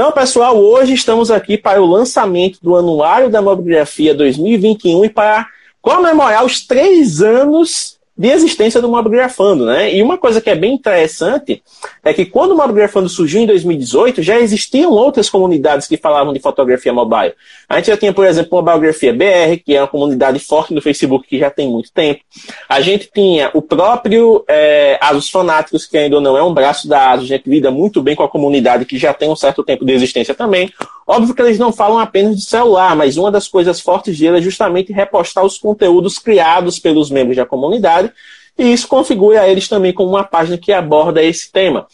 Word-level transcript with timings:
Então, 0.00 0.12
pessoal, 0.12 0.56
hoje 0.56 0.94
estamos 0.94 1.30
aqui 1.30 1.58
para 1.58 1.82
o 1.82 1.84
lançamento 1.84 2.58
do 2.62 2.74
Anuário 2.74 3.28
da 3.28 3.42
Mobigrafia 3.42 4.14
2021 4.14 5.04
e 5.04 5.10
para 5.10 5.46
comemorar 5.82 6.42
os 6.42 6.66
três 6.66 7.20
anos 7.20 7.98
de 8.20 8.28
existência 8.28 8.82
do 8.82 8.88
Mobigrafando, 8.90 9.64
né? 9.64 9.94
E 9.94 10.02
uma 10.02 10.18
coisa 10.18 10.42
que 10.42 10.50
é 10.50 10.54
bem 10.54 10.74
interessante 10.74 11.62
é 12.04 12.12
que 12.12 12.26
quando 12.26 12.50
o 12.50 12.54
Mobigrafando 12.54 13.08
surgiu 13.08 13.40
em 13.40 13.46
2018, 13.46 14.22
já 14.22 14.38
existiam 14.38 14.92
outras 14.92 15.30
comunidades 15.30 15.88
que 15.88 15.96
falavam 15.96 16.30
de 16.34 16.38
fotografia 16.38 16.92
mobile. 16.92 17.32
A 17.66 17.76
gente 17.76 17.86
já 17.86 17.96
tinha, 17.96 18.12
por 18.12 18.26
exemplo, 18.26 18.58
a 18.58 18.62
Mobigrafia 18.62 19.14
BR, 19.14 19.62
que 19.64 19.74
é 19.74 19.80
uma 19.80 19.88
comunidade 19.88 20.38
forte 20.38 20.74
no 20.74 20.82
Facebook 20.82 21.26
que 21.26 21.38
já 21.38 21.48
tem 21.48 21.66
muito 21.66 21.90
tempo. 21.92 22.20
A 22.68 22.82
gente 22.82 23.10
tinha 23.10 23.50
o 23.54 23.62
próprio 23.62 24.44
é, 24.46 24.98
Asus 25.00 25.30
Fanáticos, 25.30 25.86
que 25.86 25.96
ainda 25.96 26.20
não 26.20 26.36
é 26.36 26.42
um 26.42 26.52
braço 26.52 26.86
da 26.86 27.12
Asus, 27.12 27.24
a 27.24 27.28
gente 27.28 27.48
lida 27.48 27.70
muito 27.70 28.02
bem 28.02 28.14
com 28.14 28.22
a 28.22 28.28
comunidade 28.28 28.84
que 28.84 28.98
já 28.98 29.14
tem 29.14 29.30
um 29.30 29.36
certo 29.36 29.64
tempo 29.64 29.82
de 29.82 29.94
existência 29.94 30.34
também. 30.34 30.70
Óbvio 31.06 31.34
que 31.34 31.42
eles 31.42 31.58
não 31.58 31.72
falam 31.72 31.98
apenas 31.98 32.36
de 32.36 32.44
celular, 32.44 32.94
mas 32.94 33.16
uma 33.16 33.32
das 33.32 33.48
coisas 33.48 33.80
fortes 33.80 34.16
dele 34.16 34.38
é 34.38 34.40
justamente 34.40 34.92
repostar 34.92 35.44
os 35.44 35.58
conteúdos 35.58 36.20
criados 36.20 36.78
pelos 36.78 37.10
membros 37.10 37.36
da 37.36 37.44
comunidade, 37.44 38.09
e 38.58 38.72
isso 38.72 38.88
configura 38.88 39.48
eles 39.48 39.68
também 39.68 39.92
como 39.92 40.10
uma 40.10 40.24
página 40.24 40.58
que 40.58 40.72
aborda 40.72 41.22
esse 41.22 41.50
tema. 41.50 41.86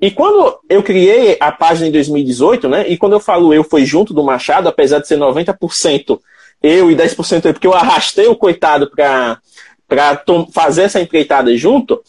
E 0.00 0.10
quando 0.10 0.58
eu 0.68 0.82
criei 0.82 1.36
a 1.40 1.50
página 1.50 1.88
em 1.88 1.92
2018, 1.92 2.68
né, 2.68 2.84
e 2.88 2.96
quando 2.96 3.14
eu 3.14 3.20
falo 3.20 3.54
eu 3.54 3.64
foi 3.64 3.84
junto 3.84 4.12
do 4.12 4.22
Machado, 4.22 4.68
apesar 4.68 4.98
de 4.98 5.08
ser 5.08 5.18
90% 5.18 6.20
eu 6.62 6.90
e 6.90 6.96
10% 6.96 7.44
eu, 7.44 7.52
porque 7.52 7.66
eu 7.66 7.74
arrastei 7.74 8.26
o 8.26 8.36
coitado 8.36 8.90
para 8.90 9.40
fazer 10.52 10.82
essa 10.82 11.00
empreitada 11.00 11.56
junto, 11.56 12.02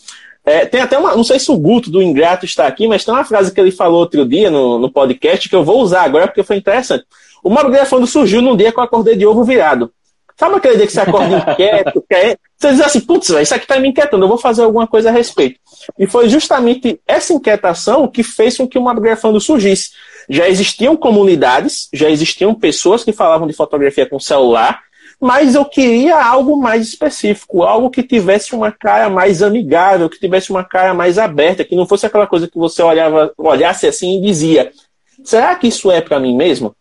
é, 0.45 0.65
tem 0.65 0.81
até 0.81 0.97
uma. 0.97 1.15
Não 1.15 1.23
sei 1.23 1.39
se 1.39 1.51
o 1.51 1.57
Guto 1.57 1.89
do 1.89 2.01
Ingrato 2.01 2.45
está 2.45 2.67
aqui, 2.67 2.87
mas 2.87 3.03
tem 3.03 3.13
uma 3.13 3.25
frase 3.25 3.51
que 3.51 3.59
ele 3.59 3.71
falou 3.71 3.99
outro 3.99 4.25
dia 4.25 4.51
no, 4.51 4.77
no 4.77 4.91
podcast 4.91 5.49
que 5.49 5.55
eu 5.55 5.63
vou 5.63 5.81
usar 5.81 6.03
agora 6.03 6.27
porque 6.27 6.43
foi 6.43 6.57
interessante. 6.57 7.03
O 7.43 7.49
Mauro 7.49 7.71
surgiu 8.07 8.41
num 8.41 8.55
dia 8.55 8.71
que 8.71 8.79
eu 8.79 8.83
acordei 8.83 9.15
de 9.15 9.25
ovo 9.25 9.43
virado. 9.43 9.91
Sabe 10.37 10.55
aquele 10.55 10.77
dia 10.77 10.85
que 10.85 10.93
você 10.93 10.99
acorda 10.99 11.37
inquieto, 11.51 12.03
quer... 12.07 12.37
você 12.57 12.71
diz 12.71 12.81
assim, 12.81 13.01
putz, 13.01 13.29
isso 13.29 13.53
aqui 13.53 13.65
está 13.65 13.79
me 13.79 13.89
inquietando, 13.89 14.23
eu 14.23 14.29
vou 14.29 14.37
fazer 14.37 14.63
alguma 14.63 14.87
coisa 14.87 15.09
a 15.09 15.11
respeito. 15.11 15.59
E 15.99 16.07
foi 16.07 16.29
justamente 16.29 16.99
essa 17.07 17.33
inquietação 17.33 18.07
que 18.07 18.23
fez 18.23 18.57
com 18.57 18.67
que 18.67 18.77
o 18.77 18.81
Mabrigafando 18.81 19.39
surgisse. 19.39 19.91
Já 20.29 20.47
existiam 20.47 20.95
comunidades, 20.95 21.89
já 21.93 22.09
existiam 22.09 22.55
pessoas 22.55 23.03
que 23.03 23.11
falavam 23.11 23.47
de 23.47 23.53
fotografia 23.53 24.07
com 24.07 24.19
celular, 24.19 24.81
mas 25.19 25.55
eu 25.55 25.65
queria 25.65 26.17
algo 26.17 26.57
mais 26.57 26.87
específico, 26.87 27.63
algo 27.63 27.89
que 27.89 28.03
tivesse 28.03 28.55
uma 28.55 28.71
cara 28.71 29.09
mais 29.09 29.41
amigável, 29.41 30.09
que 30.09 30.19
tivesse 30.19 30.49
uma 30.49 30.63
cara 30.63 30.93
mais 30.93 31.17
aberta, 31.17 31.63
que 31.63 31.75
não 31.75 31.85
fosse 31.85 32.05
aquela 32.05 32.27
coisa 32.27 32.47
que 32.47 32.57
você 32.57 32.81
olhava, 32.81 33.33
olhasse 33.37 33.87
assim 33.87 34.17
e 34.17 34.21
dizia: 34.21 34.71
será 35.23 35.55
que 35.55 35.67
isso 35.67 35.91
é 35.91 36.01
para 36.01 36.19
mim 36.19 36.35
mesmo? 36.35 36.75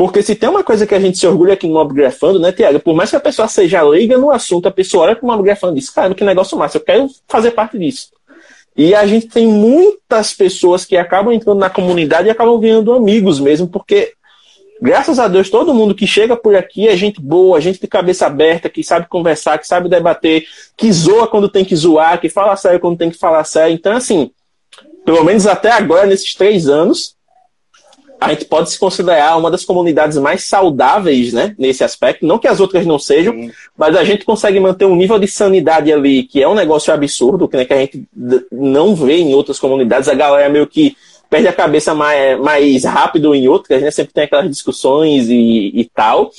Porque 0.00 0.22
se 0.22 0.34
tem 0.34 0.48
uma 0.48 0.64
coisa 0.64 0.86
que 0.86 0.94
a 0.94 0.98
gente 0.98 1.18
se 1.18 1.26
orgulha 1.26 1.52
aqui 1.52 1.66
no 1.66 1.74
Mobgrafando, 1.74 2.40
né, 2.40 2.50
Tiago? 2.52 2.80
Por 2.80 2.94
mais 2.94 3.10
que 3.10 3.16
a 3.16 3.20
pessoa 3.20 3.46
seja 3.46 3.82
leiga 3.82 4.16
no 4.16 4.30
assunto, 4.30 4.66
a 4.66 4.70
pessoa 4.70 5.04
olha 5.04 5.14
para 5.14 5.26
o 5.26 5.28
Mobgrafando 5.28 5.76
e 5.76 5.80
diz: 5.80 5.90
caramba, 5.90 6.14
que 6.14 6.24
negócio 6.24 6.56
massa, 6.56 6.78
eu 6.78 6.80
quero 6.80 7.06
fazer 7.28 7.50
parte 7.50 7.78
disso. 7.78 8.08
E 8.74 8.94
a 8.94 9.04
gente 9.04 9.26
tem 9.26 9.46
muitas 9.46 10.32
pessoas 10.32 10.86
que 10.86 10.96
acabam 10.96 11.34
entrando 11.34 11.58
na 11.58 11.68
comunidade 11.68 12.28
e 12.28 12.30
acabam 12.30 12.58
virando 12.58 12.94
amigos 12.94 13.38
mesmo, 13.38 13.68
porque 13.68 14.14
Graças 14.80 15.18
a 15.18 15.28
Deus, 15.28 15.50
todo 15.50 15.74
mundo 15.74 15.94
que 15.94 16.06
chega 16.06 16.34
por 16.34 16.56
aqui 16.56 16.88
é 16.88 16.96
gente 16.96 17.20
boa, 17.20 17.60
gente 17.60 17.78
de 17.78 17.86
cabeça 17.86 18.24
aberta, 18.24 18.70
que 18.70 18.82
sabe 18.82 19.06
conversar, 19.06 19.58
que 19.58 19.66
sabe 19.66 19.90
debater, 19.90 20.46
que 20.74 20.90
zoa 20.90 21.26
quando 21.26 21.50
tem 21.50 21.62
que 21.62 21.76
zoar, 21.76 22.18
que 22.18 22.30
fala 22.30 22.56
sério 22.56 22.80
quando 22.80 22.96
tem 22.96 23.10
que 23.10 23.18
falar 23.18 23.44
sério. 23.44 23.74
Então, 23.74 23.92
assim, 23.92 24.30
pelo 25.04 25.22
menos 25.22 25.46
até 25.46 25.70
agora, 25.70 26.06
nesses 26.06 26.34
três 26.34 26.66
anos, 26.66 27.14
a 28.20 28.30
gente 28.30 28.44
pode 28.44 28.70
se 28.70 28.78
considerar 28.78 29.36
uma 29.38 29.50
das 29.50 29.64
comunidades 29.64 30.18
mais 30.18 30.44
saudáveis, 30.44 31.32
né, 31.32 31.54
nesse 31.58 31.82
aspecto. 31.82 32.26
Não 32.26 32.38
que 32.38 32.46
as 32.46 32.60
outras 32.60 32.84
não 32.84 32.98
sejam, 32.98 33.32
Sim. 33.32 33.50
mas 33.76 33.96
a 33.96 34.04
gente 34.04 34.24
consegue 34.24 34.60
manter 34.60 34.84
um 34.84 34.94
nível 34.94 35.18
de 35.18 35.26
sanidade 35.26 35.90
ali, 35.90 36.24
que 36.24 36.42
é 36.42 36.46
um 36.48 36.54
negócio 36.54 36.92
absurdo, 36.92 37.48
que, 37.48 37.56
né, 37.56 37.64
que 37.64 37.72
a 37.72 37.78
gente 37.78 38.06
não 38.52 38.94
vê 38.94 39.16
em 39.16 39.34
outras 39.34 39.58
comunidades. 39.58 40.08
A 40.08 40.14
galera 40.14 40.50
meio 40.50 40.66
que 40.66 40.94
perde 41.30 41.46
a 41.46 41.52
cabeça 41.52 41.94
mais, 41.94 42.38
mais 42.40 42.84
rápido 42.84 43.34
em 43.34 43.46
outras, 43.46 43.80
né? 43.80 43.90
Sempre 43.92 44.12
tem 44.12 44.24
aquelas 44.24 44.50
discussões 44.50 45.28
e, 45.28 45.70
e 45.72 45.90
tal. 45.94 46.32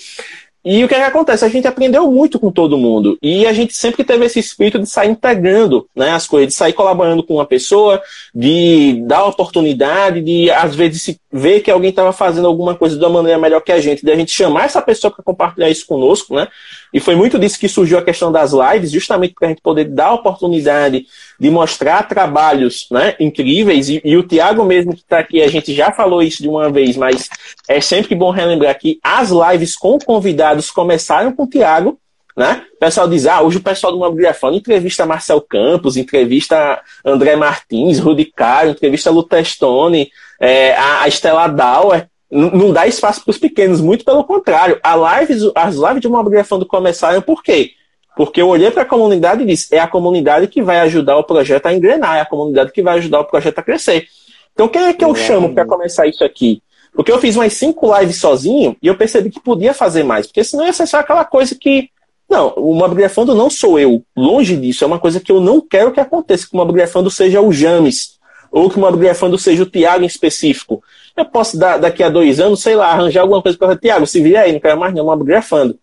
E 0.63 0.83
o 0.83 0.87
que, 0.87 0.93
é 0.93 0.99
que 0.99 1.03
acontece? 1.03 1.43
A 1.43 1.49
gente 1.49 1.67
aprendeu 1.67 2.11
muito 2.11 2.39
com 2.39 2.51
todo 2.51 2.77
mundo. 2.77 3.17
E 3.21 3.47
a 3.47 3.53
gente 3.53 3.75
sempre 3.75 4.03
teve 4.03 4.25
esse 4.25 4.39
espírito 4.39 4.77
de 4.77 4.85
sair 4.85 5.09
integrando 5.09 5.87
né, 5.95 6.11
as 6.11 6.27
coisas, 6.27 6.49
de 6.49 6.53
sair 6.53 6.73
colaborando 6.73 7.23
com 7.23 7.35
uma 7.35 7.45
pessoa, 7.45 8.01
de 8.33 9.01
dar 9.07 9.25
oportunidade, 9.25 10.21
de 10.21 10.51
às 10.51 10.75
vezes 10.75 11.17
ver 11.31 11.61
que 11.61 11.71
alguém 11.71 11.89
estava 11.89 12.13
fazendo 12.13 12.47
alguma 12.47 12.75
coisa 12.75 12.95
de 12.95 13.03
uma 13.03 13.09
maneira 13.09 13.39
melhor 13.39 13.61
que 13.61 13.71
a 13.71 13.81
gente, 13.81 14.05
de 14.05 14.11
a 14.11 14.15
gente 14.15 14.31
chamar 14.31 14.65
essa 14.65 14.81
pessoa 14.81 15.11
para 15.11 15.23
compartilhar 15.23 15.69
isso 15.69 15.87
conosco, 15.87 16.35
né? 16.35 16.47
E 16.93 16.99
foi 16.99 17.15
muito 17.15 17.39
disso 17.39 17.59
que 17.59 17.69
surgiu 17.69 17.97
a 17.97 18.03
questão 18.03 18.31
das 18.31 18.51
lives, 18.51 18.91
justamente 18.91 19.33
para 19.33 19.47
a 19.47 19.49
gente 19.49 19.61
poder 19.61 19.85
dar 19.85 20.13
oportunidade 20.13 21.05
de 21.39 21.49
mostrar 21.49 22.07
trabalhos 22.07 22.87
né, 22.91 23.15
incríveis. 23.19 23.89
E, 23.89 24.01
e 24.03 24.17
o 24.17 24.23
Tiago 24.23 24.63
mesmo 24.65 24.93
que 24.93 25.01
está 25.01 25.19
aqui, 25.19 25.41
a 25.41 25.47
gente 25.47 25.73
já 25.73 25.91
falou 25.91 26.21
isso 26.21 26.41
de 26.41 26.49
uma 26.49 26.69
vez, 26.69 26.97
mas 26.97 27.29
é 27.67 27.79
sempre 27.79 28.13
bom 28.13 28.29
relembrar 28.29 28.77
que 28.77 28.99
as 29.03 29.29
lives 29.29 29.75
com 29.75 29.97
convidados 29.99 30.69
começaram 30.69 31.31
com 31.33 31.43
o 31.43 31.49
Tiago. 31.49 31.97
Né? 32.35 32.63
O 32.75 32.79
pessoal 32.79 33.07
diz, 33.09 33.25
ah, 33.25 33.41
hoje 33.41 33.57
o 33.57 33.61
pessoal 33.61 33.91
do 33.91 33.99
Mobiliafone 33.99 34.57
entrevista 34.57 35.05
Marcel 35.05 35.41
Campos, 35.41 35.97
entrevista 35.97 36.81
André 37.03 37.35
Martins, 37.35 37.99
Rudy 37.99 38.25
Caro, 38.25 38.69
entrevista 38.69 39.11
Lutestone, 39.11 40.09
é, 40.39 40.73
a, 40.73 41.01
a 41.03 41.07
Estela 41.07 41.47
Dauer 41.47 42.07
não 42.31 42.71
dá 42.71 42.87
espaço 42.87 43.23
para 43.23 43.31
os 43.31 43.37
pequenos, 43.37 43.81
muito 43.81 44.05
pelo 44.05 44.23
contrário. 44.23 44.79
A 44.81 45.19
lives, 45.19 45.43
as 45.53 45.75
lives 45.75 46.01
de 46.01 46.07
Mobigrafando 46.07 46.65
começaram 46.65 47.21
por 47.21 47.43
quê? 47.43 47.71
Porque 48.15 48.41
eu 48.41 48.47
olhei 48.47 48.71
para 48.71 48.83
a 48.83 48.85
comunidade 48.85 49.43
e 49.43 49.45
disse: 49.45 49.73
é 49.75 49.79
a 49.79 49.87
comunidade 49.87 50.47
que 50.47 50.61
vai 50.61 50.79
ajudar 50.79 51.17
o 51.17 51.23
projeto 51.23 51.65
a 51.65 51.73
engrenar, 51.73 52.17
é 52.17 52.21
a 52.21 52.25
comunidade 52.25 52.71
que 52.71 52.81
vai 52.81 52.97
ajudar 52.97 53.19
o 53.19 53.25
projeto 53.25 53.59
a 53.59 53.63
crescer. 53.63 54.07
Então, 54.53 54.67
quem 54.67 54.83
é 54.83 54.93
que 54.93 55.03
eu 55.03 55.11
é. 55.11 55.15
chamo 55.15 55.53
para 55.53 55.65
começar 55.65 56.07
isso 56.07 56.23
aqui? 56.23 56.61
Porque 56.93 57.11
eu 57.11 57.19
fiz 57.19 57.35
umas 57.35 57.53
cinco 57.53 57.97
lives 57.97 58.17
sozinho 58.17 58.75
e 58.81 58.87
eu 58.87 58.95
percebi 58.95 59.29
que 59.29 59.39
podia 59.39 59.73
fazer 59.73 60.03
mais, 60.03 60.27
porque 60.27 60.43
senão 60.43 60.65
ia 60.65 60.73
ser 60.73 60.87
só 60.87 60.99
aquela 60.99 61.25
coisa 61.25 61.55
que. 61.59 61.89
Não, 62.29 62.53
o 62.55 62.73
Mobigrafando 62.73 63.35
não 63.35 63.49
sou 63.49 63.77
eu. 63.77 64.03
Longe 64.15 64.55
disso. 64.55 64.85
É 64.85 64.87
uma 64.87 64.99
coisa 64.99 65.19
que 65.19 65.29
eu 65.29 65.41
não 65.41 65.59
quero 65.59 65.91
que 65.91 65.99
aconteça, 65.99 66.47
que 66.47 66.53
o 66.53 66.57
Mobigrafando 66.57 67.11
seja 67.11 67.41
o 67.41 67.51
James, 67.51 68.17
ou 68.51 68.69
que 68.69 68.77
o 68.77 68.81
Mobigrafando 68.81 69.37
seja 69.37 69.63
o 69.63 69.65
Tiago 69.65 70.03
em 70.03 70.07
específico. 70.07 70.83
Eu 71.15 71.25
posso, 71.25 71.57
dar, 71.57 71.77
daqui 71.77 72.03
a 72.03 72.09
dois 72.09 72.39
anos, 72.39 72.61
sei 72.61 72.75
lá, 72.75 72.91
arranjar 72.91 73.21
alguma 73.21 73.41
coisa 73.41 73.57
para 73.57 73.77
Tiago, 73.77 74.05
se 74.05 74.21
vier 74.21 74.43
aí, 74.43 74.51
não 74.51 74.59
quero 74.59 74.79
mais 74.79 74.93
não, 74.93 75.05
mobigrafando. 75.05 75.77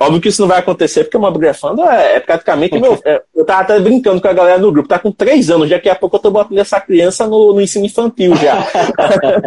Óbvio 0.00 0.20
que 0.20 0.28
isso 0.28 0.40
não 0.40 0.48
vai 0.48 0.60
acontecer, 0.60 1.02
porque 1.02 1.16
o 1.16 1.20
mobigrafando 1.20 1.82
é, 1.82 2.16
é 2.16 2.20
praticamente 2.20 2.78
meu. 2.78 3.00
É, 3.04 3.20
eu 3.34 3.44
tava 3.44 3.62
até 3.62 3.80
brincando 3.80 4.20
com 4.20 4.28
a 4.28 4.32
galera 4.32 4.58
no 4.58 4.70
grupo, 4.70 4.88
tá 4.88 4.96
com 4.96 5.10
três 5.10 5.50
anos, 5.50 5.68
daqui 5.68 5.88
a 5.88 5.94
pouco 5.96 6.14
eu 6.14 6.20
tô 6.20 6.30
botando 6.30 6.56
essa 6.56 6.80
criança 6.80 7.26
no, 7.26 7.52
no 7.52 7.60
ensino 7.60 7.84
infantil 7.84 8.36
já. 8.36 8.64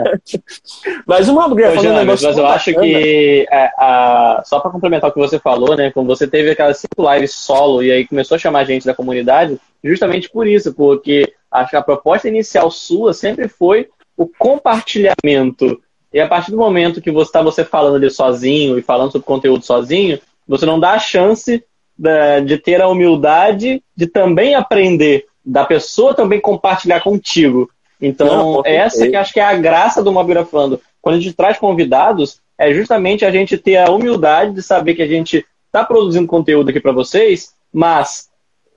mas 1.08 1.30
o 1.30 1.34
mobigrafando 1.34 1.88
é. 1.88 2.04
Mas 2.04 2.22
eu 2.22 2.46
acho 2.46 2.74
que, 2.74 3.48
é, 3.50 3.72
a, 3.78 4.42
só 4.44 4.60
para 4.60 4.72
complementar 4.72 5.10
o 5.10 5.14
que 5.14 5.20
você 5.20 5.40
falou, 5.40 5.78
né, 5.78 5.90
quando 5.90 6.08
você 6.08 6.28
teve 6.28 6.52
aquelas 6.52 6.80
cinco 6.80 7.10
lives 7.14 7.34
solo 7.34 7.82
e 7.82 7.90
aí 7.90 8.06
começou 8.06 8.36
a 8.36 8.40
chamar 8.40 8.66
gente 8.66 8.86
da 8.86 8.94
comunidade, 8.94 9.58
justamente 9.82 10.30
por 10.30 10.46
isso, 10.46 10.74
porque 10.74 11.32
acho 11.52 11.72
que 11.72 11.76
a 11.76 11.82
proposta 11.82 12.28
inicial 12.28 12.72
sua 12.72 13.14
sempre 13.14 13.48
foi 13.48 13.90
o 14.16 14.28
compartilhamento. 14.28 15.82
E 16.14 16.20
a 16.20 16.28
partir 16.28 16.52
do 16.52 16.58
momento 16.58 17.02
que 17.02 17.12
você 17.12 17.30
está 17.30 17.42
você 17.42 17.64
falando 17.64 17.96
ali 17.96 18.10
sozinho 18.10 18.78
e 18.78 18.82
falando 18.82 19.12
sobre 19.12 19.26
conteúdo 19.26 19.64
sozinho, 19.64 20.20
você 20.48 20.66
não 20.66 20.80
dá 20.80 20.92
a 20.92 21.00
chance 21.00 21.64
de, 21.98 22.42
de 22.42 22.58
ter 22.58 22.82
a 22.82 22.88
humildade 22.88 23.84
de 23.96 24.08
também 24.08 24.56
aprender, 24.56 25.26
da 25.46 25.66
pessoa 25.66 26.14
também 26.14 26.40
compartilhar 26.40 27.02
contigo. 27.02 27.70
Então, 28.02 28.28
não, 28.28 28.62
essa 28.66 29.08
que 29.08 29.16
acho 29.16 29.34
que 29.34 29.40
é 29.40 29.44
a 29.44 29.56
graça 29.56 30.04
do 30.04 30.12
Mobgrafando. 30.12 30.82
Quando 31.02 31.16
a 31.16 31.20
gente 31.20 31.36
traz 31.36 31.58
convidados, 31.58 32.42
é 32.58 32.74
justamente 32.74 33.26
a 33.26 33.32
gente 33.32 33.58
ter 33.58 33.78
a 33.78 33.92
humildade 33.92 34.54
de 34.54 34.64
saber 34.64 34.96
que 34.96 35.02
a 35.02 35.08
gente 35.08 35.46
está 35.68 35.86
produzindo 35.86 36.28
conteúdo 36.28 36.70
aqui 36.70 36.80
para 36.80 36.92
vocês, 36.92 37.54
mas 37.72 38.30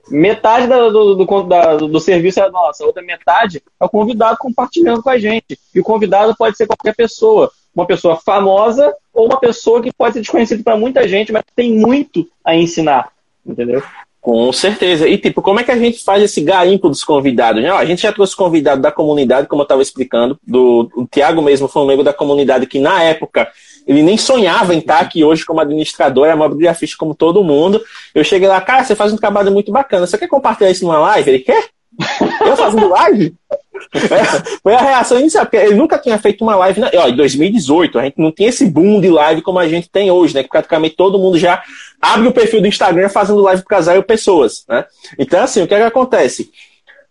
metade 0.09 0.67
do, 0.67 1.15
do, 1.15 1.25
do, 1.25 1.43
da, 1.43 1.75
do, 1.75 1.99
serviço 1.99 2.39
é 2.39 2.49
nossa, 2.49 2.83
a 2.83 2.87
outra 2.87 3.01
metade 3.01 3.61
é 3.79 3.85
o 3.85 3.89
convidado 3.89 4.37
compartilhando 4.37 5.01
com 5.01 5.09
a 5.09 5.17
gente. 5.17 5.57
E 5.73 5.79
o 5.79 5.83
convidado 5.83 6.35
pode 6.37 6.55
ser 6.57 6.67
qualquer 6.67 6.95
pessoa. 6.95 7.51
Uma 7.73 7.85
pessoa 7.85 8.15
famosa 8.15 8.93
ou 9.13 9.25
uma 9.25 9.39
pessoa 9.39 9.81
que 9.81 9.91
pode 9.91 10.13
ser 10.13 10.21
desconhecida 10.21 10.63
para 10.63 10.77
muita 10.77 11.07
gente, 11.07 11.31
mas 11.31 11.43
tem 11.55 11.73
muito 11.73 12.27
a 12.43 12.55
ensinar. 12.55 13.09
Entendeu? 13.45 13.83
Com 14.25 14.51
certeza. 14.51 15.07
E, 15.07 15.19
tipo, 15.19 15.39
como 15.39 15.59
é 15.59 15.63
que 15.63 15.69
a 15.69 15.77
gente 15.77 16.03
faz 16.03 16.23
esse 16.23 16.41
garimpo 16.41 16.89
dos 16.89 17.03
convidados? 17.03 17.61
Né? 17.61 17.69
A 17.69 17.85
gente 17.85 18.01
já 18.01 18.11
trouxe 18.11 18.35
convidado 18.35 18.81
da 18.81 18.91
comunidade, 18.91 19.47
como 19.47 19.61
eu 19.61 19.65
estava 19.65 19.83
explicando. 19.83 20.39
Do, 20.41 20.89
o 20.95 21.05
Tiago 21.05 21.43
mesmo 21.43 21.67
foi 21.67 21.83
um 21.83 21.85
membro 21.85 22.03
da 22.03 22.11
comunidade 22.11 22.65
que, 22.65 22.79
na 22.79 23.03
época, 23.03 23.47
ele 23.87 24.01
nem 24.01 24.17
sonhava 24.17 24.73
em 24.73 24.79
estar 24.79 24.99
aqui 24.99 25.23
hoje 25.23 25.45
como 25.45 25.61
administrador, 25.61 26.27
é 26.27 26.35
mobiligrafista 26.35 26.95
como 26.97 27.13
todo 27.13 27.43
mundo. 27.43 27.81
Eu 28.13 28.23
cheguei 28.23 28.47
lá, 28.47 28.59
cara, 28.61 28.83
você 28.83 28.95
faz 28.95 29.13
um 29.13 29.17
trabalho 29.17 29.51
muito 29.51 29.71
bacana. 29.71 30.07
Você 30.07 30.17
quer 30.17 30.27
compartilhar 30.27 30.71
isso 30.71 30.85
numa 30.85 30.99
live? 30.99 31.29
Ele 31.29 31.39
quer? 31.39 31.69
Eu 32.41 32.57
fazendo 32.57 32.89
live? 32.89 33.33
É, 33.93 34.57
foi 34.61 34.73
a 34.73 34.81
reação 34.81 35.19
inicial, 35.19 35.45
porque 35.45 35.57
ele 35.57 35.75
nunca 35.75 35.97
tinha 35.97 36.17
feito 36.17 36.43
uma 36.43 36.55
live. 36.55 36.79
Na, 36.79 36.91
ó, 36.95 37.07
em 37.07 37.15
2018, 37.15 37.99
a 37.99 38.03
gente 38.03 38.17
não 38.17 38.31
tinha 38.31 38.49
esse 38.49 38.65
boom 38.65 38.99
de 38.99 39.09
live 39.09 39.41
como 39.41 39.59
a 39.59 39.67
gente 39.67 39.89
tem 39.89 40.09
hoje, 40.11 40.33
né? 40.33 40.43
Que 40.43 40.49
praticamente 40.49 40.95
todo 40.95 41.19
mundo 41.19 41.37
já 41.37 41.61
abre 42.01 42.27
o 42.27 42.33
perfil 42.33 42.61
do 42.61 42.67
Instagram 42.67 43.09
fazendo 43.09 43.41
live 43.41 43.63
para 43.63 43.77
casal 43.77 43.97
e 43.97 44.01
pessoas, 44.03 44.65
né? 44.67 44.85
Então, 45.17 45.41
assim, 45.41 45.61
o 45.61 45.67
que, 45.67 45.73
é 45.73 45.77
que 45.77 45.83
acontece? 45.83 46.49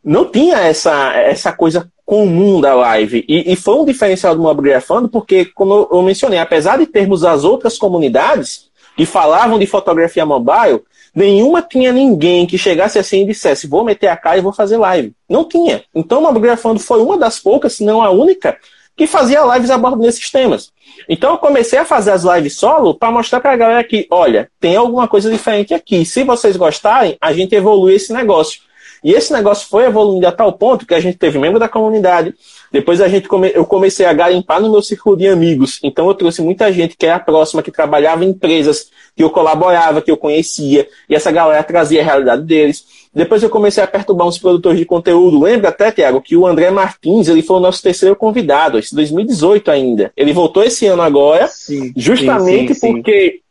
Não 0.05 0.31
tinha 0.31 0.59
essa, 0.59 1.15
essa 1.15 1.53
coisa 1.53 1.91
comum 2.05 2.61
da 2.61 2.75
live. 2.75 3.25
E, 3.29 3.53
e 3.53 3.57
foi 3.57 3.75
um 3.77 3.85
diferencial 3.85 4.35
do 4.37 4.43
Mobigrafando, 4.43 5.09
porque, 5.09 5.47
como 5.47 5.89
eu 5.91 6.03
mencionei, 6.03 6.39
apesar 6.39 6.79
de 6.79 6.87
termos 6.87 7.25
as 7.25 7.45
outras 7.45 7.79
comunidades 7.79 8.69
que 8.97 9.07
falavam 9.07 9.59
de 9.59 9.67
fotografia 9.67 10.27
mobile, 10.27 10.83
nenhuma 11.15 11.63
tinha 11.63 11.93
ninguém 11.93 12.47
que 12.47 12.59
chegasse 12.59 12.99
assim 12.99 13.23
e 13.23 13.27
dissesse, 13.27 13.67
vou 13.67 13.83
meter 13.83 14.09
a 14.09 14.17
cara 14.17 14.39
e 14.39 14.43
vou 14.43 14.53
fazer 14.53 14.77
live. 14.77 15.13
Não 15.29 15.45
tinha. 15.45 15.83
Então, 15.95 16.19
o 16.19 16.23
Mobigrafando 16.23 16.79
foi 16.79 17.01
uma 17.01 17.17
das 17.17 17.39
poucas, 17.39 17.75
se 17.75 17.85
não 17.85 18.03
a 18.03 18.11
única, 18.11 18.59
que 18.97 19.07
fazia 19.07 19.43
lives 19.55 19.71
a 19.71 19.79
bordo 19.79 20.03
desses 20.03 20.31
temas. 20.31 20.73
Então 21.09 21.33
eu 21.33 21.39
comecei 21.39 21.79
a 21.79 21.85
fazer 21.85 22.13
as 22.13 22.23
lives 22.23 22.57
solo 22.57 22.95
para 22.95 23.11
mostrar 23.11 23.41
para 23.41 23.53
a 23.53 23.57
galera 23.57 23.85
que, 23.85 24.07
olha, 24.11 24.49
tem 24.61 24.77
alguma 24.77 25.09
coisa 25.09 25.31
diferente 25.31 25.75
aqui. 25.75 26.05
Se 26.05 26.23
vocês 26.23 26.57
gostarem, 26.57 27.17
a 27.21 27.33
gente 27.33 27.55
evolui 27.55 27.95
esse 27.95 28.13
negócio. 28.13 28.61
E 29.05 29.13
esse 29.13 29.31
negócio 29.33 29.69
foi 29.69 29.85
evoluindo 29.85 30.27
a 30.27 30.33
tal 30.33 30.51
ponto 30.55 30.87
que 30.87 30.95
a 30.95 31.01
gente 31.01 31.19
teve 31.19 31.39
membro 31.39 31.61
da 31.61 31.69
comunidade. 31.69 32.35
Depois 32.73 33.03
a 33.03 33.07
gente 33.07 33.29
come... 33.29 33.53
eu 33.55 33.67
comecei 33.67 34.07
a 34.07 34.13
garimpar 34.15 34.63
no 34.63 34.71
meu 34.71 34.81
círculo 34.81 35.15
de 35.15 35.29
amigos. 35.29 35.79
Então 35.83 36.09
eu 36.09 36.15
trouxe 36.15 36.41
muita 36.41 36.73
gente 36.73 36.97
que 36.97 37.05
era 37.05 37.21
próxima, 37.21 37.63
que 37.63 37.71
trabalhava 37.71 38.25
em 38.25 38.31
empresas 38.31 38.91
que 39.15 39.23
eu 39.23 39.29
colaborava, 39.29 40.01
que 40.01 40.11
eu 40.11 40.17
conhecia. 40.17 40.89
E 41.07 41.15
essa 41.15 41.31
galera 41.31 41.63
trazia 41.63 42.01
a 42.01 42.05
realidade 42.05 42.43
deles. 42.45 42.87
Depois 43.15 43.43
eu 43.43 43.51
comecei 43.51 43.85
a 43.85 43.87
perturbar 43.87 44.27
uns 44.27 44.39
produtores 44.39 44.79
de 44.79 44.87
conteúdo. 44.87 45.41
Lembra 45.41 45.69
até, 45.69 45.93
Tiago, 45.93 46.23
que 46.23 46.37
o 46.37 46.47
André 46.47 46.71
Martins 46.71 47.29
ele 47.29 47.43
foi 47.43 47.59
o 47.59 47.61
nosso 47.61 47.83
terceiro 47.83 48.17
convidado, 48.17 48.79
esse 48.79 48.95
2018 48.95 49.71
ainda. 49.71 50.13
Ele 50.17 50.33
voltou 50.33 50.65
esse 50.65 50.87
ano 50.87 51.03
agora, 51.03 51.47
sim, 51.47 51.93
justamente 51.95 52.75
sim, 52.75 52.81
sim, 52.81 52.93
porque 52.93 53.44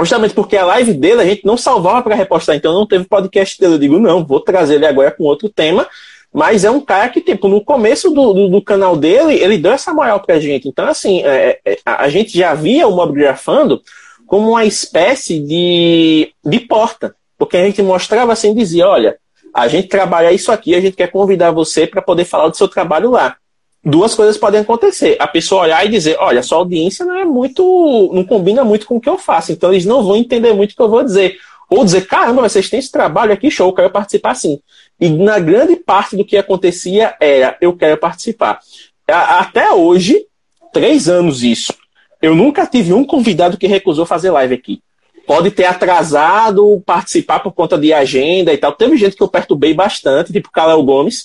Justamente 0.00 0.34
porque 0.34 0.56
a 0.56 0.64
live 0.64 0.94
dele 0.94 1.20
a 1.20 1.24
gente 1.24 1.44
não 1.44 1.56
salvava 1.56 2.02
para 2.02 2.14
repostar, 2.14 2.56
então 2.56 2.72
não 2.72 2.86
teve 2.86 3.04
podcast 3.04 3.58
dele. 3.60 3.74
Eu 3.74 3.78
digo, 3.78 3.98
não, 3.98 4.24
vou 4.24 4.40
trazer 4.40 4.76
ele 4.76 4.86
agora 4.86 5.10
com 5.10 5.24
outro 5.24 5.48
tema. 5.48 5.86
Mas 6.32 6.64
é 6.64 6.70
um 6.70 6.80
cara 6.80 7.08
que, 7.08 7.20
tipo, 7.20 7.48
no 7.48 7.62
começo 7.62 8.10
do, 8.10 8.32
do, 8.32 8.48
do 8.48 8.62
canal 8.62 8.96
dele, 8.96 9.34
ele 9.34 9.58
deu 9.58 9.72
essa 9.72 9.92
moral 9.92 10.20
pra 10.20 10.38
gente. 10.38 10.68
Então, 10.68 10.86
assim, 10.86 11.22
é, 11.24 11.58
é, 11.64 11.78
a 11.84 12.08
gente 12.08 12.36
já 12.36 12.54
via 12.54 12.86
o 12.86 12.94
Mobigrafando 12.94 13.82
como 14.26 14.50
uma 14.50 14.64
espécie 14.64 15.40
de, 15.40 16.32
de 16.44 16.60
porta. 16.60 17.14
Porque 17.36 17.56
a 17.56 17.64
gente 17.64 17.82
mostrava 17.82 18.32
assim, 18.32 18.54
dizia, 18.54 18.86
olha, 18.86 19.16
a 19.52 19.66
gente 19.66 19.88
trabalha 19.88 20.32
isso 20.32 20.52
aqui, 20.52 20.74
a 20.74 20.80
gente 20.80 20.96
quer 20.96 21.10
convidar 21.10 21.50
você 21.50 21.86
para 21.86 22.00
poder 22.00 22.24
falar 22.24 22.48
do 22.48 22.56
seu 22.56 22.68
trabalho 22.68 23.10
lá 23.10 23.36
duas 23.84 24.14
coisas 24.14 24.36
podem 24.36 24.60
acontecer. 24.60 25.16
A 25.18 25.26
pessoa 25.26 25.62
olhar 25.62 25.84
e 25.84 25.88
dizer, 25.88 26.16
olha, 26.18 26.42
sua 26.42 26.58
audiência 26.58 27.04
não 27.04 27.18
é 27.18 27.24
muito, 27.24 28.10
não 28.12 28.24
combina 28.24 28.64
muito 28.64 28.86
com 28.86 28.96
o 28.96 29.00
que 29.00 29.08
eu 29.08 29.18
faço, 29.18 29.52
então 29.52 29.72
eles 29.72 29.84
não 29.84 30.04
vão 30.04 30.16
entender 30.16 30.52
muito 30.52 30.72
o 30.72 30.76
que 30.76 30.82
eu 30.82 30.88
vou 30.88 31.02
dizer. 31.02 31.38
Ou 31.68 31.84
dizer, 31.84 32.06
caramba, 32.06 32.42
vocês 32.42 32.68
têm 32.68 32.80
esse 32.80 32.90
trabalho 32.90 33.32
aqui, 33.32 33.50
show, 33.50 33.68
eu 33.68 33.72
quero 33.72 33.90
participar 33.90 34.34
sim. 34.34 34.60
E 35.00 35.08
na 35.08 35.38
grande 35.38 35.76
parte 35.76 36.16
do 36.16 36.24
que 36.24 36.36
acontecia 36.36 37.14
era, 37.20 37.56
eu 37.60 37.72
quero 37.74 37.96
participar. 37.96 38.60
Até 39.06 39.72
hoje, 39.72 40.26
três 40.72 41.08
anos 41.08 41.42
isso, 41.42 41.72
eu 42.20 42.34
nunca 42.34 42.66
tive 42.66 42.92
um 42.92 43.04
convidado 43.04 43.56
que 43.56 43.66
recusou 43.66 44.04
fazer 44.04 44.30
live 44.30 44.54
aqui. 44.54 44.82
Pode 45.26 45.52
ter 45.52 45.64
atrasado 45.64 46.82
participar 46.84 47.38
por 47.38 47.52
conta 47.52 47.78
de 47.78 47.92
agenda 47.92 48.52
e 48.52 48.58
tal. 48.58 48.72
Teve 48.72 48.96
gente 48.96 49.16
que 49.16 49.22
eu 49.22 49.28
perturbei 49.28 49.72
bastante, 49.72 50.32
tipo 50.32 50.50
Calel 50.50 50.82
Gomes, 50.82 51.24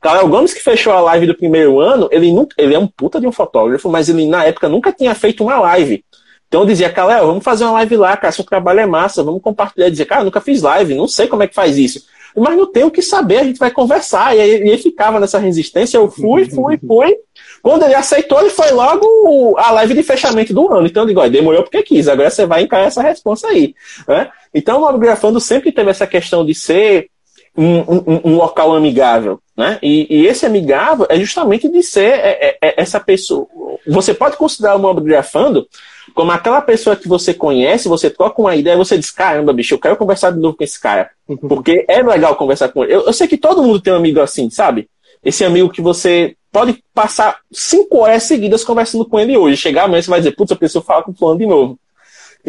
Carl 0.00 0.28
Gomes, 0.28 0.54
que 0.54 0.60
fechou 0.60 0.92
a 0.92 1.00
live 1.00 1.26
do 1.26 1.34
primeiro 1.34 1.80
ano, 1.80 2.08
ele, 2.12 2.32
nunca, 2.32 2.54
ele 2.56 2.74
é 2.74 2.78
um 2.78 2.86
puta 2.86 3.20
de 3.20 3.26
um 3.26 3.32
fotógrafo, 3.32 3.88
mas 3.88 4.08
ele 4.08 4.26
na 4.26 4.44
época 4.44 4.68
nunca 4.68 4.92
tinha 4.92 5.14
feito 5.14 5.42
uma 5.42 5.58
live. 5.58 6.04
Então 6.48 6.62
eu 6.62 6.66
dizia, 6.66 6.90
Calé, 6.90 7.20
vamos 7.20 7.44
fazer 7.44 7.64
uma 7.64 7.74
live 7.74 7.96
lá, 7.96 8.16
cara, 8.16 8.32
seu 8.32 8.44
trabalho 8.44 8.80
é 8.80 8.86
massa, 8.86 9.22
vamos 9.22 9.42
compartilhar. 9.42 9.90
Dizia, 9.90 10.06
cara, 10.06 10.24
nunca 10.24 10.40
fiz 10.40 10.62
live, 10.62 10.94
não 10.94 11.06
sei 11.06 11.26
como 11.26 11.42
é 11.42 11.48
que 11.48 11.54
faz 11.54 11.76
isso. 11.76 12.06
Mas 12.34 12.56
não 12.56 12.70
tenho 12.70 12.86
o 12.86 12.90
que 12.90 13.02
saber, 13.02 13.38
a 13.38 13.44
gente 13.44 13.58
vai 13.58 13.70
conversar. 13.70 14.36
E 14.36 14.40
aí 14.40 14.50
ele 14.50 14.78
ficava 14.78 15.20
nessa 15.20 15.38
resistência, 15.38 15.98
eu 15.98 16.10
fui, 16.10 16.48
fui, 16.48 16.78
fui. 16.86 17.16
Quando 17.62 17.84
ele 17.84 17.94
aceitou, 17.94 18.40
ele 18.40 18.50
foi 18.50 18.70
logo 18.70 19.56
a 19.58 19.70
live 19.72 19.94
de 19.94 20.02
fechamento 20.02 20.54
do 20.54 20.72
ano. 20.72 20.86
Então 20.86 21.02
eu 21.02 21.08
digo, 21.08 21.28
demorou 21.28 21.62
porque 21.62 21.82
quis, 21.82 22.08
agora 22.08 22.30
você 22.30 22.46
vai 22.46 22.62
encarar 22.62 22.84
essa 22.84 23.02
resposta 23.02 23.48
aí. 23.48 23.74
Né? 24.06 24.30
Então 24.54 24.78
o 24.78 24.80
Mobigrafando 24.80 25.40
sempre 25.40 25.72
teve 25.72 25.90
essa 25.90 26.06
questão 26.06 26.46
de 26.46 26.54
ser 26.54 27.10
um, 27.58 27.80
um, 27.80 28.20
um 28.24 28.36
local 28.36 28.74
amigável. 28.74 29.40
Né? 29.56 29.78
E, 29.82 30.06
e, 30.08 30.26
esse 30.26 30.46
amigável 30.46 31.06
é 31.10 31.18
justamente 31.18 31.68
de 31.68 31.82
ser 31.82 32.12
é, 32.12 32.56
é, 32.62 32.68
é 32.68 32.80
essa 32.80 33.00
pessoa. 33.00 33.48
Você 33.88 34.14
pode 34.14 34.36
considerar 34.36 34.76
o 34.76 34.78
mobigrafando 34.78 35.66
como 36.14 36.30
aquela 36.30 36.60
pessoa 36.60 36.94
que 36.94 37.08
você 37.08 37.34
conhece, 37.34 37.88
você 37.88 38.08
troca 38.08 38.40
uma 38.40 38.54
ideia 38.54 38.74
e 38.74 38.78
você 38.78 38.96
diz: 38.96 39.10
caramba, 39.10 39.52
bicho, 39.52 39.74
eu 39.74 39.78
quero 39.78 39.96
conversar 39.96 40.30
de 40.30 40.38
novo 40.38 40.56
com 40.56 40.62
esse 40.62 40.80
cara. 40.80 41.10
Uhum. 41.28 41.36
Porque 41.36 41.84
é 41.88 42.00
legal 42.00 42.36
conversar 42.36 42.68
com 42.68 42.84
ele. 42.84 42.94
Eu, 42.94 43.06
eu 43.06 43.12
sei 43.12 43.26
que 43.26 43.36
todo 43.36 43.62
mundo 43.62 43.80
tem 43.80 43.92
um 43.92 43.96
amigo 43.96 44.20
assim, 44.20 44.48
sabe? 44.48 44.88
Esse 45.24 45.44
amigo 45.44 45.70
que 45.70 45.82
você 45.82 46.36
pode 46.52 46.82
passar 46.94 47.40
cinco 47.50 47.98
horas 47.98 48.22
seguidas 48.22 48.62
conversando 48.62 49.04
com 49.04 49.18
ele 49.18 49.36
hoje. 49.36 49.56
Chegar 49.56 49.84
amanhã 49.84 50.00
você 50.00 50.10
vai 50.10 50.20
dizer: 50.20 50.36
putz, 50.36 50.52
eu 50.52 50.56
preciso 50.56 50.82
falar 50.82 51.02
com 51.02 51.10
o 51.10 51.14
fulano 51.14 51.40
de 51.40 51.46
novo. 51.46 51.78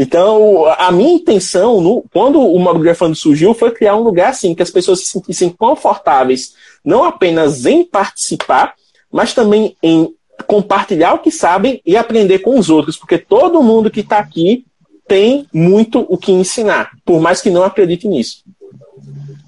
Então, 0.01 0.65
a 0.77 0.93
minha 0.93 1.15
intenção, 1.15 1.81
no, 1.81 2.05
quando 2.13 2.39
o 2.39 2.57
Mobigrafando 2.57 3.13
surgiu, 3.17 3.53
foi 3.53 3.69
criar 3.69 3.97
um 3.97 4.01
lugar 4.01 4.29
assim, 4.29 4.55
que 4.55 4.63
as 4.63 4.71
pessoas 4.71 5.01
se 5.01 5.07
sentissem 5.07 5.49
confortáveis, 5.49 6.53
não 6.85 7.03
apenas 7.03 7.65
em 7.65 7.83
participar, 7.83 8.75
mas 9.11 9.33
também 9.33 9.75
em 9.83 10.07
compartilhar 10.47 11.15
o 11.15 11.19
que 11.19 11.29
sabem 11.29 11.81
e 11.85 11.97
aprender 11.97 12.39
com 12.39 12.57
os 12.57 12.69
outros, 12.69 12.95
porque 12.95 13.17
todo 13.17 13.61
mundo 13.61 13.91
que 13.91 13.99
está 13.99 14.19
aqui 14.19 14.63
tem 15.05 15.45
muito 15.53 16.05
o 16.07 16.17
que 16.17 16.31
ensinar, 16.31 16.91
por 17.03 17.19
mais 17.19 17.41
que 17.41 17.49
não 17.49 17.63
acredite 17.63 18.07
nisso. 18.07 18.45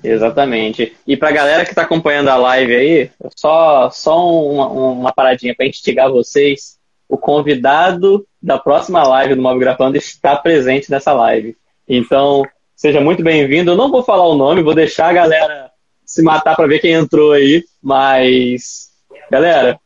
Exatamente. 0.03 0.91
E 1.07 1.15
para 1.15 1.29
a 1.29 1.33
galera 1.33 1.63
que 1.63 1.71
está 1.71 1.83
acompanhando 1.83 2.27
a 2.27 2.35
live 2.35 2.75
aí, 2.75 3.09
só, 3.37 3.89
só 3.89 4.29
uma, 4.29 4.67
uma 4.67 5.13
paradinha 5.13 5.55
para 5.55 5.65
instigar 5.65 6.11
vocês 6.11 6.77
o 7.07 7.17
convidado 7.17 8.27
da 8.41 8.57
próxima 8.57 9.03
live 9.03 9.35
do 9.35 9.41
Mob 9.41 9.59
Grafando 9.59 9.97
está 9.97 10.35
presente 10.35 10.89
nessa 10.89 11.13
live. 11.13 11.55
Então, 11.87 12.43
seja 12.75 12.99
muito 12.99 13.23
bem-vindo. 13.23 13.71
Eu 13.71 13.77
não 13.77 13.91
vou 13.91 14.03
falar 14.03 14.27
o 14.27 14.35
nome, 14.35 14.63
vou 14.63 14.73
deixar 14.73 15.09
a 15.09 15.13
galera 15.13 15.71
se 16.05 16.21
matar 16.21 16.55
para 16.55 16.67
ver 16.67 16.79
quem 16.79 16.93
entrou 16.93 17.31
aí, 17.31 17.63
mas 17.81 18.89
galera, 19.29 19.79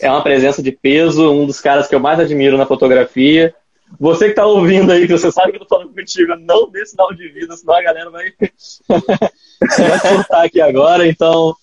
é 0.00 0.10
uma 0.10 0.22
presença 0.22 0.62
de 0.62 0.72
peso, 0.72 1.30
um 1.30 1.46
dos 1.46 1.60
caras 1.60 1.88
que 1.88 1.94
eu 1.94 2.00
mais 2.00 2.20
admiro 2.20 2.56
na 2.56 2.66
fotografia. 2.66 3.54
Você 4.00 4.26
que 4.26 4.30
está 4.30 4.46
ouvindo 4.46 4.90
aí, 4.90 5.06
que 5.06 5.12
você 5.12 5.30
sabe 5.30 5.52
que 5.52 5.56
eu 5.56 5.66
tô 5.66 5.68
falando 5.68 5.94
contigo, 5.94 6.34
não 6.36 6.70
dê 6.70 6.86
sinal 6.86 7.12
de 7.12 7.28
vida, 7.28 7.54
senão 7.56 7.74
a 7.74 7.82
galera 7.82 8.10
vai, 8.10 8.32
vai 8.88 9.98
surtar 9.98 10.46
aqui 10.46 10.60
agora. 10.60 11.06
Então, 11.06 11.54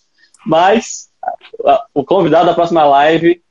mas 0.46 1.10
o 1.94 2.04
convidado 2.04 2.46
da 2.46 2.54
próxima 2.54 2.84
live 2.86 3.42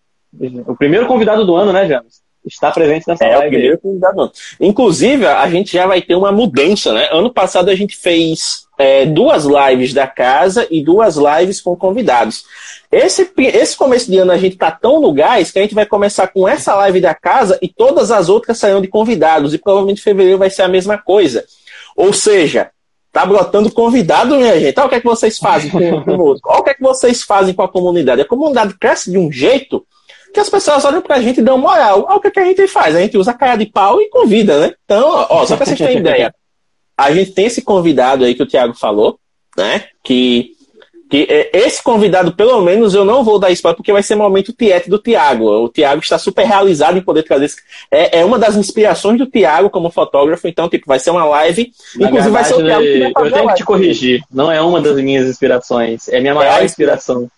o 0.66 0.76
primeiro 0.76 1.06
convidado 1.06 1.44
do 1.44 1.56
ano, 1.56 1.72
né, 1.72 1.88
James? 1.88 2.22
Está 2.46 2.70
presente 2.70 3.06
nessa 3.06 3.24
é, 3.24 3.36
live. 3.36 3.72
O 3.74 3.78
primeiro. 3.78 4.32
Inclusive, 4.60 5.26
a 5.26 5.48
gente 5.50 5.72
já 5.72 5.86
vai 5.86 6.00
ter 6.00 6.14
uma 6.14 6.32
mudança, 6.32 6.92
né? 6.92 7.08
Ano 7.10 7.32
passado 7.32 7.68
a 7.68 7.74
gente 7.74 7.96
fez 7.96 8.66
é, 8.78 9.04
duas 9.04 9.44
lives 9.44 9.92
da 9.92 10.06
casa 10.06 10.66
e 10.70 10.82
duas 10.82 11.16
lives 11.16 11.60
com 11.60 11.76
convidados. 11.76 12.44
Esse, 12.90 13.30
esse 13.36 13.76
começo 13.76 14.10
de 14.10 14.18
ano 14.18 14.32
a 14.32 14.38
gente 14.38 14.56
tá 14.56 14.70
tão 14.70 15.00
no 15.00 15.12
gás 15.12 15.50
que 15.50 15.58
a 15.58 15.62
gente 15.62 15.74
vai 15.74 15.84
começar 15.84 16.28
com 16.28 16.48
essa 16.48 16.74
live 16.76 17.00
da 17.00 17.14
casa 17.14 17.58
e 17.60 17.68
todas 17.68 18.10
as 18.10 18.28
outras 18.28 18.56
sairão 18.56 18.80
de 18.80 18.88
convidados. 18.88 19.52
E 19.52 19.58
provavelmente 19.58 19.98
em 19.98 20.04
fevereiro 20.04 20.38
vai 20.38 20.48
ser 20.48 20.62
a 20.62 20.68
mesma 20.68 20.96
coisa. 20.96 21.44
Ou 21.96 22.12
seja, 22.12 22.70
tá 23.12 23.26
brotando 23.26 23.70
convidado, 23.70 24.36
minha 24.36 24.58
gente. 24.58 24.78
Olha 24.78 24.86
o 24.86 24.88
que 24.88 24.94
é 24.94 25.00
que 25.00 25.06
vocês 25.06 25.38
fazem 25.38 25.70
conosco. 25.70 26.48
Olha 26.48 26.60
o 26.60 26.64
que 26.64 26.70
é 26.70 26.74
que 26.74 26.82
vocês 26.82 27.22
fazem 27.22 27.52
com 27.52 27.62
a 27.62 27.68
comunidade. 27.68 28.22
A 28.22 28.24
comunidade 28.24 28.74
cresce 28.78 29.10
de 29.10 29.18
um 29.18 29.30
jeito 29.30 29.84
que 30.38 30.42
as 30.42 30.48
pessoas 30.48 30.84
olham 30.84 31.02
pra 31.02 31.20
gente 31.20 31.40
e 31.40 31.42
dão 31.42 31.58
moral. 31.58 32.06
Olha 32.08 32.16
o 32.16 32.20
que, 32.20 32.30
que 32.30 32.38
a 32.38 32.44
gente 32.44 32.68
faz. 32.68 32.94
A 32.94 33.00
gente 33.00 33.18
usa 33.18 33.32
a 33.32 33.34
cara 33.34 33.56
de 33.56 33.66
pau 33.66 34.00
e 34.00 34.08
convida, 34.08 34.60
né? 34.60 34.74
Então, 34.84 35.26
ó, 35.28 35.44
só 35.44 35.56
pra 35.56 35.66
vocês 35.66 35.78
terem 35.78 35.98
ideia. 35.98 36.32
A 36.96 37.12
gente 37.12 37.30
tem 37.30 37.46
esse 37.46 37.62
convidado 37.62 38.24
aí 38.24 38.34
que 38.34 38.42
o 38.42 38.46
Thiago 38.46 38.74
falou, 38.74 39.20
né? 39.56 39.84
Que, 40.02 40.50
que 41.08 41.28
é, 41.30 41.48
esse 41.56 41.80
convidado, 41.80 42.32
pelo 42.34 42.60
menos, 42.60 42.92
eu 42.92 43.04
não 43.04 43.22
vou 43.22 43.38
dar 43.38 43.52
spoiler, 43.52 43.76
porque 43.76 43.92
vai 43.92 44.02
ser 44.02 44.16
momento 44.16 44.52
tiete 44.52 44.90
do 44.90 44.98
Tiago. 44.98 45.48
O 45.48 45.68
Tiago 45.68 46.02
está 46.02 46.18
super 46.18 46.44
realizado 46.44 46.98
em 46.98 47.00
poder 47.00 47.22
trazer 47.22 47.44
esse. 47.44 47.58
É, 47.88 48.18
é 48.18 48.24
uma 48.24 48.36
das 48.36 48.56
inspirações 48.56 49.16
do 49.16 49.26
Tiago 49.26 49.70
como 49.70 49.92
fotógrafo, 49.92 50.48
então, 50.48 50.68
tipo, 50.68 50.88
vai 50.88 50.98
ser 50.98 51.12
uma 51.12 51.24
live. 51.24 51.70
Na 51.94 52.08
inclusive, 52.08 52.32
verdade, 52.32 52.32
vai 52.32 52.44
ser 52.44 52.54
o 52.54 52.64
Tiago 52.64 52.82
que 52.82 52.98
vai 52.98 53.26
Eu 53.28 53.32
tenho 53.32 53.48
que 53.48 53.54
te 53.54 53.64
corrigir. 53.64 54.20
Não 54.28 54.50
é 54.50 54.60
uma 54.60 54.80
das 54.80 54.96
minhas 54.96 55.28
inspirações, 55.28 56.08
é 56.08 56.18
minha 56.20 56.34
maior 56.34 56.60
é 56.60 56.64
inspiração. 56.64 57.30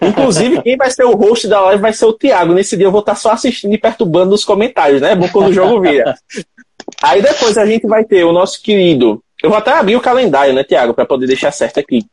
Inclusive, 0.00 0.62
quem 0.62 0.76
vai 0.76 0.90
ser 0.90 1.04
o 1.04 1.16
host 1.16 1.48
da 1.48 1.60
live 1.60 1.82
vai 1.82 1.92
ser 1.92 2.04
o 2.04 2.12
Thiago. 2.12 2.54
Nesse 2.54 2.76
dia 2.76 2.86
eu 2.86 2.92
vou 2.92 3.00
estar 3.00 3.14
só 3.14 3.32
assistindo 3.32 3.74
e 3.74 3.78
perturbando 3.78 4.30
nos 4.30 4.44
comentários, 4.44 5.00
né? 5.00 5.12
É 5.12 5.16
bom 5.16 5.28
quando 5.28 5.48
o 5.48 5.52
jogo 5.52 5.80
vira. 5.80 6.14
Aí 7.02 7.20
depois 7.20 7.58
a 7.58 7.66
gente 7.66 7.86
vai 7.86 8.04
ter 8.04 8.24
o 8.24 8.32
nosso 8.32 8.62
querido. 8.62 9.22
Eu 9.42 9.50
vou 9.50 9.58
até 9.58 9.72
abrir 9.72 9.96
o 9.96 10.00
calendário, 10.00 10.52
né, 10.52 10.62
Thiago, 10.62 10.94
para 10.94 11.06
poder 11.06 11.26
deixar 11.26 11.50
certo 11.50 11.80
aqui. 11.80 12.04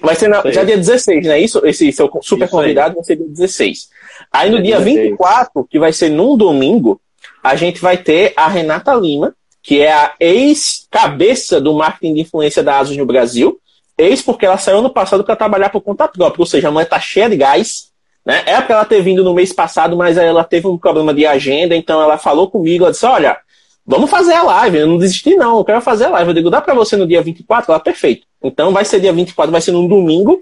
Vai 0.00 0.14
ser 0.14 0.28
na, 0.28 0.42
já 0.50 0.64
dia 0.64 0.76
16, 0.76 1.24
né? 1.24 1.40
Isso, 1.40 1.64
esse 1.64 1.90
seu 1.92 2.10
super 2.20 2.44
Isso 2.44 2.56
convidado 2.56 2.90
aí. 2.90 2.94
vai 2.96 3.04
ser 3.04 3.16
dia 3.16 3.28
16. 3.28 3.88
Aí 4.32 4.50
no 4.50 4.62
dia 4.62 4.78
16. 4.78 5.10
24, 5.10 5.66
que 5.70 5.78
vai 5.78 5.92
ser 5.92 6.10
num 6.10 6.36
domingo, 6.36 7.00
a 7.42 7.54
gente 7.56 7.80
vai 7.80 7.96
ter 7.96 8.32
a 8.36 8.48
Renata 8.48 8.92
Lima, 8.94 9.34
que 9.62 9.80
é 9.80 9.92
a 9.92 10.12
ex-cabeça 10.18 11.60
do 11.60 11.74
marketing 11.74 12.14
de 12.14 12.20
influência 12.22 12.62
da 12.62 12.78
ASUS 12.78 12.96
no 12.96 13.06
Brasil. 13.06 13.58
Ex 13.98 14.22
porque 14.22 14.46
ela 14.46 14.58
saiu 14.58 14.82
no 14.82 14.90
passado 14.90 15.24
para 15.24 15.36
trabalhar 15.36 15.68
por 15.68 15.80
conta 15.80 16.08
própria, 16.08 16.40
ou 16.40 16.46
seja, 16.46 16.68
a 16.68 16.70
mulher 16.70 16.86
tá 16.86 16.98
cheia 16.98 17.28
de 17.28 17.36
gás. 17.36 17.92
Né? 18.24 18.42
É 18.46 18.60
para 18.60 18.76
ela 18.76 18.84
ter 18.84 19.02
vindo 19.02 19.24
no 19.24 19.34
mês 19.34 19.52
passado, 19.52 19.96
mas 19.96 20.16
ela 20.16 20.44
teve 20.44 20.66
um 20.66 20.78
problema 20.78 21.12
de 21.12 21.26
agenda, 21.26 21.74
então 21.74 22.00
ela 22.00 22.18
falou 22.18 22.48
comigo, 22.48 22.84
ela 22.84 22.92
disse, 22.92 23.04
olha, 23.04 23.36
vamos 23.86 24.10
fazer 24.10 24.32
a 24.34 24.42
live. 24.42 24.78
Eu 24.78 24.86
não 24.86 24.98
desisti, 24.98 25.34
não, 25.34 25.58
eu 25.58 25.64
quero 25.64 25.80
fazer 25.80 26.04
a 26.06 26.10
live. 26.10 26.30
Eu 26.30 26.34
digo, 26.34 26.50
dá 26.50 26.60
para 26.60 26.74
você 26.74 26.96
no 26.96 27.06
dia 27.06 27.20
24? 27.20 27.70
Ela, 27.70 27.80
perfeito. 27.80 28.26
Então 28.42 28.72
vai 28.72 28.84
ser 28.84 29.00
dia 29.00 29.12
24, 29.12 29.50
vai 29.50 29.60
ser 29.60 29.72
num 29.72 29.86
domingo. 29.86 30.40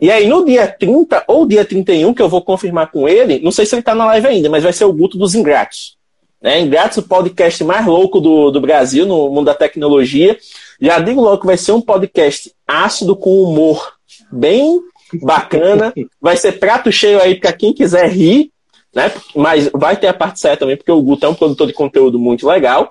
E 0.00 0.10
aí 0.10 0.26
no 0.28 0.44
dia 0.44 0.66
30 0.66 1.24
ou 1.26 1.46
dia 1.46 1.64
31, 1.64 2.12
que 2.12 2.22
eu 2.22 2.28
vou 2.28 2.42
confirmar 2.42 2.90
com 2.90 3.08
ele, 3.08 3.40
não 3.40 3.50
sei 3.50 3.64
se 3.64 3.74
ele 3.74 3.82
tá 3.82 3.94
na 3.94 4.06
live 4.06 4.26
ainda, 4.26 4.50
mas 4.50 4.62
vai 4.62 4.72
ser 4.72 4.84
o 4.84 4.92
Guto 4.92 5.16
dos 5.16 5.34
Ingratos. 5.34 5.96
Né? 6.40 6.60
Ingratos, 6.60 6.98
o 6.98 7.02
podcast 7.02 7.64
mais 7.64 7.86
louco 7.86 8.20
do, 8.20 8.50
do 8.50 8.60
Brasil 8.60 9.06
no 9.06 9.30
mundo 9.30 9.46
da 9.46 9.54
tecnologia. 9.54 10.38
Já 10.80 10.98
digo 10.98 11.20
logo 11.20 11.40
que 11.40 11.46
vai 11.46 11.56
ser 11.56 11.72
um 11.72 11.80
podcast 11.80 12.52
ácido 12.66 13.16
com 13.16 13.42
humor 13.42 13.94
bem 14.30 14.80
bacana. 15.22 15.92
Vai 16.20 16.36
ser 16.36 16.58
prato 16.58 16.90
cheio 16.90 17.22
aí 17.22 17.38
para 17.38 17.52
quem 17.52 17.72
quiser 17.72 18.10
rir 18.10 18.50
né? 18.96 19.12
Mas 19.34 19.68
vai 19.74 19.94
ter 19.94 20.06
a 20.06 20.14
parte 20.14 20.40
certa 20.40 20.60
também, 20.60 20.74
porque 20.74 20.90
o 20.90 21.02
Guto 21.02 21.26
é 21.26 21.28
um 21.28 21.34
produtor 21.34 21.66
de 21.66 21.74
conteúdo 21.74 22.18
muito 22.18 22.48
legal. 22.48 22.90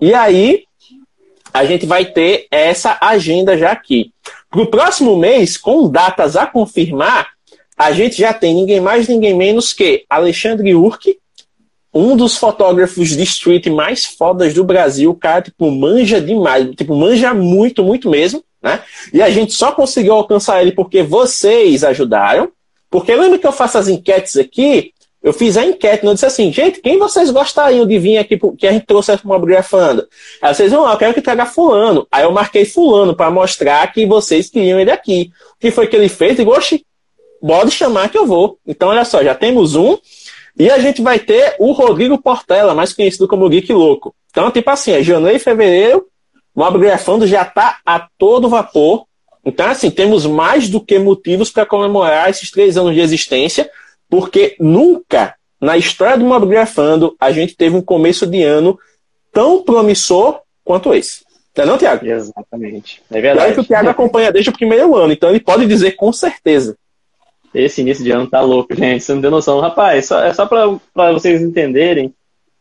E 0.00 0.14
aí, 0.14 0.64
a 1.52 1.66
gente 1.66 1.84
vai 1.84 2.06
ter 2.06 2.46
essa 2.50 2.96
agenda 2.98 3.56
já 3.58 3.70
aqui. 3.70 4.14
Para 4.50 4.62
o 4.62 4.66
próximo 4.66 5.14
mês, 5.14 5.58
com 5.58 5.90
datas 5.90 6.36
a 6.36 6.46
confirmar, 6.46 7.28
a 7.76 7.92
gente 7.92 8.16
já 8.16 8.32
tem 8.32 8.54
ninguém 8.54 8.80
mais, 8.80 9.06
ninguém 9.06 9.34
menos 9.34 9.74
que 9.74 10.06
Alexandre 10.08 10.74
Urque, 10.74 11.18
um 11.92 12.16
dos 12.16 12.36
fotógrafos 12.36 13.10
de 13.10 13.22
street 13.22 13.66
mais 13.66 14.04
fodas 14.04 14.54
do 14.54 14.64
Brasil, 14.64 15.10
o 15.10 15.14
cara, 15.14 15.42
tipo, 15.42 15.70
manja 15.70 16.20
demais, 16.20 16.70
tipo, 16.74 16.94
manja 16.94 17.34
muito, 17.34 17.84
muito 17.84 18.08
mesmo, 18.08 18.42
né? 18.62 18.80
E 19.12 19.20
a 19.20 19.30
gente 19.30 19.52
só 19.52 19.72
conseguiu 19.72 20.14
alcançar 20.14 20.62
ele 20.62 20.72
porque 20.72 21.02
vocês 21.02 21.84
ajudaram. 21.84 22.50
Porque 22.90 23.14
lembra 23.14 23.38
que 23.38 23.46
eu 23.46 23.52
faço 23.52 23.78
as 23.78 23.88
enquetes 23.88 24.36
aqui 24.36 24.92
eu 25.22 25.32
fiz 25.32 25.56
a 25.56 25.64
enquete, 25.64 26.04
não 26.04 26.14
disse 26.14 26.26
assim, 26.26 26.52
gente, 26.52 26.80
quem 26.80 26.98
vocês 26.98 27.30
gostariam 27.30 27.86
de 27.86 27.96
vir 27.96 28.18
aqui 28.18 28.38
que 28.58 28.66
a 28.66 28.72
gente 28.72 28.86
trouxe 28.86 29.16
para 29.16 29.28
Mobgrafando? 29.28 30.08
Aí 30.40 30.52
vocês 30.52 30.72
vão 30.72 30.82
lá, 30.82 30.94
eu 30.94 30.98
quero 30.98 31.14
que 31.14 31.22
traga 31.22 31.46
fulano. 31.46 32.06
Aí 32.10 32.24
eu 32.24 32.32
marquei 32.32 32.64
fulano 32.64 33.14
para 33.14 33.30
mostrar 33.30 33.92
que 33.92 34.04
vocês 34.04 34.50
queriam 34.50 34.80
ele 34.80 34.90
aqui. 34.90 35.30
O 35.54 35.60
que 35.60 35.70
foi 35.70 35.86
que 35.86 35.94
ele 35.94 36.08
fez? 36.08 36.40
E 36.40 36.42
oxe, 36.42 36.84
pode 37.40 37.70
chamar 37.70 38.08
que 38.08 38.18
eu 38.18 38.26
vou. 38.26 38.58
Então, 38.66 38.88
olha 38.88 39.04
só, 39.04 39.22
já 39.22 39.34
temos 39.34 39.76
um. 39.76 39.96
E 40.58 40.70
a 40.70 40.78
gente 40.78 41.00
vai 41.00 41.18
ter 41.18 41.56
o 41.58 41.72
Rodrigo 41.72 42.20
Portela, 42.20 42.74
mais 42.74 42.92
conhecido 42.92 43.26
como 43.26 43.48
Geek 43.48 43.72
Louco. 43.72 44.14
Então, 44.30 44.50
tipo 44.50 44.68
assim, 44.70 44.92
é 44.92 45.02
janeiro 45.02 45.36
e 45.36 45.40
fevereiro, 45.40 46.06
o 46.54 46.60
Mobgrafando 46.60 47.26
já 47.26 47.42
está 47.42 47.78
a 47.84 48.06
todo 48.18 48.48
vapor. 48.48 49.06
Então, 49.44 49.66
assim, 49.66 49.90
temos 49.90 50.26
mais 50.26 50.68
do 50.68 50.80
que 50.80 50.98
motivos 50.98 51.50
para 51.50 51.66
comemorar 51.66 52.30
esses 52.30 52.50
três 52.50 52.76
anos 52.76 52.94
de 52.94 53.00
existência. 53.00 53.70
Porque 54.08 54.56
nunca 54.60 55.34
na 55.60 55.78
história 55.78 56.18
do 56.18 56.24
Mobgrafando 56.24 57.16
a 57.18 57.30
gente 57.32 57.56
teve 57.56 57.76
um 57.76 57.80
começo 57.80 58.26
de 58.26 58.42
ano 58.42 58.78
tão 59.32 59.62
promissor 59.62 60.40
quanto 60.64 60.92
esse. 60.92 61.24
Não 61.56 61.64
é 61.64 61.66
não, 61.66 61.78
Tiago? 61.78 62.06
Exatamente. 62.06 63.02
É 63.10 63.20
verdade. 63.20 63.54
que 63.54 63.60
o 63.60 63.64
Tiago 63.64 63.88
acompanha 63.88 64.32
desde 64.32 64.50
o 64.50 64.52
primeiro 64.52 64.96
ano, 64.96 65.12
então 65.12 65.30
ele 65.30 65.40
pode 65.40 65.66
dizer 65.66 65.92
com 65.92 66.12
certeza. 66.12 66.76
Esse 67.54 67.80
início 67.82 68.02
de 68.02 68.10
ano 68.10 68.26
tá 68.26 68.40
louco, 68.40 68.74
gente. 68.74 69.04
Você 69.04 69.14
não 69.14 69.20
tem 69.20 69.30
noção. 69.30 69.60
Rapaz, 69.60 70.06
só, 70.06 70.22
é 70.24 70.32
só 70.32 70.46
para 70.46 71.12
vocês 71.12 71.42
entenderem. 71.42 72.14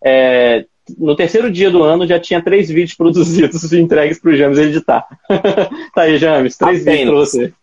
É, 0.03 0.65
no 0.97 1.15
terceiro 1.15 1.51
dia 1.51 1.69
do 1.69 1.83
ano 1.83 2.07
já 2.07 2.19
tinha 2.19 2.41
três 2.41 2.69
vídeos 2.69 2.95
produzidos 2.95 3.71
e 3.71 3.79
entregues 3.79 4.19
para 4.19 4.31
o 4.31 4.35
James 4.35 4.57
editar. 4.57 5.07
tá 5.93 6.01
aí, 6.01 6.17
James, 6.17 6.57
três 6.57 6.81
Apenas. 6.81 6.99
vídeos 6.99 7.09
para 7.09 7.19
você. 7.19 7.53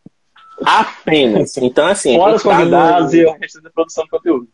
Apenas. 0.65 1.57
Então, 1.59 1.87
assim. 1.87 2.17
Fora 2.17 2.37
os 2.37 2.43
convidados 2.43 3.13
no... 3.13 3.19
e 3.19 3.27
o 3.27 3.33
resto 3.33 3.61
da 3.63 3.71
produção 3.71 4.05
de 4.05 4.11
conteúdo. 4.11 4.49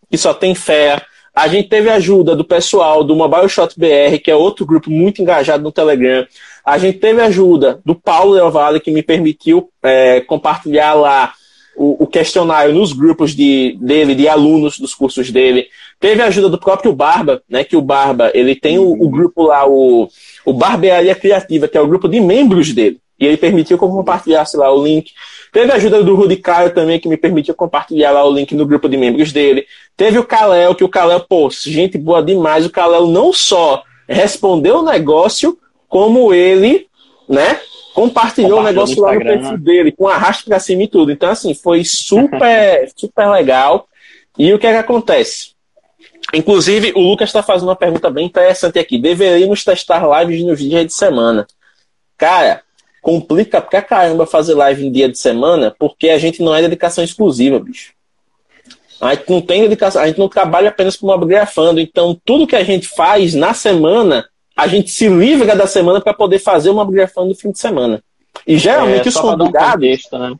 que 0.09 0.17
só 0.17 0.33
tem 0.33 0.55
fé. 0.55 0.99
A 1.35 1.47
gente 1.47 1.67
teve 1.67 1.89
ajuda 1.89 2.35
do 2.35 2.43
pessoal 2.43 3.03
do 3.03 3.15
Mobile 3.15 3.49
Shot 3.49 3.73
BR, 3.77 4.19
que 4.23 4.29
é 4.29 4.35
outro 4.35 4.65
grupo 4.65 4.91
muito 4.91 5.21
engajado 5.21 5.63
no 5.63 5.71
Telegram. 5.71 6.27
A 6.63 6.77
gente 6.77 6.99
teve 6.99 7.21
ajuda 7.21 7.79
do 7.83 7.95
Paulo 7.95 8.35
Del 8.35 8.51
Valle, 8.51 8.79
que 8.79 8.91
me 8.91 9.01
permitiu 9.01 9.69
é, 9.81 10.21
compartilhar 10.21 10.93
lá 10.93 11.33
o, 11.75 12.03
o, 12.03 12.07
questionário 12.07 12.73
nos 12.73 12.93
grupos 12.93 13.35
de, 13.35 13.75
dele, 13.81 14.13
de 14.13 14.27
alunos 14.27 14.77
dos 14.77 14.93
cursos 14.93 15.31
dele. 15.31 15.67
Teve 15.99 16.21
ajuda 16.21 16.49
do 16.49 16.59
próprio 16.59 16.93
Barba, 16.93 17.41
né? 17.49 17.63
Que 17.63 17.75
o 17.75 17.81
Barba, 17.81 18.31
ele 18.35 18.55
tem 18.55 18.77
o, 18.77 18.91
o 18.91 19.09
grupo 19.09 19.43
lá, 19.43 19.67
o, 19.67 20.07
o 20.45 20.53
Barbearia 20.53 21.15
Criativa, 21.15 21.67
que 21.67 21.77
é 21.77 21.81
o 21.81 21.87
grupo 21.87 22.07
de 22.07 22.19
membros 22.19 22.71
dele. 22.73 22.99
E 23.23 23.27
ele 23.27 23.37
permitiu 23.37 23.77
que 23.77 23.83
eu 23.83 23.89
compartilhasse 23.89 24.57
lá 24.57 24.69
o 24.69 24.83
link. 24.83 25.11
Teve 25.51 25.71
a 25.71 25.75
ajuda 25.75 26.03
do 26.03 26.13
Rudy 26.13 26.35
Caio 26.35 26.73
também, 26.73 26.99
que 26.99 27.07
me 27.07 27.15
permitiu 27.15 27.55
compartilhar 27.55 28.11
lá 28.11 28.25
o 28.25 28.33
link 28.33 28.53
no 28.53 28.65
grupo 28.65 28.89
de 28.89 28.97
membros 28.97 29.31
dele. 29.31 29.65
Teve 29.95 30.19
o 30.19 30.25
Kalel, 30.25 30.75
que 30.75 30.83
o 30.83 30.89
Kalel, 30.89 31.21
pô, 31.21 31.49
gente 31.49 31.97
boa 31.97 32.21
demais. 32.21 32.65
O 32.65 32.69
Kalel 32.69 33.07
não 33.07 33.31
só 33.31 33.83
respondeu 34.09 34.79
o 34.79 34.83
negócio, 34.83 35.57
como 35.87 36.33
ele, 36.33 36.87
né, 37.29 37.61
compartilhou 37.93 38.59
o 38.59 38.63
negócio 38.63 39.01
lá 39.01 39.13
no 39.13 39.21
perfil 39.21 39.57
dele, 39.57 39.91
com 39.91 40.07
arrasto 40.07 40.45
pra 40.45 40.59
cima 40.59 40.83
e 40.83 40.87
tudo. 40.87 41.11
Então, 41.11 41.29
assim, 41.29 41.53
foi 41.53 41.85
super, 41.85 42.91
super 42.97 43.29
legal. 43.29 43.87
E 44.37 44.51
o 44.53 44.59
que 44.59 44.67
é 44.67 44.71
que 44.71 44.79
acontece? 44.79 45.53
Inclusive, 46.33 46.91
o 46.95 46.99
Lucas 46.99 47.29
está 47.29 47.43
fazendo 47.43 47.69
uma 47.69 47.75
pergunta 47.75 48.09
bem 48.09 48.25
interessante 48.25 48.79
aqui. 48.79 48.97
Deveríamos 48.97 49.63
testar 49.63 50.03
lives 50.19 50.43
nos 50.43 50.59
dias 50.59 50.85
de 50.87 50.93
semana. 50.93 51.45
Cara, 52.17 52.63
complica 53.03 53.61
pra 53.61 53.81
caramba 53.81 54.25
fazer 54.25 54.55
live 54.55 54.87
em 54.87 54.91
dia 54.91 55.09
de 55.09 55.19
semana, 55.19 55.75
porque 55.77 56.09
a 56.09 56.17
gente 56.17 56.41
não 56.41 56.55
é 56.55 56.61
dedicação 56.61 57.03
exclusiva, 57.03 57.59
bicho. 57.59 57.91
A 58.99 59.13
gente 59.13 59.29
não 59.29 59.41
tem 59.41 59.63
dedicação, 59.63 60.01
a 60.01 60.07
gente 60.07 60.17
não 60.17 60.29
trabalha 60.29 60.69
apenas 60.69 60.95
com 60.95 61.05
mobigrafando. 61.05 61.81
Então, 61.81 62.17
tudo 62.23 62.47
que 62.47 62.55
a 62.55 62.63
gente 62.63 62.87
faz 62.87 63.33
na 63.33 63.53
semana, 63.53 64.25
a 64.55 64.67
gente 64.67 64.89
se 64.89 65.09
livra 65.09 65.53
da 65.53 65.67
semana 65.67 65.99
para 65.99 66.13
poder 66.13 66.39
fazer 66.39 66.69
o 66.69 66.73
mobigrafando 66.73 67.27
no 67.27 67.35
fim 67.35 67.51
de 67.51 67.59
semana. 67.59 68.01
E 68.47 68.57
geralmente 68.57 69.05
é, 69.05 69.09
os 69.09 69.17
convidados. 69.17 69.69
Um 69.69 69.73
contexto, 69.73 70.17
né? 70.17 70.35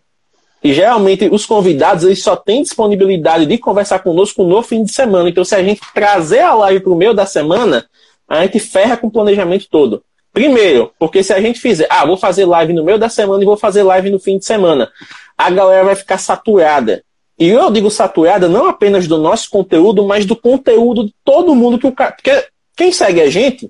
E 0.63 0.73
geralmente 0.73 1.27
os 1.29 1.45
convidados 1.45 2.05
eles 2.05 2.23
só 2.23 2.37
têm 2.37 2.63
disponibilidade 2.63 3.45
de 3.45 3.57
conversar 3.57 3.99
conosco 3.99 4.45
no 4.45 4.61
fim 4.63 4.85
de 4.85 4.93
semana. 4.93 5.27
Então, 5.27 5.43
se 5.43 5.53
a 5.53 5.61
gente 5.61 5.81
trazer 5.93 6.39
a 6.39 6.53
live 6.53 6.79
para 6.79 6.93
o 6.93 6.95
meio 6.95 7.13
da 7.13 7.25
semana, 7.25 7.85
a 8.25 8.41
gente 8.43 8.57
ferra 8.59 8.95
com 8.95 9.07
o 9.07 9.11
planejamento 9.11 9.67
todo. 9.69 10.01
Primeiro, 10.33 10.91
porque 10.97 11.21
se 11.21 11.31
a 11.31 11.39
gente 11.39 11.59
fizer, 11.59 11.87
ah, 11.91 12.05
vou 12.05 12.17
fazer 12.17 12.45
live 12.45 12.73
no 12.73 12.83
meio 12.83 12.97
da 12.97 13.07
semana 13.07 13.43
e 13.43 13.45
vou 13.45 13.55
fazer 13.55 13.83
live 13.83 14.09
no 14.09 14.19
fim 14.19 14.39
de 14.39 14.45
semana, 14.45 14.91
a 15.37 15.49
galera 15.51 15.85
vai 15.85 15.95
ficar 15.95 16.17
saturada. 16.17 17.03
E 17.37 17.49
eu 17.49 17.69
digo 17.69 17.91
saturada 17.91 18.49
não 18.49 18.67
apenas 18.67 19.07
do 19.07 19.17
nosso 19.17 19.49
conteúdo, 19.49 20.03
mas 20.03 20.25
do 20.25 20.35
conteúdo 20.35 21.05
de 21.05 21.13
todo 21.23 21.55
mundo 21.55 21.77
que 21.77 21.85
o 21.85 21.91
cara. 21.91 22.11
Porque 22.11 22.45
quem 22.75 22.91
segue 22.91 23.21
a 23.21 23.29
gente 23.29 23.69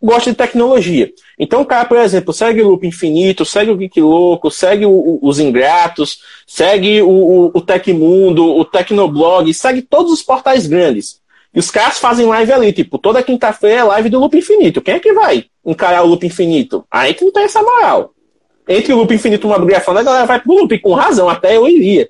gosta 0.00 0.30
de 0.30 0.36
tecnologia. 0.36 1.10
Então 1.38 1.62
o 1.62 1.66
cara, 1.66 1.84
por 1.84 1.96
exemplo, 1.96 2.32
segue 2.32 2.62
o 2.62 2.68
Loop 2.68 2.86
Infinito, 2.86 3.44
segue 3.44 3.70
o 3.70 3.76
Geek 3.76 4.00
Louco, 4.00 4.50
segue 4.50 4.86
o, 4.86 5.18
os 5.20 5.40
Ingratos, 5.40 6.18
segue 6.46 7.02
o, 7.02 7.08
o, 7.08 7.50
o 7.54 7.60
Tecmundo, 7.60 8.44
o 8.44 8.64
Tecnoblog, 8.64 9.52
segue 9.52 9.82
todos 9.82 10.12
os 10.12 10.22
portais 10.22 10.66
grandes. 10.66 11.20
E 11.54 11.58
os 11.58 11.70
caras 11.70 11.98
fazem 11.98 12.26
live 12.26 12.52
ali, 12.52 12.72
tipo, 12.72 12.98
toda 12.98 13.22
quinta-feira 13.22 13.80
é 13.80 13.84
live 13.84 14.08
do 14.08 14.18
Loop 14.18 14.36
Infinito. 14.36 14.82
Quem 14.82 14.94
é 14.94 14.98
que 14.98 15.12
vai 15.12 15.44
encarar 15.64 16.02
o 16.02 16.06
Loop 16.06 16.26
Infinito? 16.26 16.84
Aí 16.90 17.14
que 17.14 17.24
não 17.24 17.32
tem 17.32 17.44
essa 17.44 17.62
moral. 17.62 18.12
Entre 18.68 18.92
o 18.92 18.96
Loop 18.96 19.14
Infinito 19.14 19.46
e 19.46 19.50
uma 19.50 19.58
brigação, 19.58 19.96
a 19.96 20.02
galera 20.02 20.26
vai 20.26 20.40
pro 20.40 20.54
Loop, 20.54 20.78
com 20.80 20.94
razão, 20.94 21.28
até 21.28 21.56
eu 21.56 21.68
iria. 21.68 22.08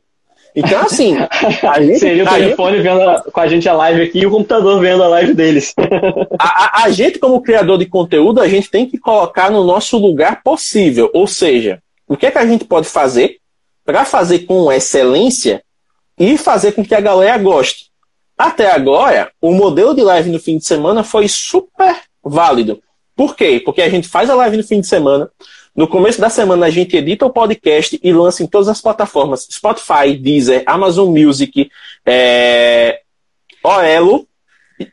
Então, 0.57 0.81
assim. 0.81 1.17
A 1.69 1.83
gente, 1.83 1.99
Seria 1.99 2.25
o 2.25 2.29
telefone 2.29 2.77
gente... 2.77 2.85
vendo 2.85 3.03
a, 3.03 3.21
com 3.23 3.41
a 3.41 3.47
gente 3.49 3.69
a 3.69 3.73
live 3.73 4.03
aqui 4.03 4.21
e 4.21 4.27
o 4.27 4.31
computador 4.31 4.81
vendo 4.81 5.03
a 5.03 5.09
live 5.09 5.35
deles. 5.35 5.75
a, 6.39 6.83
a, 6.83 6.85
a, 6.85 6.91
gente, 6.91 7.19
como 7.19 7.43
criador 7.43 7.77
de 7.77 7.87
conteúdo, 7.87 8.41
a 8.41 8.47
gente 8.47 8.71
tem 8.71 8.87
que 8.87 8.97
colocar 8.97 9.51
no 9.51 9.65
nosso 9.65 9.99
lugar 9.99 10.43
possível. 10.43 11.11
Ou 11.13 11.27
seja, 11.27 11.83
o 12.07 12.17
que 12.17 12.27
é 12.27 12.31
que 12.31 12.39
a 12.39 12.47
gente 12.47 12.65
pode 12.65 12.87
fazer 12.87 13.39
para 13.85 14.05
fazer 14.05 14.41
com 14.41 14.71
excelência 14.71 15.63
e 16.19 16.39
fazer 16.39 16.73
com 16.73 16.85
que 16.85 16.95
a 16.95 17.01
galera 17.01 17.37
goste. 17.37 17.91
Até 18.37 18.71
agora, 18.71 19.31
o 19.41 19.53
modelo 19.53 19.95
de 19.95 20.03
live 20.03 20.31
no 20.31 20.41
fim 20.41 20.59
de 20.59 20.65
semana 20.65 21.05
foi 21.05 21.29
super 21.29 21.97
válido. 22.23 22.83
Por 23.15 23.37
quê? 23.37 23.63
Porque 23.65 23.81
a 23.81 23.89
gente 23.89 24.09
faz 24.09 24.29
a 24.29 24.35
live 24.35 24.57
no 24.57 24.65
fim 24.65 24.81
de 24.81 24.87
semana, 24.89 25.31
no 25.75 25.89
começo 25.89 26.21
da 26.21 26.31
semana, 26.31 26.67
a 26.67 26.71
gente 26.71 26.97
edita 26.97 27.27
o 27.27 27.33
podcast 27.33 27.99
e 28.01 28.13
lança 28.13 28.45
em 28.45 28.47
todas 28.47 28.69
as 28.69 28.81
plataformas: 28.81 29.49
Spotify, 29.51 30.17
Deezer, 30.17 30.63
Amazon 30.67 31.09
Music, 31.09 31.69
é, 32.07 33.01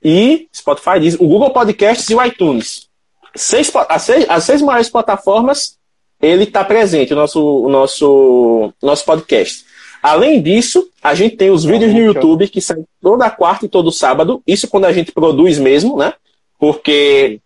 e 0.04 0.48
Spotify, 0.52 1.00
Deezer, 1.00 1.22
o 1.22 1.28
Google 1.28 1.52
Podcasts 1.52 2.10
e 2.10 2.16
o 2.16 2.26
iTunes. 2.26 2.90
Seis, 3.36 3.72
as, 3.90 4.02
seis, 4.02 4.26
as 4.28 4.44
seis 4.44 4.62
maiores 4.62 4.90
plataformas, 4.90 5.78
ele 6.20 6.46
está 6.46 6.64
presente, 6.64 7.14
o 7.14 7.16
nosso, 7.16 7.42
o 7.42 7.70
nosso, 7.70 8.74
nosso 8.82 9.06
podcast. 9.06 9.66
Além 10.02 10.42
disso, 10.42 10.90
a 11.02 11.14
gente 11.14 11.36
tem 11.36 11.52
os 11.52 11.64
vídeos 11.64 11.94
no 11.94 12.00
YouTube 12.00 12.48
que 12.48 12.60
saem 12.60 12.86
toda 13.02 13.30
quarta 13.30 13.66
e 13.66 13.70
todo 13.70 13.92
sábado. 13.92 14.42
Isso 14.48 14.68
quando 14.68 14.86
a 14.86 14.92
gente 14.92 15.12
produz 15.12 15.60
mesmo, 15.60 15.98
né? 15.98 16.14
Porque 16.60 17.40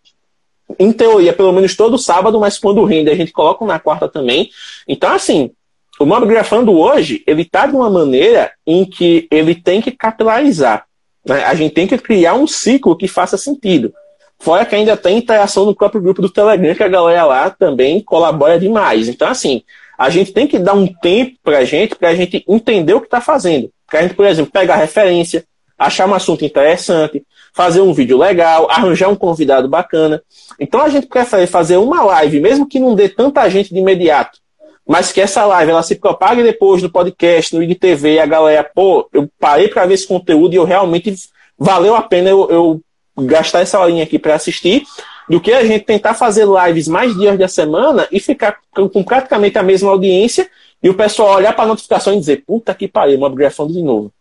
em 0.80 0.92
teoria, 0.92 1.34
pelo 1.34 1.52
menos 1.52 1.76
todo 1.76 1.98
sábado, 1.98 2.40
mas 2.40 2.58
quando 2.58 2.84
rende, 2.86 3.10
a 3.10 3.16
gente 3.16 3.32
coloca 3.32 3.66
na 3.66 3.80
quarta 3.80 4.08
também. 4.08 4.50
Então, 4.88 5.12
assim, 5.12 5.52
o 6.00 6.06
Mob 6.06 6.26
Grafando 6.26 6.74
hoje, 6.74 7.24
ele 7.28 7.44
está 7.44 7.68
de 7.68 7.76
uma 7.76 7.90
maneira 7.90 8.52
em 8.66 8.86
que 8.86 9.28
ele 9.30 9.56
tem 9.56 9.82
que 9.82 9.92
capilarizar. 9.92 10.86
Né? 11.26 11.44
A 11.44 11.54
gente 11.56 11.74
tem 11.74 11.88
que 11.88 11.98
criar 11.98 12.36
um 12.36 12.48
ciclo 12.48 12.96
que 12.96 13.08
faça 13.08 13.38
sentido. 13.38 13.94
Fora 14.40 14.66
que 14.66 14.76
ainda 14.76 14.98
tem 14.98 15.18
interação 15.18 15.66
no 15.66 15.76
próprio 15.76 16.02
grupo 16.02 16.22
do 16.22 16.30
Telegram, 16.30 16.76
que 16.76 16.84
a 16.84 16.88
galera 16.88 17.26
lá 17.26 17.50
também 17.50 18.02
colabora 18.02 18.60
demais. 18.60 19.08
Então, 19.08 19.28
assim, 19.28 19.64
a 19.98 20.10
gente 20.10 20.34
tem 20.34 20.48
que 20.48 20.60
dar 20.60 20.74
um 20.74 20.88
tempo 20.88 21.38
para 21.44 21.60
a 21.60 21.66
gente, 21.66 21.96
para 21.96 22.10
a 22.10 22.16
gente 22.16 22.44
entender 22.48 22.94
o 22.94 23.00
que 23.00 23.08
está 23.08 23.22
fazendo. 23.22 23.70
Para 23.88 24.00
a 24.00 24.02
gente, 24.04 24.16
por 24.16 24.26
exemplo, 24.26 24.52
pegar 24.52 24.76
referência, 24.76 25.46
achar 25.78 26.08
um 26.08 26.14
assunto 26.14 26.44
interessante, 26.44 27.24
fazer 27.54 27.82
um 27.82 27.94
vídeo 27.94 28.18
legal, 28.18 28.70
arranjar 28.70 29.10
um 29.10 29.16
convidado 29.16 29.68
bacana. 29.68 30.22
Então 30.60 30.82
a 30.82 30.90
gente 30.90 31.08
prefere 31.08 31.48
fazer 31.48 31.78
uma 31.78 32.04
live, 32.04 32.40
mesmo 32.40 32.68
que 32.68 32.80
não 32.80 32.96
dê 32.96 33.08
tanta 33.08 33.48
gente 33.50 33.74
de 33.74 33.80
imediato, 33.80 34.40
mas 34.88 35.12
que 35.12 35.22
essa 35.22 35.46
live 35.46 35.72
ela 35.72 35.84
se 35.84 35.96
propague 35.96 36.44
depois 36.44 36.82
no 36.82 36.90
podcast, 36.90 37.56
no 37.56 37.64
IGTV, 37.64 38.20
a 38.20 38.26
galera, 38.26 38.64
pô, 38.64 39.08
eu 39.14 39.30
parei 39.40 39.68
para 39.68 39.86
ver 39.86 39.96
esse 39.96 40.08
conteúdo 40.08 40.54
e 40.54 40.58
eu 40.58 40.66
realmente 40.66 41.16
valeu 41.58 41.96
a 41.96 42.02
pena 42.02 42.30
eu, 42.30 42.50
eu 42.50 42.82
gastar 43.24 43.62
essa 43.62 43.80
horinha 43.80 44.04
aqui 44.04 44.20
para 44.20 44.36
assistir, 44.36 44.84
do 45.30 45.40
que 45.40 45.52
a 45.52 45.64
gente 45.64 45.86
tentar 45.86 46.14
fazer 46.14 46.46
lives 46.46 46.88
mais 46.88 47.16
dias 47.18 47.38
da 47.38 47.48
semana 47.48 48.08
e 48.12 48.20
ficar 48.20 48.60
com 48.74 49.04
praticamente 49.04 49.58
a 49.58 49.64
mesma 49.64 49.92
audiência 49.92 50.50
e 50.82 50.90
o 50.90 50.94
pessoal 50.94 51.36
olhar 51.36 51.54
para 51.54 51.66
a 51.66 51.68
notificação 51.68 52.14
e 52.14 52.20
dizer, 52.20 52.44
puta 52.46 52.74
que 52.74 52.88
pariu, 52.88 53.18
uma 53.18 53.30
grafando 53.30 53.74
de 53.74 53.82
novo. 53.82 54.12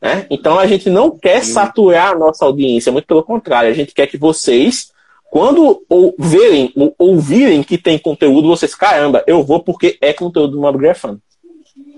Né? 0.00 0.26
Então 0.30 0.58
a 0.58 0.66
gente 0.66 0.88
não 0.88 1.10
quer 1.10 1.42
saturar 1.42 2.12
a 2.12 2.18
nossa 2.18 2.44
audiência, 2.44 2.92
muito 2.92 3.06
pelo 3.06 3.22
contrário, 3.22 3.70
a 3.70 3.74
gente 3.74 3.94
quer 3.94 4.06
que 4.06 4.18
vocês, 4.18 4.92
quando 5.30 5.82
ou 5.88 6.14
verem 6.18 6.72
ou 6.76 6.94
ouvirem 6.98 7.62
que 7.62 7.78
tem 7.78 7.98
conteúdo, 7.98 8.46
vocês, 8.46 8.74
caramba, 8.74 9.24
eu 9.26 9.42
vou 9.42 9.60
porque 9.60 9.98
é 10.00 10.12
conteúdo 10.12 10.52
do 10.52 10.60
Mobgrafando. 10.60 11.20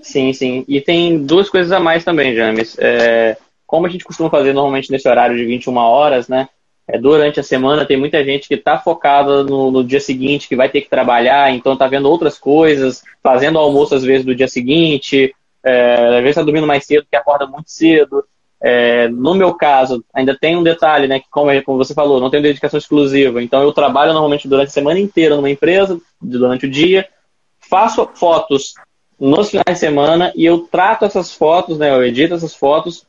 Sim, 0.00 0.32
sim. 0.32 0.64
E 0.68 0.80
tem 0.80 1.18
duas 1.18 1.50
coisas 1.50 1.72
a 1.72 1.80
mais 1.80 2.04
também, 2.04 2.34
James. 2.34 2.76
É, 2.78 3.36
como 3.66 3.86
a 3.86 3.90
gente 3.90 4.04
costuma 4.04 4.30
fazer 4.30 4.52
normalmente 4.52 4.90
nesse 4.90 5.08
horário 5.08 5.36
de 5.36 5.44
21 5.44 5.76
horas, 5.76 6.28
né? 6.28 6.48
É, 6.88 6.98
durante 6.98 7.40
a 7.40 7.42
semana 7.42 7.84
tem 7.84 7.96
muita 7.96 8.24
gente 8.24 8.46
que 8.46 8.54
está 8.54 8.78
focada 8.78 9.42
no, 9.42 9.70
no, 9.70 9.82
dia 9.82 10.00
seguinte, 10.00 10.48
que 10.48 10.54
vai 10.54 10.68
ter 10.68 10.82
que 10.82 10.88
trabalhar, 10.88 11.52
então 11.52 11.72
está 11.72 11.88
vendo 11.88 12.08
outras 12.08 12.38
coisas, 12.38 13.02
fazendo 13.22 13.58
almoço 13.58 13.94
às 13.94 14.04
vezes 14.04 14.24
do 14.24 14.34
dia 14.34 14.46
seguinte, 14.46 15.34
é, 15.64 15.94
às 15.94 16.22
vezes 16.22 16.30
está 16.30 16.42
dormindo 16.42 16.66
mais 16.66 16.86
cedo, 16.86 17.06
que 17.10 17.16
acorda 17.16 17.46
muito 17.46 17.70
cedo. 17.70 18.24
É, 18.62 19.08
no 19.08 19.34
meu 19.34 19.52
caso, 19.54 20.04
ainda 20.14 20.36
tem 20.38 20.56
um 20.56 20.62
detalhe, 20.62 21.06
né? 21.06 21.20
Que 21.20 21.26
como, 21.28 21.50
como 21.62 21.78
você 21.78 21.92
falou, 21.92 22.20
não 22.20 22.30
tenho 22.30 22.42
dedicação 22.42 22.78
exclusiva. 22.78 23.42
Então 23.42 23.62
eu 23.62 23.72
trabalho 23.72 24.12
normalmente 24.12 24.48
durante 24.48 24.68
a 24.68 24.72
semana 24.72 24.98
inteira 24.98 25.36
numa 25.36 25.50
empresa, 25.50 26.00
durante 26.22 26.66
o 26.66 26.70
dia, 26.70 27.08
faço 27.58 28.08
fotos 28.14 28.74
nos 29.18 29.50
finais 29.50 29.74
de 29.74 29.78
semana 29.78 30.32
e 30.34 30.44
eu 30.44 30.60
trato 30.60 31.04
essas 31.04 31.32
fotos, 31.32 31.78
né? 31.78 31.90
Eu 31.90 32.04
edito 32.04 32.34
essas 32.34 32.54
fotos 32.54 33.06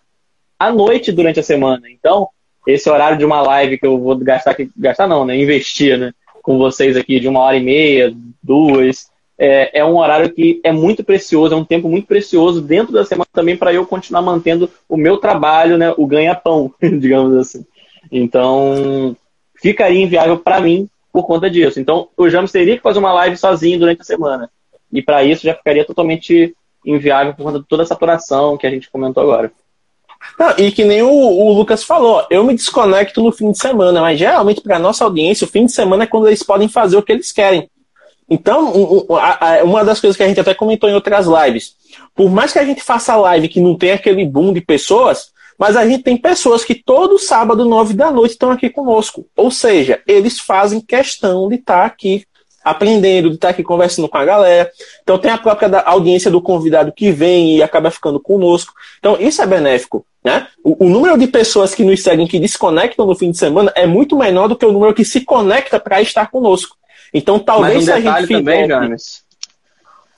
à 0.60 0.72
noite 0.72 1.12
durante 1.12 1.40
a 1.40 1.44
semana. 1.44 1.90
Então, 1.90 2.30
esse 2.68 2.90
horário 2.90 3.18
de 3.18 3.26
uma 3.26 3.42
live 3.42 3.78
que 3.78 3.88
eu 3.88 3.98
vou 3.98 4.16
gastar, 4.18 4.56
gastar 4.76 5.08
não, 5.08 5.26
né? 5.26 5.36
Investir, 5.36 5.98
né? 5.98 6.14
Com 6.44 6.58
vocês 6.58 6.96
aqui 6.96 7.20
de 7.20 7.28
uma 7.28 7.40
hora 7.40 7.58
e 7.58 7.64
meia, 7.64 8.14
duas, 8.44 9.10
é, 9.38 9.80
é, 9.80 9.86
um 9.86 9.98
horário 9.98 10.34
que 10.34 10.60
é 10.64 10.72
muito 10.72 11.04
precioso, 11.04 11.54
é 11.54 11.58
um 11.58 11.64
tempo 11.64 11.88
muito 11.88 12.08
precioso 12.08 12.62
dentro 12.62 12.92
da 12.92 13.06
semana 13.06 13.28
também 13.32 13.56
para 13.56 13.72
eu 13.72 13.86
continuar 13.86 14.22
mantendo 14.22 14.70
o 14.90 14.98
meu 14.98 15.18
trabalho, 15.18 15.78
né, 15.78 15.94
o 15.96 16.08
ganha-pão, 16.08 16.74
digamos 16.82 17.36
assim. 17.38 17.66
Então, 18.12 19.16
ficaria 19.56 20.02
inviável 20.02 20.38
para 20.38 20.60
mim 20.60 20.90
por 21.12 21.26
conta 21.26 21.50
disso. 21.50 21.80
Então, 21.80 22.08
o 22.18 22.30
James 22.30 22.52
teria 22.52 22.78
que 22.78 22.84
fazer 22.84 23.00
uma 23.00 23.14
live 23.14 23.38
sozinho 23.38 23.80
durante 23.80 24.02
a 24.02 24.06
semana. 24.06 24.50
E 24.92 25.02
para 25.02 25.24
isso 25.24 25.44
já 25.44 25.54
ficaria 25.54 25.86
totalmente 25.86 26.56
inviável 26.86 27.34
por 27.34 27.44
conta 27.44 27.60
de 27.60 27.66
toda 27.66 27.84
a 27.84 27.86
saturação 27.86 28.58
que 28.58 28.66
a 28.66 28.70
gente 28.70 28.90
comentou 28.90 29.22
agora. 29.22 29.52
Não, 30.38 30.54
e 30.58 30.72
que 30.72 30.84
nem 30.84 31.02
o, 31.02 31.10
o, 31.10 31.54
Lucas 31.54 31.84
falou, 31.84 32.26
eu 32.30 32.44
me 32.44 32.54
desconecto 32.54 33.22
no 33.22 33.32
fim 33.32 33.52
de 33.52 33.58
semana, 33.58 34.02
mas 34.02 34.20
geralmente 34.20 34.62
para 34.62 34.78
nossa 34.80 35.04
audiência, 35.04 35.46
o 35.46 35.50
fim 35.50 35.66
de 35.66 35.72
semana 35.72 36.04
é 36.04 36.08
quando 36.08 36.28
eles 36.28 36.44
podem 36.44 36.68
fazer 36.68 36.98
o 36.98 37.02
que 37.02 37.12
eles 37.12 37.32
querem. 37.32 37.70
Então, 38.30 38.72
uma 39.64 39.86
das 39.86 40.02
coisas 40.02 40.18
que 40.18 40.24
a 40.24 40.28
gente 40.28 40.40
até 40.40 40.54
comentou 40.54 40.90
em 40.90 40.94
outras 40.94 41.26
lives, 41.26 41.76
por 42.14 42.30
mais 42.30 42.52
que 42.52 42.60
a 42.60 42.66
gente 42.66 42.84
faça 42.84 43.16
live 43.16 43.48
que 43.48 43.62
não 43.62 43.76
tem 43.76 43.92
aquele 43.92 44.26
boom 44.26 44.52
de 44.52 44.60
pessoas, 44.60 45.32
mas 45.58 45.76
a 45.76 45.88
gente 45.88 46.04
tem 46.04 46.18
pessoas 46.18 46.64
que 46.64 46.76
todo 46.76 47.18
sábado, 47.18 47.66
nove 47.66 47.94
da 47.94 48.12
noite, 48.12 48.34
estão 48.34 48.52
aqui 48.52 48.70
conosco. 48.70 49.26
Ou 49.36 49.50
seja, 49.50 50.02
eles 50.06 50.40
fazem 50.40 50.82
questão 50.82 51.48
de 51.48 51.56
estar 51.56 51.86
aqui 51.86 52.26
aprendendo, 52.70 53.30
de 53.30 53.36
estar 53.36 53.50
aqui 53.50 53.64
conversando 53.64 54.08
com 54.08 54.18
a 54.18 54.26
galera. 54.26 54.72
Então 55.04 55.18
tem 55.18 55.32
a 55.32 55.38
própria 55.38 55.80
audiência 55.82 56.30
do 56.30 56.42
convidado 56.42 56.92
que 56.92 57.12
vem 57.12 57.58
e 57.58 57.64
acaba 57.64 57.92
ficando 57.92 58.20
conosco. 58.20 58.74
Então 59.00 59.18
isso 59.20 59.42
é 59.42 59.46
benéfico. 59.46 60.06
Né? 60.24 60.48
O, 60.64 60.86
o 60.86 60.90
número 60.90 61.18
de 61.18 61.28
pessoas 61.28 61.74
que 61.74 61.84
nos 61.84 62.04
seguem, 62.04 62.28
que 62.28 62.40
desconectam 62.40 63.06
no 63.06 63.16
fim 63.16 63.32
de 63.32 63.38
semana, 63.38 63.72
é 63.76 63.86
muito 63.86 64.18
menor 64.18 64.48
do 64.48 64.56
que 64.56 64.66
o 64.66 64.72
número 64.72 64.94
que 64.94 65.06
se 65.06 65.22
conecta 65.22 65.80
para 65.80 66.02
estar 66.02 66.30
conosco. 66.30 66.76
Então 67.14 67.40
talvez 67.40 67.76
Mas 67.76 67.84
um 67.84 67.86
se 67.86 67.92
a 67.92 67.96
detalhe 67.98 68.28
gente 68.28 68.38
também, 68.38 68.68
James. 68.68 69.28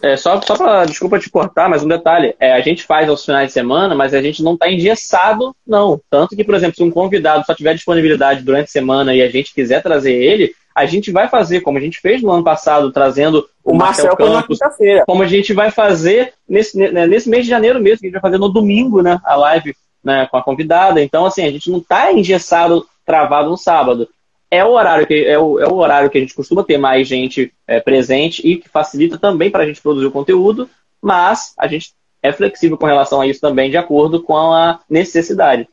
É, 0.02 0.16
só 0.16 0.42
só 0.42 0.56
para 0.56 0.86
desculpa 0.86 1.20
te 1.20 1.30
cortar, 1.30 1.70
mas 1.70 1.84
um 1.84 1.88
detalhe. 1.88 2.34
É, 2.40 2.54
a 2.54 2.62
gente 2.62 2.84
faz 2.84 3.10
aos 3.10 3.26
finais 3.26 3.48
de 3.48 3.54
semana, 3.54 3.94
mas 3.94 4.14
a 4.14 4.22
gente 4.22 4.42
não 4.42 4.54
está 4.54 4.72
engessado, 4.72 5.54
não. 5.68 6.00
Tanto 6.10 6.36
que, 6.36 6.44
por 6.44 6.56
exemplo, 6.56 6.78
se 6.78 6.84
um 6.84 6.90
convidado 6.90 7.46
só 7.46 7.54
tiver 7.54 7.74
disponibilidade 7.74 8.42
durante 8.42 8.66
a 8.66 8.72
semana 8.72 9.14
e 9.14 9.22
a 9.22 9.30
gente 9.30 9.54
quiser 9.54 9.84
trazer 9.84 10.14
ele, 10.14 10.54
a 10.76 10.86
gente 10.86 11.12
vai 11.12 11.28
fazer, 11.28 11.62
como 11.62 11.78
a 11.78 11.82
gente 11.82 12.00
fez 12.00 12.22
no 12.22 12.32
ano 12.32 12.44
passado, 12.44 12.92
trazendo 12.92 13.48
o, 13.64 13.74
o 13.74 13.76
Marcel 13.76 14.12
na 14.12 14.16
Campos, 14.16 14.60
quinta-feira. 14.60 15.04
como 15.06 15.24
a 15.24 15.28
gente 15.28 15.54
vai 15.54 15.72
fazer 15.72 16.34
nesse, 16.48 16.78
né, 16.78 17.06
nesse 17.06 17.30
mês 17.30 17.44
de 17.44 17.50
janeiro 17.50 17.82
mesmo, 17.82 18.00
que 18.00 18.06
a 18.06 18.10
gente 18.10 18.14
vai 18.14 18.22
fazer 18.22 18.38
no 18.38 18.50
domingo, 18.50 19.02
né? 19.02 19.20
A 19.24 19.36
live 19.36 19.76
né, 20.04 20.28
com 20.30 20.38
a 20.38 20.44
convidada. 20.44 21.02
Então, 21.02 21.26
assim, 21.26 21.44
a 21.44 21.52
gente 21.52 21.70
não 21.70 21.80
está 21.80 22.12
engessado, 22.12 22.86
travado 23.06 23.50
no 23.50 23.58
sábado. 23.58 24.08
É 24.52 24.64
o 24.64 24.72
horário 24.72 25.06
que 25.06 25.26
é 25.26 25.38
o, 25.38 25.60
é 25.60 25.68
o 25.68 25.76
horário 25.76 26.10
que 26.10 26.18
a 26.18 26.22
gente 26.22 26.34
costuma 26.34 26.64
ter 26.64 26.78
mais 26.78 27.08
gente 27.08 27.54
é, 27.68 27.80
presente 27.80 28.42
e 28.48 28.58
que 28.58 28.68
facilita 28.68 29.18
também 29.18 29.52
para 29.52 29.64
a 29.64 29.68
gente 29.68 29.82
produzir 29.82 30.08
o 30.08 30.12
conteúdo, 30.12 30.68
mas 31.02 31.54
a 31.58 31.68
gente 31.68 31.94
é 32.22 32.32
flexível 32.32 32.78
com 32.78 32.86
relação 32.86 33.22
a 33.22 33.28
isso 33.28 33.40
também, 33.40 33.70
de 33.70 33.78
acordo 33.78 34.22
com 34.22 34.36
a 34.36 34.80
necessidade. 34.90 35.68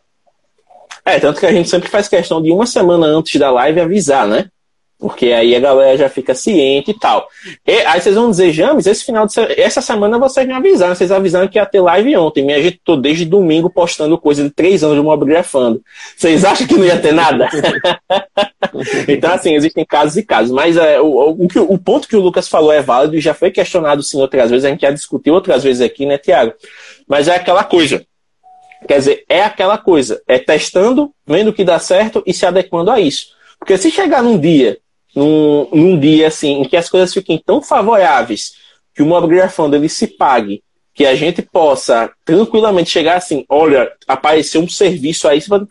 É, 1.05 1.19
tanto 1.19 1.41
que 1.41 1.47
a 1.47 1.53
gente 1.53 1.69
sempre 1.69 1.89
faz 1.89 2.09
questão 2.09 2.43
de 2.43 2.51
uma 2.51 2.67
semana 2.67 3.07
antes 3.07 3.39
da 3.41 3.51
live 3.51 3.81
avisar, 3.81 4.27
né? 4.27 4.51
Porque 4.99 5.27
aí 5.27 5.55
a 5.55 5.61
galera 5.61 5.99
já 5.99 6.09
fica 6.09 6.35
ciente 6.35 6.91
e 6.91 6.99
tal. 6.99 7.29
E 7.67 7.73
aí 7.73 8.01
vocês 8.01 8.15
vão 8.15 8.31
dizer, 8.31 8.51
James, 8.51 8.87
esse 8.87 9.05
final 9.05 9.27
de 9.27 9.35
se... 9.35 9.41
essa 9.61 9.83
semana 9.83 10.19
vocês 10.19 10.47
me 10.47 10.55
avisaram, 10.55 10.95
vocês 10.95 11.13
avisaram 11.13 11.49
que 11.49 11.59
ia 11.59 11.67
ter 11.67 11.81
live 11.81 12.17
ontem. 12.17 12.43
Minha 12.43 12.63
gente, 12.63 12.81
tô 12.83 12.97
desde 12.97 13.27
domingo 13.27 13.69
postando 13.69 14.17
coisa 14.17 14.43
de 14.43 14.51
três 14.51 14.83
anos 14.83 14.97
de 14.97 15.03
mobigrafando. 15.03 15.83
Vocês 16.17 16.45
acham 16.45 16.67
que 16.67 16.75
não 16.75 16.85
ia 16.85 16.99
ter 16.99 17.13
nada? 17.13 17.47
então, 19.07 19.35
assim, 19.35 19.55
existem 19.55 19.85
casos 19.85 20.17
e 20.17 20.23
casos. 20.23 20.51
Mas 20.51 20.79
é, 20.79 20.99
o, 20.99 21.07
o, 21.07 21.47
o 21.69 21.79
ponto 21.79 22.09
que 22.09 22.17
o 22.17 22.21
Lucas 22.21 22.49
falou 22.49 22.73
é 22.73 22.81
válido 22.81 23.17
e 23.17 23.21
já 23.21 23.35
foi 23.35 23.51
questionado 23.51 24.03
sim 24.03 24.19
outras 24.19 24.51
vezes, 24.51 24.65
a 24.65 24.71
gente 24.71 24.81
já 24.81 24.91
discutiu 24.91 25.35
outras 25.35 25.63
vezes 25.63 25.83
aqui, 25.83 26.07
né, 26.07 26.17
Tiago? 26.17 26.55
Mas 27.07 27.29
é 27.29 27.37
aquela 27.37 27.65
coisa. 27.65 28.07
Quer 28.89 28.99
dizer, 28.99 29.25
é 29.29 29.43
aquela 29.43 29.77
coisa, 29.77 30.23
é 30.27 30.39
testando, 30.39 31.13
vendo 31.27 31.49
o 31.49 31.53
que 31.53 31.65
dá 31.65 31.79
certo 31.79 32.23
e 32.27 32.33
se 32.33 32.47
adequando 32.47 32.91
a 32.91 32.99
isso. 32.99 33.37
Porque 33.59 33.77
se 33.77 33.91
chegar 33.91 34.23
num 34.23 34.39
dia, 34.39 34.79
num, 35.17 35.67
num 35.73 35.99
dia 35.99 36.29
assim, 36.29 36.61
em 36.61 36.65
que 36.69 36.77
as 36.77 36.89
coisas 36.89 37.13
fiquem 37.13 37.43
tão 37.45 37.63
favoráveis 37.63 38.53
que 38.95 39.03
o 39.03 39.07
mobigrafando 39.07 39.75
ele 39.75 39.89
se 39.89 40.07
pague, 40.07 40.63
que 40.95 41.05
a 41.05 41.15
gente 41.15 41.43
possa 41.43 42.11
tranquilamente 42.25 42.91
chegar 42.91 43.17
assim, 43.17 43.45
olha, 43.49 43.91
apareceu 44.07 44.61
um 44.61 44.69
serviço 44.69 45.27
aí, 45.27 45.41
você 45.41 45.49
fala, 45.49 45.67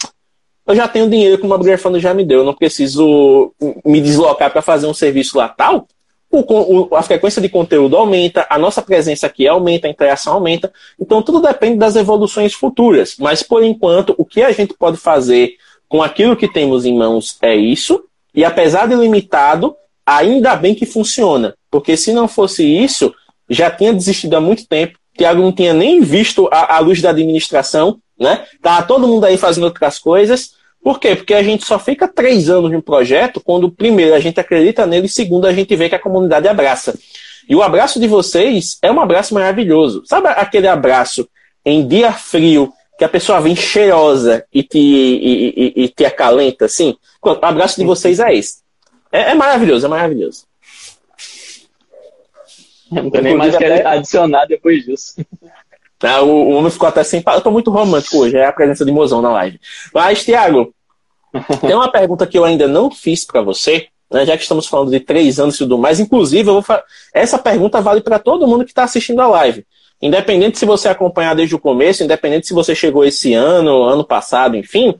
eu 0.68 0.76
já 0.76 0.88
tenho 0.88 1.10
dinheiro 1.10 1.38
que 1.38 1.46
o 1.46 1.50
mobigrafando 1.50 2.00
já 2.00 2.14
me 2.14 2.26
deu, 2.26 2.40
eu 2.40 2.46
não 2.46 2.54
preciso 2.54 3.54
me 3.86 4.02
deslocar 4.02 4.52
para 4.52 4.62
fazer 4.62 4.88
um 4.88 4.94
serviço 4.94 5.38
lá 5.38 5.48
tal. 5.48 5.88
O, 6.32 6.88
o- 6.90 6.96
a 6.96 7.02
frequência 7.04 7.42
de 7.42 7.48
conteúdo 7.48 7.96
aumenta, 7.96 8.46
a 8.50 8.58
nossa 8.58 8.82
presença 8.82 9.28
aqui 9.28 9.48
aumenta, 9.48 9.88
a 9.88 9.90
interação 9.92 10.34
aumenta. 10.34 10.74
Então 11.00 11.22
tudo 11.22 11.40
depende 11.40 11.78
das 11.78 11.96
evoluções 11.96 12.54
futuras. 12.54 13.16
Mas 13.20 13.42
por 13.44 13.64
enquanto, 13.64 14.14
o 14.18 14.26
que 14.26 14.42
a 14.42 14.52
gente 14.52 14.74
pode 14.74 14.98
fazer 14.98 15.54
com 15.88 16.02
aquilo 16.04 16.36
que 16.36 16.52
temos 16.52 16.84
em 16.84 16.98
mãos 16.98 17.38
é 17.42 17.56
isso. 17.56 18.04
E 18.36 18.44
apesar 18.44 18.88
de 18.88 18.96
limitado, 18.96 19.76
ainda 20.06 20.56
bem 20.56 20.76
que 20.76 20.86
funciona. 20.86 21.56
Porque 21.72 21.96
se 21.96 22.14
não 22.14 22.28
fosse 22.28 22.64
isso, 22.64 23.14
já 23.50 23.72
tinha 23.72 23.94
desistido 23.94 24.36
há 24.36 24.42
muito 24.42 24.68
tempo. 24.68 24.98
Tiago 25.18 25.42
não 25.42 25.52
tinha 25.52 25.74
nem 25.74 26.02
visto 26.02 26.50
a, 26.52 26.76
a 26.76 26.80
luz 26.80 27.02
da 27.02 27.12
administração, 27.12 28.00
né? 28.20 28.46
Tava 28.62 28.86
todo 28.86 29.08
mundo 29.08 29.26
aí 29.26 29.38
fazendo 29.38 29.64
outras 29.64 29.98
coisas. 29.98 30.52
Por 30.84 31.00
quê? 31.00 31.16
Porque 31.16 31.34
a 31.34 31.42
gente 31.42 31.66
só 31.66 31.80
fica 31.80 32.08
três 32.08 32.50
anos 32.50 32.70
de 32.70 32.76
um 32.76 32.82
projeto 32.82 33.42
quando, 33.44 33.72
primeiro, 33.72 34.14
a 34.14 34.20
gente 34.20 34.40
acredita 34.40 34.86
nele 34.86 35.08
e, 35.08 35.10
segundo, 35.10 35.48
a 35.48 35.54
gente 35.54 35.76
vê 35.76 35.90
que 35.90 35.96
a 35.96 36.00
comunidade 36.00 36.48
abraça. 36.48 36.94
E 37.48 37.56
o 37.56 37.64
abraço 37.64 38.00
de 38.00 38.08
vocês 38.08 38.78
é 38.82 38.92
um 38.92 39.00
abraço 39.00 39.34
maravilhoso. 39.34 40.04
Sabe 40.06 40.28
aquele 40.28 40.68
abraço 40.68 41.28
em 41.66 41.88
dia 41.88 42.12
frio 42.12 42.72
que 42.98 43.04
a 43.04 43.10
pessoa 43.10 43.42
vem 43.42 43.56
cheirosa 43.56 44.46
e 44.54 44.64
te, 44.64 44.78
e, 44.80 45.50
e- 45.50 45.84
e 45.84 45.90
te 45.90 46.06
acalenta, 46.06 46.66
assim? 46.66 46.96
O 47.22 47.30
abraço 47.42 47.80
de 47.80 47.86
vocês 47.86 48.20
é 48.20 48.34
esse. 48.34 48.60
É, 49.12 49.32
é 49.32 49.34
maravilhoso, 49.34 49.86
é 49.86 49.90
maravilhoso. 49.90 50.46
Não 52.92 53.10
tem 53.10 53.22
nem 53.22 53.36
mais 53.36 53.56
até- 53.56 53.86
adicionar 53.86 54.46
depois 54.46 54.86
disso. 54.86 55.16
Tá, 55.98 56.22
o, 56.22 56.28
o 56.30 56.50
homem 56.52 56.70
ficou 56.72 56.88
até 56.88 57.04
sem 57.04 57.22
palavras. 57.22 57.42
Eu 57.42 57.44
tô 57.46 57.52
muito 57.52 57.72
romântico 57.72 58.18
hoje, 58.18 58.38
é 58.38 58.46
a 58.46 58.52
presença 58.54 58.86
de 58.86 58.92
mozão 58.92 59.22
na 59.22 59.32
live. 59.32 59.60
Mas, 59.94 60.24
Tiago, 60.24 60.74
tem 61.62 61.74
uma 61.76 61.92
pergunta 61.92 62.28
que 62.28 62.38
eu 62.38 62.46
ainda 62.46 62.68
não 62.68 62.92
fiz 62.92 63.26
para 63.26 63.42
você, 63.42 63.88
né, 64.12 64.26
já 64.26 64.36
que 64.38 64.44
estamos 64.44 64.68
falando 64.68 64.92
de 64.92 65.00
três 65.00 65.40
anos 65.40 65.56
e 65.56 65.60
tudo 65.60 65.78
mais. 65.78 66.00
Inclusive, 66.00 66.48
eu 66.50 66.54
vou 66.54 66.62
fa- 66.62 66.84
essa 67.14 67.38
pergunta 67.40 67.82
vale 67.82 68.02
para 68.02 68.20
todo 68.20 68.48
mundo 68.48 68.64
que 68.66 68.72
está 68.72 68.84
assistindo 68.84 69.20
a 69.22 69.28
live. 69.28 69.66
Independente 70.06 70.60
se 70.60 70.66
você 70.66 70.88
acompanhar 70.88 71.36
desde 71.36 71.56
o 71.56 71.60
começo, 71.60 72.04
independente 72.04 72.48
se 72.48 72.54
você 72.54 72.76
chegou 72.76 73.04
esse 73.04 73.34
ano, 73.34 73.84
ano 73.84 74.04
passado, 74.04 74.56
enfim, 74.56 75.00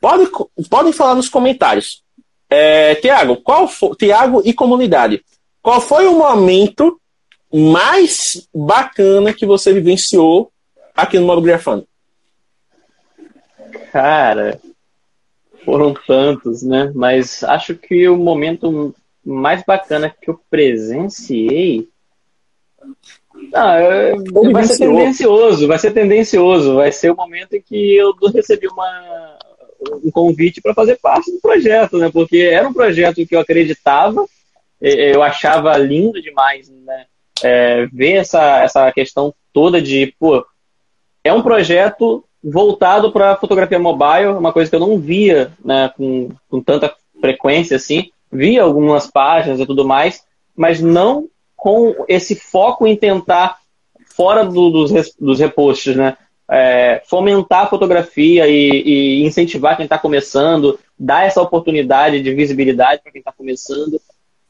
pode, 0.00 0.28
podem 0.68 0.92
falar 0.92 1.14
nos 1.14 1.28
comentários. 1.28 2.02
É, 2.50 2.94
Tiago, 2.96 3.36
qual 3.36 3.68
foi, 3.68 3.94
Tiago 3.94 4.42
e 4.44 4.52
comunidade, 4.52 5.22
qual 5.62 5.80
foi 5.80 6.06
o 6.06 6.18
momento 6.18 7.00
mais 7.52 8.48
bacana 8.54 9.32
que 9.32 9.46
você 9.46 9.72
vivenciou 9.72 10.50
aqui 10.96 11.18
no 11.18 11.26
Mobigrafando? 11.26 11.86
Cara, 13.92 14.60
foram 15.64 15.94
tantos, 16.06 16.62
né? 16.62 16.90
Mas 16.94 17.44
acho 17.44 17.74
que 17.74 18.08
o 18.08 18.16
momento 18.16 18.94
mais 19.24 19.62
bacana 19.62 20.10
que 20.10 20.30
eu 20.30 20.40
presenciei. 20.50 21.88
Ah, 23.54 23.78
é- 23.78 24.14
vai 24.52 24.64
ser 24.64 24.78
tendencioso, 24.78 25.66
vai 25.66 25.78
ser 25.78 25.90
tendencioso. 25.92 26.74
Vai 26.74 26.92
ser 26.92 27.10
o 27.10 27.16
momento 27.16 27.54
em 27.54 27.62
que 27.62 27.96
eu 27.96 28.14
recebi 28.32 28.66
uma, 28.68 29.38
um 30.04 30.10
convite 30.10 30.60
para 30.60 30.74
fazer 30.74 30.96
parte 30.96 31.30
do 31.30 31.40
projeto, 31.40 31.98
né? 31.98 32.10
Porque 32.12 32.38
era 32.38 32.68
um 32.68 32.72
projeto 32.72 33.26
que 33.26 33.34
eu 33.34 33.40
acreditava, 33.40 34.26
eu 34.80 35.22
achava 35.22 35.76
lindo 35.76 36.20
demais, 36.20 36.68
né? 36.68 37.06
É, 37.42 37.86
ver 37.86 38.14
essa, 38.14 38.62
essa 38.62 38.90
questão 38.92 39.32
toda 39.52 39.80
de, 39.80 40.12
pô, 40.18 40.44
é 41.22 41.32
um 41.32 41.42
projeto 41.42 42.24
voltado 42.42 43.12
para 43.12 43.36
fotografia 43.36 43.78
mobile, 43.78 44.28
uma 44.28 44.52
coisa 44.52 44.70
que 44.70 44.76
eu 44.76 44.80
não 44.80 44.98
via 44.98 45.52
né, 45.64 45.90
com, 45.96 46.30
com 46.48 46.60
tanta 46.60 46.92
frequência 47.20 47.76
assim. 47.76 48.10
Via 48.30 48.62
algumas 48.62 49.06
páginas 49.06 49.60
e 49.60 49.66
tudo 49.66 49.84
mais, 49.84 50.22
mas 50.56 50.80
não 50.80 51.28
com 51.58 52.04
esse 52.08 52.36
foco 52.36 52.86
em 52.86 52.96
tentar, 52.96 53.58
fora 54.16 54.44
do- 54.44 54.70
dos, 54.70 54.92
dos 55.18 55.40
né? 55.94 56.16
é, 56.50 57.02
fomentar 57.04 57.64
a 57.64 57.66
fotografia 57.66 58.48
e, 58.48 58.82
e 58.86 59.22
incentivar 59.26 59.76
quem 59.76 59.84
está 59.84 59.98
começando, 59.98 60.78
dar 60.98 61.26
essa 61.26 61.42
oportunidade 61.42 62.22
de 62.22 62.32
visibilidade 62.32 63.02
para 63.02 63.12
quem 63.12 63.18
está 63.18 63.32
começando. 63.32 64.00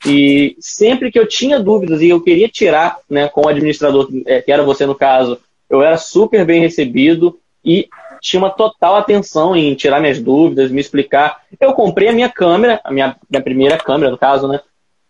E 0.06 0.54
sempre 0.60 1.10
que 1.10 1.18
eu 1.18 1.26
tinha 1.26 1.58
dúvidas 1.58 2.02
e 2.02 2.10
eu 2.10 2.20
queria 2.20 2.48
tirar 2.48 2.98
né, 3.10 3.26
com 3.28 3.46
o 3.46 3.48
administrador, 3.48 4.08
é, 4.26 4.40
que 4.40 4.52
era 4.52 4.62
você 4.62 4.86
no 4.86 4.94
caso, 4.94 5.40
eu 5.68 5.82
era 5.82 5.96
super 5.96 6.44
bem 6.44 6.60
recebido 6.60 7.38
e 7.64 7.88
tinha 8.20 8.38
uma 8.38 8.50
total 8.50 8.96
atenção 8.96 9.56
em 9.56 9.74
tirar 9.74 10.00
minhas 10.00 10.20
dúvidas, 10.20 10.70
me 10.70 10.80
explicar. 10.80 11.40
Eu 11.58 11.72
comprei 11.72 12.08
a 12.08 12.12
minha 12.12 12.28
câmera, 12.28 12.80
a 12.84 12.92
minha, 12.92 13.16
minha 13.28 13.42
primeira 13.42 13.76
câmera, 13.78 14.10
no 14.10 14.18
caso, 14.18 14.46
né? 14.46 14.60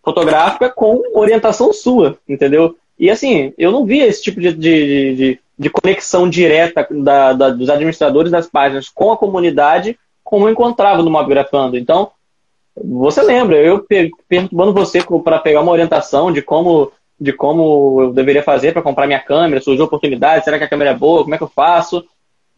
Fotográfica 0.08 0.70
com 0.70 1.02
orientação 1.14 1.72
sua, 1.72 2.16
entendeu? 2.28 2.76
E 2.98 3.10
assim, 3.10 3.52
eu 3.58 3.70
não 3.70 3.84
via 3.84 4.06
esse 4.06 4.22
tipo 4.22 4.40
de, 4.40 4.52
de, 4.52 5.14
de, 5.14 5.40
de 5.58 5.70
conexão 5.70 6.28
direta 6.28 6.86
da, 6.90 7.32
da, 7.32 7.50
dos 7.50 7.68
administradores 7.68 8.32
das 8.32 8.46
páginas 8.46 8.88
com 8.88 9.12
a 9.12 9.16
comunidade 9.16 9.98
como 10.24 10.46
eu 10.46 10.52
encontrava 10.52 11.02
no 11.02 11.10
Mobgrafando. 11.10 11.78
Então, 11.78 12.10
você 12.76 13.22
lembra, 13.22 13.56
eu 13.56 13.80
per- 13.80 14.10
perturbando 14.28 14.72
você 14.74 15.02
para 15.24 15.38
pegar 15.38 15.60
uma 15.62 15.72
orientação 15.72 16.30
de 16.30 16.42
como, 16.42 16.92
de 17.18 17.32
como 17.32 18.02
eu 18.02 18.12
deveria 18.12 18.42
fazer 18.42 18.72
para 18.72 18.82
comprar 18.82 19.06
minha 19.06 19.20
câmera, 19.20 19.60
surgiu 19.60 19.84
oportunidade, 19.86 20.44
será 20.44 20.58
que 20.58 20.64
a 20.64 20.68
câmera 20.68 20.90
é 20.90 20.94
boa, 20.94 21.22
como 21.22 21.34
é 21.34 21.38
que 21.38 21.44
eu 21.44 21.48
faço? 21.54 22.04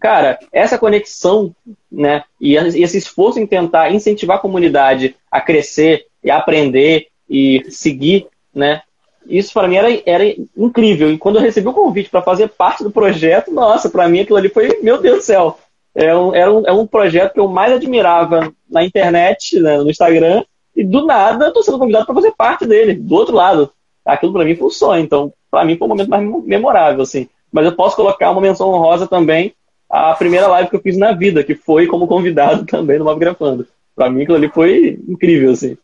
Cara, 0.00 0.38
essa 0.50 0.78
conexão, 0.78 1.54
né, 1.92 2.24
e 2.40 2.56
esse 2.56 2.96
esforço 2.96 3.38
em 3.38 3.46
tentar 3.46 3.92
incentivar 3.92 4.38
a 4.38 4.40
comunidade 4.40 5.14
a 5.30 5.40
crescer 5.40 6.06
e 6.24 6.30
a 6.30 6.38
aprender 6.38 7.08
e 7.30 7.64
seguir, 7.70 8.26
né, 8.52 8.82
isso 9.26 9.52
para 9.52 9.68
mim 9.68 9.76
era, 9.76 9.88
era 10.04 10.24
incrível. 10.56 11.10
E 11.10 11.18
quando 11.18 11.36
eu 11.36 11.42
recebi 11.42 11.68
o 11.68 11.72
convite 11.72 12.10
para 12.10 12.22
fazer 12.22 12.48
parte 12.48 12.82
do 12.82 12.90
projeto, 12.90 13.52
nossa, 13.52 13.88
para 13.88 14.08
mim 14.08 14.20
aquilo 14.20 14.38
ali 14.38 14.48
foi, 14.48 14.80
meu 14.82 15.00
Deus 15.00 15.18
do 15.18 15.24
céu. 15.24 15.58
É 15.94 16.14
um, 16.16 16.34
era 16.34 16.52
um, 16.52 16.66
é 16.66 16.72
um 16.72 16.86
projeto 16.86 17.34
que 17.34 17.40
eu 17.40 17.48
mais 17.48 17.72
admirava 17.72 18.52
na 18.68 18.84
internet, 18.84 19.58
né, 19.60 19.78
no 19.78 19.90
Instagram, 19.90 20.42
e 20.74 20.84
do 20.84 21.04
nada 21.04 21.48
estou 21.48 21.62
sendo 21.62 21.78
convidado 21.78 22.06
para 22.06 22.14
fazer 22.14 22.32
parte 22.32 22.66
dele, 22.66 22.94
do 22.94 23.14
outro 23.14 23.34
lado. 23.34 23.70
Aquilo 24.04 24.32
para 24.32 24.44
mim 24.44 24.56
foi 24.56 24.66
um 24.66 24.70
sonho, 24.70 25.02
então 25.02 25.32
para 25.50 25.64
mim 25.64 25.76
foi 25.76 25.86
o 25.86 25.88
momento 25.88 26.08
mais 26.08 26.26
memorável, 26.44 27.02
assim. 27.02 27.28
Mas 27.52 27.66
eu 27.66 27.72
posso 27.72 27.96
colocar 27.96 28.30
uma 28.30 28.40
menção 28.40 28.68
honrosa 28.68 29.06
também 29.06 29.52
a 29.88 30.14
primeira 30.14 30.46
live 30.46 30.70
que 30.70 30.76
eu 30.76 30.80
fiz 30.80 30.96
na 30.96 31.12
vida, 31.12 31.42
que 31.42 31.56
foi 31.56 31.86
como 31.88 32.06
convidado 32.06 32.64
também 32.70 32.98
no 32.98 33.04
Mobgrafando. 33.04 33.66
Para 33.94 34.08
mim 34.08 34.22
aquilo 34.22 34.36
ali 34.36 34.48
foi 34.48 34.98
incrível, 35.08 35.50
assim. 35.50 35.76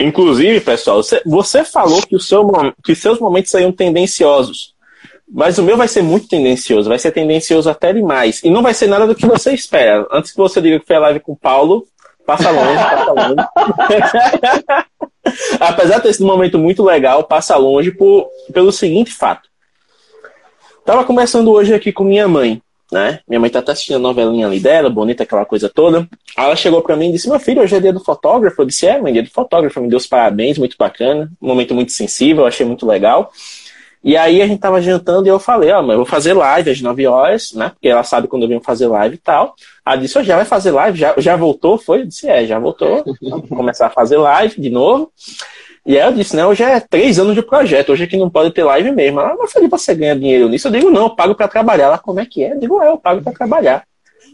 Inclusive, 0.00 0.60
pessoal, 0.60 1.00
você, 1.24 1.64
falou 1.64 2.02
que, 2.02 2.16
o 2.16 2.20
seu, 2.20 2.48
que 2.84 2.94
seus 2.94 3.18
momentos 3.18 3.50
seriam 3.50 3.72
tendenciosos. 3.72 4.74
Mas 5.28 5.58
o 5.58 5.62
meu 5.62 5.76
vai 5.76 5.88
ser 5.88 6.02
muito 6.02 6.28
tendencioso, 6.28 6.88
vai 6.88 6.98
ser 6.98 7.10
tendencioso 7.10 7.68
até 7.68 7.92
demais. 7.92 8.42
E 8.44 8.50
não 8.50 8.62
vai 8.62 8.74
ser 8.74 8.86
nada 8.86 9.06
do 9.06 9.14
que 9.14 9.26
você 9.26 9.52
espera. 9.52 10.06
Antes 10.10 10.30
que 10.30 10.38
você 10.38 10.60
diga 10.60 10.78
que 10.78 10.86
foi 10.86 10.96
a 10.96 11.00
live 11.00 11.20
com 11.20 11.32
o 11.32 11.36
Paulo, 11.36 11.84
passa 12.24 12.50
longe, 12.50 12.78
passa 12.78 13.12
longe. 13.12 13.34
Apesar 15.58 15.96
de 15.96 16.02
ter 16.04 16.12
sido 16.12 16.24
um 16.24 16.28
momento 16.28 16.58
muito 16.58 16.84
legal, 16.84 17.24
passa 17.24 17.56
longe 17.56 17.90
por, 17.90 18.28
pelo 18.52 18.70
seguinte 18.70 19.12
fato. 19.12 19.48
Tava 20.84 21.04
conversando 21.04 21.50
hoje 21.50 21.74
aqui 21.74 21.92
com 21.92 22.04
minha 22.04 22.28
mãe, 22.28 22.62
né? 22.90 23.20
Minha 23.26 23.40
mãe 23.40 23.50
tá 23.50 23.60
assistindo 23.66 23.96
a 23.96 23.98
novelinha 23.98 24.46
ali 24.46 24.60
dela, 24.60 24.88
bonita, 24.88 25.22
aquela 25.22 25.44
coisa 25.44 25.68
toda. 25.68 26.08
Ela 26.36 26.54
chegou 26.56 26.82
para 26.82 26.96
mim 26.96 27.08
e 27.08 27.12
disse: 27.12 27.28
Meu 27.28 27.40
filho, 27.40 27.62
hoje 27.62 27.76
é 27.76 27.80
dia 27.80 27.92
do 27.92 28.00
fotógrafo. 28.00 28.62
Eu 28.62 28.66
disse: 28.66 28.86
É, 28.86 29.00
mãe, 29.00 29.12
dia 29.12 29.22
do 29.22 29.30
fotógrafo. 29.30 29.80
Me 29.80 29.88
deu 29.88 29.96
os 29.96 30.06
parabéns, 30.06 30.58
muito 30.58 30.76
bacana. 30.78 31.30
Um 31.40 31.48
momento 31.48 31.74
muito 31.74 31.92
sensível, 31.92 32.46
achei 32.46 32.64
muito 32.64 32.86
legal. 32.86 33.32
E 34.06 34.16
aí 34.16 34.40
a 34.40 34.46
gente 34.46 34.60
tava 34.60 34.80
jantando 34.80 35.26
e 35.26 35.30
eu 35.30 35.40
falei, 35.40 35.72
ó, 35.72 35.80
oh, 35.80 35.82
mas 35.82 35.90
eu 35.90 35.96
vou 35.96 36.06
fazer 36.06 36.32
live 36.32 36.70
às 36.70 36.80
9 36.80 37.06
horas, 37.08 37.52
né? 37.54 37.70
Porque 37.70 37.88
ela 37.88 38.04
sabe 38.04 38.28
quando 38.28 38.42
eu 38.42 38.48
venho 38.48 38.60
fazer 38.60 38.86
live 38.86 39.16
e 39.16 39.18
tal. 39.18 39.56
Ela 39.84 39.96
disse, 39.96 40.16
oh, 40.16 40.22
já 40.22 40.36
vai 40.36 40.44
fazer 40.44 40.70
live? 40.70 40.96
Já, 40.96 41.12
já 41.18 41.34
voltou? 41.34 41.76
Foi? 41.76 42.02
Eu 42.02 42.06
disse, 42.06 42.28
é, 42.28 42.46
já 42.46 42.56
voltou. 42.56 43.02
Vamos 43.20 43.48
começar 43.48 43.88
a 43.88 43.90
fazer 43.90 44.16
live 44.16 44.60
de 44.60 44.70
novo. 44.70 45.10
E 45.86 45.96
aí 45.96 46.04
eu 46.04 46.12
disse, 46.12 46.34
né, 46.34 46.44
hoje 46.44 46.64
é 46.64 46.80
três 46.80 47.16
anos 47.16 47.36
de 47.36 47.42
projeto, 47.42 47.92
hoje 47.92 48.04
aqui 48.04 48.16
não 48.16 48.28
pode 48.28 48.50
ter 48.50 48.64
live 48.64 48.90
mesmo. 48.90 49.20
Ela, 49.20 49.36
mas 49.36 49.52
Felipe, 49.52 49.70
você 49.70 49.94
ganha 49.94 50.18
dinheiro 50.18 50.48
nisso? 50.48 50.66
Eu 50.66 50.72
digo, 50.72 50.90
não, 50.90 51.02
eu 51.02 51.10
pago 51.10 51.32
para 51.34 51.46
trabalhar. 51.46 51.84
Ela, 51.84 51.98
como 51.98 52.18
é 52.18 52.26
que 52.26 52.42
é? 52.42 52.54
Eu 52.54 52.58
digo, 52.58 52.82
é, 52.82 52.88
eu 52.88 52.98
pago 52.98 53.22
para 53.22 53.32
trabalhar. 53.32 53.84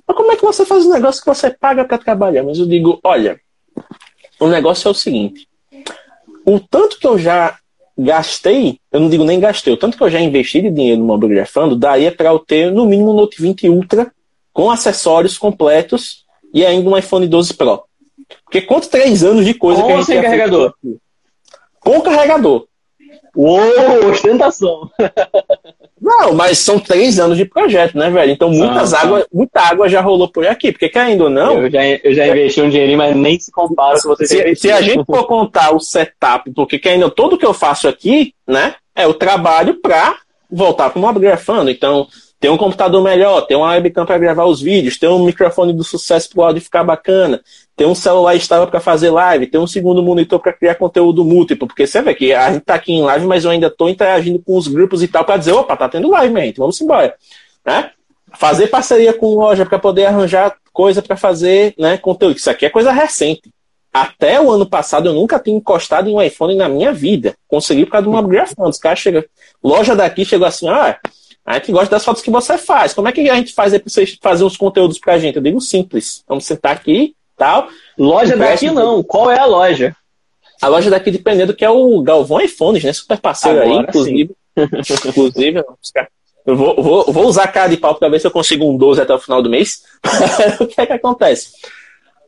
Mas 0.09 0.17
como 0.17 0.33
é 0.33 0.37
que 0.37 0.43
você 0.43 0.65
faz 0.65 0.87
um 0.87 0.93
negócio 0.93 1.21
que 1.21 1.29
você 1.29 1.51
paga 1.51 1.85
para 1.85 1.99
trabalhar? 1.99 2.43
Mas 2.43 2.59
eu 2.59 2.67
digo, 2.67 2.99
olha, 3.05 3.39
o 4.41 4.49
negócio 4.49 4.89
é 4.89 4.91
o 4.91 4.95
seguinte, 4.95 5.47
o 6.45 6.59
tanto 6.59 6.99
que 6.99 7.07
eu 7.07 7.19
já 7.19 7.59
gastei, 7.97 8.79
eu 8.91 9.01
não 9.01 9.11
digo 9.11 9.23
nem 9.23 9.39
gastei, 9.39 9.73
o 9.73 9.77
tanto 9.77 9.97
que 9.97 10.03
eu 10.03 10.11
já 10.11 10.21
investi 10.21 10.63
de 10.63 10.71
dinheiro 10.71 11.01
no 11.01 11.07
mobigrafando, 11.07 11.77
daria 11.77 12.11
para 12.11 12.31
eu 12.31 12.39
ter 12.39 12.73
no 12.73 12.87
mínimo 12.87 13.13
um 13.13 13.15
Note 13.15 13.41
20 13.41 13.69
Ultra 13.69 14.11
com 14.53 14.71
acessórios 14.71 15.37
completos 15.37 16.25
e 16.53 16.65
ainda 16.65 16.89
um 16.89 16.97
iPhone 16.97 17.27
12 17.29 17.55
Pro. 17.55 17.85
Porque 18.45 18.63
quanto 18.63 18.89
três 18.89 19.23
anos 19.23 19.45
de 19.45 19.55
coisa 19.55 19.83
com 19.83 19.87
que 19.87 19.93
a 19.93 19.97
gente 19.97 20.07
sem 20.07 20.23
carregador? 20.23 20.75
Com 21.85 22.01
carregador. 22.01 22.67
Uou, 23.37 24.11
ostentação. 24.11 24.91
Não, 26.01 26.35
mas 26.35 26.59
são 26.59 26.81
três 26.81 27.21
anos 27.21 27.37
de 27.37 27.45
projeto, 27.45 27.97
né, 27.97 28.11
velho? 28.11 28.33
Então 28.33 28.51
muitas 28.51 28.93
ah, 28.93 29.03
águas, 29.03 29.25
muita 29.33 29.61
água 29.61 29.89
já 29.89 30.01
rolou 30.01 30.29
por 30.29 30.45
aqui, 30.45 30.73
porque 30.73 30.89
querendo 30.89 31.23
ou 31.23 31.31
não. 31.31 31.63
Eu 31.63 31.71
já, 31.71 31.87
eu 31.87 32.13
já 32.13 32.27
investi 32.27 32.61
um 32.61 32.69
dinheirinho, 32.69 32.99
mas 32.99 33.17
nem 33.17 33.39
se 33.39 33.53
compara 33.53 33.97
se 33.97 34.09
você 34.09 34.27
se, 34.27 34.57
se 34.57 34.73
a 34.73 34.83
gente 34.83 35.05
for 35.05 35.27
contar 35.27 35.73
o 35.75 35.79
setup, 35.79 36.51
porque 36.53 36.79
querendo, 36.79 37.09
tudo 37.09 37.39
que 37.39 37.47
eu 37.47 37.55
faço 37.55 37.87
aqui, 37.87 38.35
né, 38.47 38.75
é 38.97 39.07
o 39.07 39.15
trabalho 39.15 39.81
para 39.81 40.17
voltar 40.51 40.91
para 40.91 41.01
o 41.01 41.21
grafando. 41.21 41.71
Então, 41.71 42.09
ter 42.41 42.51
um 42.51 42.57
computador 42.57 43.01
melhor, 43.01 43.43
ter 43.43 43.55
uma 43.55 43.69
webcam 43.69 44.05
para 44.05 44.19
gravar 44.19 44.47
os 44.47 44.61
vídeos, 44.61 44.99
ter 44.99 45.07
um 45.07 45.25
microfone 45.25 45.73
do 45.73 45.85
sucesso 45.85 46.29
para 46.31 46.41
o 46.41 46.45
áudio 46.45 46.61
ficar 46.61 46.83
bacana, 46.83 47.41
ter 47.77 47.87
um 47.87 47.95
celular 47.95 48.35
estável 48.35 48.67
para 48.67 48.81
fazer 48.81 49.11
live, 49.11 49.47
ter 49.47 49.59
um 49.59 49.67
segundo 49.67 50.03
monitor 50.03 50.39
para 50.39 50.53
criar 50.53 50.75
conteúdo 50.75 51.25
múltiplo, 51.25 51.67
porque 51.67 51.87
você 51.87 52.03
vê 52.03 52.15
que 52.15 52.33
a 52.33 52.51
gente 52.51 52.63
está 52.63 52.75
aqui 52.75 52.93
em 52.93 53.03
live, 53.03 53.27
mas 53.27 53.45
eu 53.45 53.51
ainda 53.51 53.69
estou 53.69 53.89
interagindo 53.89 54.39
com 54.41 54.57
os 54.57 54.69
grupos 54.69 55.03
e 55.03 55.09
tal 55.09 55.25
para 55.25 55.39
dizer, 55.39 55.53
opa, 55.53 55.77
tá 55.77 55.89
tendo 55.89 56.11
live, 56.11 56.35
gente, 56.41 56.59
vamos 56.59 56.81
embora, 56.81 57.15
né? 57.65 57.91
Fazer 58.35 58.69
parceria 58.69 59.13
com 59.13 59.35
loja 59.35 59.65
para 59.67 59.79
poder 59.79 60.07
arranjar 60.07 60.55
coisa 60.73 61.03
para 61.03 61.17
fazer, 61.17 61.75
né, 61.79 61.99
conteúdo. 61.99 62.37
Isso 62.37 62.51
aqui 62.51 62.65
é 62.65 62.71
coisa 62.71 62.91
recente. 62.91 63.53
Até 63.93 64.41
o 64.41 64.51
ano 64.51 64.65
passado 64.65 65.09
eu 65.09 65.13
nunca 65.13 65.39
tinha 65.39 65.57
encostado 65.57 66.09
em 66.09 66.15
um 66.15 66.23
iPhone 66.23 66.55
na 66.55 66.67
minha 66.67 66.93
vida. 66.95 67.35
Consegui 67.47 67.85
por 67.85 67.93
causa 67.93 68.05
de 68.05 68.09
uma 68.09 68.23
grafando. 68.23 68.71
Os 68.71 68.79
caras 68.79 68.99
chegam, 68.99 69.23
loja 69.63 69.95
daqui 69.95 70.25
chegou 70.25 70.47
assim, 70.47 70.67
ah, 70.67 70.99
a 71.45 71.55
gente 71.55 71.73
gosta 71.73 71.91
das 71.91 72.05
fotos 72.05 72.23
que 72.23 72.31
você 72.31 72.57
faz. 72.57 72.95
Como 72.95 73.07
é 73.07 73.13
que 73.13 73.29
a 73.29 73.35
gente 73.35 73.53
faz 73.53 73.75
aí 73.75 73.79
para 73.79 73.91
vocês 73.91 74.17
fazer 74.23 74.45
uns 74.45 74.57
conteúdos 74.57 74.99
pra 74.99 75.19
gente? 75.19 75.37
Eu 75.37 75.43
digo 75.43 75.61
simples. 75.61 76.25
Vamos 76.27 76.47
sentar 76.47 76.73
aqui 76.73 77.15
tal. 77.37 77.69
Loja 77.99 78.37
daqui 78.37 78.71
não. 78.71 79.03
Qual 79.03 79.31
é 79.31 79.39
a 79.39 79.45
loja? 79.45 79.95
A 80.61 80.69
loja 80.69 80.91
daqui 80.91 81.11
dependendo 81.11 81.55
que 81.55 81.65
é 81.65 81.71
o 81.71 82.01
Galvão 82.03 82.41
iPhones, 82.41 82.85
né? 82.85 82.93
Super 82.93 83.19
parceiro 83.19 83.61
Agora, 83.61 83.81
aí, 83.81 83.83
inclusive. 83.83 84.31
inclusive, 85.07 85.65
eu 86.45 86.57
vou, 86.57 86.83
vou, 86.83 87.13
vou 87.13 87.27
usar 87.27 87.45
a 87.45 87.49
cara 87.49 87.69
de 87.69 87.77
pau 87.77 87.95
para 87.95 88.09
ver 88.09 88.21
se 88.21 88.27
eu 88.27 88.31
consigo 88.31 88.65
um 88.65 88.77
12 88.77 89.01
até 89.01 89.15
o 89.15 89.19
final 89.19 89.43
do 89.43 89.51
mês. 89.51 89.83
o 90.61 90.67
que 90.67 90.81
é 90.81 90.87
que 90.87 90.93
acontece? 90.93 91.53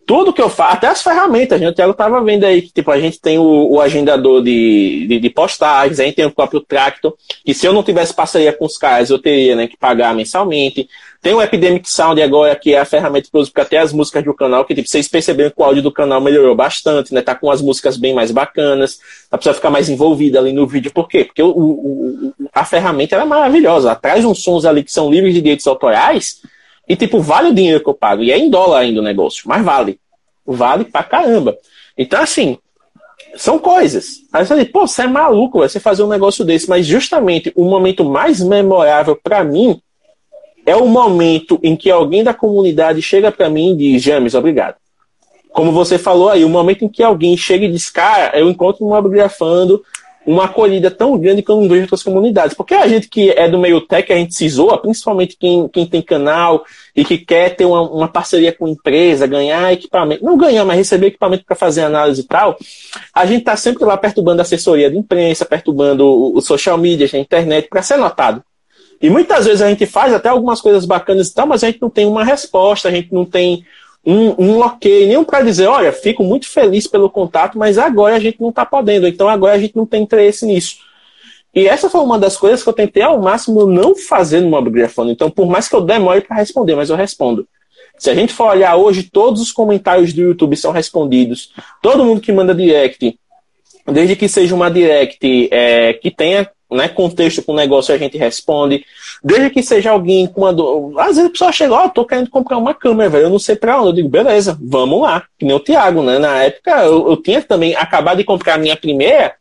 tudo 0.07 0.33
que 0.33 0.43
eu 0.43 0.49
faço, 0.49 0.75
até 0.75 0.87
as 0.87 1.03
ferramentas, 1.03 1.61
né? 1.61 1.69
O 1.69 1.73
Thiago 1.73 1.95
tava 1.95 2.23
vendo 2.23 2.45
aí 2.45 2.63
que, 2.63 2.73
tipo, 2.73 2.91
a 2.91 3.01
gente 3.01 3.21
tem 3.21 3.39
o, 3.39 3.73
o 3.73 3.81
agendador 3.81 4.43
de, 4.43 5.07
de, 5.09 5.19
de, 5.19 5.31
postagens, 5.31 5.99
a 5.99 6.05
gente 6.05 6.17
tem 6.17 6.27
o 6.27 6.31
próprio 6.31 6.61
Tractor, 6.61 7.15
que 7.45 7.55
se 7.55 7.67
eu 7.67 7.73
não 7.73 7.83
tivesse 7.83 8.15
parceria 8.15 8.53
com 8.53 8.67
os 8.67 8.77
caras, 8.77 9.11
eu 9.11 9.19
teria, 9.19 9.57
né, 9.57 9.67
que 9.67 9.77
pagar 9.77 10.15
mensalmente. 10.15 10.89
Tem 11.25 11.33
o 11.33 11.41
Epidemic 11.41 11.91
Sound 11.91 12.21
agora, 12.21 12.55
que 12.55 12.75
é 12.75 12.79
a 12.79 12.85
ferramenta 12.85 13.31
que 13.31 13.35
eu 13.35 13.41
uso 13.41 13.51
para 13.51 13.65
ter 13.65 13.79
as 13.79 13.95
músicas 13.95 14.23
do 14.23 14.35
canal, 14.35 14.63
que, 14.67 14.75
tipo, 14.75 14.87
vocês 14.87 15.09
perceberam 15.09 15.49
que 15.49 15.59
o 15.59 15.65
áudio 15.65 15.83
do 15.83 15.91
canal 15.91 16.21
melhorou 16.21 16.55
bastante, 16.55 17.15
né? 17.15 17.23
Tá 17.23 17.35
com 17.35 17.51
as 17.51 17.63
músicas 17.63 17.97
bem 17.97 18.13
mais 18.13 18.31
bacanas, 18.31 18.99
a 19.31 19.39
pessoa 19.39 19.55
ficar 19.55 19.71
mais 19.71 19.89
envolvida 19.89 20.39
ali 20.39 20.53
no 20.53 20.67
vídeo. 20.67 20.93
Por 20.93 21.09
quê? 21.09 21.25
Porque 21.25 21.43
o, 21.43 21.49
o, 21.49 22.35
a 22.53 22.63
ferramenta 22.67 23.17
é 23.17 23.25
maravilhosa. 23.25 23.89
Ela 23.89 23.95
traz 23.97 24.23
uns 24.23 24.45
sons 24.45 24.67
ali 24.67 24.85
que 24.85 24.93
são 24.93 25.11
livres 25.11 25.33
de 25.33 25.41
direitos 25.41 25.67
autorais, 25.67 26.43
e, 26.87 26.95
tipo, 26.95 27.19
vale 27.21 27.49
o 27.49 27.55
dinheiro 27.55 27.83
que 27.83 27.89
eu 27.89 27.95
pago. 27.95 28.23
E 28.23 28.31
é 28.31 28.37
em 28.37 28.51
dólar 28.51 28.81
ainda 28.81 29.01
o 29.01 29.03
negócio, 29.03 29.45
mas 29.47 29.65
vale. 29.65 29.99
Vale 30.45 30.85
pra 30.85 31.03
caramba. 31.03 31.57
Então, 31.97 32.21
assim, 32.21 32.59
são 33.35 33.59
coisas. 33.59 34.17
Aí 34.31 34.45
você 34.45 34.57
diz, 34.57 34.71
pô, 34.71 34.87
você 34.87 35.05
é 35.05 35.07
maluco, 35.07 35.61
você 35.61 35.81
fazer 35.81 36.03
um 36.03 36.09
negócio 36.09 36.45
desse. 36.45 36.69
Mas 36.69 36.85
justamente 36.85 37.51
o 37.57 37.65
momento 37.65 38.05
mais 38.05 38.43
memorável 38.43 39.17
para 39.17 39.43
mim 39.43 39.81
é 40.67 40.77
o 40.77 40.87
momento 40.87 41.59
em 41.63 41.77
que 41.77 41.91
alguém 41.91 42.25
da 42.25 42.35
comunidade 42.35 43.03
chega 43.03 43.31
para 43.31 43.51
mim 43.51 43.73
e 43.73 43.77
diz, 43.77 44.03
James, 44.03 44.35
obrigado. 44.35 44.77
Como 45.53 45.71
você 45.71 45.99
falou 45.99 46.31
aí, 46.31 46.45
o 46.45 46.49
momento 46.49 46.85
em 46.85 46.89
que 46.89 47.03
alguém 47.03 47.37
chega 47.37 47.65
e 47.65 47.71
diz, 47.71 47.89
cara, 47.89 48.37
eu 48.39 48.51
encontro 48.51 48.85
um 48.85 48.89
mobigrafando 48.89 49.83
uma 50.27 50.45
acolhida 50.45 50.91
tão 50.91 51.19
grande 51.19 51.43
que 51.43 51.51
eu 51.51 51.61
não 51.61 51.69
vejo 51.69 51.83
outras 51.83 52.03
comunidades. 52.03 52.57
Porque 52.57 52.75
a 52.75 52.89
gente 52.89 53.09
que 53.09 53.31
é 53.31 53.49
do 53.49 53.59
meio 53.59 53.81
tech, 53.81 54.11
a 54.13 54.17
gente 54.17 54.35
se 54.35 54.49
zoa, 54.49 54.81
principalmente 54.81 55.37
quem, 55.39 55.69
quem 55.69 55.87
tem 55.87 56.03
canal 56.03 56.65
e 56.97 57.05
que 57.05 57.19
quer 57.19 57.55
ter 57.55 57.65
uma, 57.65 57.83
uma 57.83 58.09
parceria 58.09 58.53
com 58.53 58.67
empresa, 58.67 59.27
ganhar 59.27 59.73
equipamento, 59.73 60.25
não 60.25 60.37
ganhar, 60.37 60.65
mas 60.65 60.79
receber 60.79 61.09
equipamento 61.09 61.45
para 61.45 61.57
fazer 61.57 61.83
análise 61.83 62.23
e 62.23 62.25
tal, 62.25 62.57
a 63.13 63.27
gente 63.27 63.41
está 63.41 63.57
sempre 63.57 63.85
lá 63.85 63.97
perturbando 63.97 64.41
a 64.41 64.43
assessoria 64.43 64.91
de 64.91 64.97
imprensa, 64.97 65.45
perturbando 65.45 66.07
o, 66.07 66.39
o 66.39 66.41
social 66.41 66.79
media, 66.79 67.09
a 67.13 67.19
internet, 67.19 67.69
para 67.69 67.83
ser 67.83 67.97
notado. 67.97 68.43
E 69.01 69.11
muitas 69.11 69.45
vezes 69.45 69.63
a 69.63 69.69
gente 69.69 69.87
faz 69.87 70.13
até 70.13 70.29
algumas 70.29 70.61
coisas 70.61 70.85
bacanas 70.85 71.29
e 71.29 71.35
tal, 71.35 71.47
mas 71.47 71.63
a 71.63 71.67
gente 71.67 71.81
não 71.81 71.91
tem 71.91 72.07
uma 72.07 72.25
resposta, 72.25 72.89
a 72.89 72.93
gente 72.93 73.13
não 73.13 73.25
tem 73.25 73.65
um, 74.05 74.35
um 74.39 74.61
ok, 74.61 75.07
nenhum 75.07 75.25
para 75.25 75.43
dizer, 75.43 75.67
olha, 75.67 75.93
fico 75.93 76.23
muito 76.23 76.49
feliz 76.49 76.87
pelo 76.87 77.09
contato, 77.09 77.59
mas 77.59 77.79
agora 77.79 78.17
a 78.17 78.21
gente 78.21 78.41
não 78.41 78.51
está 78.51 78.65
podendo, 78.65 79.07
então 79.07 79.29
agora 79.29 79.55
a 79.55 79.59
gente 79.59 79.77
não 79.77 79.87
tem 79.87 80.03
interesse 80.03 80.45
nisso. 80.45 80.77
E 81.55 81.69
essa 81.69 81.89
foi 81.89 82.01
uma 82.01 82.19
das 82.19 82.37
coisas 82.37 82.63
que 82.63 82.69
eu 82.69 82.73
tentei 82.73 83.03
ao 83.03 83.21
máximo 83.21 83.65
não 83.67 83.95
fazer 83.95 84.41
no 84.41 84.51
Mobigrafando. 84.51 85.13
Então, 85.13 85.31
por 85.31 85.47
mais 85.47 85.69
que 85.69 85.77
eu 85.77 85.81
demore 85.81 86.21
para 86.21 86.37
responder, 86.37 86.75
mas 86.75 86.91
eu 86.91 86.97
respondo. 86.97 87.47
Se 87.97 88.11
a 88.11 88.15
gente 88.15 88.33
for 88.33 88.51
olhar 88.51 88.75
hoje, 88.75 89.05
todos 89.05 89.41
os 89.41 89.53
comentários 89.53 90.13
do 90.13 90.21
YouTube 90.21 90.57
são 90.57 90.73
respondidos. 90.73 91.53
Todo 91.81 92.05
mundo 92.05 92.21
que 92.21 92.33
manda 92.33 92.53
direct, 92.53 93.17
desde 93.87 94.17
que 94.17 94.29
seja 94.29 94.53
uma 94.53 94.69
direct 94.69 95.49
é, 95.53 95.93
que 95.93 96.11
tenha 96.11 96.51
né, 96.75 96.89
contexto 96.89 97.43
com 97.43 97.53
o 97.53 97.57
negócio, 97.57 97.95
a 97.95 97.99
gente 97.99 98.19
responde. 98.19 98.85
Desde 99.23 99.51
que 99.51 99.63
seja 99.63 99.91
alguém 99.91 100.27
com 100.27 100.43
uma. 100.43 101.03
Às 101.03 101.17
vezes 101.17 101.27
a 101.27 101.31
pessoa 101.31 101.53
chega, 101.53 101.75
ó, 101.75 101.87
oh, 101.87 101.89
tô 101.89 102.05
querendo 102.05 102.31
comprar 102.31 102.59
uma 102.59 102.75
câmera, 102.75 103.09
velho. 103.09 103.25
Eu 103.25 103.31
não 103.31 103.39
sei 103.39 103.57
pra 103.57 103.81
onde. 103.81 103.89
Eu 103.89 103.93
digo, 103.95 104.09
beleza, 104.09 104.59
vamos 104.61 105.01
lá. 105.01 105.25
Que 105.39 105.45
nem 105.45 105.55
o 105.55 105.61
Thiago, 105.61 106.03
né? 106.03 106.19
Na 106.19 106.43
época, 106.43 106.85
eu, 106.85 107.09
eu 107.09 107.17
tinha 107.17 107.41
também 107.43 107.75
acabado 107.75 108.19
de 108.19 108.25
comprar 108.25 108.55
a 108.55 108.59
minha 108.59 108.77
primeira. 108.77 109.35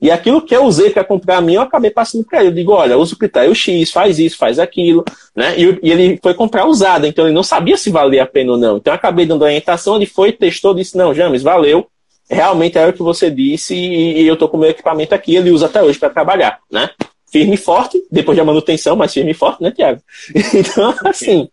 E 0.00 0.10
aquilo 0.12 0.40
que 0.40 0.54
eu 0.54 0.64
usei 0.64 0.90
para 0.90 1.02
comprar 1.02 1.38
a 1.38 1.40
minha, 1.40 1.58
eu 1.58 1.62
acabei 1.62 1.90
passando 1.90 2.24
para 2.24 2.40
ele. 2.40 2.48
Eu 2.48 2.54
digo, 2.54 2.72
olha, 2.72 2.96
usa 2.96 3.14
o 3.14 3.18
critério 3.18 3.54
X, 3.54 3.90
faz 3.90 4.18
isso, 4.18 4.38
faz 4.38 4.58
aquilo, 4.58 5.04
né? 5.34 5.58
E, 5.58 5.78
e, 5.82 5.90
ele 5.90 6.18
foi 6.22 6.34
comprar 6.34 6.66
usada, 6.66 7.08
então 7.08 7.26
ele 7.26 7.34
não 7.34 7.42
sabia 7.42 7.76
se 7.76 7.90
valia 7.90 8.22
a 8.22 8.26
pena 8.26 8.52
ou 8.52 8.58
não. 8.58 8.76
Então 8.76 8.92
eu 8.92 8.96
acabei 8.96 9.26
dando 9.26 9.42
orientação, 9.42 9.96
ele 9.96 10.06
foi, 10.06 10.30
testou, 10.30 10.72
disse, 10.72 10.96
não, 10.96 11.12
James, 11.12 11.42
valeu. 11.42 11.88
Realmente 12.30 12.76
era 12.76 12.90
o 12.90 12.92
que 12.92 13.02
você 13.02 13.30
disse 13.30 13.74
e, 13.74 14.26
eu 14.26 14.36
tô 14.36 14.48
com 14.48 14.56
o 14.56 14.60
meu 14.60 14.70
equipamento 14.70 15.14
aqui, 15.14 15.36
ele 15.36 15.50
usa 15.50 15.66
até 15.66 15.82
hoje 15.82 15.98
para 15.98 16.10
trabalhar, 16.10 16.58
né? 16.70 16.90
firme 17.30 17.54
e 17.54 17.58
forte, 17.58 18.02
depois 18.10 18.36
da 18.36 18.44
manutenção, 18.44 18.96
mas 18.96 19.12
firme 19.12 19.30
e 19.32 19.34
forte, 19.34 19.62
né, 19.62 19.70
Tiago? 19.70 20.00
Então, 20.54 20.94
assim. 21.04 21.48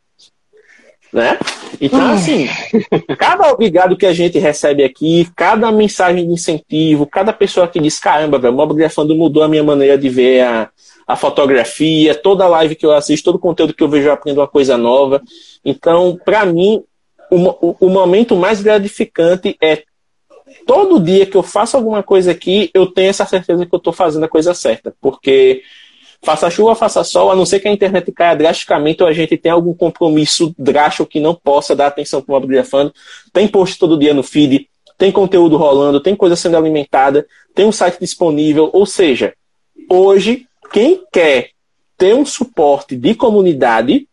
Né? 1.13 1.37
Então, 1.79 2.11
assim, 2.11 2.49
cada 3.17 3.49
obrigado 3.49 3.95
que 3.95 4.05
a 4.05 4.13
gente 4.13 4.37
recebe 4.37 4.83
aqui, 4.83 5.29
cada 5.33 5.71
mensagem 5.71 6.27
de 6.27 6.33
incentivo, 6.33 7.05
cada 7.05 7.31
pessoa 7.31 7.69
que 7.69 7.79
diz, 7.79 7.97
caramba, 7.99 8.37
velho, 8.37 8.53
o 8.53 8.57
Mobgrafando 8.57 9.15
mudou 9.15 9.41
a 9.41 9.47
minha 9.47 9.63
maneira 9.63 9.97
de 9.97 10.09
ver 10.09 10.41
a, 10.41 10.69
a 11.07 11.15
fotografia, 11.15 12.13
toda 12.15 12.47
live 12.47 12.75
que 12.75 12.85
eu 12.85 12.91
assisto, 12.91 13.31
todo 13.31 13.39
conteúdo 13.39 13.73
que 13.73 13.81
eu 13.81 13.87
vejo, 13.87 14.07
eu 14.07 14.11
aprendo 14.11 14.41
uma 14.41 14.47
coisa 14.47 14.77
nova. 14.77 15.21
Então, 15.63 16.19
para 16.25 16.45
mim, 16.45 16.83
o, 17.31 17.67
o, 17.69 17.77
o 17.79 17.89
momento 17.89 18.35
mais 18.35 18.61
gratificante 18.61 19.55
é 19.61 19.83
todo 20.65 20.99
dia 20.99 21.25
que 21.25 21.35
eu 21.35 21.43
faço 21.43 21.77
alguma 21.77 22.03
coisa 22.03 22.31
aqui, 22.31 22.69
eu 22.73 22.87
tenho 22.87 23.09
essa 23.09 23.25
certeza 23.25 23.65
que 23.65 23.73
eu 23.73 23.77
estou 23.77 23.93
fazendo 23.93 24.23
a 24.23 24.29
coisa 24.29 24.53
certa. 24.53 24.93
Porque 25.01 25.63
faça 26.21 26.49
chuva, 26.49 26.75
faça 26.75 27.03
sol, 27.03 27.31
a 27.31 27.35
não 27.35 27.45
ser 27.45 27.59
que 27.59 27.67
a 27.67 27.71
internet 27.71 28.11
caia 28.11 28.35
drasticamente 28.35 29.03
ou 29.03 29.07
a 29.07 29.13
gente 29.13 29.37
tenha 29.37 29.53
algum 29.53 29.73
compromisso 29.73 30.53
drástico 30.57 31.05
que 31.05 31.19
não 31.19 31.35
possa 31.35 31.75
dar 31.75 31.87
atenção 31.87 32.21
para 32.21 32.31
o 32.31 32.35
Mobigrafando. 32.35 32.93
Tem 33.31 33.47
post 33.47 33.77
todo 33.77 33.97
dia 33.97 34.13
no 34.13 34.23
feed, 34.23 34.67
tem 34.97 35.11
conteúdo 35.11 35.57
rolando, 35.57 35.99
tem 35.99 36.15
coisa 36.15 36.35
sendo 36.35 36.57
alimentada, 36.57 37.27
tem 37.53 37.65
um 37.65 37.71
site 37.71 37.99
disponível. 37.99 38.69
Ou 38.73 38.85
seja, 38.85 39.33
hoje, 39.89 40.47
quem 40.71 41.01
quer 41.11 41.49
ter 41.97 42.15
um 42.15 42.25
suporte 42.25 42.95
de 42.95 43.13
comunidade 43.13 44.07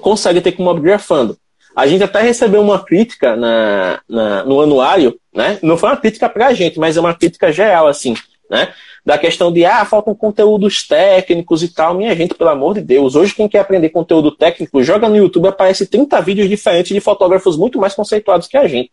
consegue 0.00 0.40
ter 0.40 0.52
com 0.52 0.62
o 0.62 0.66
Mobigrafando. 0.66 1.36
A 1.74 1.86
gente 1.86 2.04
até 2.04 2.20
recebeu 2.20 2.60
uma 2.60 2.84
crítica 2.84 3.34
na, 3.34 4.00
na, 4.08 4.44
no 4.44 4.60
anuário, 4.60 5.18
né? 5.34 5.58
Não 5.62 5.76
foi 5.76 5.88
uma 5.88 5.96
crítica 5.96 6.28
para 6.28 6.48
a 6.48 6.54
gente, 6.54 6.78
mas 6.78 6.96
é 6.96 7.00
uma 7.00 7.14
crítica 7.14 7.52
geral, 7.52 7.86
assim, 7.86 8.14
né? 8.50 8.72
Da 9.04 9.18
questão 9.18 9.52
de, 9.52 9.64
ah, 9.64 9.84
faltam 9.84 10.14
conteúdos 10.14 10.86
técnicos 10.86 11.62
e 11.62 11.68
tal. 11.68 11.94
Minha 11.94 12.14
gente, 12.14 12.34
pelo 12.34 12.50
amor 12.50 12.74
de 12.74 12.82
Deus, 12.82 13.16
hoje 13.16 13.34
quem 13.34 13.48
quer 13.48 13.60
aprender 13.60 13.88
conteúdo 13.88 14.30
técnico, 14.30 14.82
joga 14.82 15.08
no 15.08 15.16
YouTube, 15.16 15.48
aparece 15.48 15.86
30 15.86 16.20
vídeos 16.20 16.48
diferentes 16.48 16.92
de 16.92 17.00
fotógrafos 17.00 17.56
muito 17.56 17.78
mais 17.78 17.94
conceituados 17.94 18.46
que 18.46 18.56
a 18.56 18.68
gente. 18.68 18.92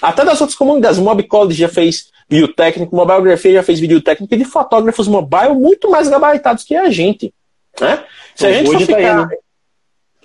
Até 0.00 0.24
das 0.24 0.40
outras 0.40 0.56
comunidades, 0.56 0.98
o 0.98 1.02
Mob 1.02 1.22
College 1.24 1.58
já 1.58 1.68
fez 1.68 2.10
vídeo 2.28 2.48
técnico, 2.48 2.94
Mobilegrafia 2.94 3.54
já 3.54 3.62
fez 3.62 3.80
vídeo 3.80 4.00
técnico, 4.00 4.34
e 4.34 4.38
de 4.38 4.44
fotógrafos 4.44 5.08
mobile 5.08 5.54
muito 5.54 5.90
mais 5.90 6.08
gabaritados 6.08 6.64
que 6.64 6.76
a 6.76 6.90
gente. 6.90 7.32
Né? 7.80 8.04
Se 8.34 8.46
a 8.46 8.52
gente 8.52 8.66
for 8.66 8.78
tá 8.78 8.86
ficar... 8.86 9.28
Né? 9.28 9.36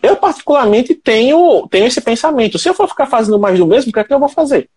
Eu, 0.01 0.17
particularmente, 0.17 0.93
tenho, 0.95 1.65
tenho 1.71 1.86
esse 1.86 2.01
pensamento. 2.01 2.60
Se 2.60 2.67
eu 2.67 2.73
for 2.73 2.89
ficar 2.89 3.06
fazendo 3.06 3.39
mais 3.39 3.58
do 3.58 3.65
mesmo, 3.65 3.89
o 3.89 3.93
que 3.93 3.99
é 3.99 4.03
que 4.03 4.13
eu 4.13 4.19
vou 4.19 4.27
fazer? 4.27 4.69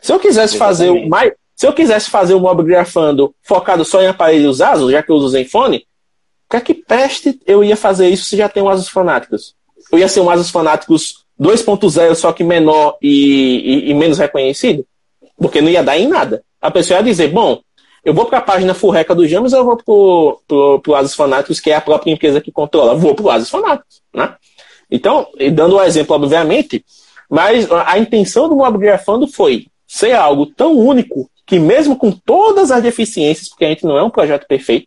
Se 0.00 0.12
eu 0.12 0.18
quisesse 0.18 0.56
Exatamente. 0.56 0.58
fazer 0.58 0.90
o 0.90 1.08
mais. 1.08 1.32
Se 1.54 1.66
eu 1.66 1.72
quisesse 1.72 2.08
fazer 2.08 2.34
o 2.34 2.40
mob 2.40 2.62
grafando 2.62 3.34
focado 3.42 3.84
só 3.84 4.00
em 4.00 4.06
aparelhos 4.06 4.60
ASUS, 4.60 4.92
já 4.92 5.02
que 5.02 5.10
eu 5.10 5.16
uso 5.16 5.30
Zenfone, 5.30 5.84
que 6.48 6.56
é 6.56 6.60
que 6.60 6.74
peste 6.74 7.38
eu 7.46 7.62
ia 7.62 7.76
fazer 7.76 8.08
isso 8.08 8.24
se 8.24 8.36
já 8.36 8.48
tem 8.48 8.62
um 8.62 8.68
Asus 8.68 8.88
Fanáticos? 8.88 9.54
Eu 9.92 9.98
ia 9.98 10.08
ser 10.08 10.20
um 10.20 10.30
Asus 10.30 10.50
Fanáticos 10.50 11.24
2.0, 11.40 12.14
só 12.14 12.32
que 12.32 12.42
menor 12.42 12.96
e, 13.02 13.86
e, 13.86 13.90
e, 13.90 13.94
menos 13.94 14.18
reconhecido? 14.18 14.84
Porque 15.36 15.60
não 15.60 15.68
ia 15.68 15.82
dar 15.82 15.98
em 15.98 16.08
nada. 16.08 16.42
A 16.60 16.70
pessoa 16.70 16.98
ia 16.98 17.04
dizer, 17.04 17.28
bom, 17.28 17.60
eu 18.04 18.14
vou 18.14 18.26
para 18.26 18.38
a 18.38 18.42
página 18.42 18.74
Furreca 18.74 19.14
do 19.14 19.26
James 19.26 19.52
ou 19.52 19.58
eu 19.58 19.64
vou 19.64 19.76
pro, 19.76 20.40
pro, 20.48 20.80
pro 20.80 20.94
Asus 20.94 21.14
Fanáticos, 21.14 21.60
que 21.60 21.70
é 21.70 21.76
a 21.76 21.80
própria 21.80 22.12
empresa 22.12 22.40
que 22.40 22.50
controla? 22.50 22.94
Vou 22.94 23.14
pro 23.14 23.30
Asus 23.30 23.50
Fanáticos, 23.50 24.00
né? 24.14 24.34
Então, 24.90 25.28
dando 25.52 25.76
o 25.76 25.78
um 25.78 25.82
exemplo, 25.82 26.16
obviamente, 26.16 26.82
mas 27.28 27.70
a 27.70 27.98
intenção 27.98 28.48
do 28.48 28.56
Mob 28.56 28.78
Grafando 28.78 29.28
foi 29.28 29.66
ser 29.88 30.12
algo 30.12 30.46
tão 30.46 30.76
único 30.76 31.28
que 31.46 31.58
mesmo 31.58 31.96
com 31.96 32.12
todas 32.12 32.70
as 32.70 32.82
deficiências, 32.82 33.48
porque 33.48 33.64
a 33.64 33.68
gente 33.68 33.84
não 33.84 33.96
é 33.96 34.02
um 34.02 34.10
projeto 34.10 34.46
perfeito, 34.46 34.86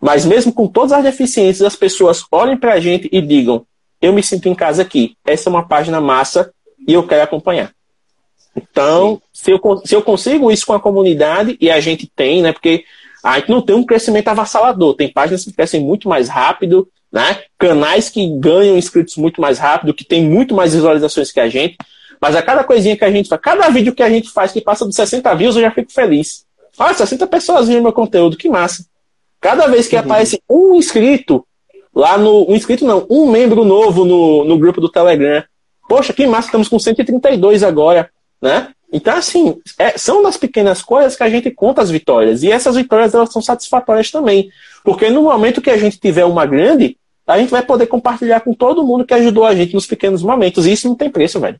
mas 0.00 0.24
mesmo 0.24 0.52
com 0.52 0.66
todas 0.66 0.92
as 0.92 1.04
deficiências, 1.04 1.66
as 1.66 1.76
pessoas 1.76 2.24
olhem 2.32 2.56
para 2.56 2.72
a 2.72 2.80
gente 2.80 3.08
e 3.12 3.20
digam: 3.20 3.66
eu 4.00 4.12
me 4.12 4.22
sinto 4.22 4.48
em 4.48 4.54
casa 4.54 4.82
aqui, 4.82 5.14
essa 5.24 5.48
é 5.48 5.50
uma 5.50 5.68
página 5.68 6.00
massa 6.00 6.52
e 6.88 6.94
eu 6.94 7.06
quero 7.06 7.22
acompanhar. 7.22 7.72
Então, 8.56 9.20
se 9.32 9.50
eu, 9.50 9.60
se 9.84 9.94
eu 9.94 10.02
consigo 10.02 10.50
isso 10.50 10.66
com 10.66 10.72
a 10.72 10.80
comunidade, 10.80 11.56
e 11.60 11.70
a 11.70 11.80
gente 11.80 12.10
tem, 12.14 12.42
né? 12.42 12.52
Porque 12.52 12.84
a 13.22 13.38
gente 13.38 13.50
não 13.50 13.62
tem 13.62 13.76
um 13.76 13.84
crescimento 13.84 14.28
avassalador, 14.28 14.94
tem 14.94 15.12
páginas 15.12 15.44
que 15.44 15.52
crescem 15.52 15.80
muito 15.80 16.08
mais 16.08 16.28
rápido, 16.28 16.88
né? 17.10 17.42
Canais 17.58 18.08
que 18.08 18.26
ganham 18.38 18.76
inscritos 18.76 19.16
muito 19.16 19.40
mais 19.40 19.58
rápido, 19.58 19.94
que 19.94 20.04
tem 20.04 20.22
muito 20.22 20.54
mais 20.54 20.74
visualizações 20.74 21.30
que 21.30 21.40
a 21.40 21.48
gente. 21.48 21.76
Mas 22.22 22.36
a 22.36 22.42
cada 22.42 22.62
coisinha 22.62 22.96
que 22.96 23.04
a 23.04 23.10
gente 23.10 23.28
faz, 23.28 23.40
cada 23.40 23.68
vídeo 23.68 23.92
que 23.92 24.02
a 24.02 24.08
gente 24.08 24.30
faz 24.30 24.52
que 24.52 24.60
passa 24.60 24.84
dos 24.84 24.94
60 24.94 25.34
views, 25.34 25.56
eu 25.56 25.62
já 25.62 25.72
fico 25.72 25.92
feliz. 25.92 26.46
Olha, 26.78 26.94
60 26.94 27.26
pessoas 27.26 27.66
viram 27.66 27.82
meu 27.82 27.92
conteúdo, 27.92 28.36
que 28.36 28.48
massa. 28.48 28.86
Cada 29.40 29.66
vez 29.66 29.88
que 29.88 29.96
uhum. 29.96 30.02
aparece 30.02 30.40
um 30.48 30.76
inscrito 30.76 31.44
lá 31.92 32.16
no. 32.16 32.48
Um 32.48 32.54
inscrito 32.54 32.86
não, 32.86 33.04
um 33.10 33.28
membro 33.28 33.64
novo 33.64 34.04
no, 34.04 34.44
no 34.44 34.56
grupo 34.56 34.80
do 34.80 34.88
Telegram. 34.88 35.42
Poxa, 35.88 36.12
que 36.12 36.24
massa, 36.26 36.46
estamos 36.46 36.68
com 36.68 36.78
132 36.78 37.64
agora 37.64 38.08
né? 38.42 38.70
Então, 38.92 39.16
assim, 39.16 39.58
é, 39.78 39.96
são 39.96 40.22
das 40.22 40.36
pequenas 40.36 40.82
coisas 40.82 41.16
que 41.16 41.22
a 41.22 41.30
gente 41.30 41.50
conta 41.50 41.80
as 41.80 41.90
vitórias. 41.90 42.42
E 42.42 42.50
essas 42.50 42.74
vitórias 42.74 43.14
elas 43.14 43.32
são 43.32 43.40
satisfatórias 43.40 44.10
também. 44.10 44.50
Porque 44.84 45.08
no 45.08 45.22
momento 45.22 45.62
que 45.62 45.70
a 45.70 45.78
gente 45.78 45.98
tiver 45.98 46.26
uma 46.26 46.44
grande, 46.44 46.98
a 47.26 47.38
gente 47.38 47.50
vai 47.50 47.62
poder 47.62 47.86
compartilhar 47.86 48.40
com 48.40 48.52
todo 48.52 48.84
mundo 48.84 49.06
que 49.06 49.14
ajudou 49.14 49.46
a 49.46 49.54
gente 49.54 49.72
nos 49.72 49.86
pequenos 49.86 50.22
momentos. 50.22 50.66
E 50.66 50.72
isso 50.72 50.88
não 50.88 50.96
tem 50.96 51.08
preço, 51.08 51.40
velho. 51.40 51.58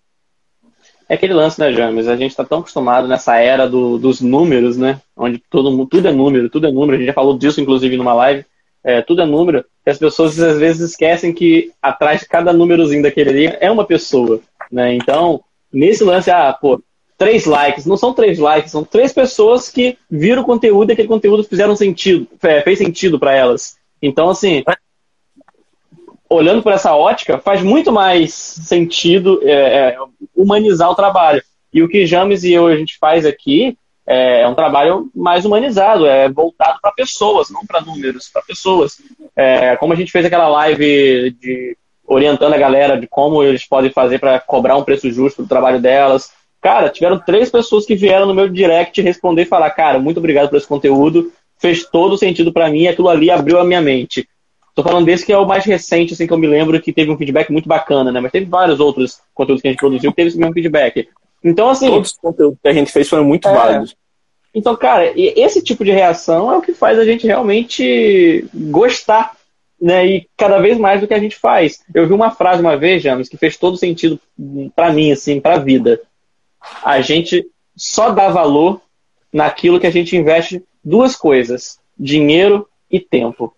É 1.09 1.15
aquele 1.15 1.35
lance, 1.35 1.61
né, 1.61 1.73
James? 1.73 2.09
A 2.09 2.17
gente 2.17 2.31
está 2.31 2.45
tão 2.45 2.61
acostumado 2.61 3.07
nessa 3.07 3.37
era 3.37 3.69
do, 3.69 3.99
dos 3.99 4.21
números, 4.21 4.77
né? 4.77 5.01
Onde 5.17 5.43
todo 5.51 5.87
tudo 5.87 6.09
é 6.09 6.13
número, 6.13 6.49
tudo 6.49 6.67
é 6.67 6.73
número. 6.73 6.95
A 6.95 6.99
gente 6.99 7.07
já 7.07 7.13
falou 7.13 7.37
disso, 7.37 7.61
inclusive, 7.61 7.97
numa 7.97 8.15
live. 8.15 8.45
É, 8.85 9.03
tudo 9.03 9.23
é 9.23 9.27
número. 9.27 9.65
E 9.87 9.91
as 9.91 9.99
pessoas 9.99 10.39
às 10.41 10.59
vezes 10.59 10.91
esquecem 10.91 11.33
que 11.33 11.71
atrás 11.81 12.21
de 12.21 12.29
cada 12.29 12.53
númerozinho 12.53 13.03
daquele 13.03 13.31
ali 13.31 13.57
é 13.61 13.71
uma 13.71 13.85
pessoa. 13.85 14.41
Né? 14.71 14.95
Então, 14.95 15.43
nesse 15.73 16.03
lance, 16.03 16.31
ah, 16.31 16.53
pô, 16.53 16.83
três 17.19 17.47
likes. 17.47 17.87
Não 17.87 17.97
são 17.97 18.13
três 18.13 18.39
likes, 18.39 18.73
são 18.73 18.85
três 18.85 19.13
pessoas 19.13 19.69
que 19.69 19.97
viram 20.11 20.43
o 20.43 20.47
conteúdo 20.47 20.91
e 20.91 20.93
aquele 20.93 21.09
conteúdo 21.09 21.45
fizeram 21.45 21.77
sentido, 21.77 22.27
fez 22.65 22.79
sentido 22.79 23.19
para 23.19 23.33
elas. 23.33 23.77
Então, 24.01 24.29
assim, 24.29 24.65
olhando 26.33 26.63
por 26.63 26.73
essa 26.73 26.95
ótica, 26.95 27.39
faz 27.39 27.63
muito 27.63 27.93
mais 27.93 28.33
sentido 28.35 29.41
é, 29.43 29.53
é, 29.53 29.97
humanizar 30.35 30.91
o 30.91 30.95
trabalho. 30.95 31.43
E 31.73 31.83
o 31.83 31.89
que 31.89 32.07
James 32.07 32.45
e 32.45 32.53
eu 32.53 32.67
a 32.67 32.77
gente 32.77 32.99
faz 32.99 33.25
aqui 33.25 33.77
é, 34.07 34.43
é 34.43 34.49
um 34.49 34.55
trabalho 34.55 35.11
mais 35.15 35.45
humanizado, 35.45 36.07
é 36.07 36.29
voltado 36.29 36.79
para 36.83 36.93
pessoas, 36.93 37.51
não 37.51 37.65
para 37.65 37.81
números, 37.81 38.29
para 38.29 38.43
pessoas. 38.43 39.01
É, 39.37 39.77
como 39.77 39.93
a 39.93 39.97
gente 39.97 40.13
fez 40.13 40.25
aquela 40.25 40.49
live 40.49 41.31
de 41.41 41.77
orientando 42.05 42.53
a 42.53 42.59
galera 42.59 43.01
de 43.01 43.07
como 43.07 43.43
eles 43.43 43.67
podem 43.67 43.91
fazer 43.91 44.19
para 44.19 44.39
cobrar 44.41 44.77
um 44.77 44.85
preço 44.85 45.11
justo 45.11 45.43
do 45.43 45.49
trabalho 45.49 45.81
delas. 45.81 46.31
Cara, 46.61 46.91
tiveram 46.91 47.19
três 47.19 47.51
pessoas 47.51 47.87
que 47.87 47.95
vieram 47.95 48.27
no 48.27 48.35
meu 48.35 48.49
direct 48.49 49.01
responder 49.01 49.43
e 49.43 49.47
falar: 49.47 49.71
Cara, 49.71 49.99
muito 49.99 50.19
obrigado 50.19 50.49
por 50.49 50.57
esse 50.57 50.67
conteúdo, 50.67 51.33
fez 51.59 51.85
todo 51.85 52.19
sentido 52.19 52.53
para 52.53 52.69
mim, 52.69 52.87
aquilo 52.87 53.09
ali 53.09 53.31
abriu 53.31 53.59
a 53.59 53.65
minha 53.65 53.81
mente. 53.81 54.29
Tô 54.75 54.83
falando 54.83 55.05
desse 55.05 55.27
que 55.27 55.33
é 55.33 55.39
o 55.39 55.47
mais 55.47 55.65
recente, 55.65 56.15
assim, 56.15 56.27
que 56.27 56.33
eu 56.33 56.39
me 56.39 56.47
lembro 56.47 56.81
que 56.81 56.93
teve 56.93 57.11
um 57.11 57.17
feedback 57.17 57.51
muito 57.51 57.69
bacana, 57.69 58.11
né? 58.11 58.21
Mas 58.21 58.33
teve 58.33 58.47
vários 58.47 58.81
outros 58.81 59.21
conteúdos 59.35 59.61
que 59.61 59.69
a 59.69 59.71
gente 59.71 59.81
produziu 59.81 60.11
que 60.11 60.17
teve 60.17 60.29
esse 60.29 60.39
mesmo 60.39 60.55
feedback. 60.55 61.09
Então, 61.45 61.69
assim. 61.69 61.89
Todos 61.89 62.11
os 62.13 62.19
conteúdos 62.19 62.59
que 62.63 62.69
a 62.69 62.73
gente 62.73 62.91
fez 62.91 63.09
foram 63.09 63.25
muito 63.25 63.49
é... 63.49 63.53
válidos. 63.53 63.97
Então, 64.55 64.77
cara, 64.77 65.13
esse 65.17 65.63
tipo 65.63 65.85
de 65.85 65.91
reação 65.91 66.53
é 66.53 66.57
o 66.57 66.61
que 66.61 66.75
faz 66.75 66.99
a 66.99 67.05
gente 67.05 67.27
realmente 67.27 68.45
gostar 68.55 69.35
né, 69.81 70.07
e 70.07 70.29
cada 70.37 70.59
vez 70.59 70.79
mais 70.79 71.01
do 71.01 71.09
que 71.09 71.15
a 71.15 71.19
gente 71.19 71.37
faz. 71.37 71.83
Eu 71.95 72.07
vi 72.07 72.13
uma 72.13 72.31
frase 72.31 72.61
uma 72.61 72.77
vez, 72.77 73.03
James, 73.03 73.29
que 73.29 73.37
fez 73.37 73.57
todo 73.57 73.77
sentido 73.77 74.21
para 74.77 74.93
mim, 74.93 75.11
assim, 75.11 75.41
para 75.41 75.55
a 75.55 75.59
vida. 75.59 76.01
A 76.85 77.01
gente 77.01 77.45
só 77.75 78.11
dá 78.11 78.29
valor 78.29 78.81
naquilo 79.33 79.81
que 79.81 79.87
a 79.87 79.91
gente 79.91 80.17
investe 80.17 80.63
duas 80.85 81.17
coisas: 81.17 81.81
dinheiro 81.99 82.69
e 82.91 83.01
tempo. 83.01 83.55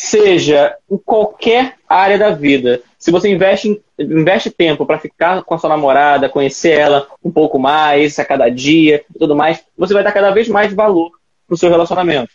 Seja 0.00 0.76
em 0.90 0.96
qualquer 0.96 1.74
área 1.88 2.16
da 2.16 2.30
vida. 2.30 2.80
Se 2.98 3.10
você 3.10 3.28
investe, 3.28 3.82
investe 3.98 4.50
tempo 4.50 4.86
para 4.86 4.98
ficar 4.98 5.42
com 5.42 5.54
a 5.54 5.58
sua 5.58 5.70
namorada, 5.70 6.28
conhecer 6.28 6.78
ela 6.78 7.08
um 7.22 7.30
pouco 7.30 7.58
mais 7.58 8.18
a 8.18 8.24
cada 8.24 8.48
dia 8.48 9.04
e 9.14 9.18
tudo 9.18 9.34
mais, 9.34 9.64
você 9.76 9.92
vai 9.92 10.04
dar 10.04 10.12
cada 10.12 10.30
vez 10.30 10.48
mais 10.48 10.72
valor 10.72 11.10
para 11.46 11.54
o 11.54 11.58
seu 11.58 11.68
relacionamento 11.68 12.30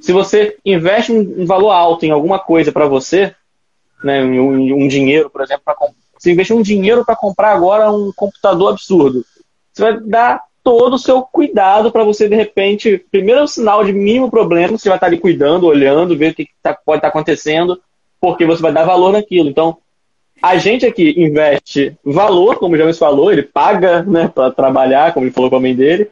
se 0.00 0.12
você 0.12 0.56
investe 0.64 1.12
um, 1.12 1.44
valor 1.46 1.70
alto 1.70 2.04
em 2.04 2.10
alguma 2.10 2.38
coisa 2.38 2.72
para 2.72 2.86
você, 2.86 3.34
né, 4.02 4.22
um, 4.22 4.84
um, 4.84 4.88
dinheiro, 4.88 5.28
por 5.28 5.42
exemplo, 5.42 5.62
para 5.64 5.76
você 6.18 6.32
investir 6.32 6.56
um 6.56 6.62
dinheiro 6.62 7.04
para 7.04 7.14
comprar 7.14 7.52
agora 7.52 7.92
um 7.92 8.10
computador 8.16 8.72
absurdo, 8.72 9.24
você 9.72 9.82
vai 9.82 10.00
dar 10.00 10.42
todo 10.62 10.94
o 10.94 10.98
seu 10.98 11.22
cuidado 11.22 11.90
para 11.90 12.04
você, 12.04 12.28
de 12.28 12.34
repente, 12.34 13.04
primeiro 13.10 13.46
sinal 13.48 13.84
de 13.84 13.92
mínimo 13.92 14.30
problema, 14.30 14.76
você 14.76 14.88
vai 14.88 14.96
estar 14.96 15.06
ali 15.06 15.18
cuidando, 15.18 15.66
olhando, 15.66 16.16
ver 16.16 16.32
o 16.32 16.34
que 16.34 16.48
tá, 16.62 16.74
pode 16.74 16.98
estar 16.98 17.08
tá 17.08 17.08
acontecendo, 17.08 17.80
porque 18.20 18.44
você 18.44 18.62
vai 18.62 18.72
dar 18.72 18.84
valor 18.84 19.12
naquilo. 19.12 19.48
Então, 19.48 19.78
a 20.42 20.56
gente 20.56 20.86
aqui 20.86 21.14
investe 21.16 21.96
valor, 22.04 22.56
como 22.56 22.76
já 22.76 22.84
me 22.84 22.94
falou, 22.94 23.32
ele 23.32 23.42
paga 23.42 24.02
né, 24.02 24.28
para 24.28 24.50
trabalhar, 24.50 25.12
como 25.12 25.26
ele 25.26 25.32
falou 25.32 25.50
com 25.50 25.56
a 25.56 25.60
mãe 25.60 25.74
dele, 25.74 26.10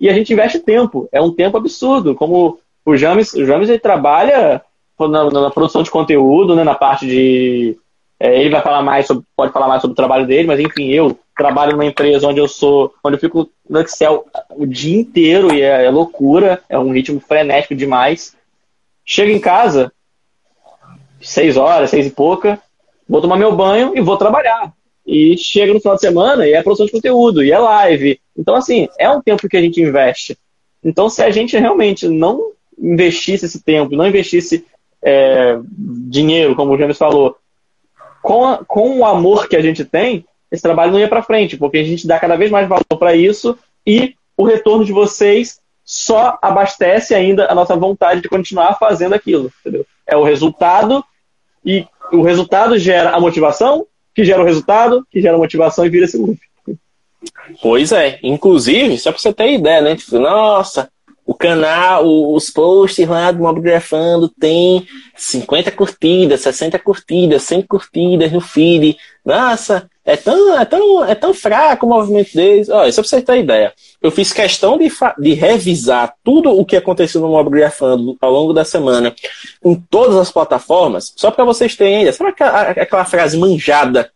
e 0.00 0.08
a 0.08 0.12
gente 0.12 0.32
investe 0.32 0.58
tempo. 0.60 1.08
É 1.12 1.20
um 1.20 1.32
tempo 1.32 1.56
absurdo. 1.56 2.14
Como 2.14 2.58
o 2.84 2.96
James, 2.96 3.34
o 3.34 3.44
James 3.44 3.68
ele 3.68 3.78
trabalha 3.78 4.62
na, 4.98 5.30
na 5.30 5.50
produção 5.50 5.82
de 5.82 5.90
conteúdo, 5.90 6.54
né, 6.54 6.64
na 6.64 6.74
parte 6.74 7.06
de. 7.06 7.76
É, 8.20 8.40
ele 8.40 8.50
vai 8.50 8.62
falar 8.62 8.82
mais 8.82 9.06
sobre, 9.06 9.24
pode 9.36 9.52
falar 9.52 9.68
mais 9.68 9.80
sobre 9.80 9.92
o 9.92 9.96
trabalho 9.96 10.26
dele, 10.26 10.48
mas 10.48 10.58
enfim, 10.58 10.88
eu 10.88 11.16
trabalho 11.38 11.72
numa 11.72 11.86
empresa 11.86 12.26
onde 12.26 12.40
eu 12.40 12.48
sou, 12.48 12.92
onde 13.02 13.16
eu 13.16 13.20
fico 13.20 13.48
no 13.70 13.80
Excel 13.80 14.26
o 14.50 14.66
dia 14.66 14.98
inteiro 14.98 15.54
e 15.54 15.62
é, 15.62 15.84
é 15.84 15.90
loucura, 15.90 16.60
é 16.68 16.76
um 16.76 16.92
ritmo 16.92 17.20
frenético 17.20 17.76
demais. 17.76 18.36
Chego 19.04 19.30
em 19.30 19.38
casa, 19.38 19.92
seis 21.22 21.56
horas, 21.56 21.90
seis 21.90 22.08
e 22.08 22.10
pouca, 22.10 22.60
vou 23.08 23.22
tomar 23.22 23.36
meu 23.36 23.54
banho 23.54 23.96
e 23.96 24.00
vou 24.00 24.16
trabalhar. 24.18 24.72
e 25.06 25.38
chega 25.38 25.72
no 25.72 25.80
final 25.80 25.94
de 25.94 26.02
semana 26.02 26.46
e 26.46 26.52
é 26.52 26.62
produção 26.62 26.84
de 26.84 26.92
conteúdo, 26.92 27.42
e 27.42 27.50
é 27.50 27.58
live. 27.58 28.20
Então, 28.36 28.54
assim, 28.54 28.88
é 28.98 29.08
um 29.08 29.22
tempo 29.22 29.48
que 29.48 29.56
a 29.56 29.60
gente 29.62 29.80
investe. 29.80 30.36
Então, 30.84 31.08
se 31.08 31.22
a 31.22 31.30
gente 31.30 31.56
realmente 31.56 32.06
não 32.06 32.52
investisse 32.78 33.46
esse 33.46 33.62
tempo, 33.62 33.96
não 33.96 34.06
investisse 34.06 34.66
é, 35.02 35.58
dinheiro, 36.10 36.54
como 36.54 36.74
o 36.74 36.78
James 36.78 36.98
falou, 36.98 37.36
com, 38.22 38.44
a, 38.44 38.58
com 38.64 38.98
o 38.98 39.04
amor 39.04 39.48
que 39.48 39.56
a 39.56 39.62
gente 39.62 39.84
tem, 39.84 40.26
esse 40.50 40.62
trabalho 40.62 40.92
não 40.92 41.00
ia 41.00 41.08
para 41.08 41.22
frente, 41.22 41.56
porque 41.56 41.78
a 41.78 41.84
gente 41.84 42.06
dá 42.06 42.18
cada 42.18 42.36
vez 42.36 42.50
mais 42.50 42.68
valor 42.68 42.98
para 42.98 43.14
isso 43.14 43.58
e 43.86 44.14
o 44.36 44.44
retorno 44.44 44.84
de 44.84 44.92
vocês 44.92 45.60
só 45.84 46.38
abastece 46.42 47.14
ainda 47.14 47.50
a 47.50 47.54
nossa 47.54 47.74
vontade 47.74 48.20
de 48.20 48.28
continuar 48.28 48.78
fazendo 48.78 49.14
aquilo. 49.14 49.50
Entendeu? 49.60 49.86
É 50.06 50.16
o 50.16 50.22
resultado 50.22 51.04
e 51.64 51.86
o 52.12 52.22
resultado 52.22 52.78
gera 52.78 53.10
a 53.10 53.20
motivação, 53.20 53.86
que 54.14 54.24
gera 54.24 54.42
o 54.42 54.44
resultado, 54.44 55.06
que 55.10 55.20
gera 55.20 55.36
a 55.36 55.38
motivação 55.38 55.84
e 55.84 55.88
vira 55.88 56.04
esse 56.04 56.16
loop. 56.16 56.38
Pois 57.62 57.92
é. 57.92 58.18
Inclusive, 58.22 58.98
só 58.98 59.10
para 59.10 59.20
você 59.20 59.32
ter 59.32 59.52
ideia, 59.54 59.80
né? 59.80 59.96
Tipo, 59.96 60.18
nossa, 60.18 60.90
o 61.26 61.34
canal, 61.34 62.06
os 62.32 62.50
posts 62.50 63.06
lá 63.06 63.30
do 63.30 63.42
Mobgrafando 63.42 64.28
tem 64.28 64.86
50 65.16 65.70
curtidas, 65.72 66.40
60 66.40 66.78
curtidas, 66.78 67.42
100 67.42 67.62
curtidas 67.62 68.32
no 68.32 68.40
feed. 68.40 68.96
Nossa, 69.24 69.90
é 70.08 70.16
tão, 70.16 70.58
é 70.58 70.64
tão, 70.64 71.04
é 71.04 71.14
tão 71.14 71.34
fraco 71.34 71.84
o 71.84 71.88
movimento 71.90 72.34
deles. 72.34 72.70
Olha, 72.70 72.90
só 72.90 73.02
pra 73.02 73.08
você 73.10 73.20
ter 73.20 73.40
ideia. 73.40 73.74
Eu 74.00 74.10
fiz 74.10 74.32
questão 74.32 74.78
de, 74.78 74.90
de 75.18 75.34
revisar 75.34 76.14
tudo 76.24 76.50
o 76.50 76.64
que 76.64 76.76
aconteceu 76.76 77.20
no 77.20 77.28
Mobgrafando 77.28 78.16
ao 78.18 78.32
longo 78.32 78.54
da 78.54 78.64
semana 78.64 79.14
em 79.62 79.74
todas 79.74 80.16
as 80.16 80.32
plataformas, 80.32 81.12
só 81.14 81.30
para 81.30 81.44
vocês 81.44 81.76
terem 81.76 82.00
ideia. 82.00 82.12
Sabe 82.14 82.30
aquela, 82.30 82.60
aquela 82.70 83.04
frase 83.04 83.36
manjada 83.36 84.10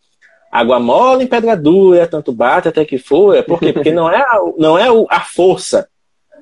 água 0.51 0.79
mole 0.79 1.25
em 1.25 1.27
pedra 1.27 1.55
dura, 1.55 2.07
tanto 2.07 2.31
bate 2.31 2.67
até 2.67 2.83
que 2.83 2.97
for. 2.97 3.35
É 3.35 3.43
por 3.43 3.59
quê? 3.59 3.71
Porque 3.71 3.91
não 3.91 4.09
é, 4.09 4.17
a, 4.17 4.39
não 4.57 4.77
é 4.77 4.87
a 5.11 5.19
força, 5.19 5.87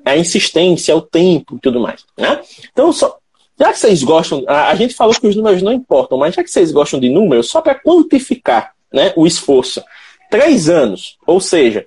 é 0.02 0.12
a 0.12 0.16
insistência, 0.16 0.92
é 0.92 0.94
o 0.94 1.02
tempo 1.02 1.56
e 1.56 1.60
tudo 1.60 1.78
mais. 1.78 2.06
Né? 2.16 2.40
Então, 2.72 2.90
só, 2.90 3.18
já 3.58 3.70
que 3.70 3.78
vocês 3.78 4.02
gostam, 4.02 4.44
a, 4.46 4.74
gente 4.74 4.94
falou 4.94 5.14
que 5.14 5.26
os 5.26 5.36
números 5.36 5.60
não 5.60 5.72
importam, 5.72 6.16
mas 6.16 6.34
já 6.34 6.42
que 6.42 6.50
vocês 6.50 6.72
gostam 6.72 6.98
de 6.98 7.10
números, 7.10 7.50
só 7.50 7.60
para 7.60 7.74
quantificar 7.74 8.72
né, 8.92 9.12
o 9.16 9.26
esforço. 9.26 9.82
Três 10.30 10.68
anos, 10.68 11.18
ou 11.26 11.40
seja, 11.40 11.86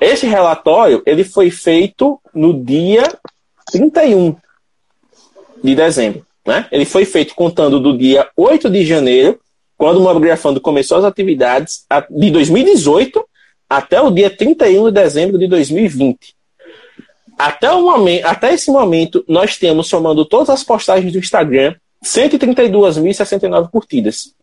esse 0.00 0.26
relatório 0.26 1.02
ele 1.06 1.24
foi 1.24 1.50
feito 1.50 2.20
no 2.34 2.64
dia 2.64 3.02
31 3.70 4.36
de 5.62 5.74
dezembro. 5.74 6.26
Né? 6.46 6.66
Ele 6.72 6.84
foi 6.84 7.04
feito 7.04 7.34
contando 7.34 7.78
do 7.78 7.96
dia 7.96 8.28
8 8.36 8.70
de 8.70 8.84
janeiro, 8.84 9.38
quando 9.76 9.98
o 9.98 10.02
Mobgrafando 10.02 10.60
começou 10.60 10.98
as 10.98 11.04
atividades, 11.04 11.84
de 12.10 12.30
2018 12.30 13.24
até 13.68 14.00
o 14.00 14.10
dia 14.10 14.28
31 14.28 14.86
de 14.86 14.92
dezembro 14.92 15.38
de 15.38 15.46
2020. 15.46 16.34
Até, 17.38 17.70
o 17.72 17.82
momento, 17.82 18.24
até 18.26 18.52
esse 18.52 18.70
momento, 18.70 19.24
nós 19.26 19.56
temos, 19.56 19.88
somando 19.88 20.26
todas 20.26 20.50
as 20.50 20.62
postagens 20.62 21.12
do 21.12 21.18
Instagram, 21.18 21.74
132.069 22.04 23.70
curtidas 23.70 24.34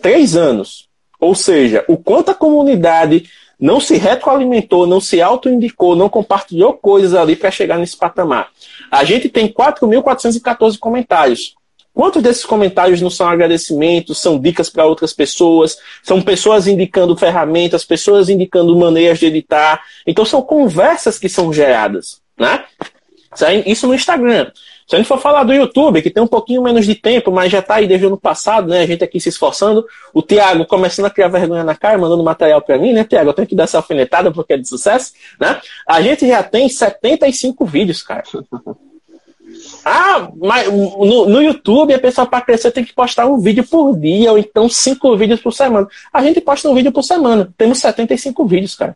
três 0.00 0.36
anos. 0.36 0.88
Ou 1.20 1.34
seja, 1.34 1.84
o 1.88 1.96
quanto 1.96 2.30
a 2.30 2.34
comunidade 2.34 3.28
não 3.58 3.80
se 3.80 3.96
retroalimentou, 3.96 4.86
não 4.86 5.00
se 5.00 5.20
autoindicou, 5.20 5.96
não 5.96 6.08
compartilhou 6.08 6.74
coisas 6.74 7.14
ali 7.14 7.34
para 7.34 7.50
chegar 7.50 7.78
nesse 7.78 7.96
patamar. 7.96 8.50
A 8.90 9.02
gente 9.02 9.28
tem 9.28 9.48
4.414 9.48 10.78
comentários. 10.78 11.56
Quantos 11.92 12.22
desses 12.22 12.44
comentários 12.44 13.02
não 13.02 13.10
são 13.10 13.28
agradecimentos, 13.28 14.20
são 14.20 14.38
dicas 14.38 14.70
para 14.70 14.86
outras 14.86 15.12
pessoas, 15.12 15.76
são 16.04 16.22
pessoas 16.22 16.68
indicando 16.68 17.16
ferramentas, 17.16 17.84
pessoas 17.84 18.28
indicando 18.28 18.78
maneiras 18.78 19.18
de 19.18 19.26
editar. 19.26 19.82
Então 20.06 20.24
são 20.24 20.40
conversas 20.40 21.18
que 21.18 21.28
são 21.28 21.52
geradas, 21.52 22.20
né? 22.38 22.64
Isso 23.66 23.88
no 23.88 23.94
Instagram. 23.94 24.52
Se 24.88 24.96
a 24.96 24.98
gente 24.98 25.06
for 25.06 25.18
falar 25.18 25.44
do 25.44 25.52
YouTube, 25.52 26.00
que 26.00 26.08
tem 26.08 26.22
um 26.22 26.26
pouquinho 26.26 26.62
menos 26.62 26.86
de 26.86 26.94
tempo, 26.94 27.30
mas 27.30 27.52
já 27.52 27.58
está 27.58 27.74
aí 27.74 27.86
desde 27.86 28.06
o 28.06 28.08
ano 28.08 28.16
passado, 28.16 28.68
né? 28.68 28.80
A 28.80 28.86
gente 28.86 29.04
aqui 29.04 29.20
se 29.20 29.28
esforçando. 29.28 29.86
O 30.14 30.22
Thiago 30.22 30.64
começando 30.64 31.04
a 31.04 31.10
criar 31.10 31.28
vergonha 31.28 31.62
na 31.62 31.74
cara, 31.74 31.98
mandando 31.98 32.24
material 32.24 32.62
para 32.62 32.78
mim, 32.78 32.94
né, 32.94 33.04
Thiago? 33.04 33.28
Eu 33.28 33.34
tenho 33.34 33.46
que 33.46 33.54
dar 33.54 33.64
essa 33.64 33.76
alfinetada 33.76 34.32
porque 34.32 34.54
é 34.54 34.56
de 34.56 34.66
sucesso, 34.66 35.12
né? 35.38 35.60
A 35.86 36.00
gente 36.00 36.26
já 36.26 36.42
tem 36.42 36.70
75 36.70 37.66
vídeos, 37.66 38.02
cara. 38.02 38.24
Ah, 39.82 40.28
mas 40.36 40.70
no, 40.70 41.26
no 41.26 41.42
YouTube 41.42 41.94
a 41.94 41.98
pessoa 41.98 42.26
para 42.26 42.42
crescer 42.44 42.70
tem 42.70 42.84
que 42.84 42.92
postar 42.92 43.26
um 43.26 43.38
vídeo 43.38 43.66
por 43.66 43.96
dia, 43.98 44.30
ou 44.30 44.36
então 44.36 44.68
cinco 44.68 45.16
vídeos 45.16 45.40
por 45.40 45.54
semana. 45.54 45.88
A 46.12 46.22
gente 46.22 46.38
posta 46.38 46.68
um 46.68 46.74
vídeo 46.74 46.92
por 46.92 47.02
semana. 47.02 47.50
Temos 47.56 47.78
75 47.78 48.44
vídeos, 48.44 48.74
cara. 48.74 48.94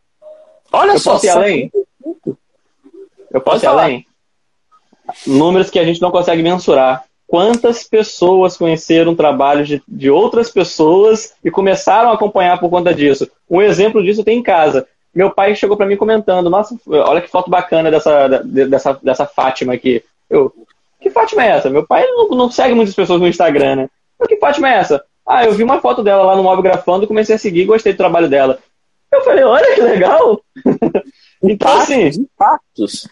Olha 0.70 0.92
eu 0.92 0.98
só. 0.98 1.12
Posso 1.12 1.30
além? 1.30 1.72
Eu 3.32 3.40
posso 3.40 3.64
ir 3.64 3.68
além? 3.68 4.06
Números 5.26 5.70
que 5.70 5.78
a 5.78 5.84
gente 5.84 6.00
não 6.00 6.10
consegue 6.10 6.42
mensurar. 6.42 7.04
Quantas 7.26 7.84
pessoas 7.84 8.56
conheceram 8.56 9.14
trabalhos 9.14 9.66
de, 9.66 9.82
de 9.88 10.10
outras 10.10 10.50
pessoas 10.50 11.34
e 11.42 11.50
começaram 11.50 12.10
a 12.10 12.14
acompanhar 12.14 12.60
por 12.60 12.68
conta 12.68 12.92
disso? 12.92 13.30
Um 13.48 13.62
exemplo 13.62 14.02
disso 14.02 14.24
tem 14.24 14.38
em 14.38 14.42
casa. 14.42 14.86
Meu 15.14 15.30
pai 15.30 15.54
chegou 15.54 15.76
para 15.76 15.86
mim 15.86 15.96
comentando: 15.96 16.50
Nossa, 16.50 16.76
olha 16.86 17.20
que 17.20 17.30
foto 17.30 17.50
bacana 17.50 17.90
dessa, 17.90 18.28
dessa, 18.28 18.98
dessa 19.02 19.26
Fátima 19.26 19.74
aqui. 19.74 20.02
Eu, 20.28 20.52
que 21.00 21.10
Fátima 21.10 21.44
é 21.44 21.48
essa? 21.48 21.70
Meu 21.70 21.86
pai 21.86 22.06
não, 22.06 22.28
não 22.28 22.50
segue 22.50 22.74
muitas 22.74 22.94
pessoas 22.94 23.20
no 23.20 23.28
Instagram, 23.28 23.76
né? 23.76 23.88
Eu, 24.18 24.26
que 24.26 24.36
Fátima 24.36 24.70
é 24.70 24.78
essa? 24.78 25.02
Ah, 25.26 25.44
eu 25.44 25.52
vi 25.52 25.62
uma 25.62 25.80
foto 25.80 26.02
dela 26.02 26.22
lá 26.24 26.36
no 26.36 26.42
Móvel 26.42 26.62
Grafando, 26.62 27.06
comecei 27.06 27.34
a 27.34 27.38
seguir 27.38 27.62
e 27.62 27.66
gostei 27.66 27.92
do 27.92 27.98
trabalho 27.98 28.28
dela. 28.28 28.58
Eu 29.10 29.22
falei, 29.22 29.44
olha 29.44 29.74
que 29.74 29.80
legal! 29.80 30.40
então, 31.42 31.78
assim. 31.78 32.08
Impactos. 32.08 33.06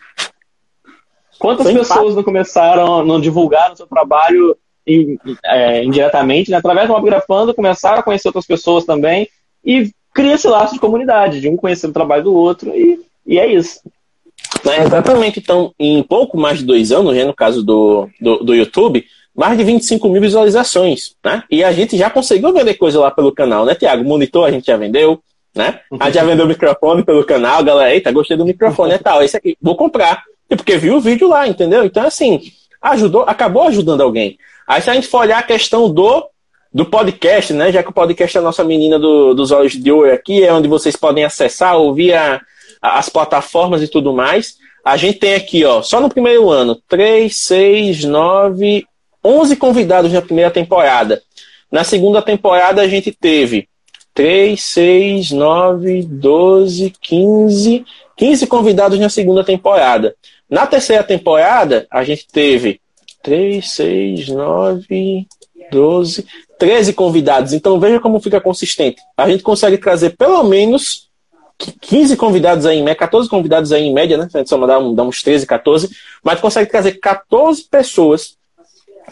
Quantas 1.40 1.66
Sem 1.66 1.76
pessoas 1.76 2.14
não 2.14 2.22
começaram, 2.22 3.02
não 3.02 3.18
divulgaram 3.18 3.74
seu 3.74 3.86
trabalho 3.86 4.54
é, 5.42 5.82
indiretamente, 5.82 6.50
né? 6.50 6.58
através 6.58 6.86
do 6.86 6.92
Mobgrafando, 6.92 7.54
começaram 7.54 7.98
a 7.98 8.02
conhecer 8.02 8.28
outras 8.28 8.46
pessoas 8.46 8.84
também 8.84 9.26
e 9.64 9.90
cria 10.12 10.34
esse 10.34 10.46
laço 10.46 10.74
de 10.74 10.80
comunidade, 10.80 11.40
de 11.40 11.48
um 11.48 11.56
conhecer 11.56 11.86
o 11.86 11.92
trabalho 11.94 12.24
do 12.24 12.34
outro 12.34 12.70
e, 12.76 13.00
e 13.26 13.38
é 13.38 13.46
isso. 13.50 13.80
É, 14.68 14.82
exatamente. 14.82 15.38
Então, 15.38 15.72
em 15.78 16.02
pouco 16.02 16.36
mais 16.36 16.58
de 16.58 16.66
dois 16.66 16.92
anos, 16.92 17.14
né, 17.14 17.24
no 17.24 17.34
caso 17.34 17.62
do, 17.62 18.06
do, 18.20 18.44
do, 18.44 18.54
YouTube, 18.54 19.02
mais 19.34 19.56
de 19.56 19.64
25 19.64 20.10
mil 20.10 20.20
visualizações, 20.20 21.14
né? 21.24 21.42
E 21.50 21.64
a 21.64 21.72
gente 21.72 21.96
já 21.96 22.10
conseguiu 22.10 22.52
vender 22.52 22.74
coisa 22.74 23.00
lá 23.00 23.10
pelo 23.10 23.32
canal, 23.32 23.64
né, 23.64 23.74
Tiago? 23.74 24.04
Monitor 24.04 24.46
a 24.46 24.50
gente 24.50 24.66
já 24.66 24.76
vendeu, 24.76 25.22
né? 25.54 25.80
A 25.98 26.06
gente 26.06 26.14
já 26.14 26.24
vendeu 26.24 26.46
microfone 26.46 27.02
pelo 27.02 27.24
canal, 27.24 27.64
galera, 27.64 27.94
eita, 27.94 28.12
gostei 28.12 28.36
do 28.36 28.44
microfone, 28.44 28.92
é 28.92 28.98
tal, 28.98 29.22
esse 29.22 29.38
aqui, 29.38 29.56
vou 29.62 29.74
comprar. 29.74 30.22
E 30.50 30.56
porque 30.56 30.76
viu 30.76 30.96
o 30.96 31.00
vídeo 31.00 31.28
lá, 31.28 31.46
entendeu? 31.46 31.84
Então, 31.84 32.04
assim, 32.04 32.42
ajudou, 32.82 33.22
acabou 33.22 33.68
ajudando 33.68 34.00
alguém. 34.00 34.36
Aí, 34.66 34.82
se 34.82 34.90
a 34.90 34.94
gente 34.94 35.06
for 35.06 35.20
olhar 35.20 35.38
a 35.38 35.44
questão 35.44 35.88
do, 35.88 36.28
do 36.72 36.84
podcast, 36.84 37.52
né? 37.52 37.72
Já 37.72 37.82
que 37.82 37.90
o 37.90 37.94
podcast 37.94 38.36
é 38.36 38.40
a 38.40 38.42
nossa 38.42 38.64
menina 38.64 38.98
do, 38.98 39.34
dos 39.34 39.50
olhos 39.50 39.72
de 39.72 39.90
ouro 39.90 40.12
aqui, 40.12 40.42
é 40.42 40.52
onde 40.52 40.68
vocês 40.68 40.96
podem 40.96 41.24
acessar, 41.24 41.76
ouvir 41.76 42.14
a, 42.14 42.40
a, 42.80 42.98
as 42.98 43.08
plataformas 43.08 43.82
e 43.82 43.88
tudo 43.88 44.12
mais. 44.12 44.56
A 44.84 44.96
gente 44.96 45.18
tem 45.18 45.34
aqui, 45.34 45.64
ó, 45.64 45.82
só 45.82 46.00
no 46.00 46.08
primeiro 46.08 46.48
ano, 46.50 46.74
3, 46.88 47.36
6, 47.36 48.04
9, 48.04 48.86
11 49.24 49.56
convidados 49.56 50.12
na 50.12 50.22
primeira 50.22 50.50
temporada. 50.50 51.22
Na 51.70 51.84
segunda 51.84 52.22
temporada, 52.22 52.80
a 52.82 52.88
gente 52.88 53.12
teve 53.12 53.68
3, 54.14 54.60
6, 54.60 55.30
9, 55.32 56.02
12, 56.02 56.92
15, 57.00 57.84
15 58.16 58.46
convidados 58.46 58.98
na 58.98 59.08
segunda 59.08 59.44
temporada. 59.44 60.14
Na 60.50 60.66
terceira 60.66 61.04
temporada, 61.04 61.86
a 61.90 62.02
gente 62.02 62.26
teve 62.26 62.80
3, 63.22 63.70
6, 63.70 64.28
9, 64.28 65.26
12, 65.70 66.26
13 66.58 66.92
convidados. 66.92 67.52
Então 67.52 67.78
veja 67.78 68.00
como 68.00 68.20
fica 68.20 68.40
consistente. 68.40 69.00
A 69.16 69.28
gente 69.28 69.42
consegue 69.42 69.78
trazer 69.78 70.16
pelo 70.16 70.42
menos 70.42 71.08
15 71.80 72.16
convidados 72.16 72.66
aí 72.66 72.78
em 72.78 72.82
média, 72.82 72.96
14 72.96 73.28
convidados 73.28 73.70
aí 73.70 73.84
em 73.84 73.92
média, 73.92 74.16
né? 74.16 74.28
A 74.32 74.38
gente 74.38 74.48
só 74.48 74.58
dá, 74.66 74.78
dá 74.78 75.02
uns 75.04 75.22
13, 75.22 75.46
14, 75.46 75.90
mas 76.24 76.40
consegue 76.40 76.70
trazer 76.70 76.92
14 76.92 77.64
pessoas 77.64 78.36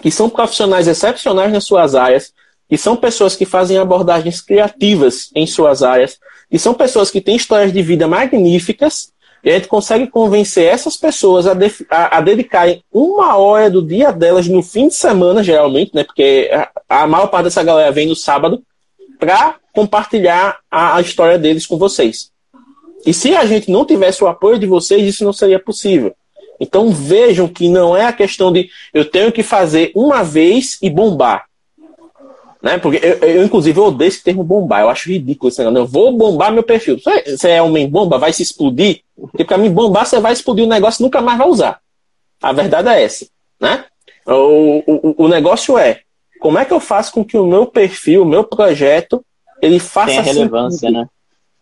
que 0.01 0.11
são 0.11 0.30
profissionais 0.30 0.89
excepcionais 0.89 1.53
nas 1.53 1.64
suas 1.64 1.95
áreas, 1.95 2.32
que 2.68 2.76
são 2.76 2.97
pessoas 2.97 3.36
que 3.36 3.45
fazem 3.45 3.78
abordagens 3.78 4.41
criativas 4.41 5.30
em 5.34 5.47
suas 5.47 5.82
áreas, 5.82 6.18
e 6.51 6.59
são 6.59 6.72
pessoas 6.72 7.11
que 7.11 7.20
têm 7.20 7.36
histórias 7.36 7.72
de 7.72 7.82
vida 7.82 8.09
magníficas 8.09 9.12
e 9.43 9.51
a 9.51 9.55
gente 9.55 9.68
consegue 9.68 10.07
convencer 10.07 10.64
essas 10.64 10.97
pessoas 10.97 11.47
a, 11.47 11.53
a, 11.91 12.18
a, 12.18 12.20
dedicarem 12.20 12.82
uma 12.93 13.36
hora 13.36 13.70
do 13.70 13.82
dia 13.82 14.12
delas 14.12 14.49
no 14.49 14.62
fim 14.62 14.89
de 14.89 14.95
semana, 14.95 15.43
geralmente, 15.43 15.95
né? 15.95 16.05
Porque 16.05 16.51
a, 16.89 17.03
a 17.03 17.07
maior 17.07 17.28
parte 17.28 17.45
dessa 17.45 17.62
galera 17.62 17.93
vem 17.93 18.09
no 18.09 18.16
sábado, 18.16 18.62
para 19.18 19.57
compartilhar 19.72 20.59
a, 20.70 20.97
a 20.97 21.01
história 21.01 21.39
deles 21.39 21.66
com 21.66 21.76
vocês. 21.76 22.30
E 23.07 23.12
se 23.12 23.34
a 23.34 23.45
gente 23.47 23.70
não 23.70 23.84
tivesse 23.84 24.22
o 24.22 24.26
apoio 24.26 24.59
de 24.59 24.66
vocês, 24.66 25.07
isso 25.07 25.24
não 25.24 25.32
seria 25.32 25.59
possível. 25.59 26.14
Então 26.61 26.91
vejam 26.91 27.47
que 27.47 27.68
não 27.68 27.97
é 27.97 28.05
a 28.05 28.12
questão 28.12 28.53
de 28.53 28.68
eu 28.93 29.05
tenho 29.05 29.30
que 29.30 29.43
fazer 29.43 29.93
uma 29.95 30.24
vez 30.24 30.78
e 30.82 30.91
bombar. 30.91 31.47
Né? 32.62 32.78
Porque 32.78 33.00
eu, 33.04 33.18
eu, 33.18 33.44
inclusive, 33.44 33.78
eu 33.78 33.84
odeio 33.84 34.09
esse 34.09 34.22
termo 34.22 34.42
bombar. 34.42 34.80
Eu 34.80 34.88
acho 34.88 35.09
ridículo 35.09 35.48
esse 35.48 35.59
negócio. 35.59 35.78
Eu 35.78 35.86
vou 35.86 36.12
bombar 36.16 36.52
meu 36.52 36.62
perfil. 36.62 36.98
Você 37.26 37.50
é 37.50 37.62
homem 37.62 37.88
bomba, 37.88 38.18
vai 38.18 38.32
se 38.32 38.42
explodir. 38.42 39.02
Porque 39.16 39.44
pra 39.44 39.59
mim, 39.59 39.70
bombar, 39.70 40.06
você 40.06 40.18
vai 40.20 40.32
explodir 40.32 40.64
o 40.64 40.68
negócio 40.68 41.00
e 41.00 41.04
nunca 41.04 41.20
mais 41.20 41.38
vai 41.38 41.48
usar. 41.48 41.80
A 42.42 42.52
verdade 42.52 42.88
é 42.88 43.02
essa. 43.02 43.26
Né? 43.61 43.84
O, 44.26 44.82
o, 44.86 45.24
o 45.24 45.28
negócio 45.28 45.78
é, 45.78 46.00
como 46.38 46.59
é 46.59 46.64
que 46.64 46.72
eu 46.72 46.80
faço 46.80 47.12
com 47.12 47.24
que 47.24 47.36
o 47.36 47.46
meu 47.46 47.66
perfil, 47.66 48.22
o 48.22 48.26
meu 48.26 48.44
projeto, 48.44 49.24
ele 49.61 49.78
faça 49.78 50.14
Tem 50.14 50.22
relevância, 50.22 50.80
sentido? 50.80 50.98
né? 50.98 51.09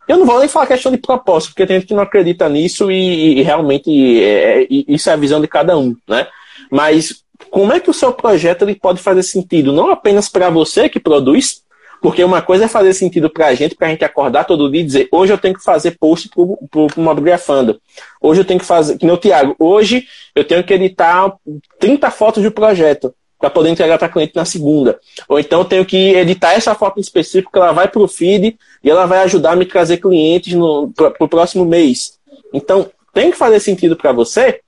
Eu 0.08 0.18
não 0.18 0.26
vou 0.26 0.38
nem 0.38 0.48
falar 0.48 0.66
questão 0.66 0.92
de 0.92 0.98
propósito, 0.98 1.50
porque 1.50 1.66
tem 1.66 1.80
gente 1.80 1.88
que 1.88 1.94
não 1.94 2.02
acredita 2.02 2.48
nisso 2.48 2.90
e, 2.92 3.38
e 3.38 3.42
realmente 3.42 4.22
é, 4.22 4.62
é, 4.62 4.66
isso 4.70 5.10
é 5.10 5.12
a 5.12 5.16
visão 5.16 5.40
de 5.40 5.48
cada 5.48 5.76
um, 5.76 5.96
né? 6.08 6.28
Mas 6.70 7.24
como 7.50 7.72
é 7.72 7.80
que 7.80 7.90
o 7.90 7.94
seu 7.94 8.12
projeto 8.12 8.62
ele 8.62 8.74
pode 8.74 9.00
fazer 9.00 9.22
sentido 9.22 9.72
não 9.72 9.90
apenas 9.90 10.28
para 10.28 10.50
você 10.50 10.88
que 10.88 11.00
produz, 11.00 11.62
porque 12.00 12.22
uma 12.22 12.42
coisa 12.42 12.66
é 12.66 12.68
fazer 12.68 12.92
sentido 12.92 13.30
para 13.30 13.46
a 13.46 13.54
gente, 13.54 13.74
para 13.74 13.88
a 13.88 13.90
gente 13.90 14.04
acordar 14.04 14.44
todo 14.44 14.70
dia 14.70 14.80
e 14.80 14.84
dizer, 14.84 15.08
hoje 15.10 15.32
eu 15.32 15.38
tenho 15.38 15.54
que 15.54 15.64
fazer 15.64 15.96
post 15.98 16.28
para 16.28 16.42
o 16.42 16.90
Mobigrafando. 16.96 17.80
Hoje 18.20 18.40
eu 18.40 18.44
tenho 18.44 18.60
que 18.60 18.66
fazer, 18.66 18.98
que 18.98 19.06
nem 19.06 19.14
o 19.14 19.18
Tiago, 19.18 19.56
hoje 19.58 20.06
eu 20.34 20.44
tenho 20.44 20.62
que 20.62 20.74
editar 20.74 21.32
30 21.78 22.10
fotos 22.10 22.42
do 22.42 22.52
projeto 22.52 23.14
para 23.38 23.50
poder 23.50 23.70
entregar 23.70 23.98
para 23.98 24.08
cliente 24.08 24.32
na 24.34 24.44
segunda. 24.44 24.98
Ou 25.28 25.38
então 25.38 25.60
eu 25.60 25.64
tenho 25.64 25.84
que 25.84 26.14
editar 26.14 26.52
essa 26.52 26.74
foto 26.74 26.98
em 26.98 27.00
específico, 27.00 27.56
ela 27.56 27.72
vai 27.72 27.88
para 27.88 28.02
o 28.02 28.08
feed 28.08 28.56
e 28.82 28.90
ela 28.90 29.06
vai 29.06 29.20
ajudar 29.20 29.52
a 29.52 29.56
me 29.56 29.64
trazer 29.64 29.98
clientes 29.98 30.54
para 30.94 31.24
o 31.24 31.28
próximo 31.28 31.64
mês. 31.64 32.18
Então, 32.52 32.90
tem 33.12 33.30
que 33.30 33.36
fazer 33.36 33.60
sentido 33.60 33.96
para 33.96 34.12
você 34.12 34.60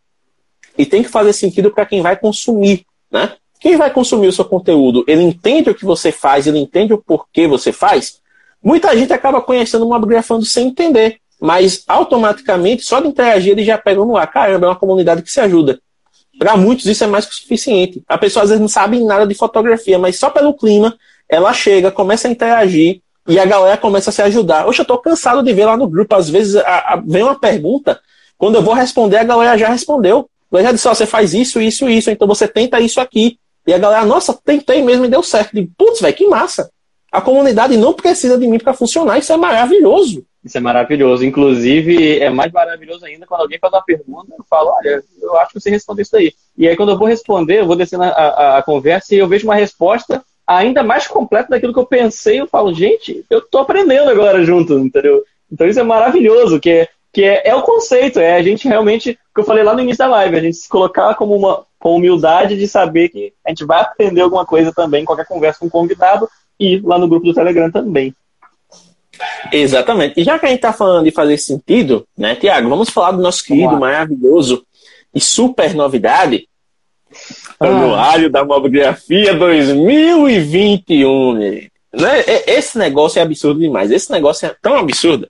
e 0.79 0.87
tem 0.87 1.03
que 1.03 1.09
fazer 1.09 1.33
sentido 1.33 1.71
para 1.71 1.85
quem 1.85 2.01
vai 2.01 2.17
consumir, 2.17 2.87
né? 3.11 3.33
Quem 3.61 3.77
vai 3.77 3.91
consumir 3.91 4.29
o 4.29 4.33
seu 4.33 4.45
conteúdo, 4.45 5.05
ele 5.09 5.23
entende 5.23 5.69
o 5.69 5.75
que 5.75 5.85
você 5.85 6.13
faz, 6.13 6.47
ele 6.47 6.61
entende 6.61 6.93
o 6.93 6.99
porquê 6.99 7.49
você 7.49 7.73
faz. 7.73 8.21
Muita 8.63 8.97
gente 8.97 9.13
acaba 9.13 9.43
conhecendo 9.43 9.85
uma 9.85 9.99
biografando 9.99 10.45
sem 10.45 10.69
entender, 10.69 11.19
mas 11.41 11.83
automaticamente, 11.89 12.83
só 12.83 13.01
de 13.01 13.09
interagir, 13.09 13.53
ele 13.53 13.65
já 13.65 13.77
pega 13.77 14.05
no 14.05 14.17
ar. 14.17 14.31
Caramba, 14.31 14.67
é 14.67 14.69
uma 14.69 14.77
comunidade 14.77 15.23
que 15.23 15.31
se 15.31 15.41
ajuda. 15.41 15.81
Para 16.39 16.57
muitos 16.57 16.87
isso 16.87 17.03
é 17.03 17.07
mais 17.09 17.27
que 17.27 17.33
o 17.33 17.37
suficiente. 17.37 18.03
A 18.07 18.17
pessoa 18.17 18.45
às 18.45 18.51
vezes 18.51 18.61
não 18.61 18.69
sabe 18.69 19.03
nada 19.03 19.27
de 19.27 19.35
fotografia, 19.35 19.99
mas 19.99 20.19
só 20.19 20.31
pelo 20.31 20.55
clima 20.55 20.97
ela 21.29 21.53
chega, 21.53 21.91
começa 21.91 22.29
a 22.29 22.31
interagir 22.31 23.01
e 23.27 23.39
a 23.39 23.45
galera 23.45 23.77
começa 23.77 24.11
a 24.11 24.13
se 24.13 24.23
ajudar. 24.23 24.67
Hoje 24.67 24.81
eu 24.81 24.83
estou 24.85 24.99
cansado 24.99 25.43
de 25.43 25.53
ver 25.53 25.67
lá 25.67 25.77
no 25.77 25.89
grupo, 25.89 26.15
às 26.15 26.31
vezes 26.31 26.57
a, 26.57 26.95
a, 26.95 27.03
vem 27.05 27.23
uma 27.23 27.39
pergunta, 27.39 28.01
quando 28.39 28.55
eu 28.55 28.63
vou 28.63 28.73
responder, 28.73 29.19
a 29.19 29.25
galera 29.25 29.59
já 29.59 29.69
respondeu. 29.69 30.31
Eu 30.51 30.63
já 30.63 30.91
ó, 30.91 30.95
você 30.95 31.07
faz 31.07 31.35
isso, 31.35 31.61
isso, 31.61 31.89
isso, 31.89 32.11
então 32.11 32.27
você 32.27 32.49
tenta 32.49 32.81
isso 32.81 33.01
aqui. 33.01 33.39
E 33.67 33.73
a 33.73 33.79
galera, 33.79 34.07
nossa, 34.07 34.33
tentei 34.33 34.83
mesmo 34.83 35.05
e 35.05 35.09
deu 35.09 35.23
certo. 35.23 35.53
Digo, 35.55 35.71
putz, 35.77 36.01
velho, 36.01 36.15
que 36.15 36.27
massa. 36.27 36.71
A 37.13 37.21
comunidade 37.21 37.77
não 37.77 37.93
precisa 37.93 38.39
de 38.39 38.47
mim 38.47 38.59
para 38.59 38.75
funcionar, 38.75 39.19
isso 39.19 39.33
é 39.33 39.37
maravilhoso. 39.37 40.25
Isso 40.45 40.57
é 40.57 40.61
maravilhoso. 40.61 41.25
Inclusive, 41.25 42.19
é 42.19 42.31
mais 42.31 42.53
maravilhoso 42.53 43.05
ainda 43.05 43.27
quando 43.27 43.43
alguém 43.43 43.59
faz 43.59 43.73
uma 43.73 43.83
pergunta, 43.83 44.33
eu 44.39 44.45
falo, 44.49 44.73
olha, 44.77 45.03
eu 45.21 45.37
acho 45.39 45.53
que 45.53 45.61
você 45.61 45.71
respondeu 45.71 46.03
isso 46.03 46.17
aí. 46.17 46.33
E 46.57 46.67
aí, 46.67 46.77
quando 46.77 46.93
eu 46.93 46.99
vou 46.99 47.09
responder, 47.09 47.61
eu 47.61 47.67
vou 47.67 47.77
descendo 47.77 48.05
a, 48.05 48.09
a, 48.09 48.59
a 48.59 48.63
conversa 48.63 49.15
e 49.15 49.19
eu 49.19 49.29
vejo 49.29 49.47
uma 49.47 49.55
resposta 49.55 50.23
ainda 50.47 50.83
mais 50.83 51.07
completa 51.07 51.51
daquilo 51.51 51.75
que 51.75 51.79
eu 51.79 51.87
pensei. 51.87 52.41
Eu 52.41 52.47
falo, 52.47 52.73
gente, 52.73 53.25
eu 53.29 53.43
tô 53.43 53.59
aprendendo 53.59 54.11
agora 54.11 54.43
junto, 54.43 54.79
entendeu? 54.79 55.23
Então 55.53 55.67
isso 55.67 55.81
é 55.81 55.83
maravilhoso, 55.83 56.59
que 56.59 56.71
é, 56.71 56.89
que 57.13 57.23
é, 57.23 57.49
é 57.49 57.55
o 57.55 57.63
conceito, 57.63 58.19
é 58.19 58.37
a 58.37 58.43
gente 58.43 58.67
realmente, 58.67 59.19
que 59.39 59.43
eu 59.43 59.47
falei 59.47 59.63
lá 59.63 59.73
no 59.73 59.81
início 59.81 59.99
da 59.99 60.09
live, 60.09 60.37
a 60.37 60.41
gente 60.41 60.57
se 60.57 60.69
colocar 60.69 61.15
como 61.15 61.37
uma 61.37 61.65
com 61.79 61.95
humildade 61.95 62.57
de 62.57 62.67
saber 62.67 63.09
que 63.09 63.33
a 63.47 63.51
gente 63.51 63.65
vai 63.65 63.81
aprender 63.81 64.21
alguma 64.21 64.45
coisa 64.45 64.73
também, 64.73 65.05
qualquer 65.05 65.27
conversa 65.27 65.61
com 65.61 65.67
um 65.67 65.71
convidado 65.71 66.29
e 66.59 66.81
lá 66.81 66.99
no 66.99 67.07
grupo 67.07 67.27
do 67.27 67.35
Telegram 67.35 67.71
também. 67.71 68.13
Exatamente. 69.53 70.21
E 70.21 70.25
já 70.25 70.41
que 70.41 70.47
a 70.47 70.49
gente 70.49 70.59
está 70.59 70.73
falando 70.73 71.05
de 71.05 71.13
fazer 71.13 71.39
sentido, 71.39 72.05
né, 72.17 72.35
Tiago, 72.35 72.69
vamos 72.69 72.91
falar 72.91 73.13
do 73.13 73.23
nosso 73.23 73.45
querido, 73.45 73.79
maravilhoso 73.79 74.67
e 75.15 75.21
super 75.21 75.73
novidade, 75.73 76.49
ah. 77.61 77.67
Anuário 77.67 78.29
da 78.29 78.45
Mobigrafia 78.45 79.35
2021. 79.35 81.35
Né? 81.35 81.69
Esse 82.47 82.77
negócio 82.77 83.21
é 83.21 83.23
absurdo 83.23 83.61
demais. 83.61 83.93
Esse 83.93 84.11
negócio 84.11 84.47
é 84.47 84.57
tão 84.61 84.77
absurdo, 84.77 85.29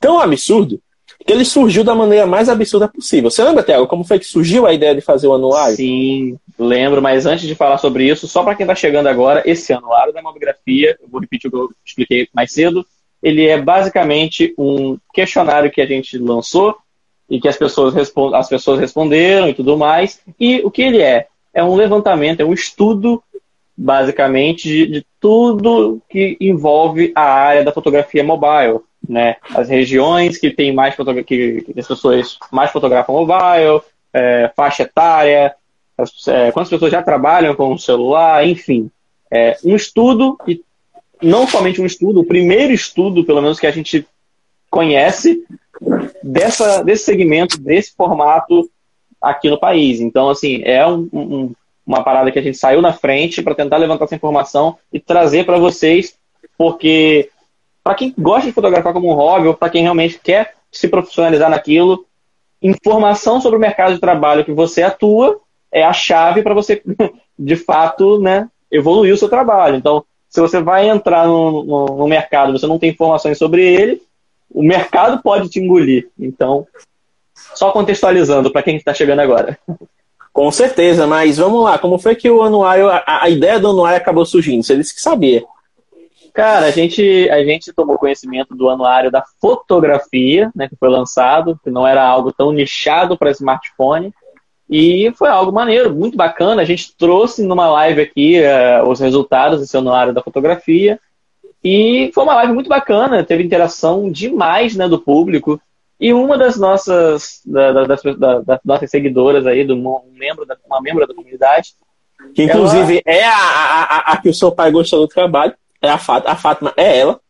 tão 0.00 0.20
absurdo, 0.20 0.80
que 1.24 1.32
ele 1.32 1.44
surgiu 1.44 1.84
da 1.84 1.94
maneira 1.94 2.26
mais 2.26 2.48
absurda 2.48 2.88
possível. 2.88 3.30
Você 3.30 3.42
lembra, 3.44 3.62
Tiago, 3.62 3.86
como 3.86 4.04
foi 4.04 4.18
que 4.18 4.24
surgiu 4.24 4.66
a 4.66 4.72
ideia 4.72 4.94
de 4.94 5.00
fazer 5.00 5.26
o 5.26 5.34
anuário? 5.34 5.76
Sim, 5.76 6.38
lembro, 6.58 7.02
mas 7.02 7.26
antes 7.26 7.46
de 7.46 7.54
falar 7.54 7.78
sobre 7.78 8.08
isso, 8.08 8.26
só 8.26 8.42
para 8.42 8.54
quem 8.54 8.64
está 8.64 8.74
chegando 8.74 9.08
agora, 9.08 9.42
esse 9.44 9.72
anuário 9.72 10.12
da 10.12 10.22
mamografia, 10.22 10.96
eu 11.00 11.08
vou 11.08 11.20
repetir 11.20 11.48
o 11.48 11.50
que 11.50 11.56
eu 11.58 11.70
expliquei 11.84 12.28
mais 12.34 12.52
cedo, 12.52 12.84
ele 13.22 13.46
é 13.46 13.60
basicamente 13.60 14.52
um 14.58 14.98
questionário 15.14 15.70
que 15.70 15.80
a 15.80 15.86
gente 15.86 16.18
lançou 16.18 16.76
e 17.30 17.40
que 17.40 17.48
as 17.48 17.56
pessoas, 17.56 17.94
as 18.34 18.48
pessoas 18.48 18.80
responderam 18.80 19.48
e 19.48 19.54
tudo 19.54 19.78
mais. 19.78 20.20
E 20.38 20.60
o 20.64 20.70
que 20.70 20.82
ele 20.82 21.00
é? 21.00 21.28
É 21.54 21.62
um 21.62 21.74
levantamento, 21.74 22.40
é 22.40 22.44
um 22.44 22.52
estudo, 22.52 23.22
basicamente, 23.76 24.68
de, 24.68 24.86
de 24.86 25.06
tudo 25.20 26.02
que 26.10 26.36
envolve 26.40 27.12
a 27.14 27.22
área 27.22 27.64
da 27.64 27.72
fotografia 27.72 28.24
mobile 28.24 28.80
né? 29.08 29.36
As 29.54 29.68
regiões 29.68 30.38
que 30.38 30.50
tem 30.50 30.72
mais 30.72 30.94
que, 30.94 31.22
que 31.24 31.74
as 31.76 31.86
pessoas 31.86 32.38
mais 32.50 32.70
fotografam 32.70 33.14
mobile, 33.14 33.82
é, 34.12 34.50
faixa 34.54 34.84
etária, 34.84 35.54
as, 35.96 36.26
é, 36.28 36.52
quantas 36.52 36.70
pessoas 36.70 36.92
já 36.92 37.02
trabalham 37.02 37.54
com 37.54 37.72
o 37.72 37.78
celular, 37.78 38.46
enfim. 38.46 38.90
É, 39.30 39.56
um 39.64 39.74
estudo, 39.74 40.36
e 40.46 40.62
não 41.22 41.46
somente 41.46 41.80
um 41.80 41.86
estudo, 41.86 42.20
o 42.20 42.26
primeiro 42.26 42.72
estudo, 42.72 43.24
pelo 43.24 43.40
menos, 43.40 43.58
que 43.58 43.66
a 43.66 43.70
gente 43.70 44.06
conhece 44.70 45.44
dessa, 46.22 46.82
desse 46.82 47.04
segmento, 47.04 47.58
desse 47.58 47.94
formato 47.94 48.70
aqui 49.20 49.48
no 49.48 49.58
país. 49.58 50.00
Então, 50.00 50.28
assim, 50.28 50.62
é 50.64 50.86
um, 50.86 51.08
um, 51.12 51.52
uma 51.86 52.02
parada 52.02 52.30
que 52.30 52.38
a 52.38 52.42
gente 52.42 52.58
saiu 52.58 52.82
na 52.82 52.92
frente 52.92 53.42
para 53.42 53.54
tentar 53.54 53.76
levantar 53.76 54.04
essa 54.04 54.14
informação 54.14 54.76
e 54.92 54.98
trazer 54.98 55.44
para 55.44 55.58
vocês, 55.58 56.16
porque 56.56 57.30
para 57.82 57.94
quem 57.94 58.14
gosta 58.16 58.46
de 58.46 58.52
fotografar 58.52 58.92
como 58.92 59.10
um 59.10 59.14
hobby 59.14 59.48
ou 59.48 59.54
para 59.54 59.70
quem 59.70 59.82
realmente 59.82 60.18
quer 60.22 60.54
se 60.70 60.88
profissionalizar 60.88 61.50
naquilo, 61.50 62.06
informação 62.62 63.40
sobre 63.40 63.58
o 63.58 63.60
mercado 63.60 63.94
de 63.94 64.00
trabalho 64.00 64.44
que 64.44 64.52
você 64.52 64.82
atua 64.82 65.40
é 65.70 65.82
a 65.82 65.92
chave 65.92 66.42
para 66.42 66.54
você, 66.54 66.82
de 67.38 67.56
fato, 67.56 68.20
né, 68.20 68.48
evoluir 68.70 69.12
o 69.12 69.16
seu 69.16 69.28
trabalho. 69.28 69.76
Então, 69.76 70.04
se 70.28 70.40
você 70.40 70.62
vai 70.62 70.88
entrar 70.88 71.26
no, 71.26 71.64
no, 71.64 71.86
no 71.96 72.08
mercado 72.08 72.52
você 72.52 72.66
não 72.66 72.78
tem 72.78 72.90
informações 72.90 73.36
sobre 73.36 73.62
ele, 73.62 74.02
o 74.50 74.62
mercado 74.62 75.22
pode 75.22 75.48
te 75.48 75.60
engolir. 75.60 76.08
Então, 76.18 76.66
só 77.54 77.70
contextualizando 77.70 78.50
para 78.50 78.62
quem 78.62 78.76
está 78.76 78.94
chegando 78.94 79.20
agora. 79.20 79.58
Com 80.32 80.50
certeza, 80.50 81.06
mas 81.06 81.36
vamos 81.36 81.62
lá, 81.62 81.78
como 81.78 81.98
foi 81.98 82.14
que 82.14 82.30
o 82.30 82.42
anuário, 82.42 82.88
a, 82.88 83.02
a 83.06 83.28
ideia 83.28 83.60
do 83.60 83.68
anuário 83.68 83.98
acabou 83.98 84.24
surgindo? 84.24 84.62
Você 84.62 84.74
disse 84.74 84.94
que 84.94 85.00
sabia. 85.02 85.44
Cara, 86.32 86.66
a 86.66 86.70
gente, 86.70 87.28
a 87.30 87.44
gente 87.44 87.72
tomou 87.72 87.98
conhecimento 87.98 88.54
do 88.54 88.70
anuário 88.70 89.10
da 89.10 89.22
fotografia, 89.40 90.50
né, 90.56 90.68
que 90.68 90.76
foi 90.76 90.88
lançado, 90.88 91.58
que 91.62 91.70
não 91.70 91.86
era 91.86 92.02
algo 92.02 92.32
tão 92.32 92.50
nichado 92.50 93.18
para 93.18 93.30
smartphone, 93.30 94.12
e 94.68 95.12
foi 95.16 95.28
algo 95.28 95.52
maneiro, 95.52 95.94
muito 95.94 96.16
bacana. 96.16 96.62
A 96.62 96.64
gente 96.64 96.96
trouxe 96.96 97.42
numa 97.42 97.70
live 97.70 98.00
aqui 98.00 98.40
uh, 98.40 98.88
os 98.88 98.98
resultados 98.98 99.60
desse 99.60 99.76
anuário 99.76 100.14
da 100.14 100.22
fotografia, 100.22 100.98
e 101.62 102.10
foi 102.14 102.24
uma 102.24 102.34
live 102.36 102.52
muito 102.54 102.68
bacana, 102.68 103.22
teve 103.22 103.42
interação 103.42 104.10
demais 104.10 104.74
né, 104.74 104.88
do 104.88 104.98
público. 104.98 105.60
E 106.00 106.12
uma 106.12 106.36
das 106.36 106.58
nossas, 106.58 107.40
da, 107.44 107.72
da, 107.72 107.84
das, 107.84 108.02
da, 108.18 108.40
das 108.40 108.60
nossas 108.64 108.90
seguidoras 108.90 109.46
aí, 109.46 109.64
do, 109.64 109.74
um 109.74 110.00
membro 110.14 110.44
da, 110.44 110.56
uma 110.66 110.80
membro 110.80 111.06
da 111.06 111.14
comunidade, 111.14 111.74
que 112.34 112.42
inclusive 112.44 113.02
ela... 113.04 113.18
é 113.18 113.24
a, 113.24 113.34
a, 113.34 114.12
a, 114.12 114.16
que 114.16 114.28
o 114.28 114.34
seu 114.34 114.50
pai 114.50 114.70
gostou 114.72 115.00
do 115.00 115.08
trabalho. 115.08 115.54
É 115.82 115.88
a 115.90 115.98
Fátima, 115.98 116.32
a 116.32 116.36
Fátima 116.36 116.72
é 116.76 116.98
ela. 116.98 117.20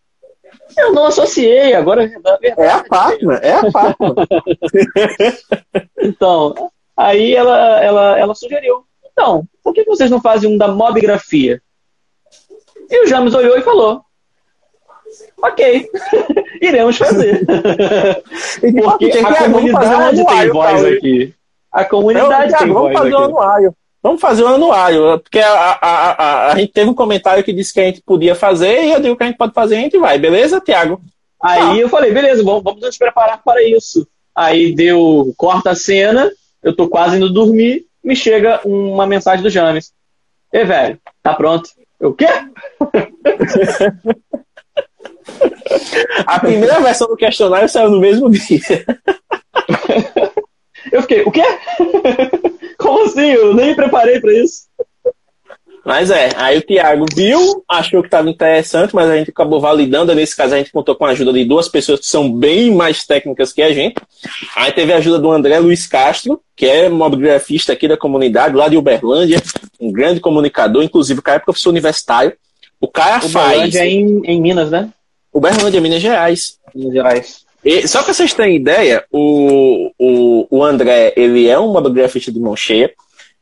Eu 0.77 0.93
não 0.93 1.07
associei, 1.07 1.75
agora 1.75 2.05
é 2.05 2.07
verdade. 2.07 2.47
É 2.47 2.69
a 2.69 2.85
Fátima, 2.85 3.35
é 3.37 3.53
a 3.53 3.71
Fátima. 3.71 4.15
então, 5.99 6.71
aí 6.97 7.35
ela, 7.35 7.83
ela, 7.83 8.19
ela 8.19 8.35
sugeriu. 8.35 8.85
Então, 9.11 9.47
por 9.63 9.73
que 9.73 9.85
vocês 9.85 10.11
não 10.11 10.21
fazem 10.21 10.53
um 10.53 10.59
da 10.59 10.69
mobigrafia? 10.69 11.63
E 12.91 13.05
o 13.05 13.07
James 13.07 13.35
olhou 13.35 13.57
e 13.57 13.63
falou: 13.63 14.03
Ok, 15.43 15.89
iremos 16.61 16.97
fazer. 16.97 17.45
Porque 17.47 19.19
a 19.19 19.51
comunidade 19.51 20.27
tem 20.27 20.49
voz 20.51 20.85
aqui. 20.85 21.35
A 21.71 21.85
comunidade 21.85 22.59
tem 22.59 22.69
voz 22.69 22.97
aqui. 22.97 23.77
Vamos 24.03 24.21
fazer 24.21 24.43
um 24.43 24.49
anuário, 24.49 25.21
porque 25.21 25.39
a, 25.39 25.53
a, 25.53 26.11
a, 26.11 26.53
a, 26.53 26.57
gente 26.57 26.73
teve 26.73 26.91
um 26.91 26.95
comentário 26.95 27.45
que 27.45 27.53
disse 27.53 27.73
que 27.73 27.81
a 27.81 27.85
gente 27.85 28.03
podia 28.03 28.35
fazer, 28.35 28.83
e 28.83 28.93
eu 28.93 29.01
digo 29.01 29.17
que 29.17 29.23
a 29.23 29.27
gente 29.27 29.37
pode 29.37 29.55
fazer, 29.55 29.77
a 29.77 29.81
gente 29.81 29.97
vai, 29.97 30.19
beleza, 30.19 30.61
Tiago? 30.61 31.01
Aí 31.41 31.61
ah. 31.61 31.77
eu 31.77 31.89
falei, 31.89 32.13
beleza, 32.13 32.43
vamos, 32.43 32.65
vamos 32.65 32.81
nos 32.81 32.99
preparar 32.99 33.41
para 33.45 33.63
isso. 33.63 34.07
Aí 34.35 34.75
deu 34.75 35.33
corta 35.37 35.71
a 35.71 35.77
cena, 35.77 36.29
eu 36.63 36.75
tô 36.75 36.89
quase 36.89 37.17
indo 37.17 37.33
dormir, 37.33 37.87
me 38.03 38.17
chega 38.17 38.61
uma 38.65 39.07
mensagem 39.07 39.43
do 39.43 39.51
James. 39.51 39.93
Ei, 40.53 40.65
velho, 40.65 40.99
tá 41.23 41.35
pronto? 41.35 41.71
O 42.01 42.13
quê? 42.13 42.27
A 46.27 46.41
primeira 46.41 46.81
versão 46.81 47.07
do 47.07 47.17
questionário 47.17 47.69
saiu 47.69 47.91
no 47.91 48.01
mesmo 48.01 48.29
dia. 48.31 48.85
Eu 50.91 51.03
fiquei, 51.03 51.23
o 51.23 51.31
quê? 51.31 51.45
Eu 53.31 53.55
nem 53.55 53.69
me 53.69 53.75
preparei 53.75 54.21
para 54.21 54.33
isso. 54.33 54.63
Mas 55.85 56.11
é, 56.11 56.31
aí 56.37 56.59
o 56.59 56.63
Thiago 56.63 57.07
viu, 57.13 57.65
achou 57.69 58.03
que 58.03 58.07
estava 58.07 58.31
interessante, 58.31 58.95
mas 58.95 59.11
a 59.11 59.17
gente 59.17 59.31
acabou 59.31 59.61
validando. 59.61 60.15
Nesse 60.15 60.37
caso, 60.37 60.55
a 60.55 60.59
gente 60.59 60.71
contou 60.71 60.95
com 60.95 61.05
a 61.05 61.11
ajuda 61.11 61.33
de 61.33 61.45
duas 61.45 61.69
pessoas 61.69 62.01
que 62.01 62.07
são 62.07 62.33
bem 62.33 62.73
mais 62.73 63.05
técnicas 63.05 63.53
que 63.53 63.61
a 63.61 63.73
gente. 63.73 63.97
Aí 64.55 64.71
teve 64.71 64.93
a 64.93 64.99
ajuda 64.99 65.19
do 65.19 65.33
André 65.33 65.59
Luiz 65.59 65.87
Castro, 65.89 66.41
que 66.55 66.67
é 66.67 66.89
mobigrafista 66.89 67.73
aqui 67.73 67.89
da 67.89 67.97
comunidade, 67.97 68.55
lá 68.55 68.69
de 68.69 68.77
Uberlândia, 68.77 69.43
um 69.81 69.91
grande 69.91 70.21
comunicador, 70.21 70.85
inclusive 70.85 71.19
o 71.19 71.23
cara 71.23 71.39
é 71.39 71.41
professor 71.41 71.71
universitário. 71.71 72.33
O 72.81 72.87
cara 72.87 73.17
Uberlândia 73.25 73.33
faz. 73.33 73.53
Uberlândia 73.57 73.79
é 73.81 73.89
em, 73.89 74.23
em 74.25 74.41
Minas, 74.41 74.71
né? 74.71 74.89
Uberlândia, 75.33 75.81
Minas 75.81 76.01
Gerais. 76.01 76.59
Minas 76.73 76.93
Gerais. 76.93 77.43
E, 77.65 77.89
só 77.89 78.03
para 78.03 78.13
vocês 78.13 78.35
terem 78.35 78.57
ideia, 78.57 79.05
o, 79.11 79.91
o, 79.99 80.47
o 80.51 80.65
André, 80.65 81.13
ele 81.17 81.49
é 81.49 81.59
um 81.59 81.73
mobigrafista 81.73 82.31
de 82.31 82.39
mão 82.39 82.55
cheia. 82.55 82.93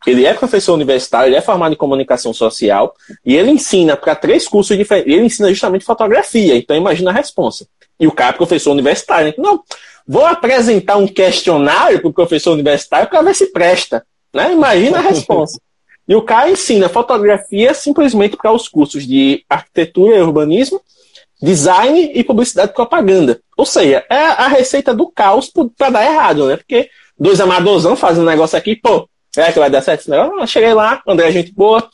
Ele 0.07 0.25
é 0.25 0.33
professor 0.33 0.75
universitário, 0.75 1.29
ele 1.29 1.37
é 1.37 1.43
formado 1.43 1.73
em 1.73 1.77
comunicação 1.77 2.33
social 2.33 2.95
e 3.25 3.37
ele 3.37 3.51
ensina 3.51 3.97
para 3.97 4.15
três 4.15 4.49
cursos 4.49 4.77
diferentes. 4.77 5.13
Ele 5.13 5.27
ensina 5.27 5.49
justamente 5.51 5.85
fotografia, 5.85 6.57
então 6.57 6.77
imagina 6.77 7.11
a 7.11 7.15
resposta. 7.15 7.67
E 7.99 8.07
o 8.07 8.13
cara 8.13 8.35
é 8.35 8.37
professor 8.37 8.73
universitário. 8.73 9.29
Né? 9.29 9.35
Não, 9.37 9.63
vou 10.07 10.25
apresentar 10.25 10.97
um 10.97 11.07
questionário 11.07 12.01
para 12.01 12.09
o 12.09 12.13
professor 12.13 12.53
universitário 12.53 13.09
para 13.09 13.21
ver 13.21 13.35
se 13.35 13.53
presta. 13.53 14.05
Né? 14.33 14.53
Imagina 14.53 14.99
a 14.99 15.03
resposta. 15.03 15.61
e 16.09 16.15
o 16.15 16.23
cara 16.23 16.51
ensina 16.51 16.89
fotografia 16.89 17.75
simplesmente 17.75 18.37
para 18.37 18.53
os 18.53 18.69
cursos 18.69 19.07
de 19.07 19.45
arquitetura 19.49 20.17
e 20.17 20.23
urbanismo, 20.23 20.81
design 21.43 22.11
e 22.15 22.25
publicidade 22.25 22.71
e 22.71 22.75
propaganda. 22.75 23.41
Ou 23.55 23.67
seja, 23.67 24.05
é 24.09 24.17
a 24.17 24.49
receita 24.49 24.95
do 24.95 25.11
caos 25.11 25.53
para 25.77 25.91
dar 25.91 26.05
errado, 26.05 26.47
né? 26.47 26.57
Porque 26.57 26.89
dois 27.19 27.39
amadorzão 27.41 27.97
fazem 27.97 28.23
um 28.23 28.27
negócio 28.27 28.57
aqui, 28.57 28.77
pô, 28.77 29.09
é 29.37 29.53
que 29.53 29.59
vai 29.59 29.71
dar 29.71 29.83
certo 29.83 30.01
esse 30.01 30.11
negócio? 30.11 30.39
Eu 30.39 30.47
cheguei 30.47 30.75
lá, 30.75 31.03
André, 31.07 31.29
é 31.29 31.33
gente 31.33 31.53
boa. 31.53 31.89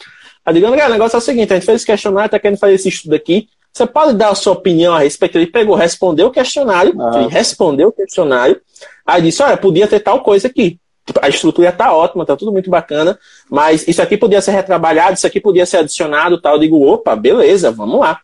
Aí 0.44 0.54
digo, 0.54 0.66
André, 0.66 0.86
o 0.86 0.90
negócio 0.90 1.16
é 1.16 1.18
o 1.18 1.22
seguinte, 1.22 1.52
a 1.52 1.56
gente 1.56 1.66
fez 1.66 1.76
esse 1.76 1.86
questionário, 1.86 2.30
tá 2.30 2.38
querendo 2.38 2.58
fazer 2.58 2.74
esse 2.74 2.88
estudo 2.88 3.14
aqui. 3.14 3.48
Você 3.72 3.84
pode 3.84 4.14
dar 4.14 4.30
a 4.30 4.34
sua 4.34 4.54
opinião 4.54 4.94
a 4.94 5.00
respeito? 5.00 5.36
Ele 5.36 5.48
pegou, 5.48 5.74
respondeu 5.74 6.28
o 6.28 6.30
questionário, 6.30 6.94
ah. 6.98 7.18
ele 7.18 7.28
respondeu 7.28 7.88
o 7.88 7.92
questionário, 7.92 8.58
aí 9.04 9.20
disse, 9.20 9.42
olha, 9.42 9.56
podia 9.56 9.86
ter 9.86 10.00
tal 10.00 10.22
coisa 10.22 10.48
aqui. 10.48 10.80
Tipo, 11.04 11.20
a 11.22 11.28
estrutura 11.28 11.70
tá 11.70 11.94
ótima, 11.94 12.24
tá 12.24 12.34
tudo 12.34 12.50
muito 12.50 12.70
bacana, 12.70 13.18
mas 13.50 13.86
isso 13.86 14.00
aqui 14.00 14.16
podia 14.16 14.40
ser 14.40 14.52
retrabalhado, 14.52 15.14
isso 15.14 15.26
aqui 15.26 15.40
podia 15.40 15.66
ser 15.66 15.78
adicionado, 15.78 16.40
tal. 16.40 16.54
Eu 16.54 16.60
digo, 16.60 16.82
opa, 16.84 17.14
beleza, 17.14 17.70
vamos 17.70 18.00
lá. 18.00 18.18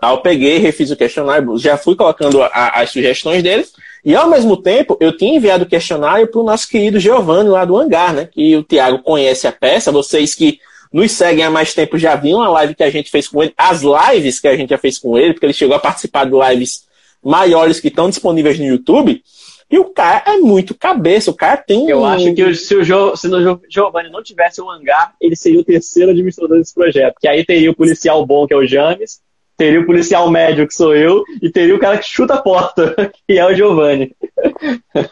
Aí 0.00 0.12
eu 0.12 0.18
peguei, 0.18 0.58
refiz 0.58 0.90
o 0.90 0.96
questionário, 0.96 1.58
já 1.58 1.76
fui 1.76 1.96
colocando 1.96 2.42
a, 2.42 2.80
as 2.80 2.90
sugestões 2.90 3.42
deles, 3.42 3.72
e 4.06 4.14
ao 4.14 4.30
mesmo 4.30 4.56
tempo, 4.56 4.96
eu 5.00 5.16
tinha 5.16 5.36
enviado 5.36 5.64
o 5.64 5.68
questionário 5.68 6.28
para 6.28 6.40
o 6.40 6.44
nosso 6.44 6.68
querido 6.68 7.00
Giovanni 7.00 7.48
lá 7.48 7.64
do 7.64 7.76
Hangar, 7.76 8.14
né? 8.14 8.28
Que 8.30 8.54
o 8.54 8.62
Tiago 8.62 9.02
conhece 9.02 9.48
a 9.48 9.52
peça, 9.52 9.90
vocês 9.90 10.32
que 10.32 10.60
nos 10.92 11.10
seguem 11.10 11.44
há 11.44 11.50
mais 11.50 11.74
tempo 11.74 11.98
já 11.98 12.14
viram 12.14 12.40
a 12.40 12.48
live 12.50 12.76
que 12.76 12.84
a 12.84 12.90
gente 12.90 13.10
fez 13.10 13.26
com 13.26 13.42
ele, 13.42 13.52
as 13.58 13.82
lives 13.82 14.38
que 14.38 14.46
a 14.46 14.56
gente 14.56 14.70
já 14.70 14.78
fez 14.78 14.96
com 14.96 15.18
ele, 15.18 15.32
porque 15.32 15.46
ele 15.46 15.52
chegou 15.52 15.74
a 15.74 15.80
participar 15.80 16.24
de 16.24 16.36
lives 16.38 16.86
maiores 17.20 17.80
que 17.80 17.88
estão 17.88 18.08
disponíveis 18.08 18.56
no 18.60 18.64
YouTube. 18.64 19.20
E 19.68 19.76
o 19.76 19.86
cara 19.86 20.22
é 20.24 20.36
muito 20.36 20.72
cabeça, 20.72 21.32
o 21.32 21.34
cara 21.34 21.56
tem. 21.56 21.90
Eu 21.90 22.04
acho 22.04 22.32
que 22.32 22.54
se 22.54 22.76
o, 22.76 22.84
jo, 22.84 23.16
se 23.16 23.26
o 23.26 23.60
Giovanni 23.68 24.08
não 24.08 24.22
tivesse 24.22 24.60
o 24.60 24.70
hangar, 24.70 25.14
ele 25.20 25.34
seria 25.34 25.58
o 25.58 25.64
terceiro 25.64 26.12
administrador 26.12 26.58
desse 26.58 26.72
projeto. 26.72 27.16
Que 27.20 27.26
aí 27.26 27.44
teria 27.44 27.72
o 27.72 27.74
policial 27.74 28.24
bom, 28.24 28.46
que 28.46 28.54
é 28.54 28.56
o 28.56 28.64
James, 28.64 29.20
teria 29.56 29.80
o 29.80 29.86
policial 29.86 30.30
médio, 30.30 30.66
que 30.66 30.74
sou 30.74 30.94
eu, 30.94 31.24
e 31.40 31.50
teria 31.50 31.74
o 31.74 31.78
cara 31.78 31.98
que 31.98 32.06
chuta 32.06 32.34
a 32.34 32.42
porta, 32.42 32.94
que 33.26 33.38
é 33.38 33.46
o 33.46 33.54
Giovanni. 33.54 34.14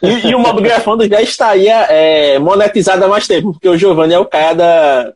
E, 0.02 0.28
e 0.28 0.34
o 0.34 0.38
Mob 0.38 0.60
Grafando 0.60 1.08
já 1.08 1.22
estaria 1.22 1.86
é, 1.90 2.38
monetizado 2.38 3.04
há 3.04 3.08
mais 3.08 3.26
tempo, 3.26 3.52
porque 3.52 3.68
o 3.68 3.76
Giovanni 3.76 4.14
é 4.14 4.18
o 4.18 4.26
cara 4.26 4.54
da. 4.54 5.12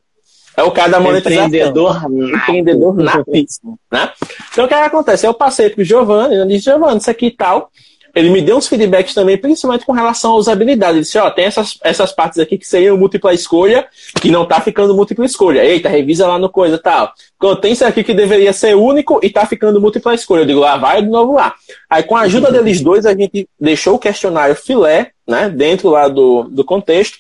É 0.57 0.63
o 0.65 0.73
cara 0.73 0.91
da 0.91 0.99
monetização. 0.99 1.47
Empreendedor 1.47 2.03
Empreendedor 2.11 2.97
natíssimo, 2.97 3.79
né? 3.93 4.11
Então 4.51 4.65
o 4.65 4.69
que 4.69 4.75
acontece? 4.75 5.25
Eu 5.25 5.33
passei 5.33 5.71
pro 5.71 5.85
Giovanni, 5.85 6.35
eu 6.35 6.47
disse, 6.47 6.65
Giovanni, 6.65 6.99
isso 6.99 7.11
aqui 7.11 7.27
e 7.27 7.31
tal. 7.31 7.71
Ele 8.15 8.31
me 8.31 8.41
deu 8.43 8.57
uns 8.57 8.67
feedbacks 8.67 9.15
também, 9.15 9.37
principalmente 9.37 9.85
com 9.85 9.93
relação 9.93 10.33
à 10.33 10.37
usabilidade. 10.37 10.93
Ele 10.93 11.01
disse, 11.01 11.19
ó, 11.19 11.31
tem 11.31 11.45
essas, 11.45 11.79
essas 11.83 12.13
partes 12.13 12.39
aqui 12.39 12.59
que 12.59 12.67
seriam 12.67 12.97
múltipla 12.97 13.33
escolha, 13.33 13.87
que 14.21 14.31
não 14.31 14.47
tá 14.47 14.61
ficando 14.61 14.95
múltipla 14.95 15.25
escolha. 15.25 15.65
Eita, 15.65 15.89
revisa 15.89 16.27
lá 16.27 16.39
no 16.39 16.49
coisa 16.49 16.79
tal. 16.79 17.13
Tem 17.61 17.73
isso 17.73 17.85
aqui 17.85 18.03
que 18.03 18.15
deveria 18.15 18.53
ser 18.53 18.75
único 18.75 19.21
e 19.23 19.31
tá 19.31 19.47
ficando 19.47 19.81
múltipla 19.81 20.15
escolha. 20.15 20.43
Eu 20.43 20.47
digo, 20.47 20.61
lá 20.61 20.77
vai 20.77 21.03
de 21.03 21.09
novo 21.09 21.35
lá. 21.35 21.55
Aí 21.89 22.03
com 22.03 22.17
a 22.17 22.23
ajuda 22.23 22.51
deles 22.51 22.81
dois, 22.81 23.07
a 23.07 23.15
gente 23.15 23.49
deixou 23.61 23.95
o 23.95 23.99
questionário 23.99 24.57
filé, 24.57 25.13
né, 25.27 25.49
dentro 25.49 25.91
lá 25.91 26.09
do, 26.09 26.45
do 26.45 26.65
contexto. 26.65 27.19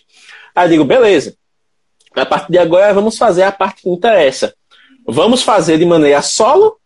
Aí 0.55 0.66
eu 0.66 0.70
digo, 0.70 0.84
beleza. 0.84 1.34
A 2.14 2.26
partir 2.26 2.51
de 2.51 2.59
agora 2.59 2.93
vamos 2.93 3.16
fazer 3.16 3.43
a 3.43 3.53
parte 3.53 3.82
que 3.82 3.91
interessa. 3.91 4.55
Vamos 5.07 5.43
fazer 5.43 5.78
de 5.78 5.86
maneira 5.86 6.20
solo 6.22 6.76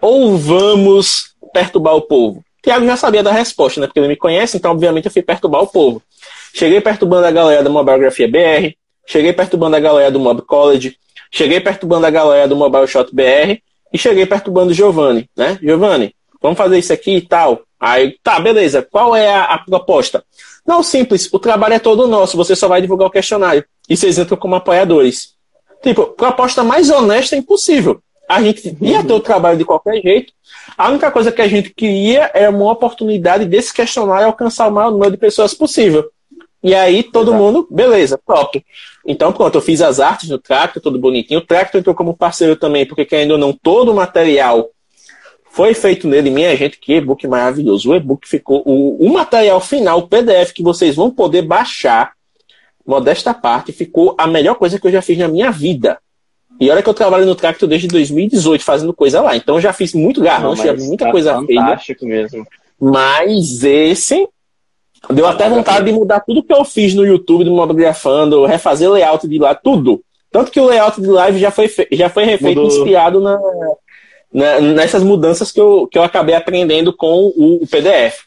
ou 0.00 0.36
vamos 0.36 1.34
perturbar 1.52 1.94
o 1.94 2.02
povo? 2.02 2.42
Tiago 2.62 2.86
já 2.86 2.96
sabia 2.96 3.22
da 3.22 3.32
resposta, 3.32 3.80
né? 3.80 3.86
Porque 3.86 3.98
ele 3.98 4.08
me 4.08 4.16
conhece, 4.16 4.56
então 4.56 4.70
obviamente 4.70 5.06
eu 5.06 5.10
fui 5.10 5.22
perturbar 5.22 5.62
o 5.62 5.66
povo. 5.66 6.00
Cheguei 6.54 6.80
perturbando 6.80 7.26
a 7.26 7.30
galera 7.30 7.62
da 7.62 7.70
Mobiografia 7.70 8.28
BR, 8.28 8.74
cheguei 9.06 9.32
perturbando 9.32 9.76
a 9.76 9.80
galera 9.80 10.10
do 10.10 10.20
Mob 10.20 10.42
College, 10.42 10.96
cheguei 11.30 11.60
perturbando 11.60 12.06
a 12.06 12.10
galera 12.10 12.46
do 12.46 12.54
Mobile 12.54 12.86
Shot 12.86 13.12
BR 13.12 13.60
e 13.92 13.98
cheguei 13.98 14.26
perturbando 14.26 14.70
o 14.70 14.74
Giovanni, 14.74 15.28
né? 15.36 15.58
Giovanni, 15.60 16.14
vamos 16.40 16.56
fazer 16.56 16.78
isso 16.78 16.92
aqui 16.92 17.16
e 17.16 17.22
tal. 17.22 17.62
Aí, 17.80 18.16
tá, 18.22 18.38
beleza. 18.38 18.86
Qual 18.88 19.16
é 19.16 19.28
a, 19.28 19.42
a 19.42 19.58
proposta? 19.58 20.24
Não, 20.64 20.84
simples. 20.84 21.28
O 21.32 21.38
trabalho 21.40 21.74
é 21.74 21.78
todo 21.80 22.06
nosso. 22.06 22.36
Você 22.36 22.54
só 22.54 22.68
vai 22.68 22.80
divulgar 22.80 23.08
o 23.08 23.10
questionário. 23.10 23.64
E 23.88 23.96
vocês 23.96 24.18
entram 24.18 24.38
como 24.38 24.54
apoiadores. 24.54 25.34
Tipo, 25.82 26.06
proposta 26.06 26.62
mais 26.62 26.90
honesta 26.90 27.34
é 27.34 27.40
impossível. 27.40 28.00
A 28.32 28.42
gente 28.42 28.76
ia 28.80 29.04
ter 29.04 29.12
o 29.12 29.20
trabalho 29.20 29.58
de 29.58 29.64
qualquer 29.64 30.00
jeito. 30.00 30.32
A 30.76 30.88
única 30.88 31.10
coisa 31.10 31.30
que 31.30 31.42
a 31.42 31.48
gente 31.48 31.70
queria 31.70 32.30
era 32.32 32.50
uma 32.50 32.72
oportunidade 32.72 33.44
desse 33.44 33.72
questionário 33.74 34.26
alcançar 34.26 34.68
o 34.68 34.72
maior 34.72 34.90
número 34.90 35.10
de 35.10 35.18
pessoas 35.18 35.52
possível. 35.52 36.08
E 36.62 36.74
aí 36.74 37.02
todo 37.02 37.32
Exato. 37.32 37.42
mundo, 37.42 37.68
beleza, 37.70 38.18
top. 38.24 38.64
Então 39.06 39.32
pronto, 39.32 39.56
eu 39.56 39.60
fiz 39.60 39.82
as 39.82 40.00
artes 40.00 40.30
no 40.30 40.38
Tractor, 40.38 40.82
tudo 40.82 40.98
bonitinho. 40.98 41.40
O 41.40 41.46
Tractor 41.46 41.80
entrou 41.80 41.94
como 41.94 42.16
parceiro 42.16 42.56
também, 42.56 42.86
porque 42.86 43.04
querendo 43.04 43.32
ou 43.32 43.38
não, 43.38 43.52
todo 43.52 43.90
o 43.90 43.94
material 43.94 44.70
foi 45.50 45.74
feito 45.74 46.08
nele. 46.08 46.30
Minha 46.30 46.56
gente, 46.56 46.78
que 46.78 46.94
e-book 46.94 47.26
maravilhoso. 47.26 47.90
O 47.90 47.94
e-book 47.94 48.26
ficou. 48.26 48.62
O, 48.64 49.04
o 49.04 49.12
material 49.12 49.60
final, 49.60 49.98
o 49.98 50.08
PDF 50.08 50.52
que 50.52 50.62
vocês 50.62 50.96
vão 50.96 51.10
poder 51.10 51.42
baixar, 51.42 52.12
modesta 52.86 53.34
parte, 53.34 53.72
ficou 53.72 54.14
a 54.16 54.26
melhor 54.26 54.54
coisa 54.54 54.78
que 54.80 54.86
eu 54.86 54.92
já 54.92 55.02
fiz 55.02 55.18
na 55.18 55.28
minha 55.28 55.50
vida. 55.50 55.98
E 56.62 56.70
olha 56.70 56.80
que 56.80 56.88
eu 56.88 56.94
trabalho 56.94 57.26
no 57.26 57.34
Tracto 57.34 57.66
desde 57.66 57.88
2018 57.88 58.62
fazendo 58.62 58.94
coisa 58.94 59.20
lá. 59.20 59.34
Então 59.34 59.60
já 59.60 59.72
fiz 59.72 59.92
muito 59.92 60.20
garrancho, 60.20 60.62
já 60.62 60.72
vi 60.72 60.84
muita 60.84 61.06
tá 61.06 61.10
coisa. 61.10 61.34
Fantástico 61.34 62.06
mesmo. 62.06 62.46
Mas 62.80 63.64
esse 63.64 64.28
deu 65.10 65.26
até 65.26 65.48
vontade 65.48 65.86
de 65.86 65.90
mudar 65.90 66.20
tudo 66.20 66.40
que 66.40 66.54
eu 66.54 66.64
fiz 66.64 66.94
no 66.94 67.04
YouTube 67.04 67.42
do 67.42 67.50
Mobigrafando, 67.50 68.46
refazer 68.46 68.88
layout 68.88 69.26
de 69.26 69.38
lá, 69.40 69.56
tudo. 69.56 70.04
Tanto 70.30 70.52
que 70.52 70.60
o 70.60 70.66
layout 70.66 71.00
de 71.00 71.08
live 71.08 71.40
já 71.40 71.50
foi, 71.50 71.68
já 71.90 72.08
foi 72.08 72.26
refeito 72.26 72.60
Mudou. 72.60 72.78
inspirado 72.78 73.20
na, 73.20 73.40
na, 74.32 74.60
nessas 74.60 75.02
mudanças 75.02 75.50
que 75.50 75.60
eu, 75.60 75.88
que 75.90 75.98
eu 75.98 76.04
acabei 76.04 76.36
aprendendo 76.36 76.92
com 76.92 77.24
o, 77.36 77.64
o 77.64 77.66
PDF. 77.66 78.20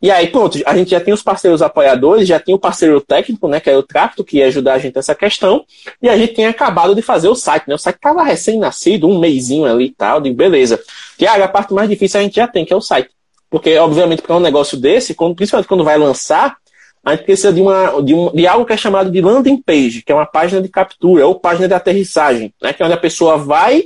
E 0.00 0.10
aí, 0.10 0.26
pronto, 0.28 0.58
a 0.66 0.76
gente 0.76 0.90
já 0.90 1.00
tem 1.00 1.14
os 1.14 1.22
parceiros 1.22 1.62
apoiadores, 1.62 2.28
já 2.28 2.38
tem 2.38 2.54
o 2.54 2.58
parceiro 2.58 3.00
técnico, 3.00 3.48
né, 3.48 3.60
que 3.60 3.70
é 3.70 3.76
o 3.76 3.82
Tracto, 3.82 4.22
que 4.22 4.38
ia 4.38 4.46
ajudar 4.46 4.74
a 4.74 4.78
gente 4.78 4.94
nessa 4.94 5.14
questão, 5.14 5.64
e 6.02 6.08
a 6.08 6.16
gente 6.18 6.34
tem 6.34 6.46
acabado 6.46 6.94
de 6.94 7.00
fazer 7.00 7.28
o 7.28 7.34
site, 7.34 7.66
né? 7.66 7.74
O 7.74 7.78
site 7.78 7.96
estava 7.96 8.22
recém-nascido, 8.22 9.08
um 9.08 9.18
mêsinho 9.18 9.64
ali 9.64 9.86
e 9.86 9.92
tal, 9.92 10.20
de 10.20 10.30
beleza. 10.32 10.78
Tiago, 11.16 11.42
a 11.42 11.48
parte 11.48 11.72
mais 11.72 11.88
difícil 11.88 12.20
a 12.20 12.22
gente 12.22 12.36
já 12.36 12.46
tem, 12.46 12.64
que 12.64 12.72
é 12.72 12.76
o 12.76 12.80
site. 12.80 13.08
Porque, 13.48 13.76
obviamente, 13.78 14.20
para 14.20 14.36
um 14.36 14.40
negócio 14.40 14.76
desse, 14.76 15.14
quando, 15.14 15.34
principalmente 15.34 15.68
quando 15.68 15.84
vai 15.84 15.96
lançar, 15.96 16.56
a 17.02 17.12
gente 17.14 17.24
precisa 17.24 17.52
de, 17.52 17.62
uma, 17.62 18.02
de, 18.02 18.12
um, 18.12 18.30
de 18.32 18.46
algo 18.46 18.66
que 18.66 18.72
é 18.72 18.76
chamado 18.76 19.10
de 19.10 19.20
landing 19.20 19.62
page, 19.62 20.02
que 20.02 20.12
é 20.12 20.14
uma 20.14 20.26
página 20.26 20.60
de 20.60 20.68
captura, 20.68 21.26
ou 21.26 21.40
página 21.40 21.68
de 21.68 21.74
aterrissagem, 21.74 22.52
né? 22.60 22.72
Que 22.72 22.82
é 22.82 22.84
onde 22.84 22.94
a 22.94 22.98
pessoa 22.98 23.38
vai 23.38 23.84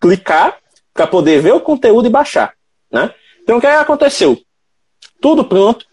clicar 0.00 0.56
para 0.92 1.06
poder 1.06 1.40
ver 1.40 1.52
o 1.52 1.60
conteúdo 1.60 2.06
e 2.06 2.10
baixar, 2.10 2.54
né? 2.90 3.12
Então, 3.42 3.58
o 3.58 3.60
que 3.60 3.66
aconteceu? 3.66 4.38
Tudo 5.24 5.42
pronto. 5.42 5.86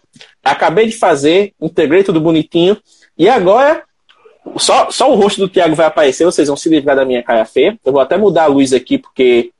Acabei 0.44 0.86
de 0.86 0.98
fazer, 0.98 1.54
integrei 1.58 2.04
tudo 2.04 2.20
bonitinho. 2.20 2.76
E 3.16 3.30
agora, 3.30 3.82
só, 4.58 4.90
só 4.90 5.10
o 5.10 5.14
rosto 5.14 5.40
do 5.40 5.48
Thiago 5.48 5.74
vai 5.74 5.86
aparecer, 5.86 6.26
vocês 6.26 6.48
vão 6.48 6.56
se 6.56 6.68
livrar 6.68 6.94
da 6.94 7.06
minha 7.06 7.22
cara 7.22 7.46
feia. 7.46 7.78
Eu 7.82 7.92
vou 7.92 8.02
até 8.02 8.18
mudar 8.18 8.42
a 8.42 8.48
luz 8.48 8.74
aqui, 8.74 8.98
porque 8.98 9.50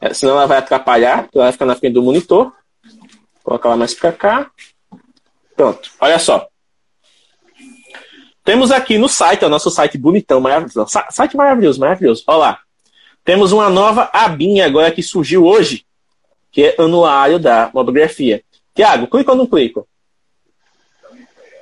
é, 0.00 0.12
senão 0.12 0.32
ela 0.32 0.46
vai 0.46 0.58
atrapalhar, 0.58 1.28
ela 1.32 1.44
vai 1.44 1.52
ficar 1.52 1.66
na 1.66 1.76
frente 1.76 1.92
do 1.92 2.02
monitor. 2.02 2.46
Vou 2.46 3.44
colocar 3.44 3.68
ela 3.68 3.76
mais 3.76 3.94
para 3.94 4.10
cá. 4.10 4.50
Pronto, 5.54 5.88
olha 6.00 6.18
só. 6.18 6.48
Temos 8.42 8.72
aqui 8.72 8.98
no 8.98 9.08
site, 9.08 9.44
o 9.44 9.48
nosso 9.48 9.70
site 9.70 9.96
bonitão, 9.96 10.40
maravilhoso. 10.40 10.90
Site 11.10 11.36
maravilhoso, 11.36 11.78
maravilhoso. 11.78 12.24
Olha 12.26 12.38
lá. 12.38 12.58
Temos 13.24 13.52
uma 13.52 13.70
nova 13.70 14.10
abinha 14.12 14.66
agora 14.66 14.90
que 14.90 15.00
surgiu 15.00 15.46
hoje, 15.46 15.86
que 16.50 16.64
é 16.64 16.74
anuário 16.76 17.38
da 17.38 17.70
mobigrafia. 17.72 18.42
Tiago, 18.74 19.06
clica 19.06 19.32
ou 19.32 19.36
não 19.36 19.46
clica? 19.46 19.84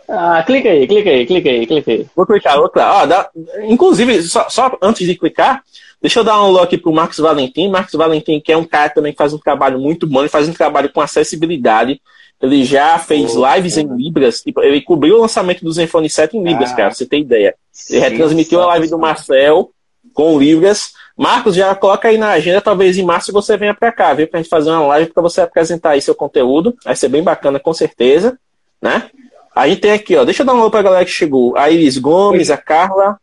Ah, 0.09 0.42
clica 0.42 0.70
aí, 0.70 0.86
clica 0.86 1.11
aí, 1.11 1.26
clica 1.26 1.50
aí, 1.50 1.66
clica 1.66 1.90
aí. 1.90 2.06
Vou 2.16 2.26
clicar, 2.26 2.56
vou 2.56 2.70
clicar. 2.70 3.02
Ó, 3.02 3.06
dá... 3.06 3.30
Inclusive, 3.64 4.22
só, 4.22 4.48
só, 4.48 4.76
antes 4.80 5.06
de 5.06 5.14
clicar, 5.14 5.62
deixa 6.00 6.20
eu 6.20 6.24
dar 6.24 6.40
um 6.40 6.46
alô 6.46 6.61
aqui 6.61 6.78
pro 6.78 6.92
Marcos 6.92 7.18
Valentim. 7.18 7.68
Marcos 7.68 7.92
Valentim, 7.92 8.40
que 8.40 8.50
é 8.50 8.56
um 8.56 8.64
cara 8.64 8.88
também 8.88 9.12
que 9.12 9.18
faz 9.18 9.34
um 9.34 9.38
trabalho 9.38 9.78
muito 9.78 10.06
bom, 10.06 10.20
ele 10.20 10.30
faz 10.30 10.48
um 10.48 10.54
trabalho 10.54 10.90
com 10.90 11.02
acessibilidade. 11.02 12.00
Ele 12.40 12.64
já 12.64 12.98
fez 12.98 13.36
oh, 13.36 13.54
lives 13.54 13.76
em 13.76 13.96
Libras, 13.96 14.40
tipo, 14.40 14.62
ele 14.62 14.80
cobriu 14.80 15.16
o 15.16 15.20
lançamento 15.20 15.62
do 15.62 15.72
Zenfone 15.72 16.09
7 16.09 16.36
em 16.36 16.44
Libras, 16.44 16.70
ah, 16.70 16.76
cara, 16.76 16.88
pra 16.88 16.96
você 16.96 17.04
ter 17.04 17.18
ideia. 17.18 17.54
Ele 17.90 17.98
retransmitiu 17.98 18.62
a 18.62 18.66
live 18.66 18.88
do 18.88 18.98
Marcel 18.98 19.70
com 20.14 20.38
Libras. 20.38 20.92
Marcos, 21.19 21.57
já 21.57 21.75
coloca 21.75 22.07
aí 22.07 22.16
na 22.16 22.31
agenda, 22.31 22.61
talvez 22.61 22.97
em 22.97 23.03
março 23.03 23.33
você 23.33 23.57
venha 23.57 23.75
para 23.75 23.91
cá, 23.91 24.14
viu? 24.14 24.29
Pra 24.29 24.41
gente 24.41 24.49
fazer 24.49 24.71
uma 24.71 24.87
live 24.87 25.12
para 25.12 25.21
você 25.21 25.41
apresentar 25.41 25.91
aí 25.91 26.01
seu 26.01 26.14
conteúdo. 26.14 26.77
Vai 26.85 26.95
ser 26.95 27.09
bem 27.09 27.25
bacana, 27.25 27.59
com 27.59 27.75
certeza, 27.75 28.39
né? 28.81 29.11
A 29.53 29.66
gente 29.66 29.81
tem 29.81 29.91
aqui, 29.91 30.14
ó, 30.14 30.25
deixa 30.25 30.43
eu 30.43 30.47
dar 30.47 30.55
um 30.55 30.61
alô 30.61 30.71
pra 30.71 30.81
galera 30.81 31.05
que 31.05 31.11
chegou. 31.11 31.59
A 31.59 31.69
Iris 31.69 31.99
Gomes, 31.99 32.53
a 32.53 32.57
Carla, 32.57 33.19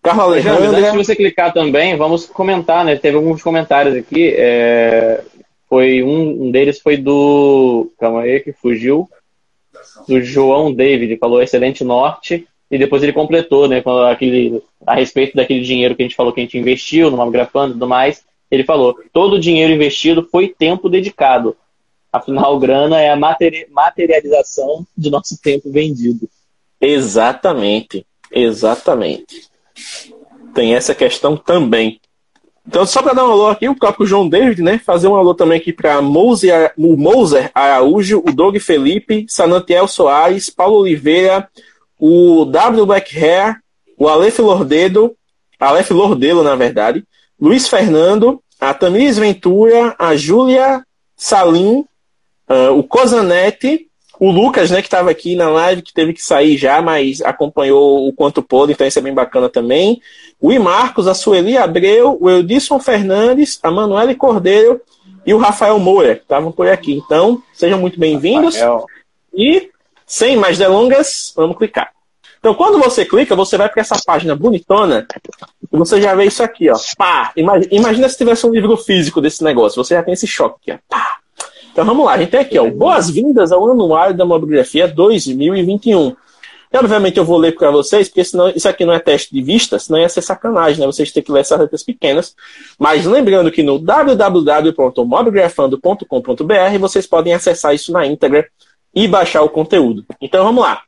Carla 0.00 0.22
Alejandra. 0.22 0.68
Antes 0.68 0.92
de 0.92 0.96
você 0.98 1.16
clicar 1.16 1.52
também, 1.52 1.96
vamos 1.96 2.26
comentar, 2.26 2.84
né? 2.84 2.94
Teve 2.94 3.16
alguns 3.16 3.42
comentários 3.42 3.96
aqui. 3.96 4.32
É... 4.36 5.24
Foi 5.68 6.04
um, 6.04 6.44
um 6.44 6.50
deles 6.52 6.78
foi 6.78 6.96
do. 6.96 7.90
Calma 7.98 8.20
aí, 8.20 8.38
que 8.38 8.52
fugiu. 8.52 9.08
Do 10.06 10.20
João 10.22 10.72
David, 10.72 11.16
falou 11.16 11.42
excelente 11.42 11.82
norte. 11.82 12.46
E 12.74 12.78
depois 12.78 13.04
ele 13.04 13.12
completou, 13.12 13.68
né? 13.68 13.80
Aquele, 14.10 14.60
a 14.84 14.96
respeito 14.96 15.36
daquele 15.36 15.60
dinheiro 15.60 15.94
que 15.94 16.02
a 16.02 16.06
gente 16.06 16.16
falou 16.16 16.32
que 16.32 16.40
a 16.40 16.42
gente 16.42 16.58
investiu 16.58 17.08
no 17.08 17.16
Mamografando 17.16 17.70
e 17.70 17.72
tudo 17.74 17.86
mais. 17.86 18.24
Ele 18.50 18.64
falou: 18.64 18.96
todo 19.12 19.34
o 19.34 19.40
dinheiro 19.40 19.72
investido 19.72 20.26
foi 20.28 20.48
tempo 20.48 20.88
dedicado. 20.88 21.56
Afinal, 22.12 22.58
grana 22.58 23.00
é 23.00 23.10
a 23.10 23.16
materialização 23.16 24.84
do 24.96 25.08
nosso 25.08 25.40
tempo 25.40 25.70
vendido. 25.70 26.28
Exatamente, 26.80 28.04
exatamente. 28.32 29.48
Tem 30.52 30.74
essa 30.74 30.96
questão 30.96 31.36
também. 31.36 32.00
Então, 32.66 32.84
só 32.84 33.02
para 33.02 33.12
dar 33.12 33.24
um 33.24 33.30
alô 33.30 33.46
aqui, 33.46 33.68
o 33.68 33.76
próprio 33.76 34.04
João 34.04 34.28
David, 34.28 34.62
né? 34.62 34.80
Fazer 34.84 35.06
um 35.06 35.14
alô 35.14 35.32
também 35.32 35.58
aqui 35.58 35.72
para 35.72 36.00
o 36.00 36.96
Moser 36.96 37.52
Araújo, 37.54 38.20
o 38.26 38.32
Doug 38.32 38.56
Felipe, 38.56 39.26
Sanantiel 39.28 39.86
Soares, 39.86 40.50
Paulo 40.50 40.80
Oliveira, 40.80 41.48
o 41.98 42.44
W 42.44 42.86
Black 42.86 43.18
Hair, 43.18 43.56
o 43.96 44.08
Aleph 44.08 44.38
Lordedo, 44.38 45.14
Aleph 45.58 45.90
Lordelo, 45.90 46.42
na 46.42 46.54
verdade, 46.54 47.04
Luiz 47.40 47.68
Fernando, 47.68 48.42
a 48.60 48.74
Tamiris 48.74 49.18
Ventura, 49.18 49.94
a 49.98 50.14
Júlia 50.16 50.84
Salim, 51.16 51.84
Uh, 52.46 52.78
o 52.78 52.82
Cosanete, 52.82 53.88
o 54.20 54.30
Lucas, 54.30 54.70
né, 54.70 54.82
que 54.82 54.86
estava 54.86 55.10
aqui 55.10 55.34
na 55.34 55.48
live, 55.48 55.80
que 55.80 55.94
teve 55.94 56.12
que 56.12 56.22
sair 56.22 56.58
já, 56.58 56.82
mas 56.82 57.22
acompanhou 57.22 58.06
o 58.06 58.12
quanto 58.12 58.42
pôde, 58.42 58.72
então 58.72 58.86
isso 58.86 58.98
é 58.98 59.02
bem 59.02 59.14
bacana 59.14 59.48
também. 59.48 59.98
O 60.38 60.52
I 60.52 60.58
Marcos, 60.58 61.08
a 61.08 61.14
Sueli 61.14 61.56
Abreu, 61.56 62.18
o 62.20 62.28
Eudisson 62.28 62.78
Fernandes, 62.78 63.58
a 63.62 63.70
Manuele 63.70 64.14
Cordeiro 64.14 64.78
e 65.24 65.32
o 65.32 65.38
Rafael 65.38 65.78
Moura, 65.78 66.16
que 66.16 66.22
estavam 66.22 66.52
por 66.52 66.68
aqui. 66.68 66.92
Então, 66.92 67.42
sejam 67.54 67.80
muito 67.80 67.98
bem-vindos. 67.98 68.56
E, 69.32 69.70
sem 70.06 70.36
mais 70.36 70.58
delongas, 70.58 71.32
vamos 71.36 71.56
clicar. 71.56 71.90
Então, 72.38 72.54
quando 72.54 72.78
você 72.78 73.06
clica, 73.06 73.34
você 73.34 73.56
vai 73.56 73.70
para 73.70 73.80
essa 73.80 73.96
página 74.04 74.36
bonitona 74.36 75.06
e 75.72 75.78
você 75.78 75.98
já 76.00 76.14
vê 76.14 76.26
isso 76.26 76.42
aqui, 76.42 76.68
ó. 76.68 76.76
Pá! 76.98 77.32
Imagina, 77.34 77.74
imagina 77.74 78.06
se 78.08 78.18
tivesse 78.18 78.46
um 78.46 78.50
livro 78.50 78.76
físico 78.76 79.18
desse 79.18 79.42
negócio. 79.42 79.82
Você 79.82 79.94
já 79.94 80.02
tem 80.02 80.12
esse 80.12 80.26
choque 80.26 80.70
aqui, 80.70 80.78
ó. 80.78 80.94
Pá! 80.94 81.16
Então 81.72 81.86
vamos 81.86 82.04
lá, 82.04 82.12
a 82.12 82.18
gente 82.18 82.30
tem 82.30 82.40
aqui, 82.40 82.58
ó, 82.58 82.70
boas-vindas 82.70 83.50
ao 83.50 83.66
Anuário 83.68 84.14
da 84.14 84.26
Mobigrafia 84.26 84.86
2021. 84.86 86.14
E, 86.72 86.76
obviamente 86.76 87.18
eu 87.18 87.24
vou 87.24 87.38
ler 87.38 87.56
para 87.56 87.70
vocês, 87.70 88.08
porque 88.08 88.24
senão 88.24 88.50
isso 88.50 88.68
aqui 88.68 88.84
não 88.84 88.92
é 88.92 88.98
teste 88.98 89.32
de 89.32 89.40
vista, 89.40 89.78
senão 89.78 89.98
ia 89.98 90.08
ser 90.08 90.20
sacanagem, 90.20 90.80
né? 90.80 90.86
Vocês 90.86 91.10
têm 91.10 91.22
que 91.22 91.32
ler 91.32 91.40
essas 91.40 91.58
letras 91.58 91.82
pequenas. 91.82 92.36
Mas 92.78 93.06
lembrando 93.06 93.50
que 93.50 93.62
no 93.62 93.78
www.mobigrafando.com.br 93.78 96.78
vocês 96.78 97.06
podem 97.06 97.32
acessar 97.32 97.74
isso 97.74 97.90
na 97.90 98.06
íntegra 98.06 98.46
e 98.94 99.08
baixar 99.08 99.42
o 99.42 99.48
conteúdo. 99.48 100.04
Então 100.20 100.44
vamos 100.44 100.62
lá. 100.62 100.82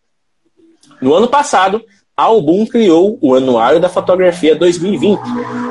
No 1.00 1.14
ano 1.14 1.28
passado, 1.28 1.84
a 2.16 2.22
Album 2.22 2.64
criou 2.64 3.18
o 3.20 3.34
Anuário 3.34 3.78
da 3.78 3.90
Fotografia 3.90 4.56
2020, 4.56 5.20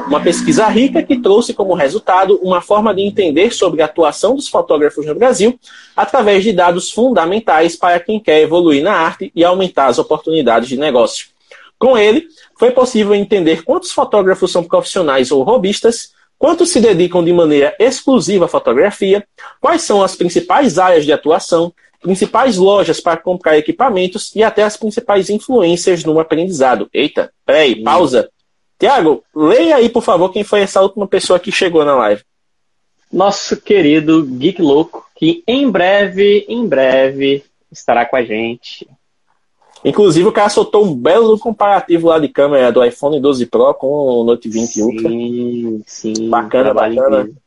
uma 0.08 0.22
pesquisa 0.22 0.68
rica 0.68 1.02
que 1.02 1.20
trouxe 1.20 1.56
como 1.56 1.74
resultado 1.74 2.40
uma 2.44 2.62
forma 2.62 2.94
de 2.94 3.02
entender 3.02 3.52
sobre 3.52 3.82
a 3.82 3.86
atuação 3.86 4.36
dos 4.36 4.48
fotógrafos 4.48 5.08
no 5.08 5.16
Brasil 5.16 5.60
através 5.96 6.44
de 6.44 6.54
dados 6.54 6.92
fundamentais 6.92 7.76
para 7.76 8.00
quem 8.00 8.20
quer 8.20 8.42
evoluir 8.42 8.84
na 8.84 8.94
arte 8.94 9.32
e 9.36 9.44
aumentar 9.44 9.88
as 9.88 9.98
oportunidades 9.98 10.70
de 10.70 10.78
negócio. 10.78 11.30
Com 11.80 11.98
ele, 11.98 12.28
foi 12.60 12.70
possível 12.70 13.16
entender 13.16 13.64
quantos 13.64 13.92
fotógrafos 13.92 14.52
são 14.52 14.64
profissionais 14.64 15.32
ou 15.32 15.42
robistas, 15.42 16.14
quantos 16.38 16.70
se 16.70 16.80
dedicam 16.80 17.24
de 17.24 17.34
maneira 17.34 17.76
exclusiva 17.80 18.46
à 18.46 18.48
fotografia, 18.48 19.26
quais 19.60 19.82
são 19.82 20.04
as 20.04 20.16
principais 20.16 20.78
áreas 20.78 21.06
de 21.06 21.12
atuação, 21.12 21.74
principais 22.06 22.56
lojas 22.56 23.02
para 23.02 23.18
comprar 23.18 23.58
equipamentos 23.58 24.32
e 24.36 24.44
até 24.44 24.62
as 24.62 24.78
principais 24.78 25.28
influências 25.28 26.04
no 26.04 26.20
aprendizado. 26.20 26.88
Eita, 26.94 27.34
peraí, 27.44 27.82
pausa. 27.82 28.30
Tiago, 28.78 29.24
leia 29.36 29.78
aí, 29.78 29.90
por 29.90 30.04
favor, 30.04 30.30
quem 30.30 30.44
foi 30.44 30.60
essa 30.60 30.82
última 30.82 31.08
pessoa 31.08 31.40
que 31.40 31.52
chegou 31.52 31.84
na 31.84 31.96
live. 31.96 32.22
Nosso 33.12 33.60
querido 33.60 34.24
Geek 34.24 34.62
Louco, 34.62 35.04
que 35.16 35.44
em 35.48 35.68
breve, 35.72 36.46
em 36.48 36.68
breve, 36.68 37.44
estará 37.72 38.06
com 38.06 38.18
a 38.18 38.24
gente. 38.24 38.88
Inclusive, 39.84 40.28
o 40.28 40.32
cara 40.32 40.50
soltou 40.50 40.86
um 40.86 40.96
belo 40.96 41.40
comparativo 41.40 42.08
lá 42.08 42.20
de 42.20 42.28
câmera 42.28 42.72
do 42.72 42.86
iPhone 42.86 43.20
12 43.20 43.48
Pro 43.48 43.74
com 43.74 43.88
o 43.88 44.24
Note 44.24 44.48
20 44.48 44.68
sim, 44.68 44.84
Ultra. 44.84 45.10
Sim, 45.10 45.84
sim. 45.88 46.30
Bacana, 46.30 46.72
bacana. 46.72 47.22
Incrível. 47.22 47.45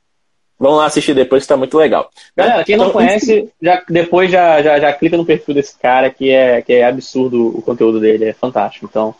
Vão 0.59 0.74
lá 0.74 0.86
assistir 0.86 1.14
depois, 1.14 1.44
está 1.44 1.56
muito 1.56 1.78
legal. 1.78 2.11
Galera, 2.36 2.64
quem 2.64 2.76
não 2.76 2.86
então, 2.86 2.94
conhece, 2.94 3.48
já, 3.62 3.82
depois 3.88 4.30
já, 4.30 4.61
já, 4.61 4.80
já 4.80 4.92
clica 4.92 5.16
no 5.16 5.24
perfil 5.24 5.54
desse 5.54 5.78
cara, 5.78 6.11
que 6.11 6.30
é, 6.30 6.61
que 6.62 6.72
é 6.72 6.84
absurdo 6.84 7.56
o 7.56 7.62
conteúdo 7.62 8.00
dele, 8.00 8.24
é 8.24 8.32
fantástico. 8.32 8.86
Então, 8.90 9.14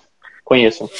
conheçam. 0.45 0.91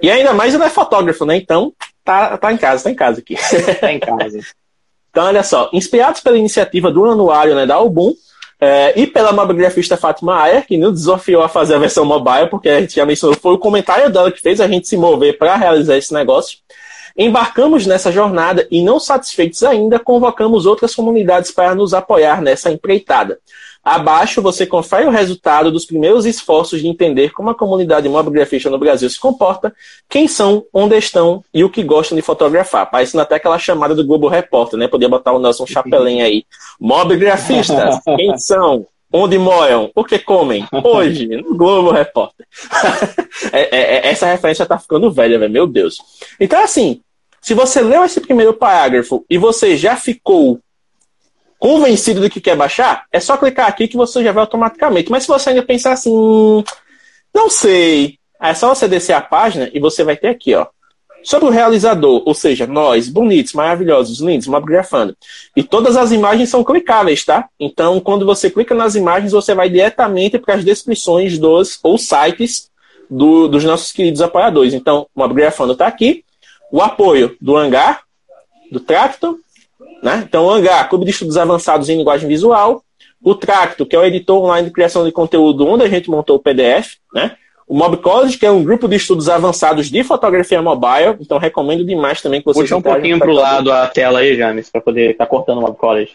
E 0.00 0.10
ainda 0.10 0.32
mais 0.32 0.54
ele 0.54 0.64
é 0.64 0.70
fotógrafo, 0.70 1.26
né? 1.26 1.36
Então, 1.36 1.72
tá, 2.02 2.38
tá 2.38 2.52
em 2.52 2.56
casa, 2.56 2.84
tá 2.84 2.90
em 2.90 2.94
casa 2.94 3.20
aqui. 3.20 3.36
Tá 3.78 3.92
em 3.92 4.00
casa. 4.00 4.38
então, 5.10 5.24
olha 5.26 5.42
só, 5.42 5.68
inspirados 5.72 6.20
pela 6.20 6.38
iniciativa 6.38 6.90
do 6.90 7.04
anuário 7.04 7.54
né, 7.54 7.66
da 7.66 7.74
Album, 7.74 8.14
é, 8.58 8.92
e 8.98 9.08
pela 9.08 9.32
mobigrafista 9.32 9.96
Fátima 9.96 10.40
Ayer, 10.40 10.64
que 10.64 10.78
nos 10.78 10.92
desafiou 10.92 11.42
a 11.42 11.48
fazer 11.48 11.74
a 11.74 11.78
versão 11.78 12.04
mobile, 12.04 12.48
porque 12.48 12.68
a 12.68 12.80
gente 12.80 12.94
já 12.94 13.04
mencionou, 13.04 13.36
foi 13.36 13.54
o 13.54 13.58
comentário 13.58 14.08
dela 14.08 14.30
que 14.30 14.40
fez 14.40 14.60
a 14.60 14.68
gente 14.68 14.86
se 14.86 14.96
mover 14.96 15.36
para 15.36 15.56
realizar 15.56 15.96
esse 15.96 16.14
negócio. 16.14 16.58
Embarcamos 17.16 17.86
nessa 17.86 18.10
jornada 18.10 18.66
e, 18.70 18.82
não 18.82 18.98
satisfeitos 18.98 19.62
ainda, 19.62 19.98
convocamos 19.98 20.66
outras 20.66 20.94
comunidades 20.94 21.50
para 21.50 21.74
nos 21.74 21.94
apoiar 21.94 22.40
nessa 22.40 22.70
empreitada. 22.70 23.38
Abaixo 23.84 24.40
você 24.40 24.64
confere 24.64 25.06
o 25.06 25.10
resultado 25.10 25.72
dos 25.72 25.84
primeiros 25.84 26.24
esforços 26.24 26.80
de 26.80 26.86
entender 26.86 27.32
como 27.32 27.50
a 27.50 27.54
comunidade 27.54 28.08
mobigrafista 28.08 28.70
no 28.70 28.78
Brasil 28.78 29.10
se 29.10 29.18
comporta, 29.18 29.74
quem 30.08 30.28
são, 30.28 30.64
onde 30.72 30.96
estão 30.96 31.44
e 31.52 31.64
o 31.64 31.70
que 31.70 31.82
gostam 31.82 32.14
de 32.14 32.22
fotografar. 32.22 32.88
Parecendo 32.88 33.22
até 33.22 33.34
aquela 33.34 33.58
chamada 33.58 33.92
do 33.92 34.06
Globo 34.06 34.28
Repórter, 34.28 34.78
né? 34.78 34.86
Podia 34.86 35.08
botar 35.08 35.32
o 35.32 35.40
Nelson 35.40 35.66
Chapelin 35.66 36.20
aí. 36.20 36.44
Mobigrafistas, 36.78 37.98
quem 38.16 38.38
são? 38.38 38.86
Onde 39.12 39.38
moram? 39.38 39.90
O 39.94 40.04
que 40.04 40.18
comem? 40.18 40.66
Hoje, 40.72 41.26
no 41.26 41.54
Globo 41.54 41.90
Repórter. 41.90 42.46
é, 43.52 43.60
é, 43.60 43.80
é, 43.96 44.08
essa 44.08 44.26
referência 44.26 44.64
tá 44.64 44.78
ficando 44.78 45.10
velha, 45.10 45.38
velho. 45.38 45.52
Meu 45.52 45.66
Deus. 45.66 45.98
Então, 46.40 46.62
assim, 46.62 47.02
se 47.40 47.52
você 47.52 47.82
leu 47.82 48.04
esse 48.04 48.20
primeiro 48.20 48.54
parágrafo 48.54 49.24
e 49.28 49.36
você 49.36 49.76
já 49.76 49.96
ficou 49.96 50.58
convencido 51.58 52.20
do 52.20 52.30
que 52.30 52.40
quer 52.40 52.56
baixar, 52.56 53.04
é 53.12 53.20
só 53.20 53.36
clicar 53.36 53.68
aqui 53.68 53.86
que 53.86 53.96
você 53.96 54.24
já 54.24 54.32
vai 54.32 54.40
automaticamente. 54.40 55.10
Mas 55.10 55.24
se 55.24 55.28
você 55.28 55.50
ainda 55.50 55.62
pensar 55.62 55.92
assim, 55.92 56.64
não 57.34 57.50
sei, 57.50 58.18
é 58.40 58.54
só 58.54 58.74
você 58.74 58.88
descer 58.88 59.12
a 59.12 59.20
página 59.20 59.70
e 59.74 59.78
você 59.78 60.02
vai 60.02 60.16
ter 60.16 60.28
aqui, 60.28 60.54
ó. 60.54 60.66
Sobre 61.24 61.48
o 61.48 61.52
realizador, 61.52 62.22
ou 62.26 62.34
seja, 62.34 62.66
nós, 62.66 63.08
bonitos, 63.08 63.52
maravilhosos, 63.52 64.20
lindos, 64.20 64.48
mobigrafando. 64.48 65.16
E 65.56 65.62
todas 65.62 65.96
as 65.96 66.10
imagens 66.10 66.48
são 66.48 66.64
clicáveis, 66.64 67.24
tá? 67.24 67.48
Então, 67.58 68.00
quando 68.00 68.26
você 68.26 68.50
clica 68.50 68.74
nas 68.74 68.94
imagens, 68.94 69.32
você 69.32 69.54
vai 69.54 69.68
diretamente 69.70 70.38
para 70.38 70.54
as 70.54 70.64
descrições 70.64 71.38
dos 71.38 71.78
ou 71.82 71.96
sites 71.96 72.70
do, 73.08 73.46
dos 73.46 73.62
nossos 73.64 73.92
queridos 73.92 74.20
apoiadores. 74.20 74.74
Então, 74.74 75.06
o 75.14 75.20
Mobigrafando 75.20 75.72
está 75.72 75.86
aqui. 75.86 76.24
O 76.72 76.80
apoio 76.80 77.36
do 77.40 77.56
Hangar, 77.56 78.02
do 78.70 78.80
Tracto, 78.80 79.38
né? 80.02 80.24
Então, 80.26 80.46
o 80.46 80.50
Hangar, 80.50 80.88
Clube 80.88 81.04
de 81.04 81.12
Estudos 81.12 81.36
Avançados 81.36 81.88
em 81.88 81.98
Linguagem 81.98 82.28
Visual. 82.28 82.82
O 83.22 83.34
Tracto, 83.36 83.86
que 83.86 83.94
é 83.94 83.98
o 83.98 84.04
editor 84.04 84.42
online 84.42 84.66
de 84.66 84.74
criação 84.74 85.04
de 85.04 85.12
conteúdo, 85.12 85.64
onde 85.66 85.84
a 85.84 85.88
gente 85.88 86.10
montou 86.10 86.36
o 86.36 86.40
PDF, 86.40 86.96
né? 87.14 87.36
O 87.72 87.74
Mob 87.74 87.96
College, 87.96 88.36
que 88.36 88.44
é 88.44 88.50
um 88.50 88.62
grupo 88.62 88.86
de 88.86 88.96
estudos 88.96 89.30
avançados 89.30 89.90
de 89.90 90.04
fotografia 90.04 90.60
mobile, 90.60 91.16
então 91.18 91.38
recomendo 91.38 91.82
demais 91.82 92.20
também 92.20 92.40
que 92.40 92.44
vocês 92.44 92.64
Puxa 92.64 92.76
um 92.76 92.82
pouquinho 92.82 93.18
para 93.18 93.30
o 93.30 93.32
lado 93.32 93.72
a 93.72 93.86
tela 93.86 94.18
aí, 94.18 94.36
James, 94.36 94.68
para 94.68 94.82
poder 94.82 95.12
estar 95.12 95.24
tá 95.24 95.30
cortando 95.30 95.56
o 95.56 95.60
Mob 95.62 95.78
College. 95.78 96.10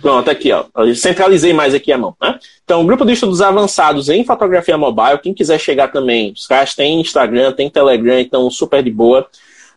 Pronto, 0.00 0.30
aqui, 0.30 0.50
ó. 0.52 0.64
Eu 0.78 0.94
centralizei 0.94 1.52
mais 1.52 1.74
aqui 1.74 1.92
a 1.92 1.98
mão, 1.98 2.16
né? 2.18 2.38
Então, 2.64 2.86
grupo 2.86 3.04
de 3.04 3.12
estudos 3.12 3.42
avançados 3.42 4.08
em 4.08 4.24
fotografia 4.24 4.78
mobile, 4.78 5.18
quem 5.22 5.34
quiser 5.34 5.60
chegar 5.60 5.88
também, 5.88 6.32
os 6.32 6.46
caras 6.46 6.74
têm 6.74 7.02
Instagram, 7.02 7.52
tem 7.52 7.68
Telegram, 7.68 8.18
então 8.18 8.48
super 8.48 8.82
de 8.82 8.90
boa. 8.90 9.26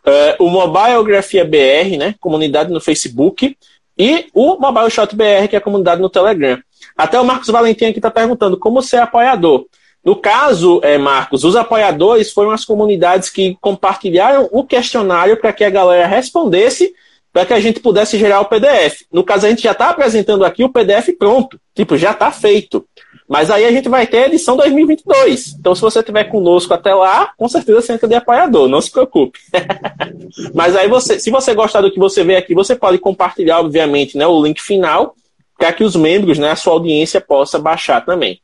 Uh, 0.08 0.46
o 0.46 0.50
Mobilegrafia 0.50 1.44
BR, 1.44 1.98
né? 1.98 2.16
Comunidade 2.22 2.72
no 2.72 2.80
Facebook. 2.80 3.54
E 3.98 4.28
o 4.34 4.56
Mobile 4.58 4.90
Shot 4.90 5.14
BR, 5.14 5.50
que 5.50 5.58
é 5.58 5.60
a 5.60 5.62
comunidade 5.62 6.02
no 6.02 6.10
Telegram. 6.10 6.58
Até 6.96 7.20
o 7.20 7.26
Marcos 7.26 7.50
Valentim 7.50 7.88
aqui 7.88 8.00
está 8.00 8.10
perguntando 8.10 8.58
como 8.58 8.82
ser 8.82 9.02
apoiador. 9.02 9.66
No 10.04 10.16
caso, 10.16 10.80
é, 10.84 10.98
Marcos, 10.98 11.44
os 11.44 11.56
apoiadores 11.56 12.32
foram 12.32 12.52
as 12.52 12.64
comunidades 12.64 13.30
que 13.30 13.58
compartilharam 13.60 14.50
o 14.52 14.64
questionário 14.64 15.38
para 15.38 15.54
que 15.54 15.64
a 15.64 15.70
galera 15.70 16.08
respondesse 16.08 16.94
para 17.32 17.46
que 17.46 17.54
a 17.54 17.60
gente 17.60 17.80
pudesse 17.80 18.18
gerar 18.18 18.42
o 18.42 18.46
PDF. 18.46 19.04
No 19.12 19.24
caso, 19.24 19.46
a 19.46 19.50
gente 19.50 19.62
já 19.62 19.72
está 19.72 19.90
apresentando 19.90 20.44
aqui 20.44 20.64
o 20.64 20.70
PDF 20.70 21.10
pronto. 21.18 21.60
Tipo, 21.76 21.96
já 21.96 22.12
está 22.12 22.32
feito. 22.32 22.86
Mas 23.28 23.52
aí 23.52 23.64
a 23.66 23.72
gente 23.72 23.88
vai 23.88 24.08
ter 24.08 24.24
a 24.24 24.28
edição 24.28 24.58
2022. 24.58 25.56
Então, 25.60 25.76
se 25.76 25.82
você 25.82 26.00
estiver 26.00 26.24
conosco 26.26 26.74
até 26.74 26.94
lá, 26.94 27.32
com 27.38 27.48
certeza 27.48 27.82
você 27.82 27.94
entra 27.94 28.08
de 28.08 28.16
apoiador, 28.16 28.68
não 28.68 28.82
se 28.82 28.92
preocupe. 28.92 29.40
Mas 30.54 30.76
aí, 30.76 30.88
você, 30.88 31.20
se 31.20 31.30
você 31.30 31.54
gostar 31.54 31.82
do 31.82 31.92
que 31.92 32.00
você 32.00 32.24
vê 32.24 32.36
aqui, 32.36 32.56
você 32.56 32.76
pode 32.76 32.98
compartilhar, 32.98 33.60
obviamente, 33.60 34.18
né, 34.18 34.26
o 34.26 34.44
link 34.44 34.60
final, 34.60 35.16
para 35.58 35.72
que 35.72 35.84
os 35.84 35.96
membros, 35.96 36.40
né, 36.40 36.50
a 36.50 36.56
sua 36.56 36.74
audiência, 36.74 37.22
possa 37.22 37.60
baixar 37.60 38.04
também. 38.04 38.42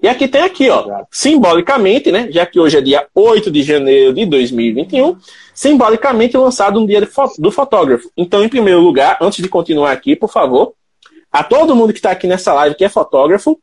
E 0.00 0.06
aqui 0.08 0.28
tem 0.28 0.42
aqui, 0.42 0.70
ó, 0.70 1.04
simbolicamente, 1.10 2.12
né, 2.12 2.28
já 2.30 2.46
que 2.46 2.60
hoje 2.60 2.78
é 2.78 2.80
dia 2.80 3.06
8 3.12 3.50
de 3.50 3.62
janeiro 3.62 4.14
de 4.14 4.24
2021, 4.26 5.16
simbolicamente 5.52 6.36
lançado 6.36 6.80
um 6.80 6.86
dia 6.86 7.06
do 7.38 7.50
fotógrafo. 7.50 8.08
Então, 8.16 8.44
em 8.44 8.48
primeiro 8.48 8.80
lugar, 8.80 9.18
antes 9.20 9.42
de 9.42 9.48
continuar 9.48 9.90
aqui, 9.90 10.14
por 10.14 10.30
favor, 10.30 10.74
a 11.32 11.42
todo 11.42 11.74
mundo 11.74 11.92
que 11.92 11.98
está 11.98 12.12
aqui 12.12 12.28
nessa 12.28 12.54
live 12.54 12.76
que 12.76 12.84
é 12.84 12.88
fotógrafo, 12.88 13.58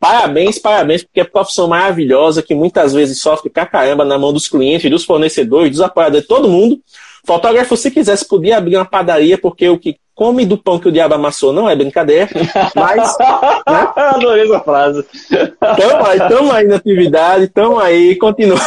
Parabéns, 0.00 0.58
parabéns, 0.58 1.04
porque 1.04 1.20
é 1.20 1.24
profissão 1.24 1.68
maravilhosa 1.68 2.42
que 2.42 2.56
muitas 2.56 2.92
vezes 2.92 3.20
sofre 3.20 3.48
pra 3.48 3.64
caramba 3.64 4.04
na 4.04 4.18
mão 4.18 4.32
dos 4.32 4.48
clientes, 4.48 4.90
dos 4.90 5.04
fornecedores, 5.04 5.70
dos 5.70 5.80
apoiadores, 5.80 6.26
todo 6.26 6.48
mundo. 6.48 6.80
Fotógrafo, 7.24 7.76
se 7.76 7.88
quisesse, 7.88 8.26
podia 8.26 8.56
abrir 8.58 8.74
uma 8.74 8.84
padaria, 8.84 9.38
porque 9.38 9.68
o 9.68 9.78
que 9.78 10.00
come 10.14 10.44
do 10.44 10.58
pão 10.58 10.78
que 10.78 10.88
o 10.88 10.92
diabo 10.92 11.14
amassou 11.14 11.52
não 11.52 11.68
é 11.68 11.74
brincadeira, 11.74 12.28
mas. 12.74 13.18
né? 13.18 13.88
Adorei 13.96 14.44
essa 14.44 14.60
frase. 14.60 15.04
Estamos 15.12 16.08
aí, 16.08 16.18
tamo 16.28 16.52
aí 16.52 16.66
na 16.66 16.76
atividade, 16.76 17.44
estamos 17.44 17.82
aí, 17.82 18.16
continua. 18.16 18.58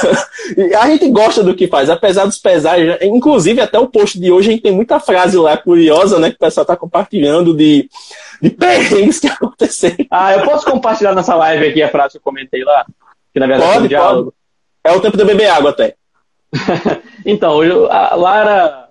A 0.80 0.88
gente 0.90 1.10
gosta 1.10 1.44
do 1.44 1.56
que 1.56 1.68
faz, 1.68 1.90
apesar 1.90 2.26
dos 2.26 2.38
pesares, 2.38 2.88
né? 2.88 2.98
inclusive 3.04 3.62
até 3.62 3.78
o 3.78 3.88
post 3.88 4.20
de 4.20 4.32
hoje 4.32 4.50
a 4.50 4.52
gente 4.52 4.64
tem 4.64 4.72
muita 4.72 5.00
frase 5.00 5.38
lá 5.38 5.56
curiosa, 5.56 6.20
né, 6.20 6.30
que 6.30 6.36
o 6.36 6.40
pessoal 6.40 6.64
está 6.64 6.76
compartilhando 6.76 7.56
de, 7.56 7.90
de 8.42 8.50
perrengues 8.50 9.20
que 9.20 9.28
aconteceram. 9.30 10.06
Ah, 10.10 10.34
eu 10.34 10.44
posso 10.44 10.66
compartilhar 10.66 11.14
nessa 11.14 11.36
live 11.36 11.68
aqui 11.68 11.84
a 11.84 11.90
frase 11.90 12.14
que 12.14 12.18
eu 12.18 12.24
comentei 12.24 12.64
lá? 12.64 12.86
Que 13.34 13.40
na 13.40 13.48
verdade 13.48 13.72
pode, 13.72 13.84
é 13.84 13.86
um 13.86 13.88
diálogo. 13.88 14.34
Pode. 14.84 14.96
É 14.96 14.98
o 14.98 15.02
tempo 15.02 15.18
de 15.18 15.26
beber 15.26 15.48
água 15.48 15.72
até. 15.72 15.96
então, 17.26 17.60
a 17.90 18.16
Lara, 18.16 18.85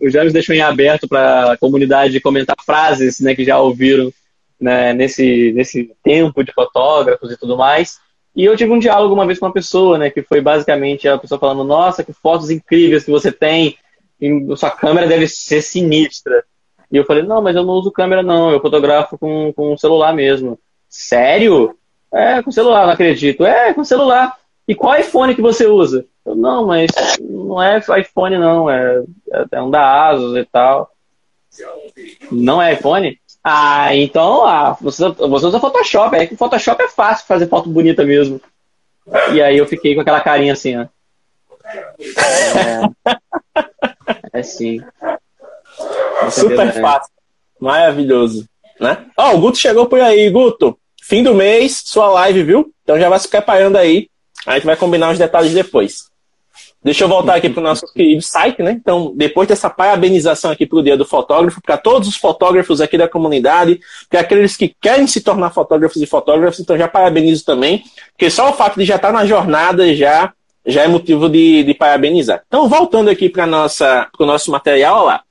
o 0.00 0.10
James 0.10 0.32
deixou 0.32 0.54
em 0.54 0.60
aberto 0.60 1.08
para 1.08 1.52
a 1.52 1.56
comunidade 1.56 2.20
comentar 2.20 2.56
frases 2.64 3.20
né, 3.20 3.34
que 3.34 3.44
já 3.44 3.58
ouviram 3.58 4.12
né, 4.60 4.92
nesse, 4.92 5.52
nesse 5.52 5.94
tempo 6.02 6.42
de 6.42 6.52
fotógrafos 6.52 7.30
e 7.30 7.36
tudo 7.36 7.56
mais. 7.56 7.98
E 8.34 8.44
eu 8.44 8.56
tive 8.56 8.72
um 8.72 8.78
diálogo 8.78 9.14
uma 9.14 9.26
vez 9.26 9.38
com 9.38 9.46
uma 9.46 9.52
pessoa, 9.52 9.98
né, 9.98 10.10
que 10.10 10.22
foi 10.22 10.40
basicamente 10.40 11.06
a 11.06 11.18
pessoa 11.18 11.38
falando: 11.38 11.64
Nossa, 11.64 12.02
que 12.02 12.12
fotos 12.12 12.50
incríveis 12.50 13.04
que 13.04 13.10
você 13.10 13.30
tem, 13.30 13.76
e 14.20 14.56
sua 14.56 14.70
câmera 14.70 15.06
deve 15.06 15.26
ser 15.26 15.60
sinistra. 15.60 16.44
E 16.90 16.96
eu 16.96 17.04
falei: 17.04 17.22
Não, 17.22 17.42
mas 17.42 17.56
eu 17.56 17.64
não 17.64 17.74
uso 17.74 17.90
câmera, 17.90 18.22
não, 18.22 18.50
eu 18.50 18.60
fotografo 18.60 19.18
com, 19.18 19.52
com 19.52 19.76
celular 19.76 20.14
mesmo. 20.14 20.58
Sério? 20.88 21.76
É, 22.12 22.42
com 22.42 22.50
celular, 22.50 22.86
não 22.86 22.92
acredito. 22.92 23.44
É, 23.44 23.72
com 23.72 23.84
celular. 23.84 24.36
E 24.66 24.74
qual 24.74 24.98
iPhone 24.98 25.34
que 25.34 25.42
você 25.42 25.66
usa? 25.66 26.06
Eu, 26.24 26.36
não, 26.36 26.66
mas 26.66 26.90
não 27.20 27.62
é 27.62 27.78
iPhone, 27.78 28.38
não. 28.38 28.70
É, 28.70 29.02
é 29.50 29.62
um 29.62 29.70
da 29.70 30.08
Asus 30.08 30.36
e 30.36 30.44
tal. 30.44 30.90
Não 32.30 32.62
é 32.62 32.74
iPhone? 32.74 33.18
Ah, 33.44 33.94
então 33.94 34.46
ah, 34.46 34.76
você, 34.80 35.08
você 35.08 35.46
usa 35.46 35.60
Photoshop. 35.60 36.14
É 36.16 36.26
que 36.26 36.36
Photoshop 36.36 36.82
é 36.82 36.88
fácil 36.88 37.26
fazer 37.26 37.48
foto 37.48 37.68
bonita 37.68 38.04
mesmo. 38.04 38.40
E 39.32 39.42
aí 39.42 39.58
eu 39.58 39.66
fiquei 39.66 39.94
com 39.94 40.00
aquela 40.00 40.20
carinha 40.20 40.52
assim, 40.52 40.76
ó. 40.76 40.86
É, 44.32 44.38
é 44.38 44.42
sim. 44.42 44.80
Super 46.30 46.68
é. 46.68 46.72
fácil. 46.72 47.12
Maravilhoso. 47.60 48.48
Né? 48.80 49.06
Ó, 49.16 49.30
oh, 49.30 49.36
o 49.36 49.40
Guto 49.40 49.58
chegou 49.58 49.86
por 49.86 50.00
aí. 50.00 50.30
Guto, 50.30 50.78
fim 51.02 51.22
do 51.22 51.34
mês, 51.34 51.82
sua 51.84 52.08
live, 52.08 52.42
viu? 52.44 52.72
Então 52.82 52.98
já 52.98 53.08
vai 53.08 53.18
se 53.18 53.28
preparando 53.28 53.76
aí. 53.76 54.08
A 54.46 54.54
gente 54.54 54.66
vai 54.66 54.76
combinar 54.76 55.10
os 55.10 55.18
detalhes 55.18 55.52
depois. 55.52 56.11
Deixa 56.84 57.04
eu 57.04 57.08
voltar 57.08 57.36
aqui 57.36 57.48
para 57.48 57.60
o 57.60 57.62
nosso 57.62 57.86
querido 57.92 58.22
site, 58.22 58.60
né? 58.60 58.72
Então, 58.72 59.12
depois 59.14 59.46
dessa 59.46 59.70
parabenização 59.70 60.50
aqui 60.50 60.66
para 60.66 60.78
o 60.78 60.82
Dia 60.82 60.96
do 60.96 61.04
Fotógrafo, 61.04 61.62
para 61.62 61.76
todos 61.76 62.08
os 62.08 62.16
fotógrafos 62.16 62.80
aqui 62.80 62.98
da 62.98 63.08
comunidade, 63.08 63.78
para 64.10 64.20
aqueles 64.20 64.56
que 64.56 64.74
querem 64.80 65.06
se 65.06 65.20
tornar 65.20 65.50
fotógrafos 65.50 66.02
e 66.02 66.06
fotógrafos, 66.06 66.58
então 66.58 66.76
já 66.76 66.88
parabenizo 66.88 67.44
também, 67.44 67.84
porque 68.10 68.28
só 68.28 68.50
o 68.50 68.52
fato 68.52 68.80
de 68.80 68.84
já 68.84 68.96
estar 68.96 69.12
tá 69.12 69.14
na 69.14 69.24
jornada 69.24 69.94
já, 69.94 70.32
já 70.66 70.82
é 70.82 70.88
motivo 70.88 71.28
de, 71.28 71.62
de 71.62 71.72
parabenizar. 71.72 72.42
Então, 72.48 72.68
voltando 72.68 73.10
aqui 73.10 73.28
para 73.28 73.44
o 73.44 74.26
nosso 74.26 74.50
material, 74.50 75.04
lá. 75.04 75.22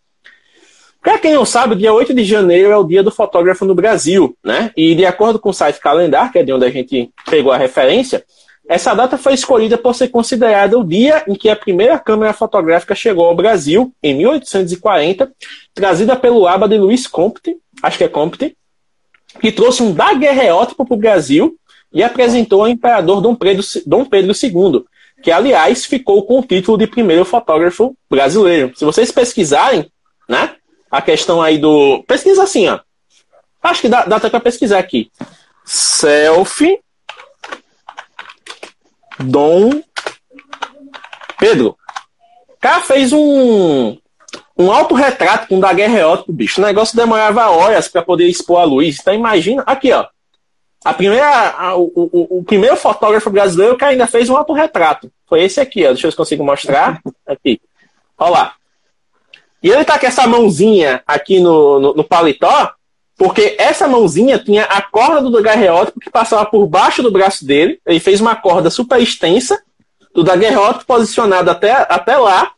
Para 1.01 1.17
quem 1.17 1.33
não 1.33 1.43
sabe, 1.43 1.75
dia 1.75 1.91
8 1.91 2.13
de 2.13 2.23
janeiro 2.23 2.71
é 2.71 2.77
o 2.77 2.83
dia 2.83 3.03
do 3.03 3.11
fotógrafo 3.11 3.65
no 3.65 3.75
Brasil, 3.75 4.37
né? 4.41 4.71
E 4.77 4.95
de 4.95 5.03
acordo 5.03 5.39
com 5.39 5.49
o 5.49 5.53
site 5.53 5.79
Calendar, 5.79 6.31
que 6.31 6.39
é 6.39 6.43
de 6.43 6.53
onde 6.53 6.63
a 6.63 6.69
gente 6.69 7.09
pegou 7.29 7.51
a 7.51 7.57
referência, 7.57 8.23
essa 8.67 8.93
data 8.93 9.17
foi 9.17 9.33
escolhida 9.33 9.77
por 9.77 9.93
ser 9.93 10.09
considerada 10.09 10.77
o 10.77 10.83
dia 10.83 11.23
em 11.27 11.35
que 11.35 11.49
a 11.49 11.55
primeira 11.55 11.99
câmera 11.99 12.31
fotográfica 12.31 12.95
chegou 12.95 13.25
ao 13.25 13.35
Brasil, 13.35 13.93
em 14.01 14.15
1840, 14.15 15.31
trazida 15.73 16.15
pelo 16.15 16.47
abade 16.47 16.77
Luiz 16.77 17.07
Comte, 17.07 17.57
acho 17.81 17.97
que 17.97 18.03
é 18.03 18.07
Comte, 18.07 18.55
que 19.39 19.51
trouxe 19.51 19.83
um 19.83 19.93
daguerreótipo 19.93 20.85
para 20.85 20.93
o 20.93 20.97
Brasil 20.97 21.57
e 21.91 22.03
apresentou 22.03 22.61
ao 22.61 22.69
imperador 22.69 23.21
Dom 23.21 23.35
Pedro, 23.35 23.63
Dom 23.85 24.05
Pedro 24.05 24.31
II, 24.31 24.85
que, 25.21 25.31
aliás, 25.31 25.85
ficou 25.85 26.25
com 26.25 26.39
o 26.39 26.43
título 26.43 26.77
de 26.77 26.87
primeiro 26.87 27.25
fotógrafo 27.25 27.95
brasileiro. 28.09 28.71
Se 28.75 28.85
vocês 28.85 29.11
pesquisarem, 29.11 29.91
né, 30.27 30.55
a 30.89 31.01
questão 31.01 31.41
aí 31.41 31.57
do... 31.57 32.03
Pesquisa 32.07 32.43
assim, 32.43 32.67
ó. 32.67 32.79
Acho 33.61 33.81
que 33.81 33.89
dá, 33.89 34.05
dá 34.05 34.15
até 34.15 34.29
para 34.29 34.39
pesquisar 34.39 34.79
aqui. 34.79 35.11
Selfie 35.63 36.79
Dom 39.19 39.81
Pedro. 41.37 41.75
O 42.49 42.57
cara 42.61 42.81
fez 42.81 43.11
um, 43.11 43.97
um 44.57 44.71
autorretrato 44.71 45.47
com 45.47 45.57
um 45.57 45.59
daguerreótipo, 45.59 46.31
bicho. 46.31 46.61
O 46.61 46.65
negócio 46.65 46.95
demorava 46.95 47.49
horas 47.49 47.87
para 47.87 48.03
poder 48.03 48.27
expor 48.27 48.61
a 48.61 48.63
luz. 48.63 48.99
Então 48.99 49.13
imagina. 49.13 49.63
Aqui, 49.65 49.91
ó. 49.91 50.05
A 50.83 50.93
primeira, 50.93 51.27
a, 51.27 51.75
o, 51.75 51.91
o, 51.95 52.39
o, 52.39 52.43
primeiro 52.43 52.75
fotógrafo 52.75 53.29
brasileiro 53.29 53.77
que 53.77 53.85
ainda 53.85 54.07
fez 54.07 54.29
um 54.29 54.37
autorretrato. 54.37 55.11
Foi 55.27 55.43
esse 55.43 55.59
aqui, 55.59 55.85
ó. 55.85 55.89
Deixa 55.89 56.07
eu 56.07 56.13
consigo 56.13 56.43
mostrar. 56.43 57.01
Aqui. 57.25 57.59
Olha 58.17 58.31
lá. 58.31 58.53
E 59.63 59.69
ele 59.69 59.85
tá 59.85 59.99
com 59.99 60.07
essa 60.07 60.27
mãozinha 60.27 61.03
aqui 61.05 61.39
no, 61.39 61.79
no, 61.79 61.93
no 61.95 62.03
paletó, 62.03 62.73
porque 63.21 63.55
essa 63.59 63.87
mãozinha 63.87 64.39
tinha 64.39 64.63
a 64.63 64.81
corda 64.81 65.21
do 65.21 65.29
daguerreótipo 65.29 65.99
que 65.99 66.09
passava 66.09 66.43
por 66.43 66.65
baixo 66.65 67.03
do 67.03 67.11
braço 67.11 67.45
dele. 67.45 67.79
Ele 67.85 67.99
fez 67.99 68.19
uma 68.19 68.35
corda 68.35 68.71
super 68.71 68.99
extensa 68.99 69.61
do 70.11 70.23
daguerreótipo 70.23 70.87
posicionado 70.87 71.51
até, 71.51 71.85
até 71.87 72.17
lá. 72.17 72.49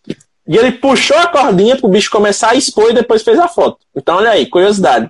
E 0.48 0.56
ele 0.56 0.72
puxou 0.72 1.18
a 1.18 1.28
cordinha 1.28 1.76
para 1.76 1.86
o 1.86 1.90
bicho 1.90 2.10
começar 2.10 2.52
a 2.52 2.56
expor 2.56 2.92
e 2.92 2.94
depois 2.94 3.24
fez 3.24 3.38
a 3.40 3.50
foto. 3.50 3.80
Então, 3.94 4.16
olha 4.16 4.30
aí, 4.30 4.46
curiosidade. 4.46 5.10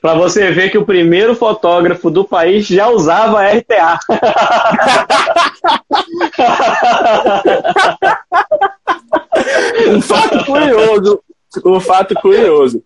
Para 0.00 0.14
você 0.14 0.50
ver 0.50 0.70
que 0.70 0.78
o 0.78 0.86
primeiro 0.86 1.36
fotógrafo 1.36 2.10
do 2.10 2.24
país 2.24 2.66
já 2.66 2.88
usava 2.88 3.46
RTA. 3.46 3.98
um 9.94 10.00
fato 10.00 10.42
curioso. 10.46 11.20
Um 11.66 11.80
fato 11.80 12.14
curioso. 12.14 12.82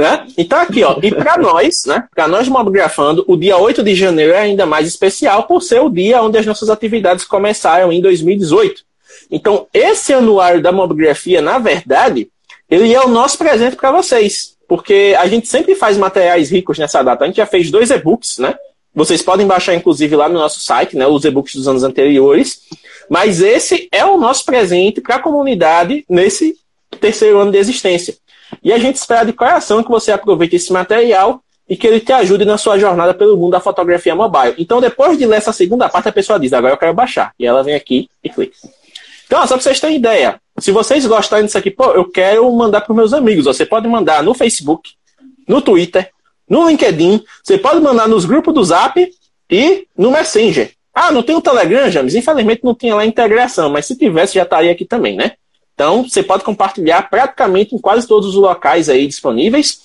Né? 0.00 0.26
Então 0.38 0.58
aqui, 0.58 0.82
ó, 0.82 0.98
e 1.02 1.14
para 1.14 1.36
nós, 1.36 1.84
né, 1.84 2.08
para 2.14 2.26
nós 2.26 2.48
mobgrafando, 2.48 3.22
o 3.28 3.36
dia 3.36 3.58
8 3.58 3.82
de 3.82 3.94
janeiro 3.94 4.32
é 4.32 4.38
ainda 4.38 4.64
mais 4.64 4.88
especial 4.88 5.42
por 5.42 5.60
ser 5.60 5.82
o 5.82 5.90
dia 5.90 6.22
onde 6.22 6.38
as 6.38 6.46
nossas 6.46 6.70
atividades 6.70 7.26
começaram 7.26 7.92
em 7.92 8.00
2018. 8.00 8.82
Então, 9.30 9.66
esse 9.74 10.14
anuário 10.14 10.62
da 10.62 10.72
mobigrafia, 10.72 11.42
na 11.42 11.58
verdade, 11.58 12.30
ele 12.70 12.94
é 12.94 13.00
o 13.02 13.08
nosso 13.08 13.36
presente 13.36 13.76
para 13.76 13.92
vocês. 13.92 14.56
porque 14.66 15.14
a 15.18 15.26
gente 15.26 15.46
sempre 15.48 15.74
faz 15.74 15.98
materiais 15.98 16.50
ricos 16.50 16.78
nessa 16.78 17.02
data. 17.02 17.24
A 17.24 17.26
gente 17.26 17.36
já 17.36 17.46
fez 17.46 17.70
dois 17.70 17.90
e-books, 17.90 18.38
né? 18.38 18.54
Vocês 18.94 19.20
podem 19.20 19.46
baixar, 19.46 19.74
inclusive, 19.74 20.16
lá 20.16 20.30
no 20.30 20.38
nosso 20.38 20.60
site, 20.60 20.96
né? 20.96 21.06
Os 21.06 21.24
e-books 21.26 21.56
dos 21.56 21.68
anos 21.68 21.82
anteriores. 21.82 22.60
Mas 23.10 23.42
esse 23.42 23.88
é 23.92 24.04
o 24.04 24.16
nosso 24.16 24.46
presente 24.46 25.00
para 25.02 25.16
a 25.16 25.22
comunidade 25.22 26.04
nesse 26.08 26.56
terceiro 27.00 27.38
ano 27.38 27.50
de 27.50 27.58
existência. 27.58 28.14
E 28.62 28.72
a 28.72 28.78
gente 28.78 28.96
espera 28.96 29.24
de 29.24 29.32
coração 29.32 29.82
que 29.82 29.90
você 29.90 30.12
aproveite 30.12 30.56
esse 30.56 30.72
material 30.72 31.42
e 31.68 31.76
que 31.76 31.86
ele 31.86 32.00
te 32.00 32.12
ajude 32.12 32.44
na 32.44 32.58
sua 32.58 32.78
jornada 32.78 33.14
pelo 33.14 33.36
mundo 33.36 33.52
da 33.52 33.60
fotografia 33.60 34.14
mobile. 34.14 34.54
Então, 34.58 34.80
depois 34.80 35.16
de 35.16 35.24
ler 35.24 35.36
essa 35.36 35.52
segunda 35.52 35.88
parte, 35.88 36.08
a 36.08 36.12
pessoa 36.12 36.38
diz: 36.38 36.52
agora 36.52 36.74
eu 36.74 36.78
quero 36.78 36.92
baixar. 36.92 37.32
E 37.38 37.46
ela 37.46 37.62
vem 37.62 37.74
aqui 37.74 38.08
e 38.24 38.28
clica. 38.28 38.56
Então, 39.26 39.40
só 39.42 39.54
para 39.54 39.62
vocês 39.62 39.78
terem 39.78 39.96
ideia, 39.96 40.40
se 40.58 40.72
vocês 40.72 41.06
gostarem 41.06 41.46
disso 41.46 41.56
aqui, 41.56 41.70
pô, 41.70 41.92
eu 41.92 42.04
quero 42.10 42.50
mandar 42.52 42.80
para 42.80 42.94
meus 42.94 43.12
amigos. 43.12 43.44
Você 43.44 43.64
pode 43.64 43.86
mandar 43.86 44.22
no 44.22 44.34
Facebook, 44.34 44.90
no 45.46 45.62
Twitter, 45.62 46.10
no 46.48 46.68
LinkedIn, 46.68 47.22
você 47.44 47.56
pode 47.56 47.80
mandar 47.80 48.08
nos 48.08 48.24
grupos 48.24 48.52
do 48.52 48.64
Zap 48.64 49.00
e 49.48 49.86
no 49.96 50.10
Messenger. 50.10 50.72
Ah, 50.92 51.12
não 51.12 51.22
tem 51.22 51.36
o 51.36 51.40
Telegram, 51.40 51.88
James? 51.88 52.16
Infelizmente 52.16 52.64
não 52.64 52.74
tinha 52.74 52.96
lá 52.96 53.06
integração, 53.06 53.70
mas 53.70 53.86
se 53.86 53.96
tivesse 53.96 54.34
já 54.34 54.42
estaria 54.42 54.72
aqui 54.72 54.84
também, 54.84 55.16
né? 55.16 55.32
Então, 55.80 56.02
você 56.02 56.22
pode 56.22 56.44
compartilhar 56.44 57.08
praticamente 57.08 57.74
em 57.74 57.78
quase 57.78 58.06
todos 58.06 58.28
os 58.28 58.34
locais 58.34 58.90
aí 58.90 59.06
disponíveis. 59.06 59.80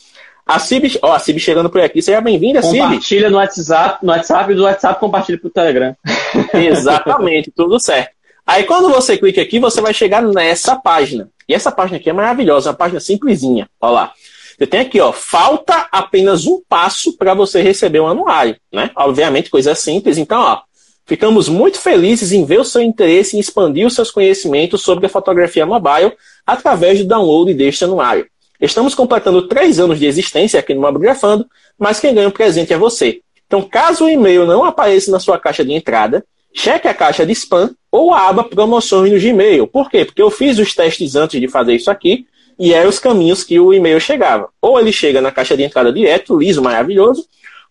A 0.46 0.60
Cib, 0.60 1.00
ó, 1.02 1.14
a 1.14 1.20
Cib 1.20 1.40
chegando 1.40 1.70
por 1.70 1.80
aqui, 1.80 2.02
seja 2.02 2.20
bem-vinda, 2.20 2.62
Cib. 2.62 2.80
Compartilha 2.80 3.30
no 3.30 3.38
WhatsApp, 3.38 4.06
no 4.06 4.12
WhatsApp 4.12 4.52
e 4.52 4.56
do 4.56 4.64
WhatsApp 4.64 5.00
compartilha 5.00 5.38
pro 5.38 5.50
Telegram. 5.50 5.96
Exatamente, 6.54 7.50
tudo 7.50 7.80
certo. 7.80 8.12
Aí 8.46 8.66
quando 8.66 8.90
você 8.90 9.18
clica 9.18 9.42
aqui, 9.42 9.58
você 9.58 9.80
vai 9.80 9.94
chegar 9.94 10.22
nessa 10.22 10.76
página. 10.76 11.30
E 11.48 11.54
essa 11.54 11.72
página 11.72 11.98
aqui 11.98 12.10
é 12.10 12.14
maravilhosa, 12.14 12.72
uma 12.72 12.76
página 12.76 13.00
simplesinha. 13.00 13.70
Olha 13.80 13.94
lá. 13.94 14.14
Você 14.58 14.68
tem 14.68 14.82
aqui, 14.82 15.00
ó, 15.00 15.14
falta 15.14 15.88
apenas 15.94 16.46
um 16.46 16.62
passo 16.68 17.16
para 17.16 17.34
você 17.34 17.62
receber 17.62 18.02
o 18.02 18.08
anuário, 18.08 18.58
né? 18.70 18.92
Obviamente, 18.98 19.50
coisa 19.50 19.74
simples. 19.74 20.18
Então, 20.18 20.42
ó, 20.42 20.62
ficamos 21.06 21.48
muito 21.48 21.80
felizes 21.80 22.32
em 22.32 22.46
ver 22.46 22.60
o 22.60 22.66
seu 22.66 22.82
interesse 22.82 23.38
em 23.38 23.40
expandir 23.40 23.86
os 23.86 23.94
seus 23.94 24.12
conhecimentos 24.12 24.82
sobre 24.82 25.06
a 25.06 25.10
fotografia 25.10 25.66
mobile 25.66 26.14
através 26.46 27.00
do 27.00 27.06
download 27.06 27.54
deste 27.54 27.84
anuário. 27.84 28.28
Estamos 28.60 28.96
completando 28.96 29.48
três 29.48 29.80
anos 29.80 30.00
de 30.00 30.06
existência 30.06 30.60
aqui 30.60 30.74
no 30.74 30.82
Mobigrafando, 30.82 31.46
mas 31.78 32.00
quem 32.00 32.14
ganha 32.14 32.28
o 32.28 32.32
presente 32.32 32.74
é 32.74 32.78
você. 32.78 33.20
Então, 33.46 33.62
caso 33.62 34.06
o 34.06 34.10
e-mail 34.10 34.46
não 34.46 34.64
apareça 34.64 35.12
na 35.12 35.20
sua 35.20 35.38
caixa 35.38 35.64
de 35.64 35.74
entrada, 35.74 36.26
cheque 36.54 36.88
a 36.88 36.94
caixa 36.94 37.26
de 37.26 37.34
spam 37.34 37.76
ou 37.92 38.14
a 38.14 38.30
aba 38.30 38.44
promoções 38.44 39.12
no 39.12 39.20
Gmail. 39.20 39.68
Por 39.68 39.90
quê? 39.90 40.06
Porque 40.06 40.22
eu 40.22 40.32
fiz 40.32 40.58
os 40.58 40.74
testes 40.74 41.16
antes 41.16 41.40
de 41.40 41.48
fazer 41.48 41.76
isso 41.76 41.92
aqui 41.92 42.26
e 42.58 42.74
eram 42.74 42.90
os 42.90 42.98
caminhos 42.98 43.44
que 43.44 43.60
o 43.60 43.74
e-mail 43.74 44.00
chegava. 44.00 44.50
Ou 44.62 44.80
ele 44.80 44.92
chega 44.92 45.22
na 45.22 45.32
caixa 45.32 45.56
de 45.56 45.64
entrada 45.64 45.92
direto, 45.92 46.38
liso, 46.38 46.62
maravilhoso, 46.62 47.28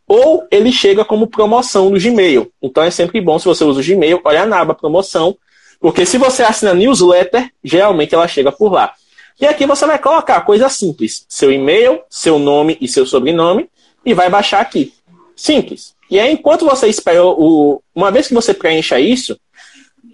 ou 0.06 0.46
ele 0.50 0.70
chega 0.70 1.04
como 1.04 1.26
promoção 1.26 1.90
no 1.90 1.98
Gmail. 1.98 2.50
Então 2.62 2.82
é 2.82 2.90
sempre 2.90 3.20
bom, 3.20 3.38
se 3.38 3.46
você 3.46 3.64
usa 3.64 3.80
o 3.80 3.84
Gmail, 3.84 4.20
olhar 4.24 4.46
na 4.46 4.60
aba 4.60 4.74
promoção, 4.74 5.36
porque 5.80 6.06
se 6.06 6.18
você 6.18 6.42
assina 6.42 6.74
newsletter, 6.74 7.50
geralmente 7.62 8.14
ela 8.14 8.28
chega 8.28 8.52
por 8.52 8.72
lá. 8.72 8.92
E 9.40 9.46
aqui 9.46 9.66
você 9.66 9.86
vai 9.86 9.98
colocar 9.98 10.40
coisa 10.42 10.68
simples: 10.68 11.26
seu 11.28 11.50
e-mail, 11.50 12.00
seu 12.08 12.38
nome 12.38 12.78
e 12.80 12.88
seu 12.88 13.04
sobrenome, 13.04 13.68
e 14.04 14.14
vai 14.14 14.30
baixar 14.30 14.60
aqui. 14.60 14.92
Simples. 15.36 15.94
E 16.10 16.20
aí, 16.20 16.32
enquanto 16.32 16.64
você 16.64 16.86
espera 16.86 17.24
o. 17.24 17.82
Uma 17.94 18.10
vez 18.10 18.28
que 18.28 18.34
você 18.34 18.54
preencha 18.54 19.00
isso, 19.00 19.38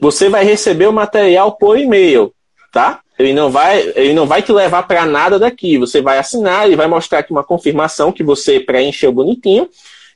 você 0.00 0.28
vai 0.28 0.44
receber 0.44 0.86
o 0.86 0.92
material 0.92 1.52
por 1.52 1.78
e-mail, 1.78 2.32
tá? 2.72 3.00
Ele 3.20 3.34
não 3.34 3.50
vai, 3.50 3.92
ele 3.94 4.14
não 4.14 4.26
vai 4.26 4.40
te 4.40 4.50
levar 4.50 4.84
para 4.84 5.04
nada 5.04 5.38
daqui. 5.38 5.76
Você 5.76 6.00
vai 6.00 6.18
assinar, 6.18 6.64
ele 6.64 6.74
vai 6.74 6.86
mostrar 6.86 7.18
aqui 7.18 7.30
uma 7.30 7.44
confirmação 7.44 8.10
que 8.10 8.24
você 8.24 8.58
preencheu 8.58 9.12
bonitinho 9.12 9.68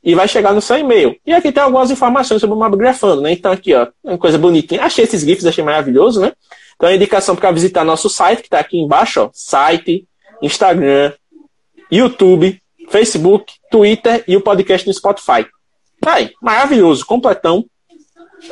e 0.03 0.15
vai 0.15 0.27
chegar 0.27 0.55
no 0.55 0.63
seu 0.63 0.79
e-mail. 0.79 1.15
E 1.27 1.33
aqui 1.35 1.53
tem 1.53 1.63
algumas 1.63 1.91
informações 1.91 2.41
sobre 2.41 2.57
o 2.57 2.59
Mabografando, 2.59 3.21
né? 3.21 3.33
Então 3.33 3.53
aqui, 3.53 3.75
ó, 3.75 3.89
uma 4.03 4.17
coisa 4.17 4.39
bonitinha. 4.39 4.83
Achei 4.83 5.05
esses 5.05 5.21
GIFs, 5.21 5.45
achei 5.45 5.63
maravilhoso, 5.63 6.19
né? 6.19 6.33
Então 6.77 6.89
a 6.89 6.95
indicação 6.95 7.37
para 7.37 7.51
visitar 7.51 7.85
nosso 7.85 8.09
site, 8.09 8.41
que 8.41 8.47
está 8.47 8.59
aqui 8.59 8.79
embaixo, 8.79 9.21
ó, 9.21 9.31
site, 9.35 10.09
Instagram, 10.43 11.13
YouTube, 11.93 12.59
Facebook, 12.89 13.53
Twitter 13.71 14.25
e 14.27 14.35
o 14.35 14.41
podcast 14.41 14.87
no 14.87 14.95
Spotify. 14.95 15.47
Tá 16.01 16.15
aí, 16.15 16.31
maravilhoso, 16.41 17.05
completão. 17.05 17.67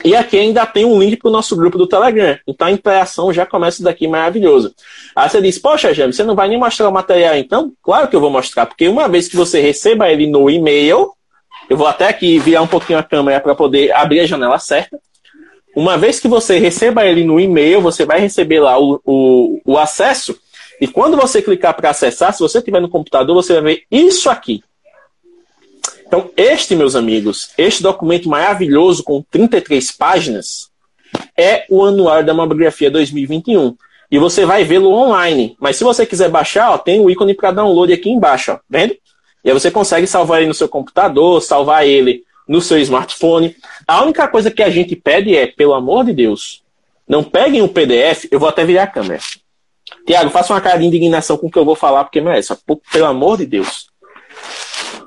E 0.04 0.16
aqui 0.16 0.38
ainda 0.38 0.64
tem 0.64 0.84
um 0.84 0.98
link 0.98 1.16
para 1.16 1.28
o 1.28 1.32
nosso 1.32 1.54
grupo 1.56 1.76
do 1.76 1.86
Telegram. 1.86 2.38
Então 2.46 2.66
a 2.66 2.72
interação 2.72 3.32
já 3.32 3.44
começa 3.44 3.82
daqui 3.82 4.08
maravilhoso. 4.08 4.74
Aí 5.14 5.28
você 5.28 5.40
diz, 5.40 5.58
poxa, 5.58 5.92
James, 5.92 6.16
você 6.16 6.24
não 6.24 6.34
vai 6.34 6.48
nem 6.48 6.58
mostrar 6.58 6.88
o 6.88 6.92
material 6.92 7.36
então? 7.36 7.72
Claro 7.82 8.08
que 8.08 8.16
eu 8.16 8.20
vou 8.20 8.30
mostrar, 8.30 8.66
porque 8.66 8.88
uma 8.88 9.08
vez 9.08 9.28
que 9.28 9.36
você 9.36 9.60
receba 9.60 10.10
ele 10.10 10.26
no 10.26 10.48
e-mail, 10.48 11.12
eu 11.68 11.76
vou 11.76 11.86
até 11.86 12.08
aqui 12.08 12.38
virar 12.38 12.62
um 12.62 12.66
pouquinho 12.66 12.98
a 12.98 13.02
câmera 13.02 13.40
para 13.40 13.54
poder 13.54 13.92
abrir 13.92 14.20
a 14.20 14.26
janela 14.26 14.58
certa. 14.58 14.98
Uma 15.74 15.96
vez 15.96 16.20
que 16.20 16.28
você 16.28 16.58
receba 16.58 17.06
ele 17.06 17.24
no 17.24 17.40
e-mail, 17.40 17.80
você 17.80 18.04
vai 18.04 18.20
receber 18.20 18.60
lá 18.60 18.78
o, 18.78 19.00
o, 19.04 19.60
o 19.64 19.78
acesso. 19.78 20.38
E 20.80 20.86
quando 20.86 21.16
você 21.16 21.40
clicar 21.40 21.74
para 21.74 21.90
acessar, 21.90 22.32
se 22.32 22.40
você 22.40 22.58
estiver 22.58 22.80
no 22.80 22.90
computador, 22.90 23.34
você 23.34 23.54
vai 23.54 23.62
ver 23.62 23.82
isso 23.90 24.28
aqui. 24.28 24.62
Então, 26.12 26.30
este, 26.36 26.76
meus 26.76 26.94
amigos, 26.94 27.52
este 27.56 27.82
documento 27.82 28.28
maravilhoso 28.28 29.02
com 29.02 29.24
33 29.30 29.92
páginas 29.92 30.68
é 31.34 31.64
o 31.70 31.82
Anuário 31.82 32.26
da 32.26 32.34
Mamografia 32.34 32.90
2021. 32.90 33.74
E 34.10 34.18
você 34.18 34.44
vai 34.44 34.62
vê-lo 34.62 34.92
online. 34.92 35.56
Mas 35.58 35.76
se 35.76 35.84
você 35.84 36.04
quiser 36.04 36.28
baixar, 36.28 36.70
ó, 36.70 36.76
tem 36.76 37.00
o 37.00 37.08
ícone 37.08 37.32
para 37.32 37.52
download 37.52 37.90
aqui 37.94 38.10
embaixo, 38.10 38.52
ó, 38.52 38.58
vendo? 38.68 38.94
E 39.42 39.48
aí 39.48 39.54
você 39.54 39.70
consegue 39.70 40.06
salvar 40.06 40.40
ele 40.40 40.48
no 40.48 40.54
seu 40.54 40.68
computador, 40.68 41.40
salvar 41.40 41.86
ele 41.86 42.22
no 42.46 42.60
seu 42.60 42.76
smartphone. 42.80 43.56
A 43.88 44.02
única 44.02 44.28
coisa 44.28 44.50
que 44.50 44.62
a 44.62 44.68
gente 44.68 44.94
pede 44.94 45.34
é, 45.34 45.46
pelo 45.46 45.72
amor 45.72 46.04
de 46.04 46.12
Deus, 46.12 46.62
não 47.08 47.24
peguem 47.24 47.62
o 47.62 47.68
PDF, 47.68 48.26
eu 48.30 48.38
vou 48.38 48.50
até 48.50 48.66
virar 48.66 48.82
a 48.82 48.86
câmera. 48.86 49.22
Tiago, 50.06 50.28
faça 50.28 50.52
uma 50.52 50.60
cara 50.60 50.76
de 50.76 50.84
indignação 50.84 51.38
com 51.38 51.46
o 51.46 51.50
que 51.50 51.58
eu 51.58 51.64
vou 51.64 51.74
falar, 51.74 52.04
porque 52.04 52.20
merece. 52.20 52.54
Pelo 52.92 53.06
amor 53.06 53.38
de 53.38 53.46
Deus. 53.46 53.90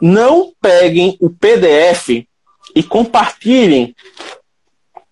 Não 0.02 0.52
peguem 0.62 1.18
o 1.20 1.30
PDF 1.30 2.26
e 2.76 2.84
compartilhem 2.84 3.96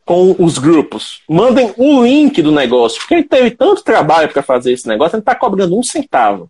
com 0.06 0.36
os 0.38 0.58
grupos. 0.58 1.22
Mandem 1.30 1.74
o 1.78 2.04
link 2.04 2.42
do 2.42 2.52
negócio, 2.52 3.00
porque 3.00 3.16
ele 3.16 3.24
teve 3.24 3.52
tanto 3.52 3.84
trabalho 3.84 4.30
para 4.30 4.44
fazer 4.44 4.74
esse 4.74 4.88
negócio, 4.88 5.16
ele 5.16 5.22
está 5.22 5.34
cobrando 5.34 5.78
um 5.78 5.84
centavo. 5.84 6.50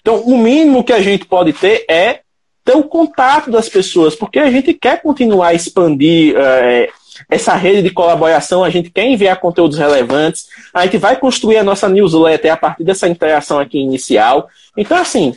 Então, 0.00 0.20
o 0.20 0.36
mínimo 0.36 0.84
que 0.84 0.92
a 0.92 1.00
gente 1.00 1.24
pode 1.24 1.52
ter 1.52 1.84
é 1.88 2.20
ter 2.64 2.76
o 2.76 2.84
contato 2.84 3.50
das 3.50 3.68
pessoas, 3.68 4.14
porque 4.14 4.38
a 4.38 4.50
gente 4.50 4.74
quer 4.74 5.00
continuar 5.02 5.48
a 5.48 5.54
expandir 5.54 6.34
é, 6.36 6.90
essa 7.28 7.54
rede 7.54 7.82
de 7.82 7.90
colaboração, 7.90 8.62
a 8.62 8.70
gente 8.70 8.90
quer 8.90 9.06
enviar 9.06 9.40
conteúdos 9.40 9.78
relevantes, 9.78 10.46
a 10.72 10.84
gente 10.84 10.98
vai 10.98 11.16
construir 11.16 11.58
a 11.58 11.64
nossa 11.64 11.88
newsletter 11.88 12.52
a 12.52 12.56
partir 12.56 12.84
dessa 12.84 13.08
interação 13.08 13.58
aqui 13.58 13.78
inicial. 13.78 14.48
Então, 14.76 14.96
assim, 14.96 15.34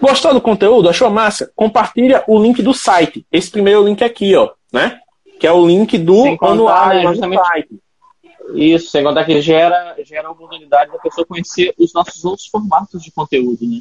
Gostou 0.00 0.34
do 0.34 0.40
conteúdo? 0.40 0.88
Achou 0.88 1.08
massa? 1.10 1.50
Compartilha 1.54 2.24
o 2.26 2.40
link 2.40 2.62
do 2.62 2.74
site. 2.74 3.26
Esse 3.30 3.50
primeiro 3.50 3.84
link 3.84 4.02
aqui, 4.02 4.34
ó, 4.34 4.50
né? 4.72 5.00
Que 5.38 5.46
é 5.46 5.52
o 5.52 5.66
link 5.66 5.96
do 5.98 6.36
anuário 6.40 7.10
né, 7.10 7.28
do 7.28 7.34
site. 7.44 7.80
Isso, 8.54 8.90
sem 8.90 9.02
contar 9.02 9.24
que 9.24 9.40
gera, 9.40 9.96
gera 10.04 10.28
a 10.28 10.30
oportunidade 10.30 10.92
da 10.92 10.98
pessoa 10.98 11.26
conhecer 11.26 11.74
os 11.78 11.92
nossos 11.94 12.24
outros 12.24 12.46
formatos 12.46 13.02
de 13.02 13.10
conteúdo, 13.10 13.58
né? 13.62 13.80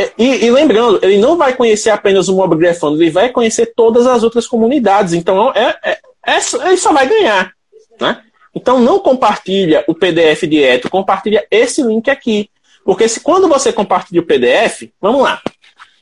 É, 0.00 0.12
e, 0.16 0.44
e, 0.44 0.50
lembrando, 0.50 1.00
ele 1.02 1.18
não 1.18 1.36
vai 1.36 1.56
conhecer 1.56 1.90
apenas 1.90 2.28
o 2.28 2.36
Mobgrafando, 2.36 3.02
ele 3.02 3.10
vai 3.10 3.30
conhecer 3.30 3.72
todas 3.74 4.06
as 4.06 4.22
outras 4.22 4.46
comunidades. 4.46 5.12
Então, 5.12 5.52
é, 5.52 5.76
é, 5.84 5.98
é, 6.24 6.38
ele 6.66 6.76
só 6.76 6.92
vai 6.92 7.08
ganhar. 7.08 7.52
Né? 8.00 8.22
Então, 8.54 8.78
não 8.78 9.00
compartilha 9.00 9.84
o 9.88 9.94
PDF 9.94 10.42
direto, 10.42 10.88
compartilha 10.88 11.44
esse 11.50 11.82
link 11.82 12.08
aqui. 12.08 12.48
Porque 12.88 13.06
se 13.06 13.20
quando 13.20 13.46
você 13.46 13.70
compartilha 13.70 14.22
o 14.22 14.24
PDF, 14.24 14.88
vamos 14.98 15.20
lá, 15.20 15.42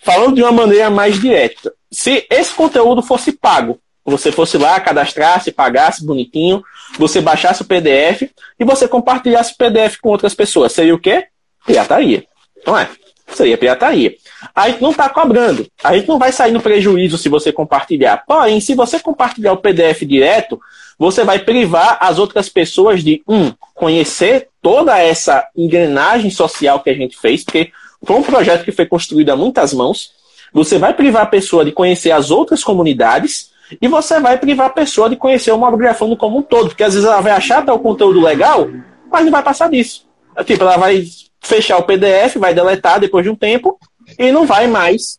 falando 0.04 0.36
de 0.36 0.42
uma 0.44 0.52
maneira 0.52 0.88
mais 0.88 1.18
direta, 1.20 1.74
se 1.90 2.24
esse 2.30 2.54
conteúdo 2.54 3.02
fosse 3.02 3.32
pago, 3.32 3.80
você 4.04 4.30
fosse 4.30 4.56
lá, 4.56 4.78
cadastrasse, 4.78 5.50
pagasse 5.50 6.06
bonitinho, 6.06 6.62
você 6.96 7.20
baixasse 7.20 7.62
o 7.62 7.64
PDF 7.64 8.30
e 8.56 8.64
você 8.64 8.86
compartilhasse 8.86 9.54
o 9.54 9.56
PDF 9.56 9.96
com 10.00 10.10
outras 10.10 10.32
pessoas, 10.32 10.70
seria 10.70 10.94
o 10.94 10.98
quê? 11.00 11.26
Pirataria. 11.66 12.24
Não 12.64 12.78
é? 12.78 12.88
Seria 13.32 13.58
pirataria. 13.58 14.14
A 14.54 14.68
gente 14.70 14.80
não 14.80 14.92
está 14.92 15.08
cobrando. 15.08 15.66
A 15.82 15.96
gente 15.96 16.06
não 16.06 16.20
vai 16.20 16.30
sair 16.30 16.52
no 16.52 16.60
prejuízo 16.60 17.18
se 17.18 17.28
você 17.28 17.52
compartilhar. 17.52 18.22
Porém, 18.24 18.60
se 18.60 18.76
você 18.76 19.00
compartilhar 19.00 19.54
o 19.54 19.56
PDF 19.56 20.02
direto, 20.02 20.60
você 20.98 21.24
vai 21.24 21.38
privar 21.38 21.98
as 22.00 22.18
outras 22.18 22.48
pessoas 22.48 23.02
de, 23.04 23.22
um, 23.28 23.52
conhecer 23.74 24.48
toda 24.62 24.98
essa 24.98 25.46
engrenagem 25.56 26.30
social 26.30 26.80
que 26.80 26.90
a 26.90 26.94
gente 26.94 27.16
fez, 27.16 27.44
porque 27.44 27.70
foi 28.02 28.16
um 28.16 28.22
projeto 28.22 28.64
que 28.64 28.72
foi 28.72 28.86
construído 28.86 29.30
a 29.30 29.36
muitas 29.36 29.72
mãos. 29.72 30.12
Você 30.52 30.78
vai 30.78 30.94
privar 30.94 31.22
a 31.22 31.26
pessoa 31.26 31.64
de 31.64 31.72
conhecer 31.72 32.10
as 32.10 32.30
outras 32.30 32.64
comunidades 32.64 33.50
e 33.80 33.88
você 33.88 34.20
vai 34.20 34.38
privar 34.38 34.66
a 34.66 34.70
pessoa 34.70 35.10
de 35.10 35.16
conhecer 35.16 35.50
o 35.50 35.58
Mobgrafando 35.58 36.16
como 36.16 36.38
um 36.38 36.42
todo, 36.42 36.68
porque 36.68 36.84
às 36.84 36.94
vezes 36.94 37.08
ela 37.08 37.20
vai 37.20 37.32
achar 37.32 37.58
até 37.58 37.72
o 37.72 37.78
conteúdo 37.78 38.20
legal, 38.20 38.68
mas 39.10 39.24
não 39.24 39.32
vai 39.32 39.42
passar 39.42 39.68
disso. 39.68 40.06
Tipo, 40.44 40.64
ela 40.64 40.76
vai 40.76 41.04
fechar 41.40 41.78
o 41.78 41.82
PDF, 41.82 42.36
vai 42.36 42.54
deletar 42.54 43.00
depois 43.00 43.24
de 43.24 43.30
um 43.30 43.36
tempo 43.36 43.78
e 44.18 44.30
não 44.30 44.46
vai 44.46 44.66
mais 44.66 45.18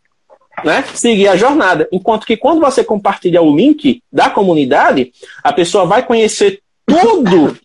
né, 0.63 0.83
seguir 0.93 1.27
a 1.27 1.35
jornada. 1.35 1.87
Enquanto 1.91 2.25
que 2.25 2.37
quando 2.37 2.61
você 2.61 2.83
compartilha 2.83 3.41
o 3.41 3.55
link 3.55 4.01
da 4.11 4.29
comunidade, 4.29 5.11
a 5.43 5.53
pessoa 5.53 5.85
vai 5.85 6.03
conhecer 6.03 6.61
tudo 6.85 7.57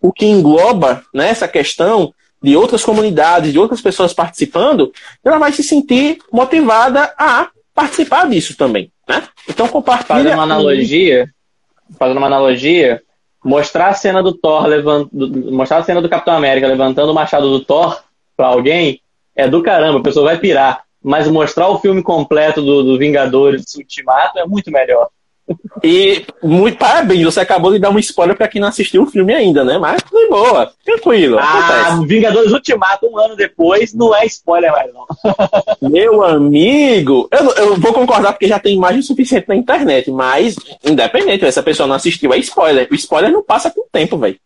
o 0.00 0.12
que 0.12 0.26
engloba 0.26 1.04
né, 1.14 1.28
essa 1.28 1.46
questão 1.46 2.12
de 2.42 2.56
outras 2.56 2.82
comunidades, 2.82 3.52
de 3.52 3.58
outras 3.58 3.80
pessoas 3.80 4.14
participando, 4.14 4.92
ela 5.22 5.38
vai 5.38 5.52
se 5.52 5.62
sentir 5.62 6.18
motivada 6.32 7.12
a 7.18 7.48
participar 7.74 8.28
disso 8.28 8.56
também. 8.56 8.90
Né? 9.06 9.22
Então 9.48 9.68
compartilha. 9.68 10.16
Fazendo 10.16 10.34
uma 10.34 10.42
analogia, 10.42 11.28
fazendo 11.98 12.16
uma 12.16 12.26
analogia, 12.26 13.02
mostrar 13.44 13.88
a 13.88 13.94
cena 13.94 14.22
do 14.22 14.32
Thor 14.32 14.66
levantando, 14.66 15.52
mostrar 15.52 15.78
a 15.78 15.82
cena 15.82 16.00
do 16.00 16.08
Capitão 16.08 16.34
América 16.34 16.66
levantando 16.66 17.12
o 17.12 17.14
machado 17.14 17.50
do 17.50 17.60
Thor 17.60 18.02
para 18.36 18.46
alguém 18.46 19.00
é 19.36 19.48
do 19.48 19.62
caramba, 19.62 19.98
a 19.98 20.02
pessoa 20.02 20.26
vai 20.26 20.38
pirar. 20.38 20.84
Mas 21.02 21.28
mostrar 21.28 21.68
o 21.68 21.78
filme 21.78 22.02
completo 22.02 22.60
do, 22.60 22.82
do 22.82 22.98
Vingadores 22.98 23.74
Ultimato 23.74 24.38
é 24.38 24.46
muito 24.46 24.70
melhor. 24.70 25.08
E 25.82 26.24
muito 26.42 26.78
parabéns, 26.78 27.24
você 27.24 27.40
acabou 27.40 27.72
de 27.72 27.78
dar 27.78 27.90
um 27.90 27.98
spoiler 27.98 28.36
para 28.36 28.46
quem 28.46 28.60
não 28.60 28.68
assistiu 28.68 29.02
o 29.02 29.06
filme 29.06 29.34
ainda, 29.34 29.64
né? 29.64 29.78
Mas 29.78 30.02
de 30.02 30.28
boa, 30.28 30.72
tranquilo. 30.84 31.38
Ah, 31.38 31.86
acontece. 31.88 32.06
Vingadores 32.06 32.52
Ultimato 32.52 33.06
um 33.06 33.18
ano 33.18 33.34
depois 33.34 33.92
não 33.92 34.14
é 34.14 34.24
spoiler 34.26 34.70
mais, 34.70 34.92
não. 34.92 35.06
Meu 35.90 36.22
amigo, 36.22 37.28
eu, 37.32 37.50
eu 37.54 37.76
vou 37.76 37.92
concordar 37.92 38.32
porque 38.32 38.46
já 38.46 38.58
tem 38.58 38.76
imagem 38.76 39.02
suficiente 39.02 39.48
na 39.48 39.56
internet, 39.56 40.10
mas 40.10 40.56
independente, 40.84 41.44
essa 41.44 41.62
pessoa 41.62 41.86
não 41.86 41.96
assistiu, 41.96 42.32
é 42.32 42.38
spoiler. 42.38 42.86
O 42.90 42.94
spoiler 42.94 43.32
não 43.32 43.42
passa 43.42 43.70
com 43.70 43.80
o 43.80 43.88
tempo, 43.90 44.18
velho. 44.18 44.38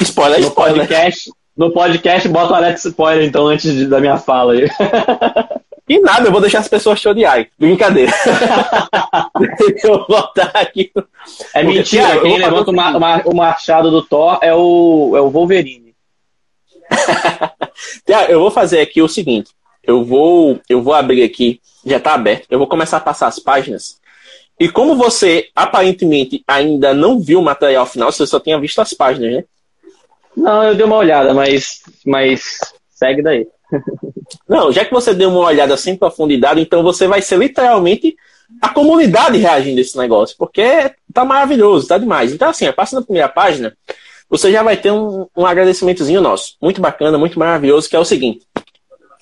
Spoiler 0.00 0.38
é 0.38 0.42
spoiler. 0.42 0.76
No 0.76 0.80
podcast, 0.80 1.30
no 1.56 1.72
podcast 1.72 2.28
bota 2.28 2.52
o 2.52 2.56
Alex 2.56 2.84
spoiler, 2.84 3.26
então, 3.26 3.46
antes 3.46 3.72
de, 3.72 3.86
da 3.86 4.00
minha 4.00 4.18
fala 4.18 4.52
aí. 4.52 4.68
E 5.90 5.98
nada, 5.98 6.28
eu 6.28 6.30
vou 6.30 6.40
deixar 6.40 6.60
as 6.60 6.68
pessoas 6.68 7.00
te 7.00 7.08
odiarem. 7.08 7.48
Brincadeira. 7.58 8.12
eu 9.82 9.90
vou 9.90 10.06
botar 10.06 10.52
aqui. 10.54 10.92
É 11.52 11.64
mentira, 11.64 12.20
quem 12.20 12.38
levanta 12.38 12.70
o, 12.70 13.30
o 13.32 13.36
machado 13.36 13.90
do 13.90 14.00
Thor 14.00 14.38
é 14.40 14.54
o, 14.54 15.14
é 15.16 15.20
o 15.20 15.28
Wolverine. 15.28 15.92
eu 18.28 18.38
vou 18.38 18.52
fazer 18.52 18.80
aqui 18.80 19.02
o 19.02 19.08
seguinte. 19.08 19.50
Eu 19.82 20.04
vou, 20.04 20.60
eu 20.68 20.80
vou 20.80 20.94
abrir 20.94 21.24
aqui, 21.24 21.60
já 21.84 21.96
está 21.96 22.14
aberto. 22.14 22.46
Eu 22.48 22.58
vou 22.58 22.68
começar 22.68 22.98
a 22.98 23.00
passar 23.00 23.26
as 23.26 23.40
páginas. 23.40 23.98
E 24.60 24.68
como 24.68 24.94
você 24.94 25.48
aparentemente 25.56 26.44
ainda 26.46 26.94
não 26.94 27.18
viu 27.18 27.40
o 27.40 27.44
material 27.44 27.84
final, 27.84 28.12
você 28.12 28.24
só 28.28 28.38
tinha 28.38 28.60
visto 28.60 28.80
as 28.80 28.94
páginas, 28.94 29.32
né? 29.32 29.44
Não, 30.36 30.62
eu 30.62 30.76
dei 30.76 30.86
uma 30.86 30.98
olhada, 30.98 31.34
mas, 31.34 31.82
mas 32.06 32.60
segue 32.90 33.22
daí. 33.22 33.44
Não, 34.48 34.72
já 34.72 34.84
que 34.84 34.92
você 34.92 35.14
deu 35.14 35.30
uma 35.30 35.40
olhada 35.40 35.76
sem 35.76 35.96
profundidade, 35.96 36.60
então 36.60 36.82
você 36.82 37.06
vai 37.06 37.22
ser 37.22 37.38
literalmente 37.38 38.16
a 38.60 38.68
comunidade 38.68 39.38
reagindo 39.38 39.78
a 39.78 39.80
esse 39.80 39.96
negócio, 39.96 40.36
porque 40.38 40.92
tá 41.12 41.24
maravilhoso, 41.24 41.86
tá 41.86 41.98
demais. 41.98 42.32
Então, 42.32 42.48
assim, 42.48 42.70
passa 42.72 42.96
na 42.96 43.02
primeira 43.02 43.28
página, 43.28 43.76
você 44.28 44.50
já 44.50 44.62
vai 44.62 44.76
ter 44.76 44.90
um, 44.90 45.26
um 45.36 45.46
agradecimentozinho 45.46 46.20
nosso. 46.20 46.56
Muito 46.60 46.80
bacana, 46.80 47.18
muito 47.18 47.38
maravilhoso, 47.38 47.88
que 47.88 47.96
é 47.96 47.98
o 47.98 48.04
seguinte. 48.04 48.46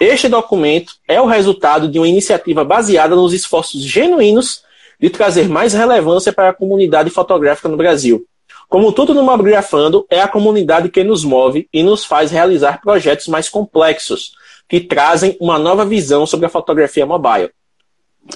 Este 0.00 0.28
documento 0.28 0.92
é 1.08 1.20
o 1.20 1.26
resultado 1.26 1.88
de 1.88 1.98
uma 1.98 2.06
iniciativa 2.06 2.64
baseada 2.64 3.16
nos 3.16 3.32
esforços 3.32 3.82
genuínos 3.82 4.62
de 5.00 5.10
trazer 5.10 5.48
mais 5.48 5.72
relevância 5.72 6.32
para 6.32 6.50
a 6.50 6.54
comunidade 6.54 7.10
fotográfica 7.10 7.68
no 7.68 7.76
Brasil. 7.76 8.24
Como 8.68 8.92
tudo 8.92 9.14
no 9.14 9.22
Mobigrafando, 9.22 10.06
é 10.10 10.20
a 10.20 10.28
comunidade 10.28 10.90
que 10.90 11.02
nos 11.02 11.24
move 11.24 11.68
e 11.72 11.82
nos 11.82 12.04
faz 12.04 12.30
realizar 12.30 12.80
projetos 12.82 13.26
mais 13.26 13.48
complexos, 13.48 14.32
que 14.68 14.80
trazem 14.80 15.36
uma 15.40 15.58
nova 15.58 15.84
visão 15.84 16.26
sobre 16.26 16.46
a 16.46 16.50
fotografia 16.50 17.06
mobile. 17.06 17.50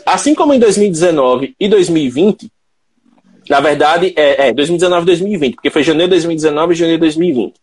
Assim 0.06 0.34
como 0.34 0.54
em 0.54 0.58
2019 0.58 1.54
e 1.60 1.68
2020, 1.68 2.50
na 3.48 3.60
verdade, 3.60 4.12
é, 4.16 4.48
é 4.48 4.52
2019 4.52 5.02
e 5.02 5.06
2020, 5.06 5.54
porque 5.56 5.70
foi 5.70 5.82
janeiro 5.82 6.10
de 6.10 6.16
2019 6.16 6.72
e 6.72 6.76
janeiro 6.76 6.98
de 6.98 7.06
2020. 7.06 7.54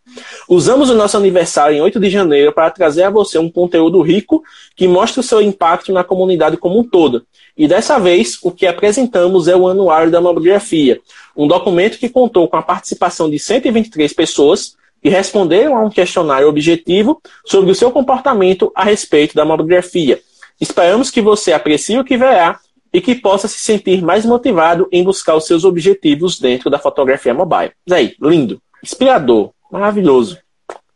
Usamos 0.47 0.89
o 0.89 0.95
nosso 0.95 1.15
aniversário 1.15 1.77
em 1.77 1.81
8 1.81 1.99
de 1.99 2.09
janeiro 2.09 2.51
para 2.51 2.69
trazer 2.69 3.03
a 3.03 3.09
você 3.09 3.39
um 3.39 3.49
conteúdo 3.49 4.01
rico 4.01 4.43
que 4.75 4.87
mostre 4.87 5.19
o 5.19 5.23
seu 5.23 5.41
impacto 5.41 5.93
na 5.93 6.03
comunidade 6.03 6.57
como 6.57 6.79
um 6.79 6.83
todo. 6.83 7.25
E 7.57 7.67
dessa 7.67 7.97
vez, 7.97 8.37
o 8.41 8.51
que 8.51 8.67
apresentamos 8.67 9.47
é 9.47 9.55
o 9.55 9.67
Anuário 9.67 10.11
da 10.11 10.21
Mobigrafia, 10.21 10.99
um 11.35 11.47
documento 11.47 11.97
que 11.97 12.09
contou 12.09 12.47
com 12.47 12.57
a 12.57 12.61
participação 12.61 13.29
de 13.29 13.39
123 13.39 14.11
pessoas 14.13 14.77
que 15.01 15.09
responderam 15.09 15.77
a 15.77 15.83
um 15.83 15.89
questionário 15.89 16.47
objetivo 16.47 17.21
sobre 17.45 17.71
o 17.71 17.75
seu 17.75 17.91
comportamento 17.91 18.71
a 18.75 18.83
respeito 18.83 19.35
da 19.35 19.45
mobigrafia. 19.45 20.21
Esperamos 20.59 21.09
que 21.09 21.21
você 21.21 21.53
aprecie 21.53 21.99
o 21.99 22.03
que 22.03 22.17
verá 22.17 22.59
e 22.91 22.99
que 22.99 23.15
possa 23.15 23.47
se 23.47 23.59
sentir 23.59 24.01
mais 24.01 24.25
motivado 24.25 24.87
em 24.91 25.03
buscar 25.03 25.35
os 25.35 25.45
seus 25.45 25.63
objetivos 25.63 26.39
dentro 26.39 26.69
da 26.69 26.79
fotografia 26.79 27.33
mobile. 27.33 27.71
Aí, 27.89 28.15
lindo, 28.21 28.61
inspirador, 28.83 29.51
maravilhoso. 29.71 30.37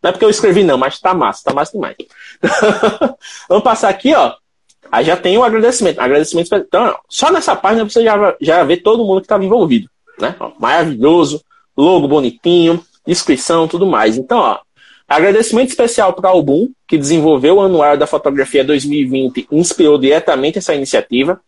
Não 0.02 0.10
é 0.10 0.12
porque 0.12 0.26
eu 0.26 0.30
escrevi 0.30 0.64
não, 0.64 0.78
mas 0.78 1.00
tá 1.00 1.14
massa, 1.14 1.44
tá 1.46 1.54
massa 1.54 1.72
demais. 1.72 1.96
Vamos 3.48 3.64
passar 3.64 3.90
aqui, 3.90 4.14
ó. 4.14 4.34
Aí 4.92 5.06
já 5.06 5.16
tem 5.16 5.38
o 5.38 5.42
um 5.42 5.44
agradecimento. 5.44 6.00
Agradecimento. 6.00 6.54
Então, 6.56 7.00
só 7.08 7.32
nessa 7.32 7.56
página 7.56 7.86
você 7.86 8.04
já, 8.04 8.36
já 8.42 8.64
vê 8.64 8.76
todo 8.76 9.06
mundo 9.06 9.22
que 9.22 9.26
estava 9.26 9.46
envolvido. 9.46 9.90
Né? 10.20 10.36
Maravilhoso, 10.60 11.42
logo 11.76 12.08
bonitinho, 12.08 12.84
descrição, 13.06 13.68
tudo 13.68 13.86
mais. 13.86 14.18
Então, 14.18 14.40
ó, 14.40 14.60
agradecimento 15.08 15.70
especial 15.70 16.14
para 16.14 16.30
o 16.30 16.34
Album, 16.34 16.70
que 16.88 16.98
desenvolveu 16.98 17.56
o 17.56 17.62
Anuário 17.62 18.00
da 18.00 18.08
Fotografia 18.08 18.64
2020 18.64 19.48
e 19.52 19.58
inspirou 19.58 19.98
diretamente 19.98 20.58
essa 20.58 20.74
iniciativa. 20.74 21.40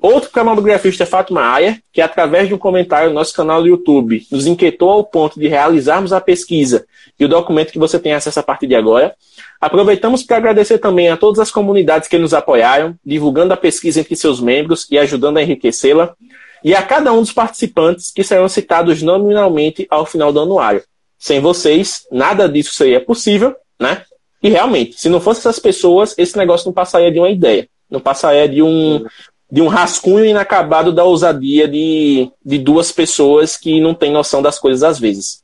Outro 0.00 0.28
para 0.30 0.42
a 0.42 0.44
mamografista 0.44 1.06
Fátima 1.06 1.40
Aya, 1.40 1.78
que 1.90 2.00
através 2.00 2.48
de 2.48 2.54
um 2.54 2.58
comentário 2.58 3.08
no 3.08 3.14
nosso 3.14 3.32
canal 3.32 3.62
do 3.62 3.68
YouTube 3.68 4.26
nos 4.30 4.46
inquietou 4.46 4.90
ao 4.90 5.04
ponto 5.04 5.40
de 5.40 5.48
realizarmos 5.48 6.12
a 6.12 6.20
pesquisa 6.20 6.84
e 7.18 7.24
o 7.24 7.28
documento 7.28 7.72
que 7.72 7.78
você 7.78 7.98
tem 7.98 8.12
acesso 8.12 8.38
a 8.38 8.42
partir 8.42 8.66
de 8.66 8.74
agora. 8.74 9.14
Aproveitamos 9.60 10.22
para 10.22 10.36
agradecer 10.36 10.78
também 10.78 11.08
a 11.08 11.16
todas 11.16 11.38
as 11.38 11.50
comunidades 11.50 12.06
que 12.06 12.18
nos 12.18 12.34
apoiaram, 12.34 12.94
divulgando 13.04 13.54
a 13.54 13.56
pesquisa 13.56 14.00
entre 14.00 14.14
seus 14.14 14.40
membros 14.40 14.86
e 14.90 14.98
ajudando 14.98 15.38
a 15.38 15.42
enriquecê-la, 15.42 16.14
e 16.62 16.74
a 16.74 16.82
cada 16.82 17.12
um 17.12 17.20
dos 17.20 17.32
participantes 17.32 18.10
que 18.10 18.24
serão 18.24 18.48
citados 18.48 19.00
nominalmente 19.02 19.86
ao 19.90 20.04
final 20.04 20.32
do 20.32 20.40
anuário. 20.40 20.82
Sem 21.24 21.40
vocês, 21.40 22.06
nada 22.12 22.46
disso 22.46 22.74
seria 22.74 23.00
possível, 23.02 23.56
né? 23.80 24.04
E 24.42 24.50
realmente, 24.50 25.00
se 25.00 25.08
não 25.08 25.22
fossem 25.22 25.40
essas 25.40 25.58
pessoas, 25.58 26.14
esse 26.18 26.36
negócio 26.36 26.66
não 26.66 26.72
passaria 26.74 27.10
de 27.10 27.18
uma 27.18 27.30
ideia. 27.30 27.66
Não 27.90 27.98
passaria 27.98 28.46
de 28.46 28.62
um, 28.62 29.06
de 29.50 29.62
um 29.62 29.68
rascunho 29.68 30.26
inacabado 30.26 30.92
da 30.92 31.02
ousadia 31.02 31.66
de, 31.66 32.30
de 32.44 32.58
duas 32.58 32.92
pessoas 32.92 33.56
que 33.56 33.80
não 33.80 33.94
têm 33.94 34.12
noção 34.12 34.42
das 34.42 34.58
coisas 34.58 34.82
às 34.82 34.98
vezes. 34.98 35.42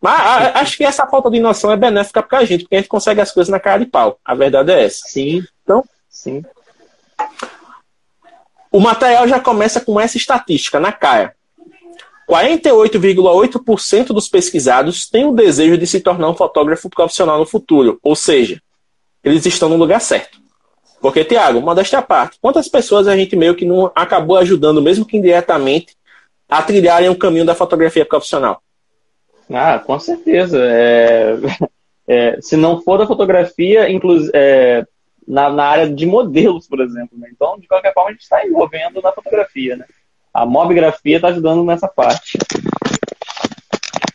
Mas 0.00 0.18
a, 0.18 0.60
acho 0.60 0.78
que 0.78 0.84
essa 0.84 1.06
falta 1.06 1.30
de 1.30 1.40
noção 1.40 1.70
é 1.70 1.76
benéfica 1.76 2.22
para 2.22 2.38
a 2.38 2.44
gente, 2.46 2.62
porque 2.62 2.76
a 2.76 2.78
gente 2.78 2.88
consegue 2.88 3.20
as 3.20 3.30
coisas 3.30 3.50
na 3.50 3.60
cara 3.60 3.80
de 3.80 3.90
pau. 3.90 4.18
A 4.24 4.34
verdade 4.34 4.72
é 4.72 4.84
essa. 4.84 5.02
Sim. 5.08 5.44
Então, 5.62 5.84
sim. 6.08 6.42
O 8.72 8.80
material 8.80 9.28
já 9.28 9.38
começa 9.38 9.78
com 9.78 10.00
essa 10.00 10.16
estatística 10.16 10.80
na 10.80 10.90
cara. 10.90 11.36
48,8% 12.28 14.08
dos 14.08 14.28
pesquisados 14.28 15.08
têm 15.08 15.24
o 15.24 15.32
desejo 15.32 15.78
de 15.78 15.86
se 15.86 16.00
tornar 16.00 16.28
um 16.28 16.34
fotógrafo 16.34 16.90
profissional 16.90 17.38
no 17.38 17.46
futuro, 17.46 17.98
ou 18.02 18.14
seja, 18.14 18.60
eles 19.24 19.46
estão 19.46 19.68
no 19.68 19.76
lugar 19.76 20.00
certo. 20.00 20.38
Porque, 21.00 21.24
Tiago, 21.24 21.60
modéstia 21.60 22.00
à 22.00 22.02
parte, 22.02 22.38
quantas 22.40 22.68
pessoas 22.68 23.08
a 23.08 23.16
gente 23.16 23.34
meio 23.34 23.54
que 23.54 23.64
não 23.64 23.90
acabou 23.94 24.36
ajudando, 24.36 24.82
mesmo 24.82 25.06
que 25.06 25.16
indiretamente, 25.16 25.96
a 26.48 26.60
trilharem 26.62 27.08
o 27.08 27.16
caminho 27.16 27.44
da 27.44 27.54
fotografia 27.54 28.04
profissional? 28.04 28.60
Ah, 29.50 29.78
com 29.78 29.98
certeza. 29.98 30.58
É... 30.60 31.36
É, 32.10 32.40
se 32.40 32.56
não 32.56 32.80
for 32.80 32.96
da 32.96 33.06
fotografia, 33.06 33.90
inclusive 33.90 34.30
é, 34.34 34.82
na, 35.26 35.50
na, 35.50 35.64
área 35.66 35.90
de 35.92 36.06
modelos, 36.06 36.66
por 36.66 36.80
exemplo. 36.80 37.18
Né? 37.18 37.28
Então, 37.30 37.58
de 37.58 37.68
qualquer 37.68 37.92
forma, 37.92 38.08
a 38.08 38.12
gente 38.12 38.22
está 38.22 38.46
envolvendo 38.46 39.02
na 39.02 39.12
fotografia. 39.12 39.76
Né? 39.76 39.84
A 40.32 40.46
mobigrafia 40.46 41.16
está 41.16 41.28
ajudando 41.28 41.64
nessa 41.64 41.88
parte. 41.88 42.38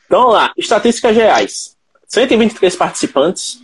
Então, 0.06 0.22
vamos 0.22 0.34
lá. 0.34 0.52
Estatísticas 0.58 1.16
reais. 1.16 1.76
123 2.08 2.76
participantes, 2.76 3.60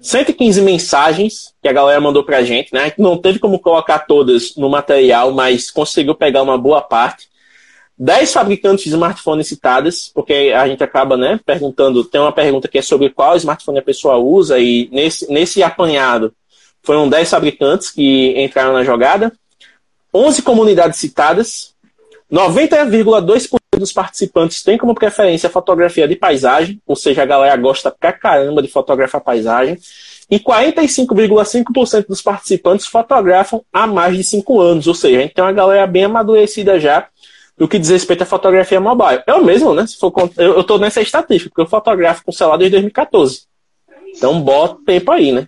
115 0.00 0.60
mensagens 0.60 1.54
que 1.62 1.68
a 1.68 1.72
galera 1.72 2.00
mandou 2.00 2.22
pra 2.22 2.44
gente, 2.44 2.72
né? 2.72 2.92
Não 2.98 3.16
teve 3.16 3.38
como 3.38 3.58
colocar 3.58 4.00
todas 4.00 4.54
no 4.56 4.68
material, 4.68 5.32
mas 5.32 5.70
conseguiu 5.70 6.14
pegar 6.14 6.42
uma 6.42 6.58
boa 6.58 6.82
parte. 6.82 7.28
10 7.98 8.32
fabricantes 8.32 8.84
de 8.84 8.90
smartphones 8.90 9.48
citadas, 9.48 10.10
porque 10.14 10.52
a 10.54 10.68
gente 10.68 10.84
acaba, 10.84 11.16
né, 11.16 11.40
perguntando, 11.44 12.04
tem 12.04 12.20
uma 12.20 12.32
pergunta 12.32 12.68
que 12.68 12.76
é 12.76 12.82
sobre 12.82 13.08
qual 13.08 13.36
smartphone 13.36 13.78
a 13.78 13.82
pessoa 13.82 14.18
usa, 14.18 14.58
e 14.58 14.88
nesse, 14.92 15.32
nesse 15.32 15.62
apanhado 15.62 16.34
foram 16.82 17.08
10 17.08 17.30
fabricantes 17.30 17.90
que 17.90 18.38
entraram 18.38 18.74
na 18.74 18.84
jogada. 18.84 19.32
11 20.14 20.42
comunidades 20.42 21.00
citadas, 21.00 21.74
90,2% 22.30 23.58
dos 23.78 23.92
participantes 23.92 24.62
têm 24.62 24.78
como 24.78 24.94
preferência 24.94 25.48
a 25.48 25.52
fotografia 25.52 26.08
de 26.08 26.16
paisagem, 26.16 26.80
ou 26.86 26.96
seja, 26.96 27.22
a 27.22 27.26
galera 27.26 27.56
gosta 27.56 27.90
pra 27.90 28.12
caramba 28.12 28.62
de 28.62 28.68
fotografar 28.68 29.20
paisagem. 29.20 29.78
e 30.28 30.40
45,5% 30.40 32.06
dos 32.08 32.20
participantes 32.20 32.86
fotografam 32.86 33.62
há 33.72 33.86
mais 33.86 34.16
de 34.16 34.24
5 34.24 34.60
anos. 34.60 34.88
Ou 34.88 34.94
seja, 34.94 35.18
a 35.18 35.22
gente 35.22 35.34
tem 35.34 35.44
uma 35.44 35.52
galera 35.52 35.86
bem 35.86 36.04
amadurecida 36.04 36.80
já 36.80 37.06
no 37.56 37.68
que 37.68 37.78
diz 37.78 37.90
respeito 37.90 38.22
à 38.22 38.26
fotografia 38.26 38.80
mobile. 38.80 39.22
Eu 39.24 39.44
mesmo, 39.44 39.72
né? 39.72 39.86
Se 39.86 39.96
for, 39.96 40.12
eu, 40.36 40.60
estou 40.60 40.80
nessa 40.80 41.00
estatística, 41.00 41.48
porque 41.48 41.62
eu 41.62 41.66
fotografo 41.66 42.24
com 42.24 42.32
celular 42.32 42.56
desde 42.56 42.72
2014. 42.72 43.42
Então 44.16 44.40
bota 44.40 44.80
tempo 44.84 45.12
aí, 45.12 45.30
né? 45.30 45.46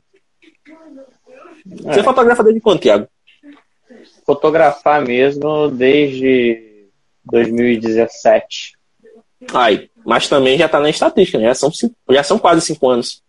É. 1.85 1.95
Você 1.95 2.03
fotografa 2.03 2.45
desde 2.45 2.61
quando, 2.61 2.81
Thiago? 2.81 3.09
Fotografar 4.25 5.03
mesmo 5.03 5.69
desde 5.69 6.68
2017. 7.31 8.77
Ai, 9.53 9.89
mas 10.05 10.29
também 10.29 10.59
já 10.59 10.67
está 10.67 10.81
na 10.81 10.91
estatística, 10.91 11.39
né? 11.39 11.47
Já 11.47 11.55
são, 11.55 11.73
cinco, 11.73 11.95
já 12.11 12.23
são 12.23 12.39
quase 12.39 12.61
cinco 12.63 12.89
anos. 12.89 13.23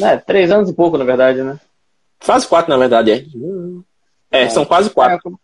É, 0.00 0.16
três 0.16 0.50
anos 0.50 0.68
e 0.68 0.72
pouco, 0.74 0.98
na 0.98 1.04
verdade, 1.04 1.42
né? 1.42 1.58
Quase 2.24 2.46
quatro, 2.46 2.70
na 2.70 2.76
verdade, 2.76 3.12
é. 3.12 3.24
É, 4.30 4.42
é. 4.42 4.48
são 4.48 4.64
quase 4.64 4.90
quatro. 4.90 5.38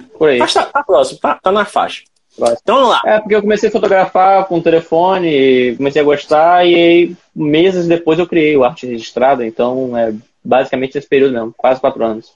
É, 0.00 0.04
por 0.16 0.28
aí. 0.28 0.38
Mas 0.38 0.54
tá, 0.54 0.64
tá 0.64 0.82
próximo, 0.82 1.20
tá, 1.20 1.34
tá 1.34 1.52
na 1.52 1.64
faixa. 1.64 2.02
Então 2.62 2.76
vamos 2.76 2.90
lá. 2.90 3.02
É, 3.04 3.18
porque 3.18 3.34
eu 3.34 3.42
comecei 3.42 3.68
a 3.68 3.72
fotografar 3.72 4.46
com 4.46 4.58
o 4.58 4.62
telefone, 4.62 5.74
comecei 5.76 6.00
a 6.00 6.04
gostar, 6.04 6.66
e 6.66 6.74
aí, 6.74 7.16
meses 7.34 7.88
depois 7.88 8.18
eu 8.18 8.28
criei 8.28 8.56
o 8.56 8.64
arte 8.64 8.86
registrada, 8.86 9.44
então 9.44 9.96
é 9.96 10.14
basicamente 10.44 10.96
esse 10.96 11.08
período 11.08 11.34
mesmo, 11.34 11.54
quase 11.56 11.80
quatro 11.80 12.04
anos. 12.04 12.32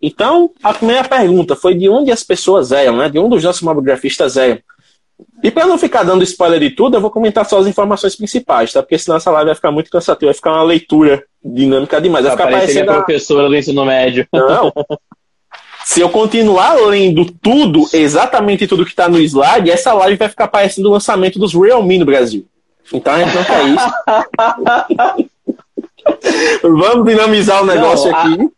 Então, 0.00 0.50
a 0.62 0.74
primeira 0.74 1.04
pergunta 1.04 1.54
foi 1.54 1.74
de 1.74 1.88
onde 1.88 2.10
as 2.10 2.22
pessoas 2.22 2.72
eram, 2.72 2.96
né? 2.96 3.08
De 3.08 3.18
onde 3.18 3.36
os 3.36 3.44
nossos 3.44 3.62
mobigrafistas 3.62 4.36
eram. 4.36 4.58
E 5.42 5.50
para 5.50 5.66
não 5.66 5.78
ficar 5.78 6.02
dando 6.02 6.22
spoiler 6.24 6.60
de 6.60 6.70
tudo, 6.70 6.96
eu 6.96 7.00
vou 7.00 7.10
comentar 7.10 7.44
só 7.44 7.58
as 7.58 7.66
informações 7.66 8.16
principais, 8.16 8.72
tá? 8.72 8.82
Porque 8.82 8.98
senão 8.98 9.16
essa 9.16 9.30
live 9.30 9.46
vai 9.46 9.54
ficar 9.54 9.70
muito 9.70 9.90
cansativa, 9.90 10.26
vai 10.30 10.34
ficar 10.34 10.52
uma 10.52 10.62
leitura 10.62 11.24
dinâmica 11.44 12.00
demais. 12.00 12.24
Vai 12.24 12.32
ficar 12.32 12.50
parecendo 12.50 12.90
a 12.90 13.02
professora 13.02 13.48
do 13.48 13.56
ensino 13.56 13.84
médio. 13.84 14.26
Não. 14.32 14.72
Se 15.84 16.00
eu 16.00 16.08
continuar 16.08 16.74
lendo 16.74 17.26
tudo, 17.42 17.88
exatamente 17.92 18.68
tudo 18.68 18.84
que 18.84 18.92
está 18.92 19.08
no 19.08 19.18
slide, 19.18 19.70
essa 19.70 19.92
live 19.92 20.16
vai 20.16 20.28
ficar 20.28 20.46
parecendo 20.46 20.88
o 20.88 20.92
lançamento 20.92 21.38
dos 21.38 21.54
Realme 21.54 21.98
no 21.98 22.04
Brasil. 22.04 22.46
Então 22.92 23.12
a 23.12 23.18
gente 23.22 23.34
não 23.34 23.44
quer 23.44 23.64
isso. 23.66 23.90
Vamos 26.62 27.06
dinamizar 27.06 27.62
o 27.62 27.66
negócio 27.66 28.10
não, 28.10 28.18
aqui. 28.18 28.48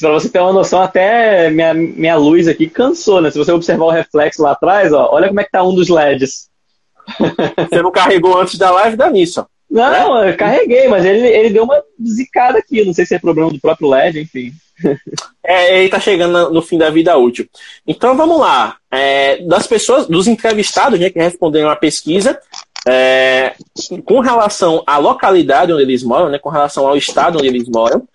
Para 0.00 0.12
você 0.12 0.28
ter 0.28 0.40
uma 0.40 0.52
noção, 0.52 0.82
até 0.82 1.50
minha, 1.50 1.72
minha 1.72 2.16
luz 2.16 2.46
aqui 2.46 2.68
cansou, 2.68 3.20
né? 3.20 3.30
Se 3.30 3.38
você 3.38 3.52
observar 3.52 3.86
o 3.86 3.90
reflexo 3.90 4.42
lá 4.42 4.52
atrás, 4.52 4.92
ó, 4.92 5.08
olha 5.12 5.28
como 5.28 5.40
é 5.40 5.44
que 5.44 5.50
tá 5.50 5.62
um 5.62 5.74
dos 5.74 5.88
LEDs. 5.88 6.50
Você 7.70 7.82
não 7.82 7.90
carregou 7.90 8.38
antes 8.38 8.58
da 8.58 8.70
live, 8.70 8.96
dá 8.96 9.10
nisso, 9.10 9.40
ó. 9.40 9.46
Não, 9.72 10.20
né? 10.20 10.30
eu 10.30 10.36
carreguei, 10.36 10.86
mas 10.86 11.02
ele, 11.02 11.26
ele 11.26 11.48
deu 11.48 11.64
uma 11.64 11.82
zicada 12.06 12.58
aqui. 12.58 12.84
Não 12.84 12.92
sei 12.92 13.06
se 13.06 13.14
é 13.14 13.18
problema 13.18 13.50
do 13.50 13.58
próprio 13.58 13.88
LED, 13.88 14.20
enfim. 14.20 14.52
É, 15.44 15.80
ele 15.80 15.88
tá 15.88 15.98
chegando 15.98 16.50
no 16.50 16.62
fim 16.62 16.78
da 16.78 16.90
vida 16.90 17.16
útil. 17.16 17.48
Então 17.86 18.16
vamos 18.16 18.38
lá. 18.38 18.76
É, 18.90 19.42
das 19.44 19.66
pessoas, 19.66 20.06
dos 20.06 20.26
entrevistados 20.28 21.00
né, 21.00 21.08
que 21.08 21.18
responderam 21.18 21.70
à 21.70 21.76
pesquisa, 21.76 22.38
é, 22.86 23.54
com 24.04 24.20
relação 24.20 24.82
à 24.86 24.98
localidade 24.98 25.72
onde 25.72 25.82
eles 25.82 26.02
moram, 26.02 26.28
né, 26.28 26.38
com 26.38 26.48
relação 26.48 26.86
ao 26.86 26.96
estado 26.96 27.38
onde 27.38 27.48
eles 27.48 27.68
moram, 27.68 28.06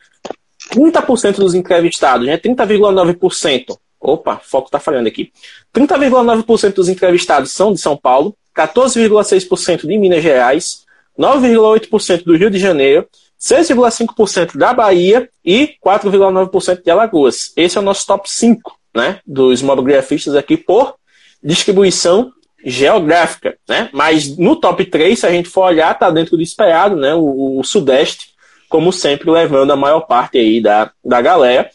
30% 0.77 1.37
dos 1.37 1.55
entrevistados, 1.55 2.27
né, 2.27 2.37
30,9%. 2.37 3.77
Opa, 3.99 4.37
foco 4.37 4.69
tá 4.69 4.79
falhando 4.79 5.07
aqui. 5.07 5.31
30,9% 5.73 6.73
dos 6.73 6.87
entrevistados 6.87 7.51
são 7.51 7.73
de 7.73 7.79
São 7.79 7.97
Paulo, 7.97 8.35
14,6% 8.55 9.87
de 9.87 9.97
Minas 9.97 10.21
Gerais, 10.21 10.85
9,8% 11.17 12.23
do 12.23 12.37
Rio 12.37 12.51
de 12.51 12.59
Janeiro, 12.59 13.07
6,5% 13.39 14.57
da 14.57 14.73
Bahia 14.73 15.29
e 15.43 15.75
4,9% 15.83 16.83
de 16.83 16.91
Alagoas. 16.91 17.53
Esse 17.55 17.77
é 17.77 17.81
o 17.81 17.83
nosso 17.83 18.05
top 18.05 18.29
5 18.29 18.77
né, 18.95 19.19
dos 19.25 19.61
mobigrafistas 19.61 20.35
aqui 20.35 20.57
por 20.57 20.95
distribuição 21.43 22.31
geográfica. 22.63 23.57
Né? 23.67 23.89
Mas 23.93 24.37
no 24.37 24.55
top 24.55 24.85
3, 24.85 25.19
se 25.19 25.25
a 25.25 25.31
gente 25.31 25.49
for 25.49 25.65
olhar, 25.65 25.91
está 25.91 26.09
dentro 26.09 26.35
do 26.35 26.43
esperado, 26.43 26.95
né, 26.95 27.13
o, 27.13 27.59
o, 27.59 27.63
Sudeste, 27.63 28.31
como 28.69 28.91
sempre, 28.91 29.29
levando 29.29 29.71
a 29.71 29.75
maior 29.75 30.01
parte 30.01 30.37
aí 30.37 30.61
da, 30.61 30.91
da 31.03 31.21
galera. 31.21 31.69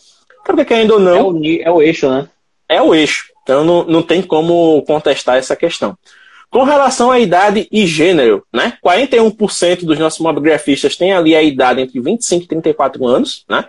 Porque 0.44 0.64
querendo 0.64 0.93
ou 0.93 1.01
não. 1.01 1.16
É 1.16 1.23
o, 1.23 1.62
é 1.62 1.70
o 1.70 1.82
eixo, 1.82 2.09
né? 2.09 2.28
É 2.69 2.82
o 2.82 2.94
eixo. 2.94 3.27
Então 3.43 3.64
não, 3.64 3.85
não 3.85 4.02
tem 4.02 4.23
como 4.23 4.82
contestar 4.82 5.36
essa 5.36 5.56
questão. 5.56 5.97
Com 6.51 6.64
relação 6.64 7.10
à 7.10 7.19
idade 7.19 7.66
e 7.73 7.86
gênero, 7.86 8.44
né? 8.52 8.77
41% 8.85 9.85
dos 9.85 9.98
nossos 9.98 10.20
mobigrafistas 10.20 10.97
têm 10.97 11.12
ali 11.12 11.35
a 11.35 11.43
idade 11.43 11.81
entre 11.81 11.98
25 11.98 12.44
e 12.44 12.47
34 12.47 13.06
anos, 13.06 13.44
né? 13.48 13.64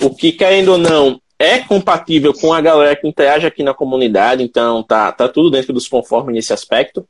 O 0.00 0.14
que, 0.14 0.30
querendo 0.30 0.72
ou 0.72 0.78
não, 0.78 1.20
é 1.38 1.58
compatível 1.58 2.32
com 2.32 2.52
a 2.52 2.60
galera 2.60 2.96
que 2.96 3.06
interage 3.06 3.46
aqui 3.46 3.62
na 3.62 3.72
comunidade, 3.72 4.42
então 4.42 4.82
tá, 4.82 5.12
tá 5.12 5.28
tudo 5.28 5.50
dentro 5.50 5.72
dos 5.72 5.88
conformes 5.88 6.34
nesse 6.34 6.52
aspecto. 6.52 7.06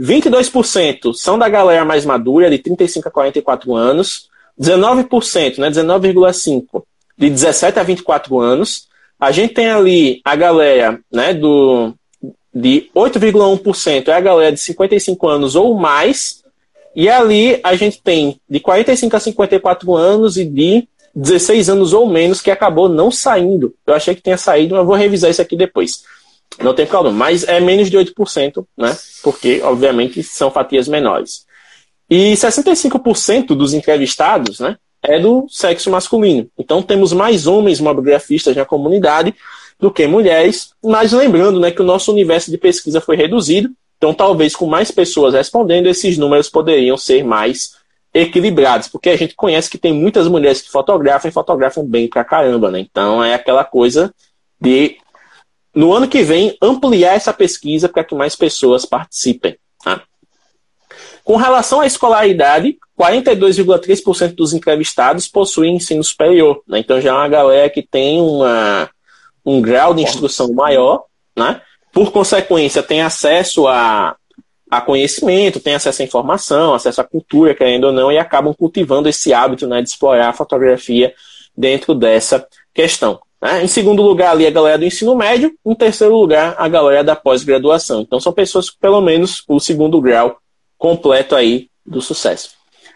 22% 0.00 1.12
são 1.14 1.38
da 1.38 1.48
galera 1.48 1.84
mais 1.84 2.04
madura, 2.04 2.48
de 2.48 2.58
35 2.58 3.08
a 3.08 3.10
44 3.10 3.74
anos. 3.74 4.30
19%, 4.60 5.58
né? 5.58 5.70
19,5% 5.70 6.82
de 7.16 7.30
17 7.30 7.78
a 7.78 7.82
24 7.82 8.38
anos. 8.38 8.88
A 9.18 9.30
gente 9.30 9.54
tem 9.54 9.70
ali 9.70 10.20
a 10.24 10.34
galera 10.34 10.98
né, 11.12 11.32
do, 11.32 11.94
de 12.54 12.90
8,1% 12.94 14.08
é 14.08 14.12
a 14.12 14.20
galera 14.20 14.52
de 14.52 14.60
55 14.60 15.28
anos 15.28 15.54
ou 15.54 15.74
mais, 15.74 16.42
e 16.94 17.08
ali 17.08 17.58
a 17.62 17.74
gente 17.74 18.02
tem 18.02 18.38
de 18.48 18.60
45 18.60 19.16
a 19.16 19.20
54 19.20 19.96
anos 19.96 20.36
e 20.36 20.44
de 20.44 20.86
16 21.14 21.70
anos 21.70 21.92
ou 21.92 22.06
menos 22.06 22.40
que 22.40 22.50
acabou 22.50 22.88
não 22.88 23.10
saindo. 23.10 23.74
Eu 23.86 23.94
achei 23.94 24.14
que 24.14 24.22
tinha 24.22 24.36
saído, 24.36 24.74
mas 24.74 24.86
vou 24.86 24.96
revisar 24.96 25.30
isso 25.30 25.40
aqui 25.40 25.56
depois. 25.56 26.02
Não 26.58 26.74
tem 26.74 26.86
problema, 26.86 27.16
mas 27.16 27.44
é 27.44 27.60
menos 27.60 27.90
de 27.90 27.96
8%, 27.96 28.64
né? 28.76 28.96
Porque, 29.22 29.60
obviamente, 29.62 30.22
são 30.22 30.50
fatias 30.50 30.86
menores. 30.86 31.46
E 32.14 32.34
65% 32.34 33.56
dos 33.56 33.72
entrevistados, 33.72 34.60
né, 34.60 34.76
é 35.02 35.18
do 35.18 35.46
sexo 35.48 35.90
masculino. 35.90 36.46
Então 36.58 36.82
temos 36.82 37.10
mais 37.10 37.46
homens 37.46 37.80
mobigrafistas 37.80 38.54
na 38.54 38.66
comunidade 38.66 39.34
do 39.80 39.90
que 39.90 40.06
mulheres, 40.06 40.74
mas 40.84 41.12
lembrando 41.12 41.58
né, 41.58 41.70
que 41.70 41.80
o 41.80 41.84
nosso 41.86 42.12
universo 42.12 42.50
de 42.50 42.58
pesquisa 42.58 43.00
foi 43.00 43.16
reduzido, 43.16 43.70
então 43.96 44.12
talvez 44.12 44.54
com 44.54 44.66
mais 44.66 44.90
pessoas 44.90 45.32
respondendo, 45.32 45.86
esses 45.86 46.18
números 46.18 46.50
poderiam 46.50 46.98
ser 46.98 47.24
mais 47.24 47.78
equilibrados, 48.12 48.88
porque 48.88 49.08
a 49.08 49.16
gente 49.16 49.34
conhece 49.34 49.70
que 49.70 49.78
tem 49.78 49.94
muitas 49.94 50.28
mulheres 50.28 50.60
que 50.60 50.70
fotografam 50.70 51.30
e 51.30 51.32
fotografam 51.32 51.82
bem 51.82 52.08
pra 52.08 52.22
caramba, 52.22 52.70
né? 52.70 52.80
Então 52.80 53.24
é 53.24 53.32
aquela 53.32 53.64
coisa 53.64 54.14
de, 54.60 54.98
no 55.74 55.94
ano 55.94 56.06
que 56.06 56.22
vem, 56.22 56.58
ampliar 56.60 57.14
essa 57.14 57.32
pesquisa 57.32 57.88
para 57.88 58.04
que 58.04 58.14
mais 58.14 58.36
pessoas 58.36 58.84
participem. 58.84 59.56
Tá? 59.82 60.02
Com 61.24 61.36
relação 61.36 61.80
à 61.80 61.86
escolaridade, 61.86 62.76
42,3% 62.98 64.34
dos 64.34 64.52
entrevistados 64.52 65.28
possuem 65.28 65.76
ensino 65.76 66.02
superior. 66.02 66.62
Né? 66.66 66.80
Então 66.80 67.00
já 67.00 67.10
é 67.10 67.12
uma 67.12 67.28
galera 67.28 67.70
que 67.70 67.82
tem 67.82 68.20
uma 68.20 68.90
um 69.44 69.60
grau 69.60 69.92
de 69.92 70.02
instrução 70.02 70.52
maior, 70.52 71.04
né? 71.36 71.60
Por 71.92 72.10
consequência, 72.10 72.82
tem 72.82 73.02
acesso 73.02 73.66
a, 73.66 74.16
a 74.70 74.80
conhecimento, 74.80 75.60
tem 75.60 75.74
acesso 75.74 76.00
à 76.00 76.04
informação, 76.04 76.74
acesso 76.74 77.00
à 77.00 77.04
cultura, 77.04 77.54
querendo 77.54 77.84
ou 77.84 77.92
não, 77.92 78.10
e 78.10 78.18
acabam 78.18 78.54
cultivando 78.54 79.08
esse 79.08 79.34
hábito 79.34 79.66
né, 79.66 79.82
de 79.82 79.90
explorar 79.90 80.28
a 80.28 80.32
fotografia 80.32 81.12
dentro 81.56 81.94
dessa 81.94 82.46
questão. 82.72 83.20
Né? 83.42 83.64
Em 83.64 83.66
segundo 83.66 84.00
lugar, 84.00 84.30
ali 84.30 84.46
a 84.46 84.50
galera 84.50 84.78
do 84.78 84.86
ensino 84.86 85.14
médio. 85.14 85.52
Em 85.66 85.74
terceiro 85.74 86.16
lugar, 86.16 86.54
a 86.56 86.68
galera 86.68 87.04
da 87.04 87.14
pós-graduação. 87.14 88.00
Então, 88.00 88.18
são 88.18 88.32
pessoas 88.32 88.70
que, 88.70 88.78
pelo 88.78 89.00
menos, 89.00 89.42
o 89.46 89.60
segundo 89.60 90.00
grau 90.00 90.38
completo 90.82 91.36
aí 91.36 91.68
do 91.86 92.02
sucesso. 92.02 92.50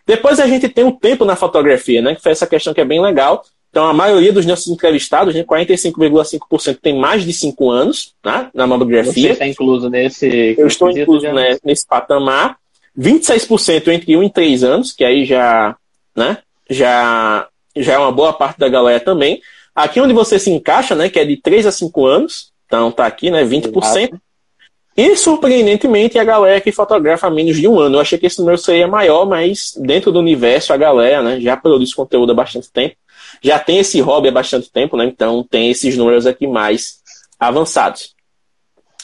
Depois 0.04 0.40
a 0.40 0.46
gente 0.48 0.68
tem 0.68 0.82
o 0.82 0.90
tempo 0.90 1.24
na 1.24 1.36
fotografia, 1.36 2.02
né? 2.02 2.16
Que 2.16 2.22
foi 2.22 2.32
essa 2.32 2.46
questão 2.46 2.74
que 2.74 2.80
é 2.80 2.84
bem 2.84 3.00
legal. 3.00 3.44
Então, 3.70 3.86
a 3.86 3.92
maioria 3.92 4.32
dos 4.32 4.44
nossos 4.44 4.66
entrevistados, 4.66 5.36
né, 5.36 5.44
45,5% 5.44 6.78
tem 6.82 6.98
mais 6.98 7.24
de 7.24 7.32
5 7.32 7.70
anos 7.70 8.14
né, 8.24 8.48
na 8.52 8.66
mamografia. 8.66 9.28
Você 9.28 9.32
está 9.34 9.46
incluso 9.46 9.88
nesse. 9.88 10.56
Eu 10.58 10.66
estou 10.66 10.90
incluso 10.90 11.30
né, 11.32 11.58
nesse 11.64 11.86
patamar. 11.86 12.56
26% 12.98 13.88
entre 13.88 14.16
1 14.16 14.22
e 14.24 14.32
3 14.32 14.64
anos, 14.64 14.92
que 14.92 15.04
aí 15.04 15.24
já, 15.24 15.76
né, 16.16 16.38
já, 16.68 17.46
já 17.76 17.92
é 17.92 17.98
uma 17.98 18.10
boa 18.10 18.32
parte 18.32 18.58
da 18.58 18.68
galera 18.68 18.98
também. 18.98 19.40
Aqui 19.74 20.00
onde 20.00 20.14
você 20.14 20.38
se 20.40 20.50
encaixa, 20.50 20.94
né, 20.94 21.08
que 21.08 21.20
é 21.20 21.24
de 21.24 21.36
3 21.36 21.66
a 21.66 21.70
5 21.70 22.06
anos, 22.06 22.50
então 22.66 22.90
tá 22.90 23.06
aqui, 23.06 23.30
né, 23.30 23.44
20%. 23.44 23.76
Exato. 23.76 24.20
E, 24.96 25.14
surpreendentemente, 25.16 26.18
a 26.18 26.24
galera 26.24 26.60
que 26.60 26.72
fotografa 26.72 27.28
menos 27.28 27.56
de 27.56 27.68
um 27.68 27.78
ano. 27.78 27.96
Eu 27.96 28.00
achei 28.00 28.18
que 28.18 28.26
esse 28.26 28.38
número 28.38 28.56
seria 28.56 28.88
maior, 28.88 29.26
mas 29.26 29.74
dentro 29.76 30.10
do 30.10 30.18
universo, 30.18 30.72
a 30.72 30.76
galera 30.76 31.22
né, 31.22 31.40
já 31.40 31.56
produz 31.56 31.92
conteúdo 31.92 32.32
há 32.32 32.34
bastante 32.34 32.70
tempo 32.72 32.96
já 33.42 33.58
tem 33.58 33.78
esse 33.78 34.00
hobby 34.00 34.28
há 34.28 34.32
bastante 34.32 34.70
tempo, 34.70 34.96
né? 34.96 35.04
Então 35.04 35.44
tem 35.48 35.70
esses 35.70 35.96
números 35.96 36.26
aqui 36.26 36.46
mais 36.46 37.00
avançados. 37.38 38.14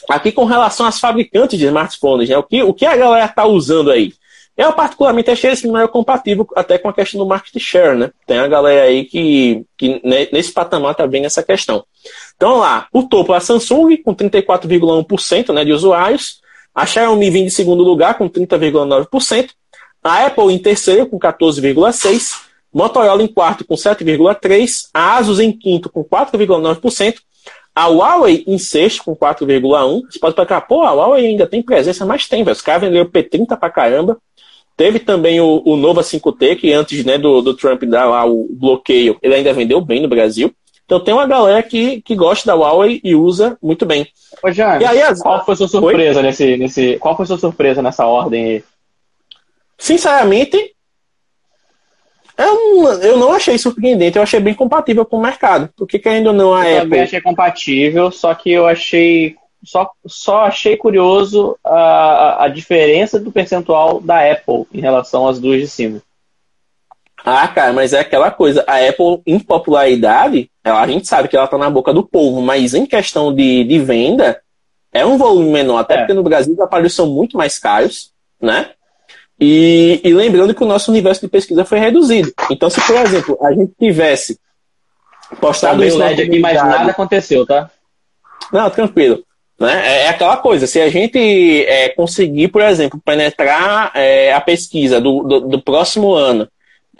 Aqui 0.09 0.31
com 0.31 0.45
relação 0.45 0.85
às 0.85 0.99
fabricantes 0.99 1.57
de 1.57 1.65
smartphones, 1.65 2.29
né? 2.29 2.37
O 2.37 2.43
que, 2.43 2.61
o 2.63 2.73
que 2.73 2.85
a 2.85 2.95
galera 2.95 3.25
está 3.25 3.45
usando 3.45 3.91
aí? 3.91 4.13
Eu, 4.55 4.71
particularmente, 4.73 5.31
achei 5.31 5.51
esse 5.51 5.65
número 5.65 5.89
compatível 5.89 6.47
até 6.55 6.77
com 6.77 6.87
a 6.87 6.93
questão 6.93 7.19
do 7.19 7.25
market 7.25 7.57
share, 7.59 7.97
né? 7.97 8.11
Tem 8.27 8.37
a 8.37 8.47
galera 8.47 8.83
aí 8.83 9.03
que, 9.05 9.65
que 9.75 9.99
nesse 10.03 10.51
patamar 10.51 10.93
tá 10.93 11.07
bem 11.07 11.25
essa 11.25 11.41
questão. 11.41 11.83
Então, 12.35 12.57
lá, 12.57 12.87
o 12.93 13.03
topo 13.03 13.33
é 13.33 13.37
a 13.37 13.39
Samsung, 13.39 13.97
com 13.97 14.13
34,1% 14.13 15.53
né, 15.53 15.65
de 15.65 15.73
usuários. 15.73 16.41
A 16.73 16.85
Xiaomi 16.85 17.29
vem 17.31 17.45
em 17.45 17.49
segundo 17.49 17.83
lugar, 17.83 18.17
com 18.17 18.29
30,9%. 18.29 19.49
A 20.03 20.25
Apple 20.25 20.53
em 20.53 20.59
terceiro, 20.59 21.07
com 21.07 21.19
14,6%. 21.19 22.43
Motorola 22.71 23.21
em 23.21 23.27
quarto, 23.27 23.63
com 23.65 23.75
7,3%. 23.75 24.89
A 24.93 25.17
Asus 25.17 25.39
em 25.39 25.51
quinto, 25.51 25.89
com 25.89 26.03
4,9%. 26.03 27.15
A 27.75 27.87
Huawei 27.87 28.43
em 28.45 28.57
sexto, 28.59 29.03
com 29.03 29.15
4,1%. 29.15 30.11
Você 30.11 30.19
pode 30.19 30.35
pensar, 30.35 30.61
pô, 30.61 30.83
a 30.83 30.91
Huawei 30.91 31.25
ainda 31.25 31.47
tem 31.47 31.61
presença, 31.61 32.05
mas 32.05 32.27
tem, 32.27 32.43
velho. 32.43 32.55
Os 32.55 32.61
caras 32.61 32.81
venderam 32.81 33.09
P30 33.09 33.57
pra 33.57 33.69
caramba. 33.69 34.19
Teve 34.75 34.99
também 34.99 35.39
o, 35.39 35.61
o 35.65 35.75
Nova 35.75 36.01
5T, 36.01 36.57
que 36.57 36.73
antes 36.73 37.05
né, 37.05 37.17
do, 37.17 37.41
do 37.41 37.55
Trump 37.55 37.83
dar 37.83 38.05
lá 38.05 38.25
o 38.25 38.47
bloqueio, 38.51 39.17
ele 39.21 39.35
ainda 39.35 39.53
vendeu 39.53 39.79
bem 39.79 40.01
no 40.01 40.07
Brasil. 40.07 40.53
Então 40.85 40.99
tem 40.99 41.13
uma 41.13 41.27
galera 41.27 41.63
que, 41.63 42.01
que 42.01 42.15
gosta 42.15 42.45
da 42.45 42.55
Huawei 42.55 42.99
e 43.03 43.15
usa 43.15 43.57
muito 43.61 43.85
bem. 43.85 44.07
Ô, 44.43 44.51
James, 44.51 44.81
e 44.81 44.85
aí, 44.85 45.01
as... 45.01 45.21
qual 45.21 45.45
foi 45.45 45.53
a 45.53 45.57
sua 45.57 45.67
surpresa 45.67 46.21
nesse, 46.21 46.57
nesse. 46.57 46.97
Qual 46.97 47.15
foi 47.15 47.23
a 47.23 47.27
sua 47.27 47.37
surpresa 47.37 47.81
nessa 47.81 48.05
ordem 48.05 48.45
aí? 48.45 48.63
Sinceramente, 49.77 50.73
eu, 52.37 52.85
eu 53.01 53.17
não 53.17 53.31
achei 53.31 53.57
surpreendente, 53.57 54.17
eu 54.17 54.23
achei 54.23 54.39
bem 54.39 54.53
compatível 54.53 55.05
com 55.05 55.17
o 55.17 55.21
mercado. 55.21 55.69
Porque 55.77 55.99
querendo 55.99 56.27
ou 56.27 56.33
não 56.33 56.53
a 56.53 56.67
eu 56.67 56.77
Apple. 56.77 56.89
também 56.89 57.01
achei 57.01 57.21
compatível, 57.21 58.11
só 58.11 58.33
que 58.33 58.51
eu 58.51 58.65
achei 58.65 59.35
só, 59.63 59.89
só 60.05 60.41
achei 60.41 60.75
curioso 60.75 61.57
a, 61.63 62.45
a 62.45 62.47
diferença 62.47 63.19
do 63.19 63.31
percentual 63.31 64.01
da 64.01 64.31
Apple 64.31 64.65
em 64.73 64.81
relação 64.81 65.27
às 65.27 65.39
duas 65.39 65.59
de 65.59 65.67
cima. 65.67 66.01
Ah, 67.25 67.47
cara, 67.47 67.71
mas 67.71 67.93
é 67.93 67.99
aquela 67.99 68.29
coisa. 68.29 68.65
A 68.67 68.77
Apple, 68.77 69.21
em 69.25 69.39
popularidade, 69.39 70.51
ela, 70.63 70.81
a 70.81 70.87
gente 70.87 71.07
sabe 71.07 71.29
que 71.29 71.37
ela 71.37 71.47
tá 71.47 71.57
na 71.57 71.69
boca 71.69 71.93
do 71.93 72.03
povo, 72.03 72.41
mas 72.41 72.73
em 72.73 72.85
questão 72.85 73.33
de, 73.33 73.63
de 73.63 73.79
venda, 73.79 74.41
é 74.91 75.05
um 75.05 75.17
volume 75.17 75.49
menor. 75.49 75.79
Até 75.79 75.95
é. 75.95 75.97
porque 75.99 76.13
no 76.13 76.23
Brasil 76.23 76.53
os 76.53 76.59
aparelhos 76.59 76.93
são 76.93 77.07
muito 77.07 77.37
mais 77.37 77.57
caros, 77.57 78.11
né? 78.41 78.71
E, 79.39 80.01
e, 80.03 80.13
lembrando 80.13 80.53
que 80.53 80.63
o 80.63 80.67
nosso 80.67 80.91
universo 80.91 81.21
de 81.21 81.27
pesquisa 81.27 81.65
foi 81.65 81.79
reduzido. 81.79 82.31
Então, 82.51 82.69
se, 82.69 82.79
por 82.81 82.95
exemplo, 82.97 83.37
a 83.41 83.51
gente 83.51 83.73
tivesse 83.79 84.39
postado 85.39 85.79
tá 85.79 85.85
isso. 85.85 85.97
LED 85.97 86.21
aqui, 86.21 86.39
mas 86.39 86.55
nada 86.55 86.91
aconteceu, 86.91 87.45
tá? 87.45 87.69
Não, 88.51 88.69
tranquilo. 88.69 89.23
Né? 89.63 89.81
É, 89.85 90.01
é 90.03 90.09
aquela 90.09 90.35
coisa, 90.35 90.67
se 90.67 90.81
a 90.81 90.89
gente 90.89 91.17
é, 91.65 91.87
conseguir, 91.87 92.49
por 92.49 92.61
exemplo, 92.61 92.99
penetrar 93.03 93.91
é, 93.95 94.33
a 94.33 94.41
pesquisa 94.41 94.99
do, 94.99 95.23
do, 95.23 95.39
do, 95.39 95.61
próximo 95.61 96.13
ano 96.13 96.49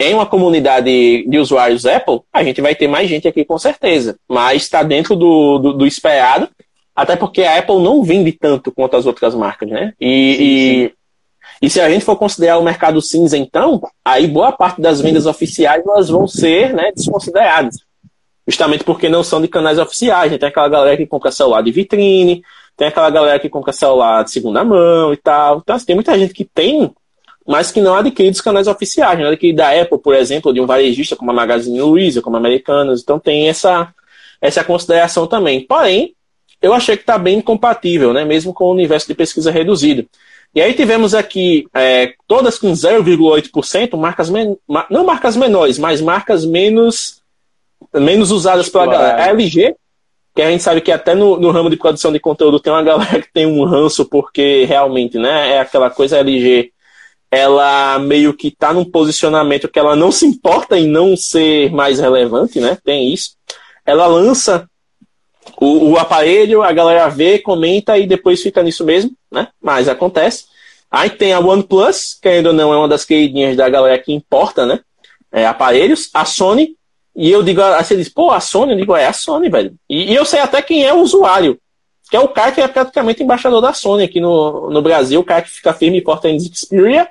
em 0.00 0.14
uma 0.14 0.24
comunidade 0.24 1.26
de 1.28 1.38
usuários 1.38 1.84
Apple, 1.84 2.20
a 2.32 2.42
gente 2.42 2.62
vai 2.62 2.74
ter 2.74 2.88
mais 2.88 3.06
gente 3.06 3.28
aqui 3.28 3.44
com 3.44 3.58
certeza. 3.58 4.16
Mas 4.26 4.62
está 4.62 4.82
dentro 4.82 5.14
do, 5.14 5.58
do, 5.58 5.72
do, 5.74 5.86
esperado, 5.86 6.48
até 6.96 7.14
porque 7.16 7.42
a 7.42 7.58
Apple 7.58 7.82
não 7.82 8.02
vende 8.02 8.32
tanto 8.32 8.72
quanto 8.72 8.96
as 8.96 9.04
outras 9.04 9.34
marcas, 9.34 9.68
né? 9.68 9.92
E, 10.00 10.06
sim, 10.06 10.38
sim. 10.38 10.42
e, 10.42 11.66
e, 11.66 11.70
se 11.70 11.80
a 11.82 11.90
gente 11.90 12.04
for 12.04 12.16
considerar 12.16 12.56
o 12.56 12.64
mercado 12.64 13.02
cinza, 13.02 13.36
então, 13.36 13.82
aí 14.02 14.26
boa 14.26 14.52
parte 14.52 14.80
das 14.80 15.02
vendas 15.02 15.26
oficiais 15.26 15.84
elas 15.86 16.08
vão 16.08 16.26
ser 16.26 16.72
né, 16.72 16.90
desconsideradas 16.96 17.76
justamente 18.46 18.84
porque 18.84 19.08
não 19.08 19.22
são 19.22 19.40
de 19.40 19.48
canais 19.48 19.78
oficiais. 19.78 20.30
Né? 20.30 20.38
Tem 20.38 20.48
aquela 20.48 20.68
galera 20.68 20.96
que 20.96 21.06
compra 21.06 21.30
celular 21.30 21.62
de 21.62 21.72
vitrine, 21.72 22.42
tem 22.76 22.88
aquela 22.88 23.10
galera 23.10 23.38
que 23.38 23.48
compra 23.48 23.72
celular 23.72 24.24
de 24.24 24.30
segunda 24.30 24.64
mão 24.64 25.12
e 25.12 25.16
tal. 25.16 25.58
Então, 25.58 25.76
assim, 25.76 25.86
tem 25.86 25.94
muita 25.94 26.18
gente 26.18 26.34
que 26.34 26.44
tem, 26.44 26.92
mas 27.46 27.70
que 27.70 27.80
não 27.80 27.94
adquire 27.94 28.30
dos 28.30 28.40
canais 28.40 28.66
oficiais. 28.66 29.18
Não 29.18 29.28
adquire 29.28 29.54
da 29.54 29.70
Apple, 29.80 29.98
por 29.98 30.14
exemplo, 30.14 30.52
de 30.52 30.60
um 30.60 30.66
varejista 30.66 31.16
como 31.16 31.30
a 31.30 31.34
Magazine 31.34 31.80
Luiza, 31.80 32.20
como 32.20 32.36
a 32.36 32.38
Americanas. 32.38 33.00
Então, 33.02 33.18
tem 33.18 33.48
essa, 33.48 33.92
essa 34.40 34.64
consideração 34.64 35.26
também. 35.26 35.60
Porém, 35.60 36.14
eu 36.60 36.72
achei 36.72 36.96
que 36.96 37.02
está 37.02 37.18
bem 37.18 37.40
compatível, 37.40 38.12
né? 38.12 38.24
mesmo 38.24 38.52
com 38.52 38.64
o 38.64 38.72
universo 38.72 39.06
de 39.06 39.14
pesquisa 39.14 39.50
reduzido. 39.50 40.06
E 40.54 40.62
aí 40.62 40.72
tivemos 40.72 41.14
aqui 41.14 41.66
é, 41.74 42.14
todas 42.28 42.58
com 42.58 42.70
0,8%, 42.70 43.96
marcas 43.96 44.30
men 44.30 44.56
não 44.88 45.04
marcas 45.04 45.36
menores, 45.36 45.80
mas 45.80 46.00
marcas 46.00 46.44
menos 46.44 47.20
menos 47.92 48.30
usadas 48.30 48.68
pela 48.68 48.86
galera. 48.86 49.24
A 49.24 49.28
LG, 49.28 49.74
que 50.34 50.42
a 50.42 50.50
gente 50.50 50.62
sabe 50.62 50.80
que 50.80 50.90
até 50.90 51.14
no, 51.14 51.38
no, 51.38 51.50
ramo 51.50 51.70
de 51.70 51.76
produção 51.76 52.12
de 52.12 52.18
conteúdo 52.18 52.58
tem 52.58 52.72
uma 52.72 52.82
galera 52.84 53.20
que 53.20 53.32
tem 53.32 53.46
um 53.46 53.64
ranço, 53.64 54.04
porque 54.04 54.64
realmente, 54.64 55.18
né, 55.18 55.52
é 55.52 55.60
aquela 55.60 55.90
coisa 55.90 56.18
LG, 56.18 56.72
ela 57.30 57.98
meio 57.98 58.34
que 58.34 58.50
tá 58.50 58.72
num 58.72 58.84
posicionamento 58.84 59.68
que 59.68 59.78
ela 59.78 59.96
não 59.96 60.12
se 60.12 60.26
importa 60.26 60.78
em 60.78 60.86
não 60.86 61.16
ser 61.16 61.70
mais 61.72 61.98
relevante, 61.98 62.60
né, 62.60 62.76
tem 62.84 63.12
isso. 63.12 63.36
Ela 63.86 64.06
lança 64.06 64.68
o, 65.60 65.90
o 65.90 65.98
aparelho, 65.98 66.62
a 66.62 66.72
galera 66.72 67.08
vê, 67.08 67.38
comenta 67.38 67.98
e 67.98 68.06
depois 68.06 68.42
fica 68.42 68.62
nisso 68.62 68.84
mesmo, 68.84 69.12
né, 69.30 69.48
mas 69.60 69.88
acontece. 69.88 70.46
Aí 70.90 71.10
tem 71.10 71.32
a 71.32 71.40
OnePlus, 71.40 72.16
que 72.20 72.28
ainda 72.28 72.52
não 72.52 72.72
é 72.72 72.76
uma 72.76 72.88
das 72.88 73.04
queridinhas 73.04 73.56
da 73.56 73.68
galera 73.68 73.98
que 73.98 74.12
importa, 74.12 74.64
né, 74.64 74.80
é, 75.32 75.46
aparelhos. 75.46 76.08
A 76.14 76.24
Sony, 76.24 76.76
e 77.16 77.30
eu 77.30 77.42
digo, 77.42 77.62
assim, 77.62 77.94
ele 77.94 78.02
diz, 78.02 78.12
pô, 78.12 78.30
a 78.30 78.40
Sony, 78.40 78.72
eu 78.72 78.78
digo, 78.78 78.96
é 78.96 79.06
a 79.06 79.12
Sony, 79.12 79.48
velho. 79.48 79.74
E, 79.88 80.12
e, 80.12 80.14
eu 80.14 80.24
sei 80.24 80.40
até 80.40 80.60
quem 80.60 80.84
é 80.84 80.92
o 80.92 81.00
usuário, 81.00 81.58
que 82.10 82.16
é 82.16 82.20
o 82.20 82.28
cara 82.28 82.50
que 82.50 82.60
é 82.60 82.66
praticamente 82.66 83.22
embaixador 83.22 83.60
da 83.60 83.72
Sony 83.72 84.02
aqui 84.02 84.20
no, 84.20 84.68
no 84.68 84.82
Brasil, 84.82 85.20
o 85.20 85.24
cara 85.24 85.42
que 85.42 85.50
fica 85.50 85.72
firme 85.72 85.98
e 85.98 86.02
forte 86.02 86.26
em 86.26 86.40
Xperia. 86.40 87.08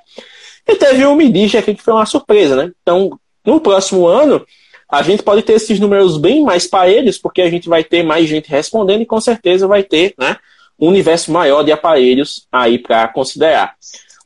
E 0.67 0.75
teve 0.75 1.05
o 1.05 1.15
Midigi 1.15 1.57
aqui 1.57 1.73
que 1.73 1.81
foi 1.81 1.93
uma 1.93 2.05
surpresa, 2.05 2.55
né? 2.55 2.71
Então, 2.81 3.17
no 3.45 3.59
próximo 3.59 4.05
ano, 4.05 4.45
a 4.89 5.01
gente 5.01 5.23
pode 5.23 5.41
ter 5.41 5.53
esses 5.53 5.79
números 5.79 6.17
bem 6.17 6.43
mais 6.43 6.67
parelhos, 6.67 7.17
porque 7.17 7.41
a 7.41 7.49
gente 7.49 7.69
vai 7.69 7.83
ter 7.83 8.03
mais 8.03 8.27
gente 8.27 8.49
respondendo 8.49 9.01
e 9.01 9.05
com 9.05 9.19
certeza 9.21 9.67
vai 9.67 9.83
ter, 9.83 10.13
né? 10.17 10.37
Um 10.79 10.89
universo 10.89 11.31
maior 11.31 11.63
de 11.63 11.71
aparelhos 11.71 12.45
aí 12.51 12.77
para 12.77 13.07
considerar. 13.07 13.75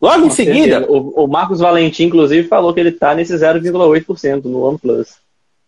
Logo 0.01 0.21
com 0.21 0.27
em 0.27 0.31
seguida. 0.31 0.85
O, 0.87 1.23
o, 1.23 1.27
Marcos 1.27 1.59
Valentim, 1.59 2.05
inclusive, 2.05 2.47
falou 2.47 2.73
que 2.73 2.79
ele 2.79 2.89
está 2.89 3.13
nesse 3.13 3.33
0,8% 3.33 4.45
no 4.45 4.63
OnePlus 4.63 5.26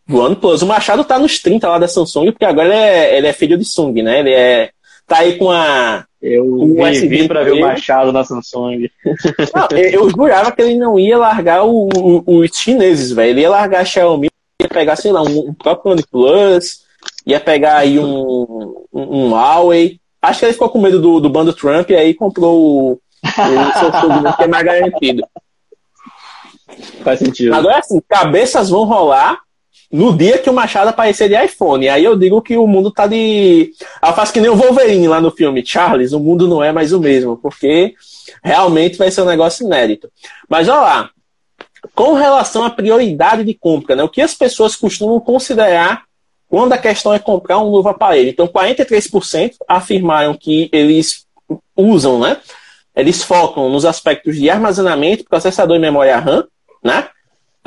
do 0.09 0.19
OnePlus. 0.19 0.63
O 0.63 0.67
Machado 0.67 1.03
tá 1.03 1.19
nos 1.19 1.39
30 1.39 1.69
lá 1.69 1.77
da 1.77 1.87
Samsung, 1.87 2.31
porque 2.31 2.45
agora 2.45 2.67
ele 2.67 2.75
é, 2.75 3.17
ele 3.17 3.27
é 3.27 3.33
filho 3.33 3.57
de 3.57 3.63
Sung, 3.63 4.01
né? 4.01 4.19
Ele 4.19 4.33
é. 4.33 4.71
Tá 5.07 5.19
aí 5.19 5.37
com 5.37 5.51
a. 5.51 6.03
Eu 6.21 6.43
um 6.43 6.75
vim 7.07 7.27
pra 7.27 7.43
ver 7.43 7.53
o 7.53 7.61
Machado 7.61 8.11
na 8.11 8.23
Samsung. 8.25 8.89
Não, 9.55 9.77
eu, 9.77 9.89
eu 9.91 10.09
jurava 10.09 10.51
que 10.51 10.61
ele 10.61 10.75
não 10.75 10.99
ia 10.99 11.17
largar 11.17 11.63
o, 11.63 11.87
o, 11.95 12.39
os 12.39 12.49
chineses, 12.57 13.11
velho. 13.11 13.29
Ele 13.29 13.41
ia 13.41 13.49
largar 13.49 13.81
a 13.81 13.85
Xiaomi, 13.85 14.29
ia 14.61 14.67
pegar, 14.67 14.95
sei 14.95 15.11
lá, 15.11 15.21
um, 15.21 15.49
um 15.49 15.53
próprio 15.53 15.93
OnePlus, 15.93 16.81
ia 17.25 17.39
pegar 17.39 17.77
aí 17.77 17.99
um, 17.99 18.85
um, 18.91 19.25
um, 19.25 19.31
Huawei. 19.31 19.99
Acho 20.21 20.39
que 20.39 20.45
ele 20.47 20.53
ficou 20.53 20.69
com 20.69 20.81
medo 20.81 20.99
do, 20.99 21.19
do 21.19 21.29
bando 21.29 21.53
Trump 21.53 21.89
e 21.89 21.95
aí 21.95 22.13
comprou 22.13 22.59
o, 22.59 22.91
o 22.91 23.73
Samsung, 23.79 24.35
que 24.35 24.43
é 24.43 24.47
mais 24.47 24.65
garantido. 24.65 25.23
Faz 27.03 27.19
sentido. 27.19 27.55
Agora, 27.55 27.77
assim, 27.77 28.01
cabeças 28.09 28.69
vão 28.69 28.83
rolar 28.83 29.39
no 29.91 30.15
dia 30.15 30.37
que 30.37 30.49
o 30.49 30.53
Machado 30.53 30.89
aparecer 30.89 31.27
de 31.27 31.45
iPhone. 31.45 31.89
Aí 31.89 32.03
eu 32.03 32.15
digo 32.15 32.41
que 32.41 32.55
o 32.55 32.67
mundo 32.67 32.91
tá 32.91 33.07
de. 33.07 33.71
Faz 34.15 34.31
que 34.31 34.39
nem 34.39 34.49
o 34.49 34.55
Wolverine 34.55 35.07
lá 35.07 35.19
no 35.19 35.31
filme. 35.31 35.65
Charles, 35.65 36.13
o 36.13 36.19
mundo 36.19 36.47
não 36.47 36.63
é 36.63 36.71
mais 36.71 36.93
o 36.93 36.99
mesmo, 36.99 37.37
porque 37.37 37.95
realmente 38.43 38.97
vai 38.97 39.09
ser 39.09 39.21
um 39.21 39.25
negócio 39.25 39.65
inédito. 39.65 40.09
Mas 40.47 40.69
olha 40.69 40.79
lá, 40.79 41.09
com 41.95 42.13
relação 42.13 42.63
à 42.63 42.69
prioridade 42.69 43.43
de 43.43 43.53
compra, 43.53 43.95
né, 43.95 44.03
o 44.03 44.09
que 44.09 44.21
as 44.21 44.33
pessoas 44.33 44.75
costumam 44.75 45.19
considerar 45.19 46.03
quando 46.47 46.73
a 46.73 46.77
questão 46.77 47.13
é 47.13 47.19
comprar 47.19 47.59
um 47.59 47.71
novo 47.71 47.89
aparelho? 47.89 48.29
Então, 48.29 48.47
43% 48.47 49.55
afirmaram 49.67 50.35
que 50.35 50.69
eles 50.71 51.25
usam, 51.75 52.19
né? 52.19 52.37
Eles 52.95 53.23
focam 53.23 53.69
nos 53.69 53.85
aspectos 53.85 54.35
de 54.35 54.49
armazenamento, 54.49 55.23
processador 55.23 55.75
e 55.75 55.79
memória 55.79 56.17
RAM, 56.17 56.45
né? 56.83 57.07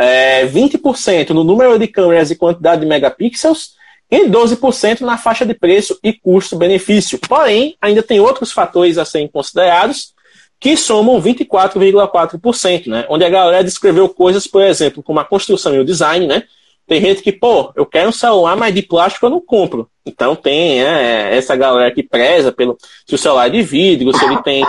É, 0.02 0.46
20% 0.46 1.30
no 1.30 1.44
número 1.44 1.78
de 1.78 1.86
câmeras 1.86 2.30
e 2.30 2.36
quantidade 2.36 2.80
de 2.80 2.86
megapixels 2.86 3.74
e 4.10 4.26
12% 4.28 5.02
na 5.02 5.16
faixa 5.16 5.46
de 5.46 5.54
preço 5.54 5.96
e 6.02 6.12
custo-benefício. 6.12 7.18
Porém, 7.18 7.76
ainda 7.80 8.02
tem 8.02 8.18
outros 8.18 8.50
fatores 8.50 8.98
a 8.98 9.04
serem 9.04 9.28
considerados 9.28 10.12
que 10.58 10.76
somam 10.76 11.20
24,4%, 11.22 12.86
né? 12.88 13.06
Onde 13.08 13.24
a 13.24 13.30
galera 13.30 13.64
descreveu 13.64 14.08
coisas, 14.08 14.46
por 14.46 14.62
exemplo, 14.62 15.02
como 15.02 15.20
a 15.20 15.24
construção 15.24 15.74
e 15.74 15.78
o 15.78 15.84
design, 15.84 16.26
né? 16.26 16.42
Tem 16.86 17.00
gente 17.00 17.22
que, 17.22 17.32
pô, 17.32 17.72
eu 17.76 17.86
quero 17.86 18.08
um 18.08 18.12
celular, 18.12 18.56
mas 18.56 18.74
de 18.74 18.82
plástico 18.82 19.26
eu 19.26 19.30
não 19.30 19.40
compro. 19.40 19.88
Então 20.04 20.34
tem 20.34 20.82
é, 20.82 21.36
essa 21.36 21.54
galera 21.54 21.92
que 21.92 22.02
preza 22.02 22.50
pelo 22.50 22.76
se 23.06 23.14
o 23.14 23.18
celular 23.18 23.46
é 23.46 23.50
de 23.50 23.62
vidro, 23.62 24.16
se 24.16 24.24
ele 24.24 24.42
tem 24.42 24.64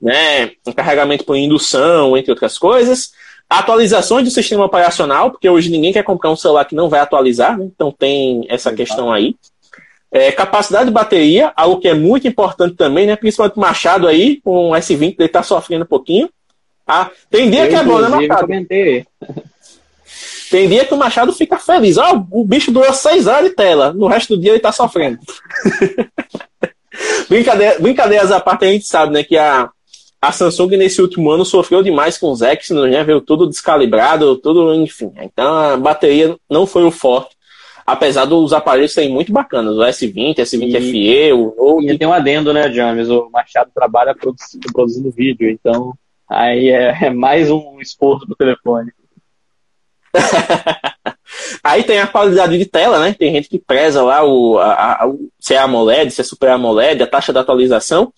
né, 0.00 0.50
um 0.66 0.72
carregamento 0.72 1.24
por 1.24 1.36
indução, 1.36 2.16
entre 2.16 2.32
outras 2.32 2.58
coisas. 2.58 3.12
Atualizações 3.58 4.24
do 4.24 4.30
sistema 4.30 4.64
operacional, 4.64 5.30
porque 5.30 5.46
hoje 5.46 5.70
ninguém 5.70 5.92
quer 5.92 6.02
comprar 6.02 6.30
um 6.30 6.36
celular 6.36 6.64
que 6.64 6.74
não 6.74 6.88
vai 6.88 7.00
atualizar, 7.00 7.58
né? 7.58 7.66
então 7.66 7.92
tem 7.92 8.46
essa 8.48 8.72
questão 8.72 9.12
aí. 9.12 9.36
É, 10.10 10.32
capacidade 10.32 10.86
de 10.86 10.90
bateria, 10.90 11.52
algo 11.54 11.78
que 11.78 11.86
é 11.86 11.92
muito 11.92 12.26
importante 12.26 12.76
também, 12.76 13.06
né? 13.06 13.14
principalmente 13.14 13.56
o 13.56 13.60
Machado 13.60 14.08
aí, 14.08 14.40
com 14.42 14.70
o 14.70 14.74
S20, 14.74 15.16
ele 15.18 15.26
está 15.26 15.42
sofrendo 15.42 15.84
um 15.84 15.88
pouquinho. 15.88 16.30
Ah, 16.86 17.10
tem 17.30 17.50
dia 17.50 17.64
Eu, 17.64 17.68
que 17.68 17.74
é 17.74 17.84
bom, 17.84 17.98
né, 17.98 18.08
Machado? 18.08 18.40
comentei. 18.40 19.06
Tem 20.50 20.68
dia 20.68 20.86
que 20.86 20.94
o 20.94 20.98
Machado 20.98 21.32
fica 21.32 21.58
feliz. 21.58 21.98
Ó, 21.98 22.24
o 22.30 22.44
bicho 22.44 22.72
durou 22.72 22.92
seis 22.94 23.26
horas 23.26 23.50
de 23.50 23.54
tela. 23.54 23.92
No 23.92 24.06
resto 24.06 24.34
do 24.34 24.40
dia 24.40 24.52
ele 24.52 24.60
tá 24.60 24.72
sofrendo. 24.72 25.18
Brincadeira, 27.28 27.78
brincadeiras 27.78 28.30
à 28.30 28.40
parte, 28.40 28.64
a 28.64 28.68
gente 28.68 28.86
sabe, 28.86 29.12
né, 29.12 29.24
que 29.24 29.36
a, 29.36 29.70
a 30.22 30.30
Samsung 30.30 30.76
nesse 30.76 31.02
último 31.02 31.32
ano 31.32 31.44
sofreu 31.44 31.82
demais 31.82 32.16
com 32.16 32.30
os 32.30 32.42
Exynos, 32.42 32.88
né? 32.88 33.02
Veio 33.02 33.20
tudo 33.20 33.48
descalibrado, 33.48 34.36
tudo, 34.36 34.72
enfim. 34.72 35.12
Então 35.20 35.52
a 35.52 35.76
bateria 35.76 36.36
não 36.48 36.64
foi 36.64 36.84
o 36.84 36.92
forte. 36.92 37.36
Apesar 37.84 38.24
dos 38.24 38.52
aparelhos 38.52 38.92
serem 38.92 39.12
muito 39.12 39.32
bacanas, 39.32 39.76
o 39.76 39.80
S20, 39.80 40.36
S20 40.36 40.80
FE, 40.80 41.32
o 41.32 41.54
Note. 41.58 41.92
E 41.92 41.98
tem 41.98 42.06
um 42.06 42.12
adendo, 42.12 42.52
né, 42.52 42.72
James? 42.72 43.08
O 43.08 43.28
Machado 43.30 43.72
trabalha 43.74 44.14
produzindo, 44.14 44.72
produzindo 44.72 45.10
vídeo, 45.10 45.50
então 45.50 45.92
aí 46.30 46.68
é, 46.68 47.06
é 47.06 47.10
mais 47.10 47.50
um 47.50 47.80
esforço 47.80 48.24
do 48.24 48.36
telefone. 48.36 48.92
Aí 51.64 51.82
tem 51.84 52.00
a 52.00 52.06
qualidade 52.06 52.58
de 52.58 52.66
tela, 52.66 52.98
né? 52.98 53.14
Tem 53.14 53.32
gente 53.32 53.48
que 53.48 53.58
preza 53.58 54.02
lá 54.02 54.22
o, 54.24 54.58
a, 54.58 55.04
a, 55.04 55.12
se 55.38 55.54
é 55.54 55.58
AMOLED, 55.58 56.10
se 56.10 56.20
é 56.20 56.24
Super 56.24 56.50
AMOLED, 56.50 57.02
a 57.02 57.06
taxa 57.06 57.32
de 57.32 57.38
atualização. 57.38 58.12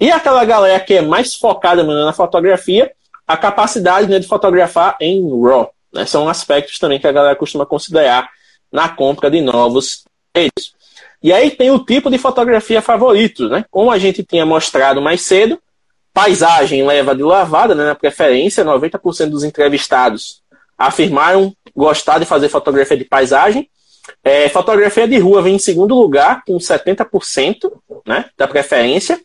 E 0.00 0.10
aquela 0.10 0.44
galera 0.44 0.78
que 0.80 0.94
é 0.94 1.02
mais 1.02 1.34
focada 1.34 1.82
mano, 1.82 2.04
na 2.04 2.12
fotografia, 2.12 2.92
a 3.26 3.36
capacidade 3.36 4.08
né, 4.08 4.18
de 4.18 4.26
fotografar 4.26 4.96
em 5.00 5.22
RAW. 5.28 5.70
Né? 5.92 6.06
São 6.06 6.28
aspectos 6.28 6.78
também 6.78 6.98
que 6.98 7.06
a 7.06 7.12
galera 7.12 7.36
costuma 7.36 7.66
considerar 7.66 8.28
na 8.70 8.88
compra 8.88 9.30
de 9.30 9.40
novos 9.40 10.04
aparelhos. 10.30 10.76
E 11.22 11.32
aí 11.32 11.50
tem 11.50 11.70
o 11.70 11.84
tipo 11.84 12.10
de 12.10 12.18
fotografia 12.18 12.80
favorito, 12.80 13.48
né? 13.48 13.64
Como 13.70 13.90
a 13.90 13.98
gente 13.98 14.22
tinha 14.22 14.46
mostrado 14.46 15.02
mais 15.02 15.22
cedo, 15.22 15.58
paisagem 16.14 16.86
leva 16.86 17.14
de 17.14 17.22
lavada, 17.22 17.74
né, 17.74 17.84
na 17.84 17.94
preferência, 17.94 18.64
90% 18.64 19.30
dos 19.30 19.42
entrevistados 19.42 20.42
afirmaram 20.76 21.52
gostar 21.74 22.18
de 22.18 22.24
fazer 22.24 22.48
fotografia 22.48 22.96
de 22.96 23.04
paisagem. 23.04 23.68
É, 24.22 24.48
fotografia 24.48 25.08
de 25.08 25.18
rua 25.18 25.42
vem 25.42 25.56
em 25.56 25.58
segundo 25.58 25.94
lugar, 25.94 26.42
com 26.46 26.56
70% 26.56 27.70
né, 28.06 28.26
da 28.36 28.46
preferência. 28.46 29.20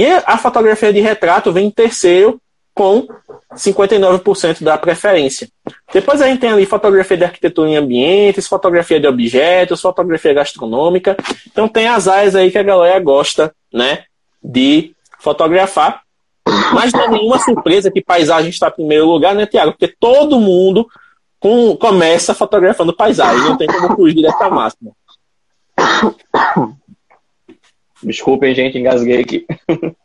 E 0.00 0.06
a 0.24 0.38
fotografia 0.38 0.90
de 0.94 1.00
retrato 1.00 1.52
vem 1.52 1.66
em 1.66 1.70
terceiro, 1.70 2.40
com 2.74 3.06
59% 3.54 4.62
da 4.62 4.78
preferência. 4.78 5.46
Depois 5.92 6.22
a 6.22 6.26
gente 6.26 6.40
tem 6.40 6.50
ali 6.50 6.64
fotografia 6.64 7.18
de 7.18 7.24
arquitetura 7.24 7.68
em 7.68 7.76
ambientes, 7.76 8.48
fotografia 8.48 8.98
de 8.98 9.06
objetos, 9.06 9.82
fotografia 9.82 10.32
gastronômica. 10.32 11.18
Então 11.46 11.68
tem 11.68 11.86
as 11.86 12.08
áreas 12.08 12.34
aí 12.34 12.50
que 12.50 12.56
a 12.56 12.62
galera 12.62 12.98
gosta 12.98 13.54
né, 13.70 14.04
de 14.42 14.94
fotografar. 15.18 16.00
Mas 16.72 16.94
não 16.94 17.02
é 17.02 17.08
nenhuma 17.08 17.38
surpresa 17.38 17.90
que 17.90 18.00
paisagem 18.00 18.48
está 18.48 18.68
em 18.68 18.76
primeiro 18.76 19.04
lugar, 19.04 19.34
né, 19.34 19.44
Tiago? 19.44 19.72
Porque 19.72 19.94
todo 20.00 20.40
mundo 20.40 20.88
com, 21.38 21.76
começa 21.76 22.32
fotografando 22.32 22.96
paisagem, 22.96 23.42
não 23.42 23.58
tem 23.58 23.66
como 23.66 23.96
fugir 23.96 24.22
dessa 24.22 24.48
máxima. 24.48 24.92
Desculpem, 28.02 28.54
gente, 28.54 28.78
engasguei 28.78 29.20
aqui. 29.20 29.46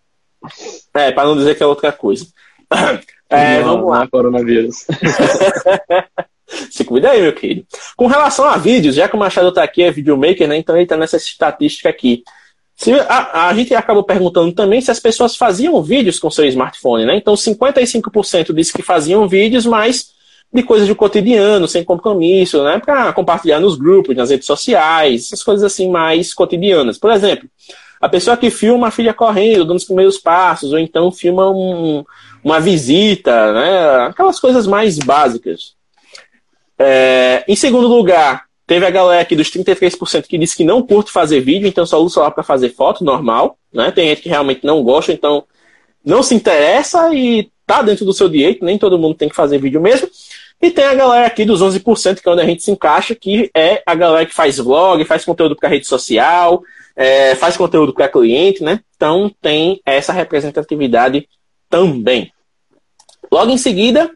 É, 0.94 1.12
para 1.12 1.24
não 1.24 1.36
dizer 1.36 1.56
que 1.56 1.64
é 1.64 1.66
outra 1.66 1.92
coisa. 1.92 2.28
É, 3.28 3.58
não, 3.58 3.70
vamos 3.70 3.90
lá. 3.90 3.98
não 3.98 4.04
é 4.04 4.08
coronavírus. 4.08 4.86
Se 6.70 6.84
cuida 6.84 7.10
aí, 7.10 7.24
meu 7.24 7.34
querido. 7.34 7.66
Com 7.98 8.06
relação 8.06 8.46
a 8.46 8.56
vídeos, 8.56 8.94
já 8.94 9.10
que 9.10 9.16
o 9.16 9.20
Machado 9.20 9.50
está 9.50 9.64
aqui, 9.64 9.82
é 9.82 9.90
videomaker, 9.90 10.48
né? 10.48 10.58
Então 10.58 10.76
ele 10.76 10.84
está 10.84 10.96
nessa 10.96 11.18
estatística 11.18 11.90
aqui. 11.90 12.24
Se, 12.76 12.94
a, 12.94 13.48
a, 13.48 13.54
gente 13.56 13.74
acabou 13.74 14.04
perguntando 14.04 14.54
também 14.54 14.80
se 14.80 14.92
as 14.92 15.00
pessoas 15.00 15.36
faziam 15.36 15.82
vídeos 15.82 16.20
com 16.20 16.30
seu 16.30 16.46
smartphone, 16.46 17.06
né? 17.06 17.18
Então 17.18 17.34
55% 17.34 18.54
disse 18.54 18.72
que 18.72 18.84
faziam 18.84 19.28
vídeos, 19.28 19.66
mas 19.66 20.14
de 20.54 20.62
coisas 20.62 20.88
do 20.88 20.96
cotidiano, 20.96 21.68
sem 21.68 21.84
compromisso, 21.84 22.64
né? 22.64 22.80
Para 22.80 23.12
compartilhar 23.12 23.60
nos 23.60 23.76
grupos, 23.76 24.16
nas 24.16 24.30
redes 24.30 24.46
sociais, 24.46 25.26
essas 25.26 25.44
coisas 25.44 25.64
assim 25.64 25.90
mais 25.90 26.34
cotidianas. 26.34 26.98
Por 26.98 27.12
exemplo, 27.12 27.50
a 28.06 28.10
pessoa 28.10 28.38
que 28.38 28.52
filma 28.52 28.90
a 28.90 28.92
filha 28.92 29.16
correndo, 29.16 29.66
dando 29.66 29.78
os 29.78 29.84
primeiros 29.84 30.20
passos, 30.20 30.72
ou 30.72 30.78
então 30.78 31.12
filma 31.12 31.50
um, 31.50 32.06
uma 32.44 32.60
visita, 32.60 33.52
né? 33.52 34.06
Aquelas 34.06 34.40
coisas 34.40 34.68
mais 34.68 35.00
básicas. 35.00 35.74
É, 36.78 37.44
em 37.48 37.56
segundo 37.56 37.88
lugar, 37.88 38.44
teve 38.68 38.86
a 38.86 38.92
galera 38.92 39.24
aqui 39.24 39.36
dos 39.36 39.50
33% 39.50 40.28
que 40.28 40.38
disse 40.38 40.56
que 40.56 40.64
não 40.64 40.84
curte 40.84 41.12
fazer 41.12 41.40
vídeo, 41.40 41.68
então 41.68 41.84
só 41.84 42.00
usa 42.00 42.14
celular 42.14 42.30
para 42.30 42.44
fazer 42.44 42.70
foto 42.70 43.04
normal, 43.04 43.58
né? 43.74 43.90
Tem 43.90 44.10
gente 44.10 44.22
que 44.22 44.30
realmente 44.30 44.64
não 44.64 44.84
gosta, 44.84 45.12
então 45.12 45.44
não 46.06 46.22
se 46.22 46.36
interessa 46.36 47.12
e 47.12 47.50
tá 47.66 47.82
dentro 47.82 48.06
do 48.06 48.14
seu 48.14 48.30
direito, 48.30 48.64
nem 48.64 48.78
todo 48.78 49.00
mundo 49.00 49.16
tem 49.16 49.30
que 49.30 49.36
fazer 49.36 49.58
vídeo 49.58 49.82
mesmo. 49.82 50.08
E 50.62 50.70
tem 50.70 50.86
a 50.86 50.94
galera 50.94 51.26
aqui 51.26 51.44
dos 51.44 51.60
11%, 51.60 52.22
que 52.22 52.30
é 52.30 52.32
onde 52.32 52.42
a 52.44 52.46
gente 52.46 52.62
se 52.62 52.70
encaixa, 52.70 53.16
que 53.16 53.50
é 53.52 53.82
a 53.84 53.96
galera 53.96 54.28
que 54.28 54.34
faz 54.36 54.60
vlog, 54.60 55.04
faz 55.06 55.26
conteúdo 55.26 55.56
para 55.56 55.70
rede 55.70 55.88
social, 55.88 56.62
é, 56.96 57.36
faz 57.36 57.58
conteúdo 57.58 57.94
para 57.94 58.08
cliente, 58.08 58.64
né? 58.64 58.80
Então 58.96 59.32
tem 59.42 59.82
essa 59.86 60.14
representatividade 60.14 61.28
também. 61.70 62.32
Logo 63.32 63.52
em 63.52 63.58
seguida, 63.58 64.12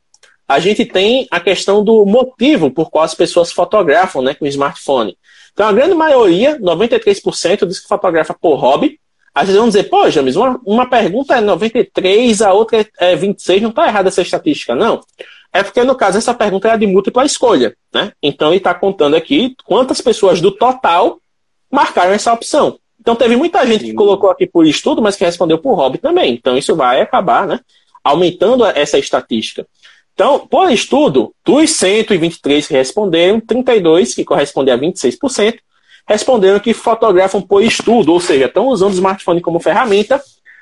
a 0.47 0.59
gente 0.59 0.85
tem 0.85 1.27
a 1.29 1.39
questão 1.39 1.83
do 1.83 2.05
motivo 2.05 2.71
por 2.71 2.89
qual 2.89 3.03
as 3.03 3.13
pessoas 3.13 3.51
fotografam 3.51 4.21
né, 4.21 4.33
com 4.33 4.47
smartphone. 4.47 5.15
Então, 5.53 5.67
a 5.67 5.71
grande 5.73 5.93
maioria, 5.93 6.57
93%, 6.59 7.67
diz 7.67 7.79
que 7.79 7.87
fotografa 7.87 8.33
por 8.33 8.55
hobby. 8.55 8.99
Às 9.35 9.47
vezes 9.47 9.59
vão 9.59 9.67
dizer, 9.67 9.83
pô, 9.83 10.09
James, 10.09 10.35
uma, 10.35 10.59
uma 10.65 10.89
pergunta 10.89 11.35
é 11.35 11.41
93, 11.41 12.41
a 12.41 12.53
outra 12.53 12.87
é 12.97 13.15
26, 13.15 13.61
não 13.61 13.69
está 13.69 13.87
errada 13.87 14.07
essa 14.07 14.21
estatística, 14.21 14.73
não. 14.73 15.01
É 15.53 15.61
porque, 15.61 15.83
no 15.83 15.95
caso, 15.95 16.17
essa 16.17 16.33
pergunta 16.33 16.69
é 16.69 16.77
de 16.77 16.87
múltipla 16.87 17.25
escolha. 17.25 17.75
Né? 17.93 18.11
Então, 18.23 18.49
ele 18.49 18.57
está 18.57 18.73
contando 18.73 19.15
aqui 19.15 19.55
quantas 19.65 20.01
pessoas 20.01 20.41
do 20.41 20.51
total 20.51 21.19
marcaram 21.71 22.11
essa 22.11 22.33
opção. 22.33 22.79
Então, 22.99 23.15
teve 23.15 23.35
muita 23.35 23.65
gente 23.65 23.85
que 23.85 23.93
colocou 23.93 24.29
aqui 24.29 24.45
por 24.45 24.65
estudo, 24.65 25.01
mas 25.01 25.15
que 25.15 25.23
respondeu 25.23 25.57
por 25.57 25.73
hobby 25.73 25.97
também. 25.97 26.33
Então, 26.33 26.57
isso 26.57 26.75
vai 26.75 27.01
acabar 27.01 27.47
né, 27.47 27.59
aumentando 28.03 28.65
essa 28.65 28.97
estatística. 28.97 29.65
Então, 30.13 30.39
por 30.39 30.69
estudo, 30.69 31.33
dos 31.45 31.69
123 31.71 32.67
que 32.67 32.73
responderam, 32.73 33.39
32, 33.39 34.13
que 34.13 34.25
corresponde 34.25 34.69
a 34.69 34.77
26%, 34.77 35.59
responderam 36.05 36.59
que 36.59 36.73
fotografam 36.73 37.41
por 37.41 37.63
estudo, 37.63 38.11
ou 38.11 38.19
seja, 38.19 38.47
estão 38.47 38.67
usando 38.67 38.91
o 38.91 38.95
smartphone 38.95 39.39
como 39.39 39.61
ferramenta 39.61 40.21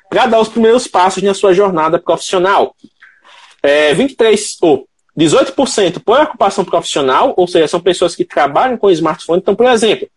para 0.09 0.27
dar 0.27 0.39
os 0.39 0.47
primeiros 0.47 0.88
passos 0.88 1.23
na 1.23 1.34
sua 1.34 1.53
jornada 1.53 1.97
profissional. 1.97 2.75
É, 3.63 3.93
23, 3.95 4.57
ou 4.61 4.88
18% 5.17 6.03
por 6.05 6.21
ocupação 6.21 6.63
profissional, 6.63 7.34
ou 7.35 7.47
seja, 7.47 7.67
são 7.67 7.79
pessoas 7.79 8.15
que 8.15 8.23
trabalham 8.23 8.77
com 8.77 8.91
smartphone. 8.91 9.39
Então, 9.39 9.55
por 9.55 9.65
exemplo, 9.65 10.07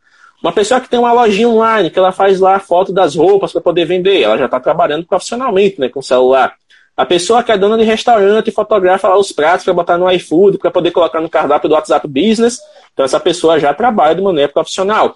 uma 0.43 0.53
pessoa 0.53 0.81
que 0.81 0.89
tem 0.89 0.99
uma 0.99 1.13
lojinha 1.13 1.49
online, 1.49 1.91
que 1.91 1.99
ela 1.99 2.13
faz 2.13 2.41
lá 2.41 2.59
foto 2.59 2.93
das 2.93 3.15
roupas 3.15 3.53
para 3.53 3.61
poder 3.61 3.85
vender, 3.85 4.23
ela 4.23 4.39
já 4.39 4.47
está 4.47 4.59
trabalhando 4.59 5.05
profissionalmente 5.05 5.79
né, 5.81 5.89
com 5.89 6.01
o 6.01 6.03
celular. 6.03 6.55
A 6.97 7.07
pessoa 7.07 7.43
que 7.43 7.51
é 7.53 7.57
dona 7.57 7.79
de 7.79 7.85
restaurante 7.85 8.51
fotografa 8.51 9.09
lá 9.09 9.19
os 9.19 9.33
pratos 9.33 9.65
para 9.65 9.73
botar 9.73 9.97
no 9.97 10.11
iFood, 10.11 10.59
para 10.59 10.71
poder 10.71 10.91
colocar 10.91 11.21
no 11.21 11.31
cardápio 11.31 11.69
do 11.69 11.75
WhatsApp 11.75 12.07
Business. 12.07 12.59
Então, 12.93 13.05
essa 13.05 13.19
pessoa 13.19 13.59
já 13.59 13.73
trabalha 13.73 14.15
de 14.15 14.21
maneira 14.21 14.53
profissional. 14.53 15.15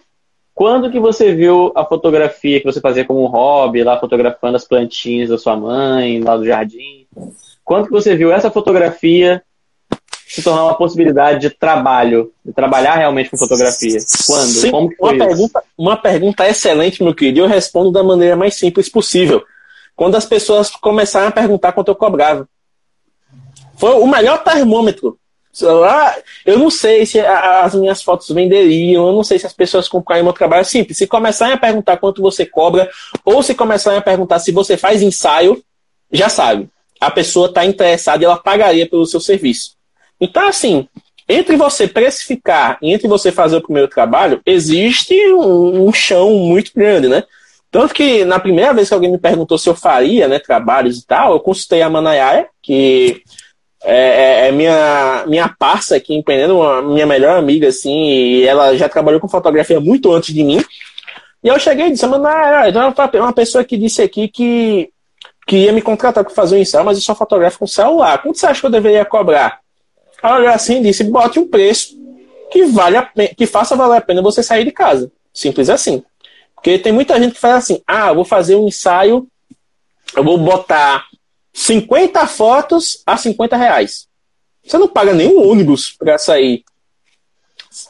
Quando 0.54 0.92
que 0.92 1.00
você 1.00 1.34
viu 1.34 1.72
a 1.76 1.86
fotografia 1.86 2.60
que 2.60 2.66
você 2.66 2.82
fazia 2.82 3.06
como 3.06 3.26
hobby, 3.26 3.84
lá 3.84 4.00
fotografando 4.00 4.58
as 4.58 4.66
plantinhas 4.66 5.30
da 5.30 5.38
sua 5.38 5.56
mãe, 5.56 6.22
lá 6.22 6.38
do 6.38 6.46
jardim? 6.46 7.08
Quando 7.64 7.86
que 7.86 7.92
você 7.92 8.16
viu 8.16 8.32
essa 8.32 8.52
fotografia 8.52 9.42
se 10.28 10.44
tornar 10.44 10.64
uma 10.64 10.76
possibilidade 10.76 11.40
de 11.42 11.50
trabalho, 11.50 12.32
de 12.44 12.54
trabalhar 12.54 12.96
realmente 12.96 13.30
com 13.30 13.38
fotografia? 13.38 13.98
Quando? 14.28 14.48
Sim, 14.48 14.72
Como 14.72 14.90
que 14.90 14.96
foi 14.96 15.10
uma, 15.10 15.26
pergunta, 15.26 15.64
uma 15.78 15.98
pergunta 15.98 16.48
excelente, 16.48 17.04
meu 17.04 17.16
querido, 17.16 17.40
e 17.40 17.42
eu 17.42 17.48
respondo 17.48 17.92
da 17.92 18.04
maneira 18.04 18.36
mais 18.36 18.56
simples 18.56 18.90
possível. 18.90 19.44
Quando 19.96 20.16
as 20.16 20.26
pessoas 20.26 20.70
começaram 20.72 21.28
a 21.28 21.32
perguntar 21.32 21.72
quanto 21.72 21.90
eu 21.90 21.96
cobrava. 21.96 22.48
Foi 23.76 23.94
o 23.94 24.08
melhor 24.08 24.44
termômetro 24.44 25.18
eu 26.46 26.58
não 26.58 26.70
sei 26.70 27.06
se 27.06 27.20
as 27.20 27.76
minhas 27.76 28.02
fotos 28.02 28.30
venderiam, 28.30 29.08
eu 29.08 29.14
não 29.14 29.24
sei 29.24 29.38
se 29.38 29.46
as 29.46 29.54
pessoas 29.54 29.88
comprarem 29.88 30.24
meu 30.24 30.34
trabalho. 30.34 30.64
Simples, 30.64 30.98
se 30.98 31.08
começarem 31.08 31.56
a 31.56 31.58
perguntar 31.58 31.98
quanto 31.98 32.22
você 32.22 32.46
cobra, 32.46 32.90
ou 33.26 33.44
se 33.44 33.54
começarem 33.54 34.00
a 34.00 34.02
perguntar 34.02 34.40
se 34.40 34.52
você 34.52 34.78
faz 34.78 35.02
ensaio, 35.02 35.62
já 36.12 36.30
sabe. 36.30 36.70
A 37.00 37.12
pessoa 37.12 37.48
está 37.48 37.66
interessada 37.66 38.24
e 38.24 38.26
ela 38.26 38.38
pagaria 38.38 38.88
pelo 38.88 39.06
seu 39.06 39.20
serviço. 39.20 39.76
Então, 40.20 40.48
assim, 40.48 40.88
entre 41.28 41.56
você 41.56 41.88
precificar 41.88 42.78
e 42.82 42.94
entre 42.94 43.08
você 43.08 43.32
fazer 43.32 43.58
o 43.58 43.62
primeiro 43.62 43.88
trabalho, 43.88 44.42
existe 44.46 45.16
um, 45.34 45.88
um 45.88 45.94
chão 45.94 46.32
muito 46.32 46.72
grande, 46.76 47.08
né? 47.08 47.24
Tanto 47.72 47.94
que 47.94 48.26
na 48.26 48.38
primeira 48.38 48.74
vez 48.74 48.90
que 48.90 48.94
alguém 48.94 49.10
me 49.10 49.18
perguntou 49.18 49.58
se 49.58 49.70
eu 49.70 49.76
faria 49.76 50.28
né, 50.28 50.40
trabalhos 50.40 51.00
e 51.00 51.08
tal, 51.08 51.32
eu 51.32 51.40
consultei 51.40 51.82
a 51.82 51.90
Manayaya, 51.90 52.48
que 52.62 53.24
é, 53.84 53.96
é, 53.96 54.48
é, 54.48 54.52
minha, 54.52 55.24
minha 55.28 55.50
parça 55.50 55.96
aqui 55.96 56.14
empreendendo, 56.14 56.58
uma, 56.58 56.82
minha 56.82 57.06
melhor 57.06 57.38
amiga, 57.38 57.68
assim, 57.68 58.10
e 58.10 58.46
ela 58.46 58.76
já 58.78 58.88
trabalhou 58.88 59.20
com 59.20 59.28
fotografia 59.28 59.80
muito 59.80 60.12
antes 60.12 60.34
de 60.34 60.44
mim. 60.44 60.64
E 61.44 61.48
eu 61.48 61.60
cheguei 61.60 61.88
e 61.88 61.92
disse, 61.92 62.06
mano, 62.06 62.26
ah, 62.28 62.66
uma 63.16 63.34
pessoa 63.34 63.64
que 63.64 63.76
disse 63.76 64.02
aqui 64.02 64.28
que, 64.28 64.90
que 65.48 65.58
ia 65.58 65.72
me 65.72 65.82
contratar 65.82 66.24
para 66.24 66.34
fazer 66.34 66.56
um 66.56 66.60
ensaio, 66.60 66.86
mas 66.86 66.98
eu 66.98 67.04
só 67.04 67.16
fotografo 67.16 67.58
com 67.58 67.66
celular. 67.66 68.22
Quanto 68.22 68.38
você 68.38 68.46
acha 68.46 68.60
que 68.60 68.68
eu 68.68 68.72
deveria 68.72 69.04
cobrar? 69.04 69.60
Ela 70.22 70.38
olhou 70.38 70.50
assim 70.50 70.80
e 70.80 70.84
disse, 70.84 71.04
bote 71.04 71.40
um 71.40 71.48
preço 71.48 72.00
que, 72.52 72.66
vale 72.66 72.98
a 72.98 73.10
que 73.36 73.48
faça 73.48 73.76
valer 73.76 73.98
a 73.98 74.02
pena 74.02 74.22
você 74.22 74.44
sair 74.44 74.64
de 74.64 74.72
casa. 74.72 75.12
Simples 75.34 75.70
assim. 75.70 76.04
Porque 76.54 76.78
tem 76.78 76.92
muita 76.92 77.20
gente 77.20 77.34
que 77.34 77.40
faz 77.40 77.56
assim, 77.56 77.82
ah, 77.88 78.14
vou 78.14 78.24
fazer 78.24 78.56
um 78.56 78.68
ensaio, 78.68 79.28
eu 80.16 80.24
vou 80.24 80.38
botar 80.38 81.06
50 81.54 82.26
fotos 82.28 83.02
a 83.06 83.18
50 83.18 83.58
reais. 83.58 84.08
Você 84.64 84.78
não 84.78 84.88
paga 84.88 85.14
nenhum 85.14 85.50
ônibus 85.50 85.92
para 85.98 86.18
sair. 86.18 86.64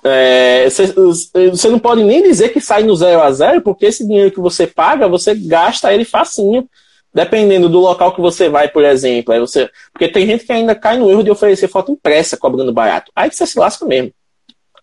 É, 0.03 0.69
você, 0.69 0.93
você, 1.49 1.69
não 1.69 1.79
pode 1.79 2.03
nem 2.03 2.21
dizer 2.21 2.49
que 2.49 2.61
sai 2.61 2.83
no 2.83 2.95
zero 2.95 3.21
a 3.21 3.31
zero, 3.31 3.61
porque 3.61 3.87
esse 3.87 4.05
dinheiro 4.05 4.31
que 4.31 4.39
você 4.39 4.67
paga, 4.67 5.07
você 5.07 5.33
gasta 5.33 5.91
ele 5.91 6.05
facinho, 6.05 6.69
dependendo 7.13 7.67
do 7.67 7.79
local 7.79 8.13
que 8.13 8.21
você 8.21 8.47
vai, 8.47 8.67
por 8.67 8.83
exemplo. 8.83 9.33
Aí 9.33 9.39
você, 9.39 9.69
porque 9.91 10.07
tem 10.07 10.25
gente 10.25 10.45
que 10.45 10.51
ainda 10.51 10.75
cai 10.75 10.97
no 10.97 11.09
erro 11.09 11.23
de 11.23 11.31
oferecer 11.31 11.67
foto 11.67 11.91
impressa 11.91 12.37
cobrando 12.37 12.71
barato. 12.71 13.11
Aí 13.15 13.31
você 13.31 13.45
se 13.45 13.57
lasca 13.57 13.85
mesmo. 13.85 14.11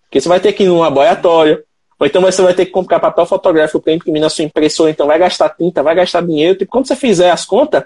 Porque 0.04 0.20
você 0.20 0.28
vai 0.28 0.40
ter 0.40 0.52
que 0.52 0.64
ir 0.64 0.66
num 0.66 0.80
laboratório, 0.80 1.62
ou 1.98 2.06
então 2.06 2.20
você 2.22 2.42
vai 2.42 2.54
ter 2.54 2.66
que 2.66 2.72
comprar 2.72 3.00
papel 3.00 3.26
fotográfico 3.26 3.80
para 3.80 3.92
imprimir 3.92 4.22
na 4.22 4.30
sua 4.30 4.44
impressora, 4.44 4.90
então 4.90 5.06
vai 5.06 5.18
gastar 5.18 5.48
tinta, 5.50 5.82
vai 5.82 5.94
gastar 5.94 6.24
dinheiro. 6.24 6.58
E 6.60 6.66
quando 6.66 6.86
você 6.86 6.96
fizer 6.96 7.30
as 7.30 7.44
contas, 7.44 7.84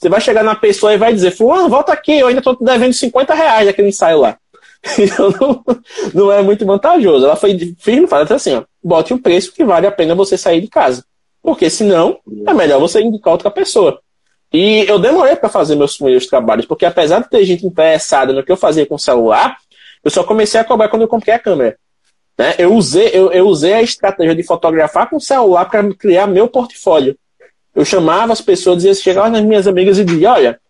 você 0.00 0.08
vai 0.08 0.20
chegar 0.20 0.42
na 0.42 0.54
pessoa 0.54 0.94
e 0.94 0.98
vai 0.98 1.12
dizer, 1.12 1.30
fulano, 1.30 1.68
volta 1.68 1.92
aqui, 1.92 2.18
eu 2.18 2.28
ainda 2.28 2.40
estou 2.40 2.56
devendo 2.58 2.94
50 2.94 3.34
reais 3.34 3.66
daquele 3.66 3.88
ensaio 3.88 4.20
lá. 4.20 4.36
Então 4.98 5.30
não, 5.30 5.64
não 6.14 6.32
é 6.32 6.40
muito 6.40 6.64
vantajoso. 6.64 7.26
Ela 7.26 7.36
foi 7.36 7.76
firme, 7.78 8.06
fala 8.06 8.26
assim, 8.34 8.54
ó, 8.54 8.64
bote 8.82 9.12
um 9.12 9.18
preço 9.18 9.52
que 9.52 9.62
vale 9.62 9.86
a 9.86 9.92
pena 9.92 10.14
você 10.14 10.38
sair 10.38 10.62
de 10.62 10.68
casa. 10.68 11.04
Porque 11.42 11.68
senão 11.68 12.18
é 12.46 12.54
melhor 12.54 12.80
você 12.80 13.02
indicar 13.02 13.34
outra 13.34 13.50
pessoa. 13.50 14.00
E 14.50 14.86
eu 14.88 14.98
demorei 14.98 15.36
para 15.36 15.50
fazer 15.50 15.76
meus 15.76 15.96
primeiros 15.96 16.26
trabalhos, 16.26 16.64
porque 16.64 16.86
apesar 16.86 17.20
de 17.20 17.28
ter 17.28 17.44
gente 17.44 17.66
interessada 17.66 18.32
no 18.32 18.42
que 18.42 18.50
eu 18.50 18.56
fazia 18.56 18.86
com 18.86 18.94
o 18.94 18.98
celular, 18.98 19.58
eu 20.02 20.10
só 20.10 20.24
comecei 20.24 20.58
a 20.58 20.64
cobrar 20.64 20.88
quando 20.88 21.02
eu 21.02 21.08
comprei 21.08 21.34
a 21.34 21.38
câmera. 21.38 21.76
Né? 22.38 22.54
Eu, 22.58 22.74
usei, 22.74 23.10
eu, 23.12 23.30
eu 23.32 23.46
usei 23.46 23.74
a 23.74 23.82
estratégia 23.82 24.34
de 24.34 24.42
fotografar 24.42 25.10
com 25.10 25.16
o 25.16 25.20
celular 25.20 25.66
para 25.66 25.94
criar 25.94 26.26
meu 26.26 26.48
portfólio. 26.48 27.18
Eu 27.80 27.84
chamava 27.86 28.30
as 28.30 28.42
pessoas, 28.42 28.82
dizia, 28.82 28.92
chegava 28.92 29.30
nas 29.30 29.42
minhas 29.42 29.66
amigas 29.66 29.98
e 29.98 30.04
dizia, 30.04 30.32
olha, 30.32 30.60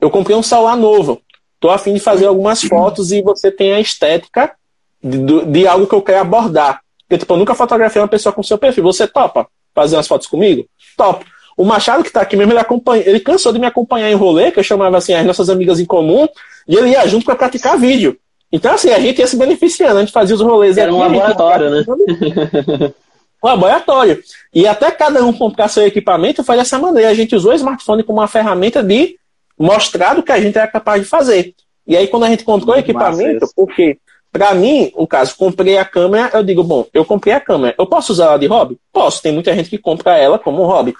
eu 0.00 0.08
comprei 0.08 0.36
um 0.36 0.42
celular 0.42 0.76
novo, 0.76 1.20
tô 1.58 1.68
afim 1.68 1.92
de 1.94 1.98
fazer 1.98 2.26
algumas 2.26 2.62
fotos 2.62 3.10
e 3.10 3.20
você 3.22 3.50
tem 3.50 3.72
a 3.72 3.80
estética 3.80 4.52
de, 5.02 5.46
de 5.46 5.66
algo 5.66 5.88
que 5.88 5.94
eu 5.96 6.00
quero 6.00 6.20
abordar. 6.20 6.80
Porque, 7.08 7.18
tipo, 7.18 7.34
eu 7.34 7.38
nunca 7.38 7.56
fotografei 7.56 8.00
uma 8.00 8.06
pessoa 8.06 8.32
com 8.32 8.40
seu 8.40 8.56
perfil. 8.56 8.84
Você 8.84 9.04
topa 9.08 9.48
fazer 9.74 9.96
umas 9.96 10.06
fotos 10.06 10.28
comigo? 10.28 10.64
Top. 10.96 11.26
O 11.56 11.64
Machado, 11.64 12.04
que 12.04 12.08
está 12.08 12.20
aqui 12.20 12.36
mesmo, 12.36 12.52
ele, 12.52 12.60
acompanha, 12.60 13.02
ele 13.04 13.18
cansou 13.18 13.52
de 13.52 13.58
me 13.58 13.66
acompanhar 13.66 14.08
em 14.08 14.14
rolê, 14.14 14.52
que 14.52 14.60
eu 14.60 14.64
chamava 14.64 14.96
assim 14.96 15.12
as 15.12 15.26
nossas 15.26 15.50
amigas 15.50 15.80
em 15.80 15.84
comum, 15.84 16.28
e 16.68 16.76
ele 16.76 16.90
ia 16.90 17.04
junto 17.08 17.24
para 17.24 17.34
praticar 17.34 17.76
vídeo. 17.76 18.16
Então, 18.52 18.72
assim, 18.72 18.90
a 18.90 19.00
gente 19.00 19.18
ia 19.18 19.26
se 19.26 19.36
beneficiando, 19.36 19.96
a 19.96 20.00
gente 20.02 20.12
fazia 20.12 20.36
os 20.36 20.40
rolês 20.40 20.78
Era 20.78 20.88
aqui, 20.88 20.96
um 20.96 21.02
laboratório, 21.02 21.70
né? 21.70 21.84
laboratório. 23.46 24.22
E 24.52 24.66
até 24.66 24.90
cada 24.90 25.24
um 25.24 25.32
comprar 25.32 25.68
seu 25.68 25.86
equipamento 25.86 26.42
foi 26.42 26.56
dessa 26.56 26.78
maneira. 26.78 27.10
A 27.10 27.14
gente 27.14 27.34
usou 27.34 27.52
o 27.52 27.54
smartphone 27.54 28.02
como 28.02 28.20
uma 28.20 28.28
ferramenta 28.28 28.82
de 28.82 29.16
mostrar 29.58 30.18
o 30.18 30.22
que 30.22 30.32
a 30.32 30.40
gente 30.40 30.56
era 30.56 30.66
capaz 30.66 31.02
de 31.02 31.08
fazer. 31.08 31.54
E 31.86 31.96
aí, 31.96 32.08
quando 32.08 32.24
a 32.24 32.28
gente 32.28 32.44
comprou 32.44 32.74
o 32.74 32.78
equipamento, 32.78 33.46
porque, 33.54 33.98
para 34.32 34.54
mim, 34.54 34.90
o 34.94 35.06
caso, 35.06 35.36
comprei 35.36 35.76
a 35.76 35.84
câmera, 35.84 36.30
eu 36.32 36.42
digo, 36.42 36.64
bom, 36.64 36.86
eu 36.94 37.04
comprei 37.04 37.34
a 37.34 37.40
câmera, 37.40 37.74
eu 37.78 37.86
posso 37.86 38.12
usar 38.12 38.26
ela 38.26 38.38
de 38.38 38.46
hobby? 38.46 38.78
Posso, 38.92 39.22
tem 39.22 39.32
muita 39.32 39.54
gente 39.54 39.68
que 39.68 39.78
compra 39.78 40.16
ela 40.16 40.38
como 40.38 40.64
hobby. 40.64 40.94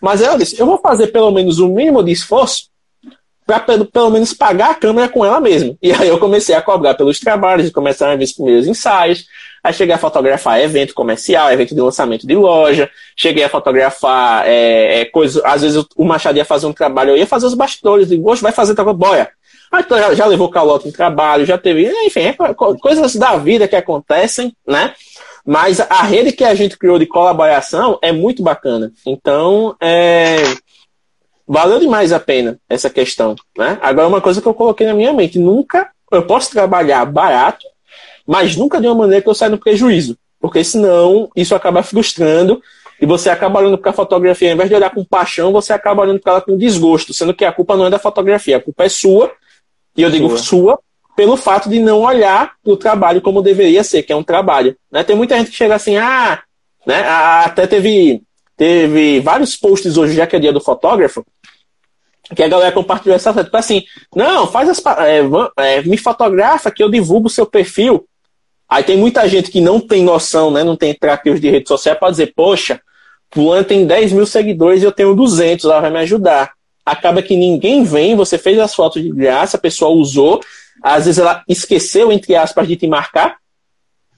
Mas 0.00 0.22
ela 0.22 0.38
disse, 0.38 0.58
eu 0.58 0.64
vou 0.64 0.78
fazer 0.78 1.08
pelo 1.08 1.30
menos 1.30 1.58
o 1.58 1.68
mínimo 1.68 2.02
de 2.02 2.10
esforço 2.10 2.69
para 3.58 3.84
pelo, 3.84 4.10
menos 4.10 4.32
pagar 4.32 4.70
a 4.70 4.74
câmera 4.74 5.08
com 5.08 5.24
ela 5.24 5.40
mesma. 5.40 5.74
E 5.82 5.90
aí 5.92 6.06
eu 6.06 6.18
comecei 6.18 6.54
a 6.54 6.62
cobrar 6.62 6.94
pelos 6.94 7.18
trabalhos, 7.18 7.70
começaram 7.70 8.12
a 8.12 8.16
ver 8.16 8.24
os 8.24 8.32
primeiros 8.32 8.68
ensaios, 8.68 9.26
Aí 9.62 9.74
cheguei 9.74 9.94
a 9.94 9.98
fotografar 9.98 10.58
evento 10.60 10.94
comercial, 10.94 11.52
evento 11.52 11.74
de 11.74 11.80
lançamento 11.80 12.26
de 12.26 12.34
loja. 12.34 12.90
Cheguei 13.14 13.44
a 13.44 13.48
fotografar 13.48 14.46
é, 14.46 15.00
é, 15.00 15.04
coisas. 15.04 15.42
Às 15.44 15.62
vezes 15.62 15.84
o 15.94 16.04
Machado 16.04 16.38
ia 16.38 16.44
fazer 16.44 16.66
um 16.66 16.72
trabalho, 16.72 17.10
eu 17.10 17.16
ia 17.18 17.26
fazer 17.26 17.46
os 17.46 17.54
bastidores. 17.54 18.08
Digo, 18.08 18.30
hoje 18.30 18.40
vai 18.40 18.52
fazer 18.52 18.74
trabalho, 18.74 18.96
boia. 18.96 19.28
Então 19.72 19.98
já, 19.98 20.14
já 20.14 20.26
levou 20.26 20.48
calote 20.48 20.88
em 20.88 20.92
trabalho, 20.92 21.44
já 21.44 21.58
teve. 21.58 21.86
Enfim, 22.06 22.20
é, 22.20 22.34
coisas 22.80 23.14
da 23.16 23.36
vida 23.36 23.68
que 23.68 23.76
acontecem, 23.76 24.56
né? 24.66 24.94
Mas 25.44 25.80
a 25.80 26.02
rede 26.02 26.32
que 26.32 26.44
a 26.44 26.54
gente 26.54 26.78
criou 26.78 26.98
de 26.98 27.06
colaboração 27.06 27.98
é 28.02 28.12
muito 28.12 28.42
bacana. 28.42 28.92
Então, 29.06 29.76
é, 29.80 30.36
valeu 31.52 31.80
demais 31.80 32.12
a 32.12 32.20
pena 32.20 32.58
essa 32.68 32.88
questão. 32.88 33.34
Né? 33.56 33.78
Agora, 33.82 34.08
uma 34.08 34.20
coisa 34.20 34.40
que 34.40 34.46
eu 34.48 34.54
coloquei 34.54 34.86
na 34.86 34.94
minha 34.94 35.12
mente: 35.12 35.38
nunca 35.38 35.90
eu 36.10 36.24
posso 36.24 36.50
trabalhar 36.50 37.04
barato 37.04 37.66
mas 38.30 38.54
nunca 38.54 38.80
de 38.80 38.86
uma 38.86 38.94
maneira 38.94 39.20
que 39.20 39.28
eu 39.28 39.34
saia 39.34 39.50
no 39.50 39.58
prejuízo, 39.58 40.16
porque 40.40 40.62
senão 40.62 41.28
isso 41.34 41.52
acaba 41.52 41.82
frustrando 41.82 42.62
e 43.00 43.04
você 43.04 43.28
acaba 43.28 43.58
olhando 43.58 43.76
para 43.76 43.90
a 43.90 43.94
fotografia, 43.94 44.50
ao 44.50 44.54
invés 44.54 44.68
de 44.68 44.74
olhar 44.76 44.90
com 44.90 45.04
paixão, 45.04 45.50
você 45.50 45.72
acaba 45.72 46.02
olhando 46.02 46.20
para 46.20 46.34
ela 46.34 46.40
com 46.40 46.56
desgosto, 46.56 47.12
sendo 47.12 47.34
que 47.34 47.44
a 47.44 47.50
culpa 47.50 47.76
não 47.76 47.86
é 47.86 47.90
da 47.90 47.98
fotografia, 47.98 48.58
a 48.58 48.60
culpa 48.60 48.84
é 48.84 48.88
sua, 48.88 49.32
e 49.96 50.02
eu 50.02 50.10
digo 50.10 50.28
sua, 50.28 50.38
sua 50.38 50.80
pelo 51.16 51.36
fato 51.36 51.68
de 51.68 51.80
não 51.80 52.02
olhar 52.02 52.52
para 52.62 52.72
o 52.72 52.76
trabalho 52.76 53.20
como 53.20 53.42
deveria 53.42 53.82
ser, 53.82 54.04
que 54.04 54.12
é 54.12 54.16
um 54.16 54.22
trabalho. 54.22 54.76
Né? 54.92 55.02
Tem 55.02 55.16
muita 55.16 55.36
gente 55.36 55.50
que 55.50 55.56
chega 55.56 55.74
assim, 55.74 55.96
ah, 55.96 56.40
né? 56.86 57.00
até 57.00 57.66
teve, 57.66 58.22
teve 58.60 59.20
vários 59.20 59.56
posts 59.56 59.96
hoje, 59.96 60.12
já 60.12 60.26
que 60.26 60.36
é 60.36 60.38
dia 60.38 60.52
do 60.52 60.60
fotógrafo, 60.60 61.24
que 62.36 62.42
a 62.42 62.48
galera 62.48 62.70
compartilhou 62.70 63.16
essa 63.16 63.32
tipo 63.42 63.56
assim, 63.56 63.84
não, 64.14 64.46
faz 64.46 64.68
as 64.68 64.82
é, 64.98 65.20
é, 65.56 65.82
me 65.82 65.96
fotografa 65.96 66.70
que 66.70 66.82
eu 66.82 66.90
divulgo 66.90 67.28
o 67.28 67.30
seu 67.30 67.46
perfil 67.46 68.06
Aí 68.70 68.84
tem 68.84 68.96
muita 68.96 69.28
gente 69.28 69.50
que 69.50 69.60
não 69.60 69.80
tem 69.80 70.04
noção, 70.04 70.52
né, 70.52 70.62
não 70.62 70.76
tem 70.76 70.94
trackers 70.94 71.40
de 71.40 71.50
rede 71.50 71.66
social 71.66 71.96
para 71.96 72.12
dizer, 72.12 72.32
poxa, 72.36 72.80
fulano 73.32 73.64
tem 73.64 73.84
10 73.84 74.12
mil 74.12 74.24
seguidores 74.24 74.80
e 74.80 74.84
eu 74.84 74.92
tenho 74.92 75.12
200, 75.12 75.64
ela 75.64 75.80
vai 75.80 75.90
me 75.90 75.98
ajudar. 75.98 76.52
Acaba 76.86 77.20
que 77.20 77.36
ninguém 77.36 77.82
vem, 77.82 78.14
você 78.14 78.38
fez 78.38 78.56
as 78.60 78.72
fotos 78.72 79.02
de 79.02 79.10
graça, 79.10 79.56
a 79.56 79.60
pessoa 79.60 79.90
usou, 79.90 80.40
às 80.80 81.06
vezes 81.06 81.18
ela 81.18 81.42
esqueceu, 81.48 82.12
entre 82.12 82.36
aspas, 82.36 82.68
de 82.68 82.76
te 82.76 82.86
marcar. 82.86 83.38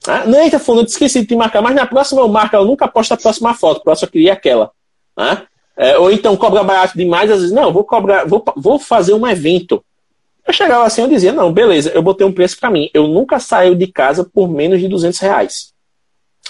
Ah, 0.07 0.25
não, 0.25 0.39
eita, 0.41 0.59
fulano, 0.59 0.83
eu 0.83 0.87
esqueci 0.87 1.21
de 1.21 1.27
te 1.27 1.35
marcar, 1.35 1.61
mas 1.61 1.75
na 1.75 1.85
próxima 1.85 2.21
eu 2.21 2.27
marco, 2.27 2.55
ela 2.55 2.65
nunca 2.65 2.87
posta 2.87 3.13
a 3.13 3.17
próxima 3.17 3.53
foto, 3.53 3.77
a 3.77 3.83
próxima 3.83 4.07
eu 4.07 4.11
queria 4.11 4.33
aquela. 4.33 4.71
Né? 5.17 5.43
É, 5.77 5.97
ou 5.97 6.11
então 6.11 6.35
cobra 6.35 6.63
barato 6.63 6.97
demais, 6.97 7.31
às 7.31 7.39
vezes, 7.39 7.53
não, 7.53 7.71
vou 7.71 7.83
cobrar, 7.83 8.25
vou, 8.25 8.43
vou 8.55 8.77
fazer 8.77 9.13
um 9.13 9.27
evento. 9.27 9.83
Eu 10.45 10.53
chegava 10.53 10.85
assim, 10.85 11.01
eu 11.01 11.07
dizia, 11.07 11.31
não, 11.31 11.51
beleza, 11.53 11.91
eu 11.91 12.01
botei 12.01 12.27
um 12.27 12.31
preço 12.31 12.59
para 12.59 12.69
mim. 12.69 12.89
Eu 12.93 13.07
nunca 13.07 13.39
saio 13.39 13.75
de 13.75 13.87
casa 13.87 14.25
por 14.25 14.49
menos 14.49 14.79
de 14.79 14.87
200 14.87 15.17
reais. 15.19 15.73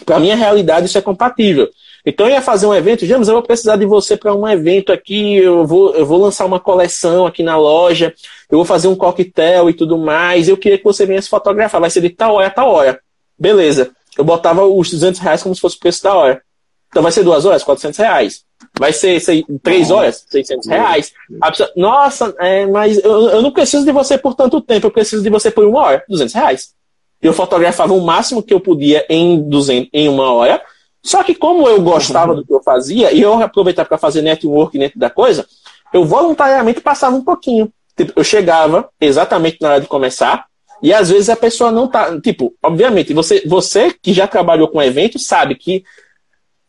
Para 0.03 0.19
minha 0.19 0.35
realidade, 0.35 0.87
isso 0.87 0.97
é 0.97 1.01
compatível. 1.01 1.69
Então, 2.05 2.27
eu 2.27 2.33
ia 2.33 2.41
fazer 2.41 2.65
um 2.65 2.73
evento, 2.73 3.05
James, 3.05 3.27
eu 3.27 3.35
vou 3.35 3.43
precisar 3.43 3.77
de 3.77 3.85
você 3.85 4.17
para 4.17 4.33
um 4.33 4.47
evento 4.47 4.91
aqui, 4.91 5.37
eu 5.37 5.65
vou, 5.65 5.95
eu 5.95 6.05
vou 6.05 6.17
lançar 6.17 6.45
uma 6.45 6.59
coleção 6.59 7.25
aqui 7.25 7.43
na 7.43 7.55
loja, 7.55 8.13
eu 8.49 8.57
vou 8.57 8.65
fazer 8.65 8.87
um 8.87 8.95
coquetel 8.95 9.69
e 9.69 9.73
tudo 9.73 9.97
mais, 9.97 10.49
eu 10.49 10.57
queria 10.57 10.77
que 10.77 10.83
você 10.83 11.05
viesse 11.05 11.29
fotografar, 11.29 11.79
vai 11.79 11.89
ser 11.89 12.01
de 12.01 12.09
tal 12.09 12.35
hora 12.35 12.47
a 12.47 12.49
tal 12.49 12.69
hora. 12.69 12.99
Beleza. 13.43 13.91
Eu 14.17 14.23
botava 14.23 14.65
os 14.65 14.89
200 14.89 15.19
reais 15.19 15.43
como 15.43 15.53
se 15.53 15.59
fosse 15.59 15.75
o 15.75 15.79
preço 15.79 16.01
da 16.01 16.15
hora. 16.15 16.41
Então, 16.87 17.03
vai 17.03 17.11
ser 17.11 17.23
duas 17.23 17.43
horas, 17.43 17.61
400 17.61 17.97
reais. 17.97 18.45
Vai 18.79 18.93
ser 18.93 19.19
sei, 19.19 19.43
três 19.61 19.91
horas, 19.91 20.25
600 20.29 20.65
reais. 20.65 21.11
Pessoa, 21.41 21.69
Nossa, 21.75 22.33
é, 22.39 22.65
mas 22.65 23.03
eu, 23.03 23.29
eu 23.29 23.41
não 23.41 23.51
preciso 23.51 23.83
de 23.83 23.91
você 23.91 24.17
por 24.17 24.33
tanto 24.33 24.61
tempo, 24.61 24.87
eu 24.87 24.91
preciso 24.91 25.21
de 25.21 25.29
você 25.29 25.51
por 25.51 25.65
uma 25.65 25.81
hora, 25.81 26.05
200 26.07 26.33
reais. 26.33 26.73
Eu 27.21 27.33
fotografava 27.33 27.93
o 27.93 27.99
máximo 27.99 28.41
que 28.41 28.53
eu 28.53 28.61
podia 28.61 29.05
em, 29.09 29.41
200, 29.41 29.89
em 29.91 30.07
uma 30.07 30.31
hora, 30.31 30.61
só 31.03 31.21
que 31.21 31.35
como 31.35 31.67
eu 31.67 31.81
gostava 31.81 32.33
do 32.35 32.45
que 32.45 32.53
eu 32.53 32.63
fazia, 32.63 33.11
e 33.11 33.21
eu 33.21 33.33
aproveitava 33.33 33.89
para 33.89 33.97
fazer 33.97 34.21
network 34.21 34.77
dentro 34.79 34.97
da 34.97 35.09
coisa, 35.09 35.45
eu 35.93 36.05
voluntariamente 36.05 36.79
passava 36.79 37.13
um 37.13 37.23
pouquinho. 37.23 37.69
Tipo, 37.97 38.13
eu 38.15 38.23
chegava 38.23 38.89
exatamente 39.01 39.57
na 39.59 39.71
hora 39.71 39.81
de 39.81 39.87
começar, 39.87 40.45
e 40.83 40.93
às 40.93 41.09
vezes 41.09 41.29
a 41.29 41.35
pessoa 41.37 41.71
não 41.71 41.87
tá. 41.87 42.19
Tipo, 42.19 42.53
obviamente, 42.61 43.13
você, 43.13 43.41
você 43.45 43.89
que 43.89 44.11
já 44.11 44.27
trabalhou 44.27 44.67
com 44.67 44.83
evento 44.83 45.17
sabe 45.17 45.55
que 45.55 45.85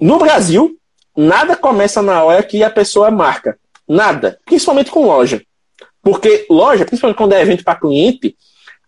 no 0.01 0.19
Brasil, 0.19 0.79
nada 1.17 1.57
começa 1.57 2.01
na 2.01 2.23
hora 2.23 2.41
que 2.45 2.63
a 2.63 2.71
pessoa 2.71 3.11
marca. 3.11 3.59
Nada. 3.89 4.39
Principalmente 4.45 4.93
com 4.93 5.05
loja. 5.05 5.43
Porque 6.01 6.47
loja, 6.49 6.85
principalmente 6.85 7.17
quando 7.17 7.33
é 7.33 7.43
evento 7.43 7.65
para 7.65 7.75
cliente, 7.75 8.37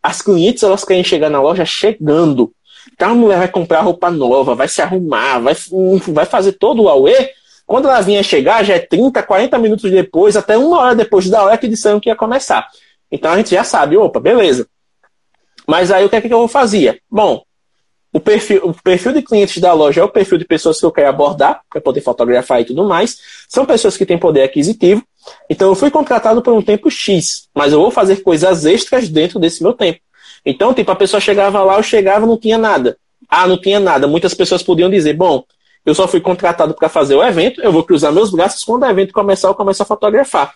as 0.01 0.23
clientes 0.23 0.63
elas 0.63 0.85
querem 0.85 1.03
chegar 1.03 1.29
na 1.29 1.43
loja 1.43 1.65
chegando. 1.65 2.53
Então 2.95 3.11
a 3.11 3.15
mulher 3.15 3.39
vai 3.39 3.49
comprar 3.49 3.81
roupa 3.81 4.13
nova, 4.13 4.55
vai 4.55 4.69
se 4.69 4.81
arrumar, 4.81 5.41
vai, 5.41 5.57
vai 6.07 6.25
fazer 6.25 6.53
todo 6.53 6.85
o 6.85 6.89
auê. 6.89 7.31
Quando 7.67 7.89
ela 7.89 8.01
vinha 8.01 8.23
chegar, 8.23 8.65
já 8.65 8.75
é 8.75 8.79
30, 8.79 9.25
40 9.25 9.59
minutos 9.59 9.91
depois, 9.91 10.37
até 10.37 10.57
uma 10.57 10.79
hora 10.79 10.95
depois 10.95 11.29
da 11.29 11.43
hora 11.43 11.59
que 11.59 11.67
disseram 11.67 11.99
que 11.99 12.09
ia 12.09 12.15
começar. 12.15 12.69
Então 13.11 13.33
a 13.33 13.37
gente 13.37 13.51
já 13.51 13.65
sabe, 13.65 13.97
opa, 13.97 14.21
beleza. 14.21 14.69
Mas 15.67 15.91
aí 15.91 16.05
o 16.05 16.09
que 16.09 16.17
é 16.17 16.21
que 16.21 16.33
eu 16.33 16.47
fazia? 16.47 16.99
Bom, 17.11 17.43
o 18.13 18.21
perfil, 18.21 18.61
o 18.65 18.73
perfil 18.73 19.13
de 19.13 19.23
clientes 19.23 19.59
da 19.59 19.73
loja 19.73 20.01
é 20.01 20.05
o 20.05 20.09
perfil 20.09 20.39
de 20.39 20.45
pessoas 20.45 20.79
que 20.79 20.87
eu 20.87 20.93
quero 20.93 21.09
abordar, 21.09 21.61
para 21.69 21.81
poder 21.81 22.01
fotografar 22.01 22.61
e 22.61 22.65
tudo 22.65 22.85
mais. 22.85 23.19
São 23.49 23.67
pessoas 23.67 23.97
que 23.97 24.07
têm 24.07 24.17
poder 24.17 24.43
aquisitivo. 24.43 25.03
Então 25.51 25.69
eu 25.69 25.75
fui 25.75 25.91
contratado 25.91 26.41
por 26.41 26.55
um 26.55 26.63
tempo 26.63 26.91
X, 26.91 27.49
mas 27.55 27.73
eu 27.73 27.81
vou 27.81 27.91
fazer 27.91 28.23
coisas 28.23 28.65
extras 28.65 29.09
dentro 29.09 29.39
desse 29.39 29.63
meu 29.63 29.73
tempo. 29.73 30.01
Então, 30.45 30.73
tipo, 30.73 30.91
a 30.93 30.97
pessoa 30.97 31.21
chegava 31.21 31.63
lá, 31.63 31.77
eu 31.77 31.83
chegava 31.83 32.25
não 32.25 32.39
tinha 32.39 32.57
nada. 32.57 32.97
Ah, 33.29 33.47
não 33.47 33.61
tinha 33.61 33.81
nada. 33.81 34.07
Muitas 34.07 34.33
pessoas 34.33 34.63
podiam 34.63 34.89
dizer, 34.89 35.13
bom, 35.15 35.43
eu 35.85 35.95
só 35.95 36.07
fui 36.07 36.21
contratado 36.21 36.75
para 36.75 36.89
fazer 36.89 37.17
o 37.17 37.23
evento, 37.23 37.61
eu 37.61 37.73
vou 37.73 37.83
cruzar 37.83 38.13
meus 38.13 38.31
braços, 38.31 38.65
quando 38.65 38.85
o 38.85 38.87
evento 38.87 39.13
começar, 39.13 39.49
eu 39.49 39.55
começo 39.55 39.83
a 39.83 39.87
fotografar. 39.87 40.55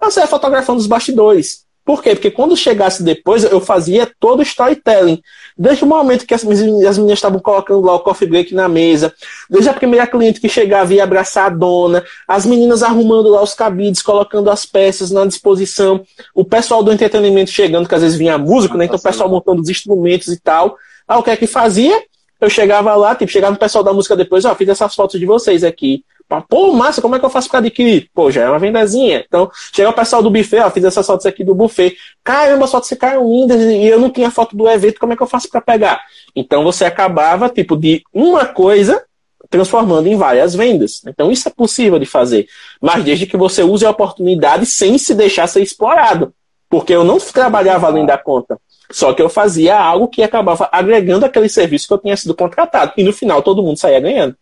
Eu 0.00 0.10
saia 0.10 0.26
fotografando 0.26 0.78
os 0.78 0.86
bastidores. 0.86 1.66
Por 1.90 2.04
quê? 2.04 2.10
Porque 2.10 2.30
quando 2.30 2.56
chegasse 2.56 3.02
depois, 3.02 3.42
eu 3.42 3.60
fazia 3.60 4.08
todo 4.20 4.38
o 4.38 4.42
storytelling. 4.42 5.20
Desde 5.58 5.82
o 5.82 5.88
momento 5.88 6.24
que 6.24 6.32
as 6.32 6.44
meninas, 6.44 6.96
estavam 6.96 7.40
colocando 7.40 7.84
lá 7.84 7.96
o 7.96 7.98
coffee 7.98 8.28
break 8.28 8.54
na 8.54 8.68
mesa, 8.68 9.12
desde 9.50 9.70
a 9.70 9.72
primeira 9.72 10.06
cliente 10.06 10.40
que 10.40 10.48
chegava 10.48 10.92
e 10.92 10.98
ia 10.98 11.02
abraçar 11.02 11.46
a 11.46 11.48
dona, 11.48 12.04
as 12.28 12.46
meninas 12.46 12.84
arrumando 12.84 13.28
lá 13.28 13.42
os 13.42 13.54
cabides, 13.54 14.02
colocando 14.02 14.48
as 14.52 14.64
peças 14.64 15.10
na 15.10 15.26
disposição, 15.26 16.04
o 16.32 16.44
pessoal 16.44 16.80
do 16.80 16.92
entretenimento 16.92 17.50
chegando, 17.50 17.88
que 17.88 17.94
às 17.96 18.02
vezes 18.02 18.16
vinha 18.16 18.38
músico, 18.38 18.76
né? 18.76 18.84
Então 18.84 18.96
o 18.96 19.02
pessoal 19.02 19.28
montando 19.28 19.60
os 19.60 19.68
instrumentos 19.68 20.28
e 20.28 20.38
tal. 20.38 20.76
Ah, 21.08 21.18
o 21.18 21.24
que 21.24 21.30
é 21.30 21.36
que 21.36 21.48
fazia? 21.48 22.00
Eu 22.40 22.48
chegava 22.48 22.94
lá, 22.94 23.16
tipo, 23.16 23.32
chegava 23.32 23.50
no 23.50 23.58
pessoal 23.58 23.82
da 23.82 23.92
música 23.92 24.14
depois, 24.14 24.44
ó, 24.44 24.54
fiz 24.54 24.68
essas 24.68 24.94
fotos 24.94 25.18
de 25.18 25.26
vocês 25.26 25.64
aqui. 25.64 26.04
Pô, 26.48 26.72
massa, 26.72 27.02
como 27.02 27.16
é 27.16 27.18
que 27.18 27.24
eu 27.24 27.30
faço 27.30 27.48
para 27.48 27.58
adquirir? 27.58 28.08
Pô, 28.14 28.30
já 28.30 28.42
é 28.42 28.48
uma 28.48 28.58
vendazinha. 28.58 29.24
Então, 29.26 29.50
chega 29.72 29.88
o 29.88 29.92
pessoal 29.92 30.22
do 30.22 30.30
buffet, 30.30 30.60
ó, 30.60 30.70
fiz 30.70 30.84
essas 30.84 31.06
fotos 31.06 31.26
aqui 31.26 31.42
do 31.42 31.54
buffet. 31.54 31.96
Caramba, 32.22 32.66
as 32.66 32.70
fotos 32.70 32.88
ficaram 32.88 33.28
lindas 33.28 33.60
e 33.60 33.86
eu 33.86 33.98
não 33.98 34.10
tinha 34.10 34.30
foto 34.30 34.56
do 34.56 34.68
evento, 34.68 35.00
como 35.00 35.12
é 35.12 35.16
que 35.16 35.22
eu 35.22 35.26
faço 35.26 35.48
para 35.48 35.60
pegar? 35.60 36.00
Então, 36.36 36.62
você 36.62 36.84
acabava, 36.84 37.48
tipo, 37.48 37.76
de 37.76 38.02
uma 38.12 38.46
coisa 38.46 39.02
transformando 39.48 40.06
em 40.06 40.16
várias 40.16 40.54
vendas. 40.54 41.02
Então, 41.06 41.32
isso 41.32 41.48
é 41.48 41.50
possível 41.50 41.98
de 41.98 42.06
fazer. 42.06 42.46
Mas 42.80 43.02
desde 43.02 43.26
que 43.26 43.36
você 43.36 43.62
use 43.62 43.84
a 43.84 43.90
oportunidade 43.90 44.64
sem 44.66 44.96
se 44.96 45.14
deixar 45.14 45.48
ser 45.48 45.62
explorado. 45.62 46.32
Porque 46.68 46.94
eu 46.94 47.02
não 47.02 47.18
trabalhava 47.18 47.88
além 47.88 48.06
da 48.06 48.16
conta. 48.16 48.56
Só 48.92 49.12
que 49.12 49.20
eu 49.20 49.28
fazia 49.28 49.76
algo 49.76 50.06
que 50.06 50.22
acabava 50.22 50.68
agregando 50.70 51.26
aquele 51.26 51.48
serviço 51.48 51.88
que 51.88 51.94
eu 51.94 51.98
tinha 51.98 52.16
sido 52.16 52.34
contratado. 52.34 52.92
E 52.96 53.02
no 53.02 53.12
final 53.12 53.42
todo 53.42 53.62
mundo 53.62 53.76
saía 53.76 53.98
ganhando. 53.98 54.36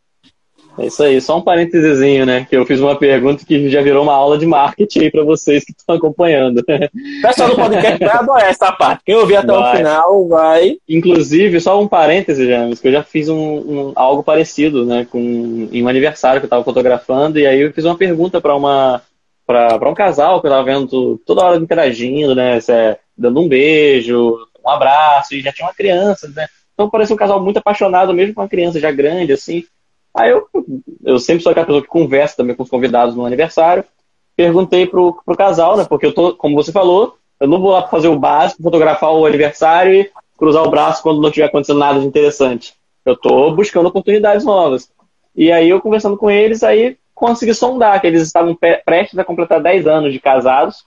É 0.78 0.86
isso 0.86 1.02
aí, 1.02 1.20
só 1.20 1.36
um 1.36 1.42
parênteses, 1.42 1.98
né? 2.24 2.46
Que 2.48 2.56
eu 2.56 2.64
fiz 2.64 2.78
uma 2.78 2.94
pergunta 2.94 3.44
que 3.44 3.68
já 3.68 3.82
virou 3.82 4.04
uma 4.04 4.14
aula 4.14 4.38
de 4.38 4.46
marketing 4.46 5.00
aí 5.00 5.10
para 5.10 5.24
vocês 5.24 5.64
que 5.64 5.72
estão 5.72 5.96
acompanhando. 5.96 6.58
O 6.60 7.22
pessoal 7.22 7.48
do 7.50 7.56
podcast 7.56 7.98
vai 7.98 8.16
adorar 8.16 8.48
essa 8.48 8.70
parte. 8.70 9.02
Quem 9.04 9.16
ouvir 9.16 9.36
até 9.36 9.48
vai. 9.48 9.74
o 9.74 9.76
final 9.76 10.28
vai. 10.28 10.76
Inclusive, 10.88 11.60
só 11.60 11.80
um 11.80 11.88
parêntese, 11.88 12.46
James, 12.46 12.80
que 12.80 12.86
eu 12.86 12.92
já 12.92 13.02
fiz 13.02 13.28
um, 13.28 13.36
um, 13.36 13.92
algo 13.96 14.22
parecido, 14.22 14.86
né? 14.86 15.04
Com, 15.10 15.68
em 15.72 15.82
um 15.82 15.88
aniversário 15.88 16.40
que 16.40 16.44
eu 16.44 16.48
estava 16.48 16.62
fotografando, 16.64 17.40
e 17.40 17.46
aí 17.46 17.60
eu 17.60 17.72
fiz 17.72 17.84
uma 17.84 17.96
pergunta 17.96 18.40
para 18.40 18.54
uma. 18.54 19.02
Para 19.44 19.88
um 19.88 19.94
casal 19.94 20.40
que 20.40 20.46
eu 20.46 20.50
estava 20.50 20.64
vendo 20.64 21.18
toda 21.26 21.42
hora 21.42 21.56
interagindo, 21.56 22.34
né? 22.34 22.58
É, 22.68 22.98
dando 23.16 23.40
um 23.40 23.48
beijo, 23.48 24.38
um 24.64 24.70
abraço, 24.70 25.34
e 25.34 25.40
já 25.40 25.50
tinha 25.52 25.66
uma 25.66 25.74
criança, 25.74 26.30
né? 26.36 26.46
Então 26.74 26.88
parece 26.88 27.12
um 27.12 27.16
casal 27.16 27.42
muito 27.42 27.56
apaixonado, 27.56 28.14
mesmo 28.14 28.34
com 28.34 28.42
uma 28.42 28.48
criança 28.48 28.78
já 28.78 28.92
grande, 28.92 29.32
assim. 29.32 29.64
Aí 30.18 30.30
eu, 30.30 30.48
eu 31.04 31.18
sempre 31.20 31.44
sou 31.44 31.50
aquela 31.50 31.64
pessoa 31.64 31.82
que 31.82 31.88
conversa 31.88 32.36
também 32.36 32.56
com 32.56 32.64
os 32.64 32.68
convidados 32.68 33.14
no 33.14 33.24
aniversário. 33.24 33.84
Perguntei 34.36 34.84
pro, 34.84 35.20
pro 35.24 35.36
casal, 35.36 35.76
né? 35.76 35.84
Porque 35.88 36.06
eu 36.06 36.12
tô, 36.12 36.34
como 36.34 36.56
você 36.56 36.72
falou, 36.72 37.16
eu 37.38 37.46
não 37.46 37.60
vou 37.60 37.70
lá 37.70 37.86
fazer 37.86 38.08
o 38.08 38.18
básico, 38.18 38.60
fotografar 38.60 39.12
o 39.12 39.24
aniversário 39.24 39.94
e 39.94 40.10
cruzar 40.36 40.64
o 40.64 40.70
braço 40.70 41.04
quando 41.04 41.20
não 41.20 41.28
estiver 41.28 41.46
acontecendo 41.46 41.78
nada 41.78 42.00
de 42.00 42.06
interessante. 42.06 42.74
Eu 43.06 43.16
tô 43.16 43.52
buscando 43.52 43.88
oportunidades 43.88 44.44
novas. 44.44 44.90
E 45.36 45.52
aí 45.52 45.68
eu 45.68 45.80
conversando 45.80 46.16
com 46.16 46.28
eles, 46.28 46.64
aí 46.64 46.96
consegui 47.14 47.54
sondar 47.54 48.00
que 48.00 48.06
eles 48.08 48.22
estavam 48.22 48.58
prestes 48.84 49.18
a 49.20 49.24
completar 49.24 49.62
10 49.62 49.86
anos 49.86 50.12
de 50.12 50.18
casados, 50.18 50.84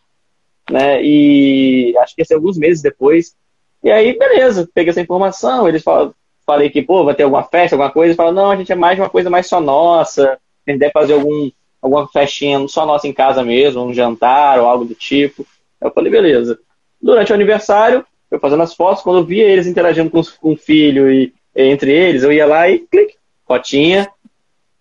né? 0.70 1.02
E 1.02 1.95
acho 1.99 2.14
que 2.16 2.22
ia 2.22 2.26
ser 2.26 2.36
alguns 2.36 2.58
meses 2.58 2.82
depois. 2.82 3.34
E 3.82 3.90
aí, 3.90 4.18
beleza, 4.18 4.70
peguei 4.74 4.91
essa 4.91 5.02
informação, 5.02 5.70
eles 5.70 5.84
falaram, 5.84 6.14
falei 6.45 6.69
que, 6.69 6.81
pô, 6.81 7.03
vai 7.03 7.15
ter 7.15 7.23
alguma 7.23 7.43
festa, 7.43 7.76
alguma 7.76 7.91
coisa, 7.91 8.15
fala, 8.15 8.31
não, 8.31 8.51
a 8.51 8.55
gente 8.55 8.72
é 8.72 8.76
mais 8.76 8.97
uma 8.97 9.09
coisa 9.09 9.30
mais 9.30 9.47
só 9.47 9.59
nossa, 9.59 10.38
a 10.65 10.72
gente 10.72 10.80
deve 10.80 10.91
fazer 10.91 11.13
algum, 11.13 11.49
alguma 11.81 12.07
festinha 12.07 12.68
só 12.68 12.85
nossa 12.85 13.07
em 13.07 13.13
casa 13.13 13.43
mesmo, 13.43 13.84
um 13.84 13.93
jantar 13.93 14.59
ou 14.59 14.68
algo 14.68 14.85
do 14.85 14.95
tipo. 14.95 15.45
Eu 15.80 15.91
falei, 15.91 16.11
beleza. 16.11 16.59
Durante 17.01 17.31
o 17.31 17.35
aniversário, 17.35 18.05
eu 18.30 18.39
fazendo 18.39 18.63
as 18.63 18.73
fotos, 18.73 19.03
quando 19.03 19.19
eu 19.19 19.26
via 19.26 19.43
eles 19.43 19.68
interagindo 19.68 20.09
com, 20.09 20.22
com 20.39 20.53
o 20.53 20.57
filho 20.57 21.11
e 21.11 21.34
entre 21.55 21.91
eles, 21.91 22.23
eu 22.23 22.31
ia 22.31 22.45
lá 22.45 22.69
e 22.69 22.80
clique, 22.80 23.15
fotinha 23.45 24.09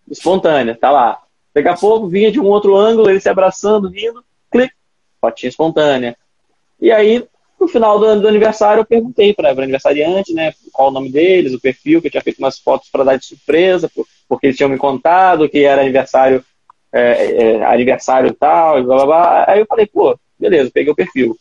espontânea, 0.08 0.76
tá 0.76 0.90
lá. 0.90 1.20
Daqui 1.54 1.68
a 1.68 1.74
pouco 1.74 2.06
vinha 2.06 2.30
de 2.30 2.38
um 2.38 2.46
outro 2.46 2.76
ângulo, 2.76 3.10
eles 3.10 3.22
se 3.22 3.28
abraçando, 3.28 3.88
rindo, 3.88 4.24
clique, 4.50 4.74
fotinha 5.20 5.48
espontânea. 5.48 6.16
E 6.80 6.92
aí, 6.92 7.26
no 7.60 7.68
final 7.68 7.98
do, 7.98 8.20
do 8.20 8.28
aniversário, 8.28 8.80
eu 8.80 8.84
perguntei 8.86 9.34
para 9.34 9.54
o 9.54 9.60
aniversariante, 9.60 10.32
né, 10.32 10.52
qual 10.72 10.88
o 10.88 10.90
nome 10.90 11.12
deles, 11.12 11.52
o 11.52 11.60
perfil, 11.60 12.00
que 12.00 12.06
eu 12.06 12.10
tinha 12.10 12.22
feito 12.22 12.38
umas 12.38 12.58
fotos 12.58 12.88
para 12.90 13.04
dar 13.04 13.16
de 13.16 13.26
surpresa, 13.26 13.90
porque 14.26 14.46
eles 14.46 14.56
tinham 14.56 14.70
me 14.70 14.78
contado 14.78 15.48
que 15.48 15.64
era 15.64 15.82
aniversário, 15.82 16.42
é, 16.90 17.00
é, 17.00 17.64
aniversário 17.64 18.32
tal, 18.34 18.78
e 18.78 18.82
blá 18.82 18.96
blá 18.96 19.06
blá. 19.06 19.44
Aí 19.48 19.60
eu 19.60 19.66
falei, 19.66 19.86
pô, 19.86 20.18
beleza, 20.38 20.70
peguei 20.72 20.90
o 20.90 20.96
perfil. 20.96 21.36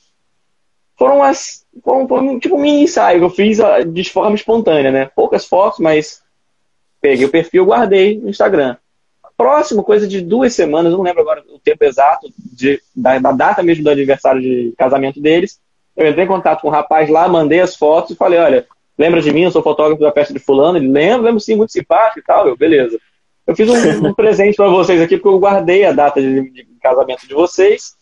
Foram 0.98 1.24
as. 1.24 1.66
Foram, 1.82 2.06
foram 2.06 2.40
tipo 2.40 2.58
um 2.58 2.60
mini 2.60 2.84
ensaio 2.84 3.20
que 3.20 3.26
eu 3.26 3.30
fiz 3.30 3.62
ah, 3.62 3.82
de 3.82 4.04
forma 4.10 4.36
espontânea, 4.36 4.92
né? 4.92 5.10
Poucas 5.16 5.46
fotos, 5.46 5.80
mas 5.80 6.22
peguei 7.00 7.26
o 7.26 7.32
perfil, 7.32 7.66
guardei 7.66 8.20
no 8.20 8.30
Instagram. 8.30 8.76
Próximo, 9.38 9.82
coisa 9.82 10.06
de 10.06 10.20
duas 10.20 10.54
semanas, 10.54 10.92
não 10.92 11.02
lembro 11.02 11.22
agora 11.22 11.42
o 11.48 11.60
tempo 11.60 11.86
exato, 11.86 12.30
de, 12.38 12.82
da, 12.94 13.18
da 13.18 13.32
data 13.32 13.64
mesmo 13.64 13.86
do 13.86 13.90
aniversário 13.90 14.42
de 14.42 14.74
casamento 14.78 15.22
deles, 15.22 15.62
eu 15.96 16.08
entrei 16.08 16.26
em 16.26 16.28
contato 16.28 16.62
com 16.62 16.68
o 16.68 16.72
rapaz 16.72 17.10
lá, 17.10 17.28
mandei 17.28 17.60
as 17.60 17.76
fotos 17.76 18.12
e 18.12 18.16
falei, 18.16 18.40
olha, 18.40 18.68
lembra 18.98 19.22
de 19.22 19.32
mim? 19.32 19.44
Eu 19.44 19.52
sou 19.52 19.64
fotógrafo 19.64 20.02
da 20.02 20.12
festa 20.12 20.34
de 20.34 20.40
fulano. 20.40 20.78
Ele 20.78 20.88
lembra, 20.88 21.28
lembro 21.28 21.40
sim, 21.40 21.56
muito 21.56 21.72
simpático 21.72 22.20
e 22.20 22.24
tal. 22.24 22.48
Eu, 22.48 22.58
beleza. 22.58 23.00
Eu 23.48 23.56
fiz 23.56 23.70
um, 23.70 24.08
um 24.08 24.14
presente 24.16 24.56
para 24.56 24.70
vocês 24.70 25.02
aqui, 25.02 25.18
porque 25.18 25.28
eu 25.28 25.40
guardei 25.40 25.86
a 25.86 25.92
data 25.92 26.22
de, 26.22 26.50
de, 26.52 26.68
casamento 26.82 27.28
de 27.28 27.34
vocês. 27.34 27.96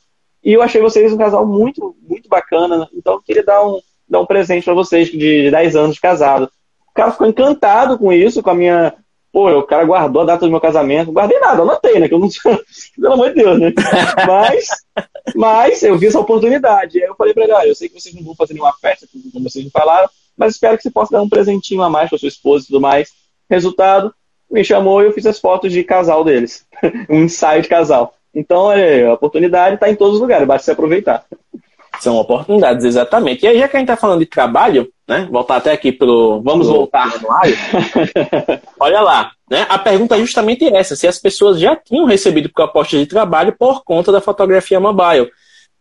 E 0.43 0.53
eu 0.53 0.61
achei 0.61 0.81
vocês 0.81 1.11
um 1.11 1.17
casal 1.17 1.45
muito, 1.45 1.95
muito 2.07 2.27
bacana. 2.27 2.89
Então 2.93 3.13
eu 3.13 3.21
queria 3.21 3.43
dar 3.43 3.65
um, 3.65 3.79
dar 4.07 4.21
um 4.21 4.25
presente 4.25 4.65
para 4.65 4.73
vocês 4.73 5.09
de, 5.09 5.17
de 5.17 5.51
10 5.51 5.75
anos 5.75 5.95
de 5.95 6.01
casado. 6.01 6.49
O 6.89 6.93
cara 6.93 7.11
ficou 7.11 7.27
encantado 7.27 7.97
com 7.97 8.11
isso, 8.11 8.41
com 8.41 8.49
a 8.49 8.55
minha 8.55 8.93
pô, 9.37 9.51
o 9.51 9.61
cara 9.61 9.85
guardou 9.85 10.23
a 10.23 10.25
data 10.25 10.45
do 10.47 10.49
meu 10.49 10.59
casamento. 10.59 11.11
Guardei 11.11 11.39
nada, 11.39 11.61
anotei, 11.61 11.99
né? 11.99 12.07
Que 12.07 12.15
eu 12.15 12.19
não 12.19 12.27
Pelo 12.99 13.13
amor 13.13 13.29
de 13.29 13.35
Deus, 13.35 13.59
né? 13.59 13.71
Mas, 14.25 14.67
mas 15.35 15.83
eu 15.83 15.95
vi 15.95 16.07
essa 16.07 16.19
oportunidade. 16.19 16.97
Aí 16.97 17.07
eu 17.07 17.13
falei 17.15 17.35
pra 17.35 17.43
ele, 17.43 17.51
ah, 17.51 17.67
eu 17.67 17.75
sei 17.75 17.87
que 17.87 18.01
vocês 18.01 18.15
não 18.15 18.23
vão 18.23 18.33
fazer 18.33 18.55
nenhuma 18.55 18.73
festa, 18.81 19.05
como 19.31 19.47
vocês 19.47 19.63
me 19.63 19.69
falaram, 19.69 20.09
mas 20.35 20.55
espero 20.55 20.75
que 20.75 20.81
você 20.81 20.89
possa 20.89 21.11
dar 21.11 21.21
um 21.21 21.29
presentinho 21.29 21.83
a 21.83 21.89
mais 21.89 22.09
pra 22.09 22.17
sua 22.17 22.27
esposa 22.27 22.63
e 22.63 22.67
tudo 22.69 22.81
mais. 22.81 23.09
Resultado, 23.47 24.11
me 24.49 24.63
chamou 24.63 25.03
e 25.03 25.05
eu 25.05 25.13
fiz 25.13 25.27
as 25.27 25.37
fotos 25.37 25.71
de 25.71 25.83
casal 25.83 26.23
deles. 26.23 26.65
um 27.07 27.25
ensaio 27.25 27.61
de 27.61 27.67
casal. 27.67 28.15
Então, 28.33 28.71
é, 28.71 29.05
a 29.05 29.13
oportunidade 29.13 29.75
está 29.75 29.87
em 29.87 29.95
todos 29.95 30.15
os 30.15 30.21
lugares, 30.21 30.47
basta 30.47 30.65
se 30.65 30.71
aproveitar. 30.71 31.23
São 31.99 32.15
oportunidades, 32.17 32.85
exatamente. 32.85 33.43
E 33.43 33.47
aí, 33.47 33.59
já 33.59 33.67
que 33.67 33.75
a 33.75 33.79
gente 33.79 33.89
está 33.89 33.97
falando 33.97 34.19
de 34.19 34.25
trabalho, 34.25 34.91
né? 35.07 35.27
Voltar 35.31 35.57
até 35.57 35.71
aqui 35.71 35.91
pro. 35.91 36.41
Vamos 36.41 36.67
voltar. 36.67 37.11
Olha 38.79 39.01
lá, 39.01 39.31
né? 39.49 39.65
A 39.69 39.79
pergunta 39.79 40.15
é 40.15 40.19
justamente 40.19 40.65
essa: 40.65 40.95
se 40.95 41.07
as 41.07 41.17
pessoas 41.17 41.59
já 41.59 41.75
tinham 41.75 42.05
recebido 42.05 42.49
propostas 42.49 42.99
de 42.99 43.05
trabalho 43.05 43.55
por 43.57 43.83
conta 43.83 44.11
da 44.11 44.21
fotografia 44.21 44.79
mobile. 44.79 45.29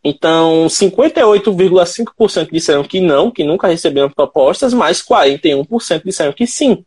Então, 0.05 0.67
58,5% 0.69 2.53
disseram 2.53 2.85
que 2.85 3.01
não, 3.01 3.29
que 3.29 3.43
nunca 3.43 3.67
receberam 3.67 4.09
propostas, 4.09 4.73
mas 4.73 5.03
41% 5.03 6.05
disseram 6.05 6.33
que 6.33 6.47
sim. 6.47 6.85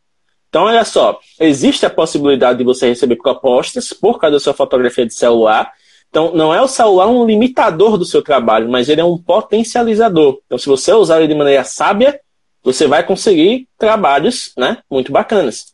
Então, 0.48 0.64
olha 0.64 0.86
só, 0.86 1.20
existe 1.40 1.86
a 1.86 1.90
possibilidade 1.90 2.60
de 2.60 2.64
você 2.64 2.88
receber 2.88 3.18
propostas 3.18 3.92
por 3.92 4.20
causa 4.20 4.38
da 4.38 4.40
sua 4.40 4.54
fotografia 4.54 5.06
de 5.06 5.14
celular. 5.14 5.72
Então, 6.10 6.34
não 6.34 6.54
é 6.54 6.62
o 6.62 6.68
celular 6.68 7.08
um 7.08 7.26
limitador 7.26 7.98
do 7.98 8.06
seu 8.06 8.22
trabalho, 8.22 8.70
mas 8.70 8.90
ele 8.90 9.02
é 9.02 9.06
um 9.06 9.18
potencializador. 9.18 10.40
Então, 10.46 10.58
se 10.58 10.68
você 10.68 10.92
usar 10.92 11.20
ele 11.20 11.28
de 11.28 11.36
maneira 11.36 11.64
sábia, 11.64 12.20
você 12.64 12.88
vai 12.88 13.04
conseguir 13.04 13.68
trabalhos 13.78 14.52
né, 14.58 14.80
muito 14.90 15.12
bacanas. 15.12 15.74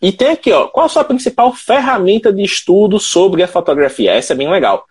E 0.00 0.10
tem 0.10 0.30
aqui, 0.30 0.50
ó, 0.50 0.66
qual 0.66 0.86
a 0.86 0.88
sua 0.88 1.04
principal 1.04 1.52
ferramenta 1.52 2.32
de 2.32 2.42
estudo 2.42 2.98
sobre 2.98 3.42
a 3.42 3.48
fotografia? 3.48 4.12
Essa 4.12 4.32
é 4.32 4.36
bem 4.36 4.50
legal. 4.50 4.84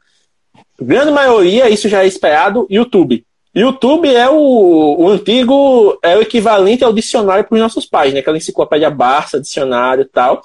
Grande 0.80 1.12
maioria, 1.12 1.70
isso 1.70 1.90
já 1.90 2.04
é 2.04 2.08
esperado, 2.08 2.66
YouTube. 2.70 3.26
YouTube 3.54 4.14
é 4.14 4.30
o, 4.30 4.96
o 5.00 5.10
antigo, 5.10 6.00
é 6.02 6.16
o 6.16 6.22
equivalente 6.22 6.84
ao 6.84 6.94
dicionário 6.94 7.44
para 7.44 7.56
os 7.56 7.62
nossos 7.62 7.86
pais, 7.86 8.14
né? 8.14 8.22
Aquela 8.22 8.38
enciclopédia 8.38 8.90
Barça, 8.90 9.42
dicionário 9.42 10.04
e 10.04 10.08
tal. 10.08 10.42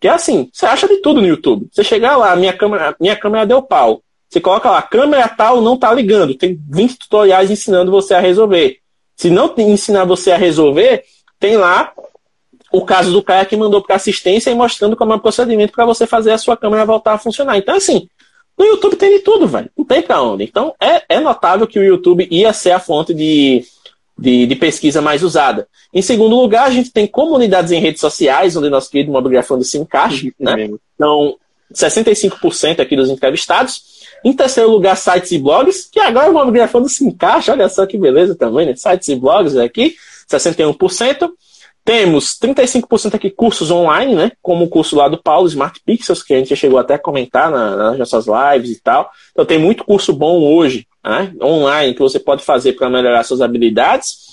Porque 0.00 0.08
assim, 0.08 0.48
você 0.50 0.64
acha 0.64 0.88
de 0.88 0.96
tudo 1.02 1.20
no 1.20 1.26
YouTube. 1.26 1.68
Você 1.70 1.84
chegar 1.84 2.16
lá, 2.16 2.34
minha 2.34 2.54
câmera, 2.54 2.96
minha 2.98 3.14
câmera 3.14 3.44
deu 3.44 3.60
pau. 3.60 4.02
Você 4.30 4.40
coloca 4.40 4.70
lá, 4.70 4.80
câmera 4.80 5.28
tal 5.28 5.60
não 5.60 5.76
tá 5.76 5.92
ligando. 5.92 6.34
Tem 6.34 6.58
20 6.70 7.00
tutoriais 7.00 7.50
ensinando 7.50 7.90
você 7.90 8.14
a 8.14 8.20
resolver. 8.20 8.78
Se 9.14 9.28
não 9.28 9.54
ensinar 9.58 10.04
você 10.06 10.32
a 10.32 10.38
resolver, 10.38 11.04
tem 11.38 11.58
lá 11.58 11.92
o 12.72 12.82
caso 12.82 13.12
do 13.12 13.22
cara 13.22 13.44
que 13.44 13.54
mandou 13.58 13.82
para 13.82 13.96
assistência 13.96 14.50
e 14.50 14.54
mostrando 14.54 14.96
como 14.96 15.12
é 15.12 15.16
o 15.16 15.20
procedimento 15.20 15.72
para 15.74 15.84
você 15.84 16.06
fazer 16.06 16.32
a 16.32 16.38
sua 16.38 16.56
câmera 16.56 16.86
voltar 16.86 17.12
a 17.12 17.18
funcionar. 17.18 17.58
Então, 17.58 17.76
assim, 17.76 18.08
no 18.56 18.64
YouTube 18.64 18.96
tem 18.96 19.18
de 19.18 19.22
tudo, 19.22 19.46
velho. 19.46 19.70
Não 19.76 19.84
tem 19.84 20.00
pra 20.00 20.22
onde. 20.22 20.44
Então 20.44 20.74
é, 20.80 21.16
é 21.16 21.20
notável 21.20 21.66
que 21.66 21.78
o 21.78 21.84
YouTube 21.84 22.26
ia 22.30 22.54
ser 22.54 22.70
a 22.70 22.80
fonte 22.80 23.12
de, 23.12 23.64
de, 24.20 24.46
de, 24.46 24.54
pesquisa 24.54 25.00
mais 25.00 25.22
usada. 25.22 25.66
Em 25.92 26.02
segundo 26.02 26.36
lugar, 26.36 26.66
a 26.66 26.70
gente 26.70 26.92
tem 26.92 27.06
comunidades 27.06 27.72
em 27.72 27.80
redes 27.80 28.00
sociais, 28.00 28.54
onde 28.54 28.68
nosso 28.68 28.90
querido 28.90 29.10
Mobigrafando 29.10 29.64
se 29.64 29.78
encaixa. 29.78 30.30
Né? 30.38 30.70
Então, 30.94 31.36
65% 31.72 32.80
aqui 32.80 32.94
dos 32.96 33.08
entrevistados. 33.08 34.00
Em 34.22 34.32
terceiro 34.34 34.70
lugar, 34.70 34.96
sites 34.96 35.32
e 35.32 35.38
blogs, 35.38 35.88
que 35.90 35.98
agora 35.98 36.30
o 36.30 36.34
Mobigrafando 36.34 36.88
se 36.88 37.04
encaixa. 37.04 37.52
Olha 37.52 37.68
só 37.68 37.86
que 37.86 37.96
beleza 37.96 38.34
também, 38.34 38.66
né? 38.66 38.76
Sites 38.76 39.08
e 39.08 39.16
blogs 39.16 39.56
aqui, 39.56 39.94
61%. 40.30 41.30
Temos 41.82 42.38
35% 42.38 43.14
aqui 43.14 43.30
cursos 43.30 43.70
online, 43.70 44.14
né? 44.14 44.32
Como 44.42 44.66
o 44.66 44.68
curso 44.68 44.94
lá 44.94 45.08
do 45.08 45.16
Paulo, 45.16 45.48
Smart 45.48 45.80
Pixels, 45.84 46.22
que 46.22 46.34
a 46.34 46.36
gente 46.36 46.54
chegou 46.54 46.78
até 46.78 46.94
a 46.94 46.98
comentar 46.98 47.50
na, 47.50 47.74
nas 47.74 47.98
nossas 47.98 48.26
lives 48.26 48.76
e 48.76 48.82
tal. 48.82 49.10
Então 49.32 49.46
tem 49.46 49.58
muito 49.58 49.82
curso 49.84 50.12
bom 50.12 50.42
hoje, 50.42 50.86
né? 51.04 51.32
online, 51.42 51.94
que 51.94 52.00
você 52.00 52.18
pode 52.18 52.44
fazer 52.44 52.74
para 52.74 52.90
melhorar 52.90 53.24
suas 53.24 53.40
habilidades. 53.40 54.30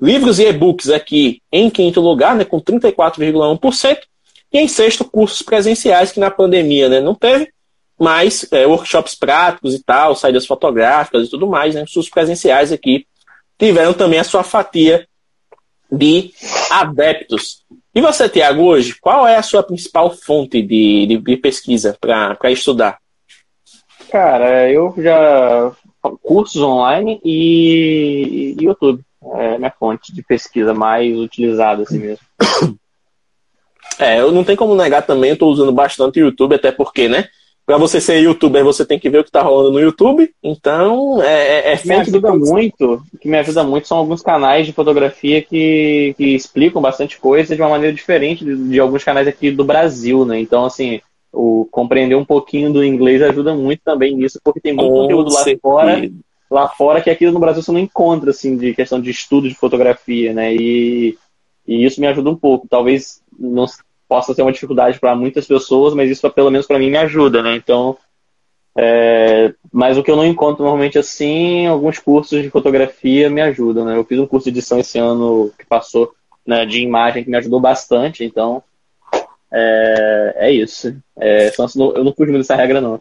Livros 0.00 0.38
e 0.38 0.46
e-books 0.46 0.88
aqui 0.88 1.42
em 1.52 1.68
quinto 1.68 2.00
lugar, 2.00 2.34
né? 2.34 2.44
Com 2.44 2.60
34,1%. 2.60 3.98
E 4.52 4.58
em 4.58 4.66
sexto, 4.66 5.04
cursos 5.04 5.42
presenciais, 5.42 6.10
que 6.10 6.18
na 6.18 6.30
pandemia 6.30 6.88
né, 6.88 7.00
não 7.00 7.14
teve, 7.14 7.52
mas 7.98 8.50
é, 8.50 8.66
workshops 8.66 9.14
práticos 9.14 9.74
e 9.74 9.82
tal, 9.82 10.16
saídas 10.16 10.46
fotográficas 10.46 11.28
e 11.28 11.30
tudo 11.30 11.46
mais, 11.46 11.74
né? 11.74 11.82
Cursos 11.82 12.08
presenciais 12.08 12.72
aqui 12.72 13.06
tiveram 13.58 13.92
também 13.92 14.18
a 14.18 14.24
sua 14.24 14.42
fatia 14.42 15.06
de 15.92 16.32
adeptos. 16.70 17.62
E 17.94 18.00
você, 18.00 18.28
Tiago, 18.28 18.62
hoje, 18.62 18.96
qual 19.00 19.26
é 19.26 19.36
a 19.36 19.42
sua 19.42 19.62
principal 19.62 20.10
fonte 20.10 20.62
de, 20.62 21.06
de, 21.06 21.18
de 21.18 21.36
pesquisa 21.36 21.96
para 22.00 22.50
estudar? 22.50 22.98
Cara, 24.10 24.70
eu 24.70 24.94
já 24.96 25.72
cursos 26.22 26.62
online 26.62 27.20
e, 27.24 28.56
e 28.58 28.64
YouTube. 28.64 29.02
É 29.34 29.58
minha 29.58 29.70
fonte 29.70 30.14
de 30.14 30.22
pesquisa 30.22 30.72
mais 30.72 31.16
utilizada 31.16 31.82
assim 31.82 31.98
mesmo. 31.98 32.24
É, 33.98 34.18
eu 34.18 34.32
não 34.32 34.42
tenho 34.42 34.56
como 34.56 34.74
negar 34.74 35.02
também, 35.02 35.28
eu 35.28 35.34
estou 35.34 35.52
usando 35.52 35.72
bastante 35.72 36.18
o 36.18 36.24
YouTube, 36.24 36.54
até 36.54 36.72
porque, 36.72 37.06
né? 37.06 37.28
para 37.70 37.78
você 37.78 38.00
ser 38.00 38.20
youtuber, 38.20 38.64
você 38.64 38.84
tem 38.84 38.98
que 38.98 39.08
ver 39.08 39.18
o 39.18 39.22
que 39.22 39.28
está 39.28 39.42
rolando 39.42 39.70
no 39.70 39.80
YouTube. 39.80 40.28
Então, 40.42 41.22
é, 41.22 41.70
é, 41.70 41.72
é 41.72 41.80
me 41.84 41.94
ajuda 41.94 42.34
muito. 42.34 43.00
O 43.14 43.18
que 43.18 43.28
me 43.28 43.38
ajuda 43.38 43.62
muito 43.62 43.86
são 43.86 43.96
alguns 43.96 44.22
canais 44.22 44.66
de 44.66 44.72
fotografia 44.72 45.40
que, 45.40 46.12
que 46.16 46.34
explicam 46.34 46.82
bastante 46.82 47.16
coisa 47.20 47.54
de 47.54 47.62
uma 47.62 47.70
maneira 47.70 47.94
diferente 47.94 48.44
de, 48.44 48.56
de 48.56 48.80
alguns 48.80 49.04
canais 49.04 49.28
aqui 49.28 49.52
do 49.52 49.64
Brasil, 49.64 50.24
né? 50.24 50.40
Então, 50.40 50.64
assim, 50.64 51.00
o 51.32 51.66
compreender 51.70 52.16
um 52.16 52.24
pouquinho 52.24 52.72
do 52.72 52.84
inglês 52.84 53.22
ajuda 53.22 53.54
muito 53.54 53.82
também 53.84 54.16
nisso, 54.16 54.40
porque 54.42 54.60
tem 54.60 54.72
muito 54.72 54.88
Com 54.88 55.02
conteúdo 55.02 55.32
lá 55.32 55.44
fora, 55.60 56.10
lá 56.50 56.68
fora 56.68 57.00
que 57.00 57.10
aqui 57.10 57.30
no 57.30 57.38
Brasil 57.38 57.62
você 57.62 57.72
não 57.72 57.78
encontra, 57.78 58.30
assim, 58.30 58.56
de 58.56 58.74
questão 58.74 59.00
de 59.00 59.10
estudo 59.10 59.48
de 59.48 59.54
fotografia, 59.54 60.32
né? 60.32 60.54
E, 60.54 61.16
e 61.66 61.84
isso 61.84 62.00
me 62.00 62.06
ajuda 62.06 62.30
um 62.30 62.36
pouco. 62.36 62.66
Talvez 62.68 63.22
não 63.38 63.66
possa 64.08 64.34
ser 64.34 64.42
uma 64.42 64.52
dificuldade 64.52 64.98
para 64.98 65.14
muitas 65.14 65.46
pessoas, 65.46 65.94
mas 65.94 66.10
isso 66.10 66.28
pelo 66.30 66.50
menos 66.50 66.66
para 66.66 66.78
mim 66.78 66.90
me 66.90 66.98
ajuda, 66.98 67.42
né? 67.42 67.54
Então, 67.54 67.96
é, 68.76 69.54
mas 69.72 69.96
o 69.96 70.02
que 70.02 70.10
eu 70.10 70.16
não 70.16 70.26
encontro 70.26 70.64
normalmente 70.64 70.98
assim, 70.98 71.66
alguns 71.66 71.98
cursos 71.98 72.42
de 72.42 72.50
fotografia 72.50 73.30
me 73.30 73.40
ajudam, 73.40 73.84
né? 73.84 73.96
Eu 73.96 74.04
fiz 74.04 74.18
um 74.18 74.26
curso 74.26 74.44
de 74.44 74.58
edição 74.58 74.80
esse 74.80 74.98
ano 74.98 75.52
que 75.56 75.64
passou 75.64 76.12
né, 76.46 76.66
de 76.66 76.80
imagem 76.80 77.22
que 77.22 77.30
me 77.30 77.36
ajudou 77.36 77.60
bastante, 77.60 78.24
então 78.24 78.62
é, 79.52 80.34
é 80.36 80.52
isso. 80.52 80.94
É, 81.18 81.52
eu 81.96 82.04
não 82.04 82.12
pude 82.12 82.30
muito 82.30 82.42
dessa 82.42 82.54
regra, 82.54 82.80
não. 82.80 83.00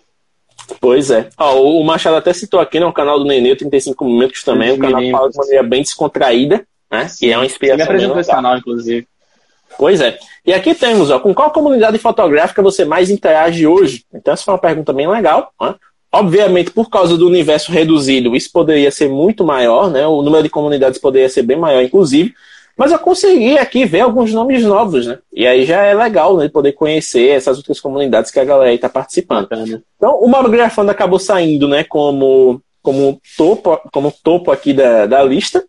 Pois 0.79 1.09
é. 1.09 1.29
Ó, 1.37 1.61
o 1.61 1.83
Machado 1.83 2.17
até 2.17 2.33
citou 2.33 2.59
aqui, 2.59 2.79
né? 2.79 2.85
O 2.85 2.93
canal 2.93 3.19
do 3.19 3.25
Nenê, 3.25 3.55
35 3.55 4.05
minutos 4.05 4.43
também. 4.43 4.71
O 4.71 4.77
canal 4.77 5.01
fala 5.11 5.29
de 5.29 5.37
maneira 5.37 5.63
bem 5.63 5.81
descontraída, 5.81 6.65
né? 6.91 7.07
Sim. 7.07 7.27
E 7.27 7.31
é 7.31 7.37
uma 7.37 7.45
inspiração. 7.45 7.77
Você 7.77 7.83
me 7.83 7.95
apresentou 7.95 8.19
esse 8.19 8.31
canal, 8.31 8.57
inclusive. 8.57 9.07
Pois 9.77 10.01
é. 10.01 10.17
E 10.45 10.53
aqui 10.53 10.73
temos, 10.75 11.09
ó, 11.09 11.19
com 11.19 11.33
qual 11.33 11.51
comunidade 11.51 11.97
fotográfica 11.97 12.61
você 12.61 12.83
mais 12.83 13.09
interage 13.09 13.65
hoje? 13.65 14.03
Então, 14.13 14.33
essa 14.33 14.43
foi 14.43 14.53
uma 14.53 14.59
pergunta 14.59 14.91
bem 14.91 15.07
legal. 15.07 15.51
Né? 15.61 15.75
Obviamente, 16.11 16.71
por 16.71 16.89
causa 16.89 17.17
do 17.17 17.27
universo 17.27 17.71
reduzido, 17.71 18.35
isso 18.35 18.51
poderia 18.51 18.91
ser 18.91 19.09
muito 19.09 19.45
maior, 19.45 19.89
né? 19.89 20.05
O 20.07 20.21
número 20.21 20.43
de 20.43 20.49
comunidades 20.49 20.99
poderia 20.99 21.29
ser 21.29 21.43
bem 21.43 21.57
maior, 21.57 21.83
inclusive. 21.83 22.33
Mas 22.79 22.93
eu 22.93 22.99
consegui 22.99 23.57
aqui 23.57 23.83
ver 23.83 23.99
alguns 23.99 24.33
nomes 24.33 24.63
novos, 24.63 25.05
né? 25.05 25.19
E 25.33 25.45
aí 25.45 25.65
já 25.65 25.83
é 25.83 25.93
legal, 25.93 26.37
né? 26.37 26.47
Poder 26.47 26.71
conhecer 26.71 27.27
essas 27.27 27.57
outras 27.57 27.77
comunidades 27.81 28.31
que 28.31 28.39
a 28.39 28.45
galera 28.45 28.71
aí 28.71 28.77
tá 28.77 28.87
participando. 28.87 29.49
Então, 29.97 30.17
o 30.21 30.29
Mobgrafando 30.29 30.89
acabou 30.89 31.19
saindo, 31.19 31.67
né? 31.67 31.83
Como, 31.83 32.61
como, 32.81 33.19
topo, 33.35 33.77
como 33.91 34.13
topo 34.23 34.49
aqui 34.49 34.71
da, 34.71 35.05
da 35.05 35.21
lista. 35.21 35.61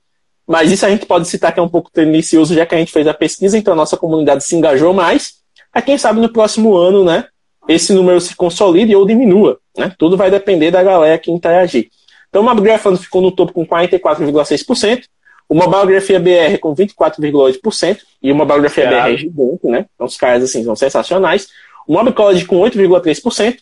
Mas 0.47 0.71
isso 0.71 0.87
a 0.87 0.89
gente 0.89 1.05
pode 1.05 1.27
citar 1.27 1.53
que 1.53 1.59
é 1.59 1.63
um 1.63 1.69
pouco 1.69 1.91
tendencioso, 1.91 2.55
já 2.55 2.65
que 2.65 2.77
a 2.77 2.79
gente 2.79 2.93
fez 2.93 3.09
a 3.09 3.15
pesquisa, 3.15 3.59
então 3.59 3.73
a 3.73 3.77
nossa 3.77 3.97
comunidade 3.97 4.45
se 4.45 4.55
engajou 4.55 4.95
mais. 4.95 5.35
A 5.73 5.83
quem 5.83 5.99
sabe 5.99 6.21
no 6.21 6.33
próximo 6.33 6.77
ano, 6.77 7.05
né, 7.05 7.25
esse 7.69 7.93
número 7.93 8.21
se 8.21 8.37
consolide 8.37 8.95
ou 8.95 9.05
diminua. 9.05 9.59
Né? 9.77 9.93
Tudo 9.99 10.17
vai 10.17 10.31
depender 10.31 10.71
da 10.71 10.81
galera 10.81 11.19
que 11.19 11.33
interagir. 11.33 11.89
Então 12.29 12.43
o 12.43 12.45
Mobgrafando 12.45 12.99
ficou 12.99 13.21
no 13.21 13.33
topo 13.33 13.53
com 13.53 13.67
44,6%, 13.67 15.03
o 15.51 15.55
Mobilegrafia 15.57 16.21
BR 16.21 16.59
com 16.61 16.73
24,8% 16.73 17.99
e 18.23 18.31
o 18.31 18.37
Mobilegrafia 18.37 18.87
BR 18.87 18.95
é 18.95 19.17
gigante, 19.17 19.67
né? 19.67 19.87
Então 19.93 20.07
os 20.07 20.17
caras 20.17 20.45
assim 20.45 20.63
são 20.63 20.77
sensacionais. 20.77 21.49
Mob 21.89 22.13
College 22.13 22.45
com 22.45 22.61
8,3%, 22.61 23.57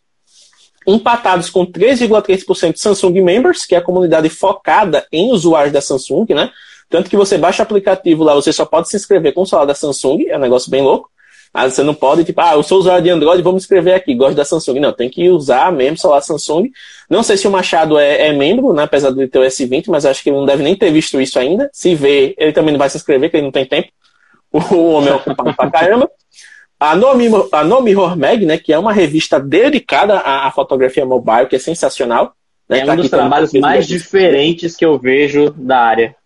empatados 0.87 1.49
com 1.49 1.65
3,3% 1.65 2.77
Samsung 2.77 3.23
Members, 3.23 3.65
que 3.65 3.75
é 3.75 3.79
a 3.79 3.83
comunidade 3.83 4.29
focada 4.29 5.07
em 5.11 5.33
usuários 5.33 5.73
da 5.73 5.81
Samsung, 5.81 6.27
né? 6.35 6.51
Tanto 6.91 7.09
que 7.09 7.17
você 7.17 7.39
baixa 7.39 7.63
o 7.63 7.65
aplicativo 7.65 8.23
lá, 8.23 8.35
você 8.35 8.53
só 8.53 8.67
pode 8.67 8.91
se 8.91 8.97
inscrever 8.97 9.33
com 9.33 9.41
o 9.41 9.47
celular 9.47 9.65
da 9.65 9.75
Samsung, 9.75 10.27
é 10.29 10.37
um 10.37 10.41
negócio 10.41 10.71
bem 10.71 10.83
louco. 10.83 11.11
Mas 11.53 11.75
você 11.75 11.83
não 11.83 11.95
pode, 11.95 12.25
tipo, 12.25 12.41
ah, 12.41 12.55
eu 12.55 12.63
sou 12.63 12.79
usuário 12.79 13.03
de 13.03 13.11
Android, 13.11 13.43
vou 13.43 13.53
me 13.53 13.59
inscrever 13.59 13.95
aqui, 13.95 14.15
gosto 14.15 14.37
da 14.37 14.45
Samsung. 14.45 14.81
Não, 14.81 14.93
tem 14.93 15.09
que 15.09 15.29
usar 15.29 15.73
mesmo 15.73 15.97
celular 15.97 16.21
Samsung. 16.21 16.71
Não 17.09 17.23
sei 17.23 17.37
se 17.37 17.49
o 17.49 17.51
Machado 17.51 17.99
é, 17.99 18.29
é 18.29 18.33
membro, 18.33 18.73
né, 18.73 18.83
apesar 18.83 19.11
de 19.11 19.27
ter 19.27 19.39
o 19.39 19.43
S20, 19.43 19.85
mas 19.89 20.05
acho 20.05 20.23
que 20.23 20.31
ele 20.31 20.37
não 20.37 20.47
deve 20.47 20.63
nem 20.63 20.77
ter 20.77 20.91
visto 20.93 21.21
isso 21.21 21.39
ainda. 21.39 21.71
Se 21.73 21.95
vê, 21.95 22.35
ele 22.39 22.53
também 22.53 22.73
não 22.73 22.79
vai 22.79 22.91
se 22.91 22.97
inscrever, 22.97 23.29
porque 23.29 23.39
ele 23.39 23.47
não 23.47 23.53
tem 23.53 23.67
tempo. 23.67 23.89
O 24.51 24.93
homem 24.93 25.11
é 25.11 25.15
ocupado 25.15 25.55
pra 25.55 25.71
caramba. 25.71 26.11
a 26.81 26.97
Nomi, 26.97 27.29
a 27.53 27.65
Nomi 27.65 27.95
Hormeg, 27.95 28.47
né, 28.47 28.57
que 28.57 28.73
é 28.73 28.79
uma 28.79 28.93
revista 28.93 29.39
dedicada 29.39 30.19
à, 30.19 30.47
à 30.47 30.51
fotografia 30.51 31.05
mobile, 31.05 31.47
que 31.47 31.57
é 31.57 31.59
sensacional. 31.59 32.33
Né, 32.69 32.81
é 32.81 32.85
tá 32.87 32.93
um 32.93 32.97
dos 32.97 33.11
trabalhos 33.11 33.53
mais 33.55 33.87
diferentes 33.87 34.77
que 34.77 34.85
eu 34.85 34.99
vejo 34.99 35.51
da 35.51 35.81
área. 35.81 36.17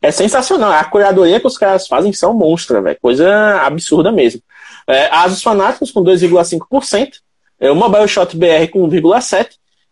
É 0.00 0.10
sensacional. 0.10 0.72
A 0.72 0.84
curadoria 0.84 1.40
que 1.40 1.46
os 1.46 1.58
caras 1.58 1.86
fazem 1.86 2.12
são 2.12 2.34
monstra, 2.34 2.80
velho. 2.80 2.98
Coisa 3.00 3.60
absurda 3.62 4.12
mesmo. 4.12 4.40
É, 4.86 5.06
Asus 5.06 5.42
Fanáticos 5.42 5.90
com 5.90 6.02
2,5%. 6.02 7.14
É, 7.60 7.70
o 7.70 7.76
Mobile 7.76 8.08
Shot 8.08 8.36
BR 8.36 8.68
com 8.72 8.88
1,7%. 8.88 9.48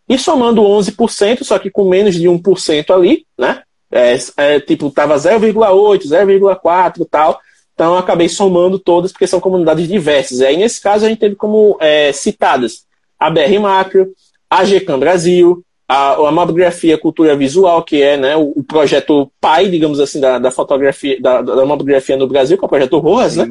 E 0.07 0.17
somando 0.17 0.61
11%, 0.61 1.43
só 1.43 1.57
que 1.57 1.69
com 1.69 1.87
menos 1.87 2.15
de 2.15 2.27
1% 2.27 2.93
ali, 2.93 3.25
né? 3.37 3.61
É, 3.89 4.17
é, 4.37 4.59
tipo, 4.59 4.89
tava 4.91 5.15
0,8, 5.15 6.03
0,4 6.03 7.01
e 7.01 7.05
tal. 7.05 7.39
Então 7.73 7.97
acabei 7.97 8.27
somando 8.27 8.77
todas, 8.77 9.11
porque 9.11 9.27
são 9.27 9.39
comunidades 9.39 9.87
diversas. 9.87 10.39
E 10.39 10.45
aí, 10.45 10.57
nesse 10.57 10.81
caso, 10.81 11.05
a 11.05 11.09
gente 11.09 11.19
teve 11.19 11.35
como 11.35 11.77
é, 11.79 12.11
citadas 12.11 12.85
a 13.19 13.29
BR 13.29 13.59
Macro, 13.61 14.11
a 14.49 14.63
GCAM 14.63 14.99
Brasil, 14.99 15.63
a, 15.93 16.13
a 16.13 16.31
Mobografia 16.31 16.97
Cultura 16.97 17.35
Visual, 17.35 17.83
que 17.83 18.01
é 18.01 18.17
né, 18.17 18.35
o, 18.35 18.51
o, 18.55 18.63
projeto 18.63 19.31
pai, 19.39 19.69
digamos 19.69 19.99
assim, 19.99 20.19
da, 20.19 20.39
da 20.39 20.49
fotografia, 20.49 21.21
da, 21.21 21.43
da 21.43 21.65
mobografia 21.67 22.17
no 22.17 22.27
Brasil, 22.27 22.57
que 22.57 22.63
é 22.63 22.65
o 22.65 22.69
projeto 22.69 22.97
Rojas, 22.97 23.35
né? 23.35 23.47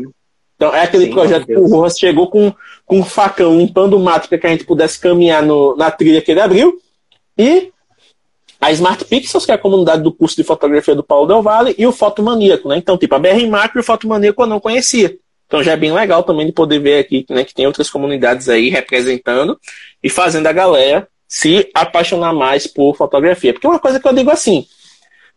Então 0.56 0.74
é 0.74 0.82
aquele 0.82 1.06
Sim, 1.06 1.12
projeto 1.12 1.46
que 1.46 1.56
o 1.56 1.68
Rojas 1.68 1.96
chegou 1.96 2.28
com, 2.28 2.52
com 2.84 2.98
um 2.98 3.04
facão 3.04 3.56
limpando 3.56 3.96
o 3.96 4.00
mato 4.00 4.28
para 4.28 4.38
que 4.38 4.46
a 4.48 4.50
gente 4.50 4.64
pudesse 4.64 4.98
caminhar 4.98 5.40
no, 5.40 5.76
na 5.76 5.88
trilha 5.88 6.20
que 6.20 6.32
ele 6.32 6.40
abriu. 6.40 6.80
E 7.38 7.70
a 8.60 8.72
Smart 8.72 9.04
Pixels, 9.04 9.46
que 9.46 9.52
é 9.52 9.54
a 9.54 9.58
comunidade 9.58 10.02
do 10.02 10.12
curso 10.12 10.34
de 10.34 10.42
fotografia 10.42 10.96
do 10.96 11.02
Paulo 11.04 11.28
Del 11.28 11.42
Valle, 11.42 11.76
e 11.78 11.86
o 11.86 11.92
Fotomaníaco, 11.92 12.68
né? 12.68 12.76
Então, 12.76 12.98
tipo, 12.98 13.14
a 13.14 13.20
BR 13.20 13.46
Macro 13.48 13.78
e 13.78 13.82
o 13.82 13.84
Fotomaníaco 13.84 14.42
eu 14.42 14.46
não 14.48 14.58
conhecia. 14.58 15.16
Então 15.46 15.62
já 15.62 15.72
é 15.72 15.76
bem 15.76 15.92
legal 15.92 16.24
também 16.24 16.46
de 16.46 16.52
poder 16.52 16.80
ver 16.80 16.98
aqui 16.98 17.24
né, 17.30 17.44
que 17.44 17.54
tem 17.54 17.66
outras 17.66 17.90
comunidades 17.90 18.48
aí 18.48 18.68
representando 18.68 19.56
e 20.02 20.08
fazendo 20.08 20.46
a 20.46 20.52
galera 20.52 21.06
se 21.32 21.70
apaixonar 21.72 22.34
mais 22.34 22.66
por 22.66 22.94
fotografia. 22.94 23.54
Porque 23.54 23.66
uma 23.66 23.78
coisa 23.78 23.98
que 23.98 24.06
eu 24.06 24.12
digo 24.12 24.30
assim, 24.30 24.66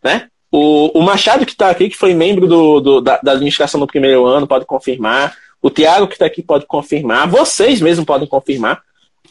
né? 0.03 0.27
O, 0.51 0.99
o 0.99 1.01
Machado 1.01 1.45
que 1.45 1.53
está 1.53 1.69
aqui, 1.69 1.87
que 1.87 1.95
foi 1.95 2.13
membro 2.13 2.49
do, 2.49 2.81
do 2.81 3.01
da, 3.01 3.17
da, 3.23 3.31
administração 3.31 3.79
no 3.79 3.87
primeiro 3.87 4.25
ano, 4.25 4.45
pode 4.45 4.65
confirmar. 4.65 5.33
O 5.61 5.69
Tiago 5.69 6.09
que 6.09 6.15
está 6.15 6.25
aqui 6.25 6.43
pode 6.43 6.65
confirmar. 6.65 7.29
Vocês 7.29 7.79
mesmos 7.79 8.05
podem 8.05 8.27
confirmar. 8.27 8.81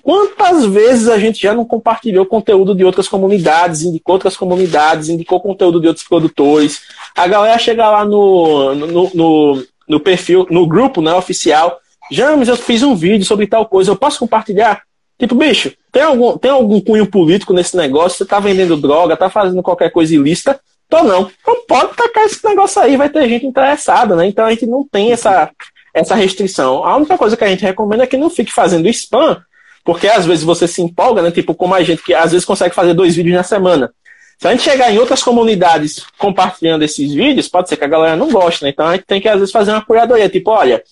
Quantas 0.03 0.65
vezes 0.65 1.07
a 1.07 1.19
gente 1.19 1.43
já 1.43 1.53
não 1.53 1.67
compartilhou 1.67 2.25
conteúdo 2.25 2.75
de 2.75 2.83
outras 2.83 3.09
comunidades, 3.09 3.83
indicou 3.83 4.15
outras 4.15 4.35
comunidades, 4.35 5.11
indicou 5.11 5.43
conteúdo 5.43 5.79
de 5.79 5.89
outros 5.89 6.09
produtores? 6.09 6.81
A 7.15 7.27
galera 7.27 7.59
chega 7.59 7.91
lá 7.91 8.07
no, 8.07 8.75
no, 8.75 9.11
no, 9.13 9.67
no 9.87 10.01
perfil, 10.01 10.47
no 10.49 10.67
grupo 10.67 11.03
né, 11.03 11.13
oficial. 11.13 11.79
James, 12.11 12.49
eu 12.49 12.57
fiz 12.57 12.83
um 12.83 12.95
vídeo 12.95 13.27
sobre 13.27 13.47
tal 13.47 13.67
coisa, 13.67 13.91
eu 13.91 13.97
posso 13.97 14.19
compartilhar? 14.19 14.83
Tipo, 15.19 15.35
bicho, 15.35 15.73
tem 15.93 16.03
algum, 16.03 16.37
tem 16.37 16.51
algum 16.51 16.81
cunho 16.81 17.07
político 17.07 17.53
nesse 17.53 17.77
negócio? 17.77 18.19
Você 18.19 18.25
tá 18.25 18.41
vendendo 18.41 18.77
droga, 18.77 19.17
tá 19.17 19.31
fazendo 19.31 19.63
qualquer 19.63 19.91
coisa 19.91 20.15
ilícita? 20.15 20.59
Tô 20.89 21.03
não. 21.03 21.31
Não 21.47 21.67
pode 21.67 21.95
tacar 21.95 22.25
esse 22.25 22.45
negócio 22.45 22.83
aí, 22.83 22.97
vai 22.97 23.09
ter 23.09 23.29
gente 23.29 23.47
interessada, 23.47 24.17
né? 24.17 24.27
Então 24.27 24.45
a 24.45 24.51
gente 24.51 24.67
não 24.67 24.87
tem 24.87 25.13
essa, 25.13 25.51
essa 25.95 26.15
restrição. 26.15 26.85
A 26.85 26.97
única 26.97 27.17
coisa 27.17 27.37
que 27.37 27.45
a 27.45 27.49
gente 27.49 27.65
recomenda 27.65 28.05
é 28.05 28.07
que 28.07 28.17
não 28.17 28.29
fique 28.29 28.53
fazendo 28.53 28.89
spam 28.89 29.41
porque 29.85 30.09
às 30.09 30.25
vezes 30.25 30.43
você 30.43 30.67
se 30.67 30.81
empolga, 30.81 31.21
né? 31.21 31.31
Tipo, 31.31 31.55
como 31.55 31.75
a 31.75 31.83
gente 31.83 32.03
que 32.03 32.15
às 32.15 32.33
vezes 32.33 32.47
consegue 32.47 32.75
fazer 32.75 32.95
dois 32.95 33.15
vídeos 33.15 33.37
na 33.37 33.43
semana. 33.43 33.93
Se 34.39 34.49
a 34.49 34.51
gente 34.51 34.63
chegar 34.65 34.91
em 34.91 34.99
outras 34.99 35.23
comunidades 35.23 36.05
compartilhando 36.19 36.83
esses 36.83 37.13
vídeos, 37.13 37.47
pode 37.47 37.69
ser 37.69 37.77
que 37.77 37.85
a 37.85 37.89
galera 37.89 38.17
não 38.17 38.31
goste, 38.31 38.65
né? 38.65 38.71
Então 38.71 38.87
a 38.87 38.97
gente 38.97 39.05
tem 39.05 39.21
que 39.21 39.29
às 39.29 39.39
vezes 39.39 39.53
fazer 39.53 39.71
uma 39.71 39.85
curadoria, 39.85 40.29
tipo, 40.29 40.51
olha, 40.51 40.83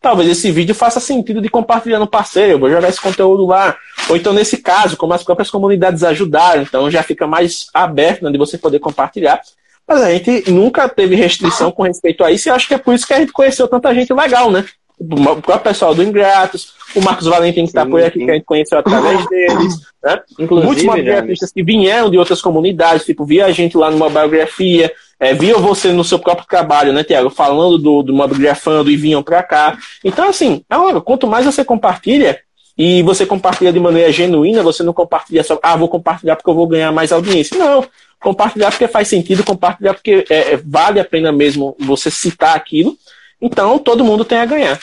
talvez 0.00 0.28
esse 0.28 0.50
vídeo 0.50 0.74
faça 0.74 0.98
sentido 1.00 1.40
de 1.40 1.48
compartilhar 1.48 1.98
no 1.98 2.06
parceiro, 2.06 2.52
eu 2.52 2.58
vou 2.58 2.70
jogar 2.70 2.88
esse 2.88 3.00
conteúdo 3.00 3.46
lá. 3.46 3.76
Ou 4.08 4.16
então, 4.16 4.32
nesse 4.32 4.58
caso, 4.58 4.96
como 4.96 5.12
as 5.12 5.22
próprias 5.22 5.50
comunidades 5.50 6.02
ajudaram, 6.02 6.62
então 6.62 6.90
já 6.90 7.02
fica 7.02 7.26
mais 7.26 7.66
aberto 7.74 8.24
né, 8.24 8.30
de 8.30 8.38
você 8.38 8.56
poder 8.56 8.78
compartilhar. 8.78 9.40
Mas 9.86 10.02
a 10.02 10.10
gente 10.12 10.50
nunca 10.50 10.88
teve 10.88 11.16
restrição 11.16 11.70
com 11.70 11.82
respeito 11.82 12.24
a 12.24 12.30
isso, 12.30 12.48
e 12.48 12.50
acho 12.50 12.68
que 12.68 12.74
é 12.74 12.78
por 12.78 12.94
isso 12.94 13.06
que 13.06 13.12
a 13.12 13.18
gente 13.18 13.32
conheceu 13.32 13.66
tanta 13.66 13.94
gente 13.94 14.12
legal, 14.12 14.50
né? 14.50 14.64
O 14.98 15.40
próprio 15.40 15.60
pessoal 15.60 15.94
do 15.94 16.02
Ingratos, 16.02 16.74
o 16.94 17.00
Marcos 17.00 17.26
Valentim, 17.26 17.62
que 17.62 17.68
está 17.68 17.86
por 17.86 18.02
aqui, 18.02 18.18
sim. 18.18 18.26
que 18.26 18.30
a 18.30 18.34
gente 18.34 18.44
conheceu 18.44 18.78
através 18.78 19.24
deles. 19.28 19.80
Né? 20.02 20.20
Inclusive, 20.38 20.66
Muitos 20.66 20.84
mobigrafistas 20.84 21.50
que 21.50 21.62
vieram 21.62 22.10
de 22.10 22.18
outras 22.18 22.42
comunidades, 22.42 23.06
tipo, 23.06 23.24
via 23.24 23.46
a 23.46 23.50
gente 23.50 23.78
lá 23.78 23.90
numa 23.90 24.10
biografia, 24.10 24.92
é, 25.20 25.34
via 25.34 25.56
você 25.58 25.92
no 25.92 26.02
seu 26.02 26.18
próprio 26.18 26.48
trabalho, 26.48 26.92
né, 26.92 27.04
Tiago, 27.04 27.28
falando 27.28 27.76
do, 27.76 28.02
do 28.02 28.14
mobigrafando 28.14 28.90
e 28.90 28.96
vinham 28.96 29.22
para 29.22 29.42
cá. 29.42 29.78
Então, 30.02 30.28
assim, 30.28 30.64
é 30.68 31.00
quanto 31.00 31.26
mais 31.26 31.44
você 31.44 31.62
compartilha, 31.62 32.40
e 32.82 33.02
você 33.02 33.26
compartilha 33.26 33.70
de 33.70 33.78
maneira 33.78 34.10
genuína, 34.10 34.62
você 34.62 34.82
não 34.82 34.94
compartilha 34.94 35.44
só, 35.44 35.58
ah, 35.62 35.76
vou 35.76 35.86
compartilhar 35.86 36.34
porque 36.34 36.48
eu 36.48 36.54
vou 36.54 36.66
ganhar 36.66 36.90
mais 36.90 37.12
audiência. 37.12 37.58
Não, 37.58 37.84
compartilhar 38.18 38.70
porque 38.70 38.88
faz 38.88 39.06
sentido, 39.06 39.44
compartilhar 39.44 39.92
porque 39.92 40.24
é, 40.30 40.54
é 40.54 40.56
vale 40.56 40.98
a 40.98 41.04
pena 41.04 41.30
mesmo 41.30 41.76
você 41.78 42.10
citar 42.10 42.56
aquilo. 42.56 42.96
Então, 43.38 43.78
todo 43.78 44.02
mundo 44.02 44.24
tem 44.24 44.38
a 44.38 44.46
ganhar. 44.46 44.80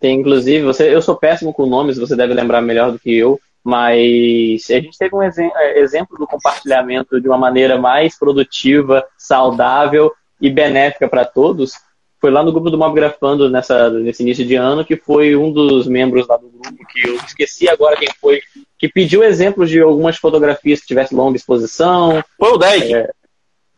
Tem, 0.00 0.20
inclusive, 0.20 0.64
você, 0.64 0.94
eu 0.94 1.02
sou 1.02 1.16
péssimo 1.16 1.52
com 1.52 1.66
nomes, 1.66 1.98
você 1.98 2.16
deve 2.16 2.32
lembrar 2.32 2.62
melhor 2.62 2.92
do 2.92 2.98
que 2.98 3.14
eu, 3.14 3.38
mas 3.66 4.70
a 4.70 4.74
gente 4.74 4.96
teve 4.96 5.16
um 5.16 5.20
é, 5.20 5.80
exemplo 5.80 6.16
do 6.16 6.24
compartilhamento 6.24 7.20
de 7.20 7.26
uma 7.26 7.36
maneira 7.36 7.76
mais 7.76 8.16
produtiva, 8.16 9.04
saudável 9.18 10.12
e 10.40 10.48
benéfica 10.48 11.08
para 11.08 11.24
todos. 11.24 11.72
Foi 12.20 12.30
lá 12.30 12.44
no 12.44 12.52
grupo 12.52 12.70
do 12.70 12.78
Mobgrafando 12.78 13.50
nessa, 13.50 13.90
nesse 13.90 14.22
início 14.22 14.46
de 14.46 14.54
ano, 14.54 14.84
que 14.84 14.94
foi 14.94 15.34
um 15.34 15.50
dos 15.50 15.88
membros 15.88 16.28
lá 16.28 16.36
do 16.36 16.48
grupo, 16.48 16.86
que 16.86 17.08
eu 17.08 17.16
esqueci 17.16 17.68
agora 17.68 17.96
quem 17.96 18.08
foi, 18.20 18.40
que 18.78 18.88
pediu 18.88 19.24
exemplos 19.24 19.68
de 19.68 19.80
algumas 19.80 20.16
fotografias 20.16 20.80
que 20.80 20.86
tivessem 20.86 21.18
longa 21.18 21.36
exposição. 21.36 22.22
Foi 22.38 22.52
o 22.52 22.58
Derek. 22.58 22.94
É, 22.94 23.10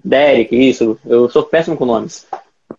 Derek, 0.05 0.55
isso. 0.55 0.99
Eu 1.07 1.31
sou 1.31 1.45
péssimo 1.45 1.79
com 1.79 1.87
nomes. 1.87 2.27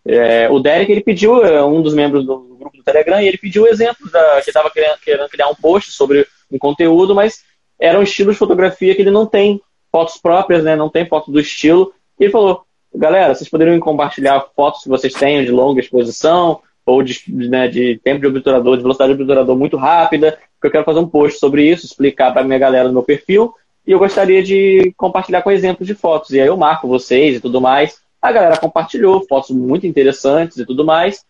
É, 0.05 0.47
o 0.47 0.59
Derek 0.59 0.91
ele 0.91 1.01
pediu, 1.01 1.43
é, 1.43 1.65
um 1.65 1.81
dos 1.81 1.95
membros 1.95 2.23
do 2.23 2.37
grupo 2.59 2.77
do 2.77 2.83
Telegram, 2.83 3.19
e 3.19 3.27
ele 3.27 3.37
pediu 3.39 3.65
exemplos 3.65 4.11
da, 4.11 4.41
que 4.43 4.51
estava 4.51 4.69
querendo, 4.69 4.99
querendo, 4.99 5.27
criar 5.27 5.47
um 5.47 5.55
post 5.55 5.91
sobre 5.91 6.27
um 6.51 6.57
conteúdo, 6.57 7.13
mas 7.15 7.43
era 7.79 7.99
um 7.99 8.03
estilo 8.03 8.31
de 8.31 8.37
fotografia 8.37 8.95
que 8.95 9.01
ele 9.01 9.11
não 9.11 9.25
tem 9.25 9.61
fotos 9.91 10.17
próprias, 10.17 10.63
né? 10.63 10.75
Não 10.75 10.89
tem 10.89 11.05
foto 11.07 11.31
do 11.31 11.39
estilo. 11.39 11.93
E 12.19 12.25
ele 12.25 12.31
falou: 12.31 12.63
galera, 12.93 13.33
vocês 13.33 13.49
poderiam 13.49 13.79
compartilhar 13.79 14.45
fotos 14.55 14.83
que 14.83 14.89
vocês 14.89 15.13
tenham 15.13 15.43
de 15.43 15.51
longa 15.51 15.79
exposição 15.79 16.61
ou 16.85 17.03
de, 17.03 17.21
né, 17.27 17.67
de 17.67 17.99
tempo 18.03 18.19
de 18.19 18.27
obturador, 18.27 18.75
de 18.75 18.81
velocidade 18.81 19.13
de 19.13 19.21
obturador 19.21 19.55
muito 19.55 19.77
rápida, 19.77 20.39
porque 20.55 20.67
eu 20.67 20.71
quero 20.71 20.85
fazer 20.85 20.99
um 20.99 21.07
post 21.07 21.39
sobre 21.39 21.69
isso, 21.69 21.85
explicar 21.85 22.33
para 22.33 22.43
minha 22.43 22.57
galera 22.57 22.87
no 22.87 22.93
meu 22.93 23.03
perfil, 23.03 23.53
e 23.85 23.91
eu 23.91 23.99
gostaria 23.99 24.41
de 24.41 24.91
compartilhar 24.97 25.43
com 25.43 25.51
exemplos 25.51 25.87
de 25.87 25.93
fotos. 25.93 26.31
E 26.31 26.41
aí 26.41 26.47
eu 26.47 26.57
marco 26.57 26.87
vocês 26.87 27.37
e 27.37 27.39
tudo 27.39 27.61
mais. 27.61 27.99
A 28.21 28.31
galera 28.31 28.57
compartilhou 28.57 29.25
fotos 29.27 29.51
muito 29.51 29.87
interessantes 29.87 30.57
e 30.57 30.65
tudo 30.65 30.83
mais. 30.83 31.23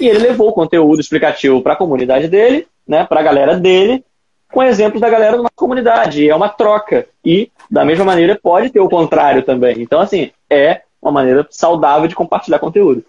E 0.00 0.06
ele 0.06 0.18
levou 0.18 0.48
o 0.50 0.52
conteúdo 0.52 1.00
explicativo 1.00 1.62
para 1.62 1.72
a 1.72 1.76
comunidade 1.76 2.28
dele, 2.28 2.66
né, 2.86 3.04
para 3.04 3.20
a 3.20 3.22
galera 3.22 3.58
dele, 3.58 4.04
com 4.52 4.62
exemplos 4.62 5.00
da 5.00 5.10
galera 5.10 5.42
da 5.42 5.48
comunidade. 5.54 6.28
É 6.28 6.34
uma 6.34 6.48
troca. 6.48 7.06
E, 7.24 7.50
da 7.70 7.84
mesma 7.84 8.04
maneira, 8.04 8.38
pode 8.40 8.70
ter 8.70 8.80
o 8.80 8.88
contrário 8.88 9.42
também. 9.42 9.80
Então, 9.80 10.00
assim, 10.00 10.30
é 10.48 10.82
uma 11.00 11.12
maneira 11.12 11.46
saudável 11.50 12.08
de 12.08 12.14
compartilhar 12.14 12.58
conteúdo. 12.58 13.04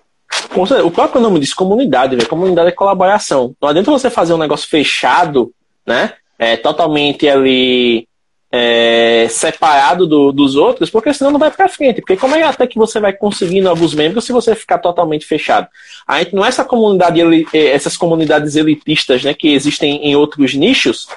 O 0.84 0.91
próprio 0.91 1.22
nome 1.22 1.39
diz 1.39 1.53
comunidade, 1.53 2.15
né? 2.15 2.26
comunidade 2.26 2.69
é 2.69 2.72
colaboração. 2.72 3.55
Não 3.61 3.69
adianta 3.69 3.91
você 3.91 4.09
fazer 4.09 4.34
um 4.34 4.38
negócio 4.38 4.68
fechado, 4.68 5.51
né? 5.85 6.14
É, 6.38 6.57
totalmente 6.57 7.27
ali 7.27 8.07
é, 8.51 9.27
separado 9.30 10.05
do, 10.05 10.31
dos 10.31 10.55
outros, 10.55 10.89
porque 10.89 11.14
senão 11.14 11.31
não 11.31 11.39
vai 11.39 11.51
para 11.51 11.69
frente. 11.69 12.01
Porque 12.01 12.18
como 12.18 12.35
é 12.35 12.43
até 12.43 12.68
que 12.68 12.77
você 12.77 12.99
vai 12.99 13.14
conseguir 13.14 13.61
novos 13.61 13.93
membros 13.93 14.26
se 14.26 14.31
você 14.31 14.55
ficar 14.55 14.80
totalmente 14.80 15.26
fechado? 15.26 15.68
A 16.05 16.19
gente 16.19 16.35
não 16.35 16.45
é 16.45 16.49
essa 16.49 16.65
comunidade, 16.65 17.22
é, 17.53 17.68
essas 17.68 17.97
comunidades 17.97 18.55
elitistas, 18.55 19.23
né, 19.23 19.34
que 19.34 19.53
existem 19.53 20.05
em 20.05 20.15
outros 20.15 20.53
nichos, 20.53 21.07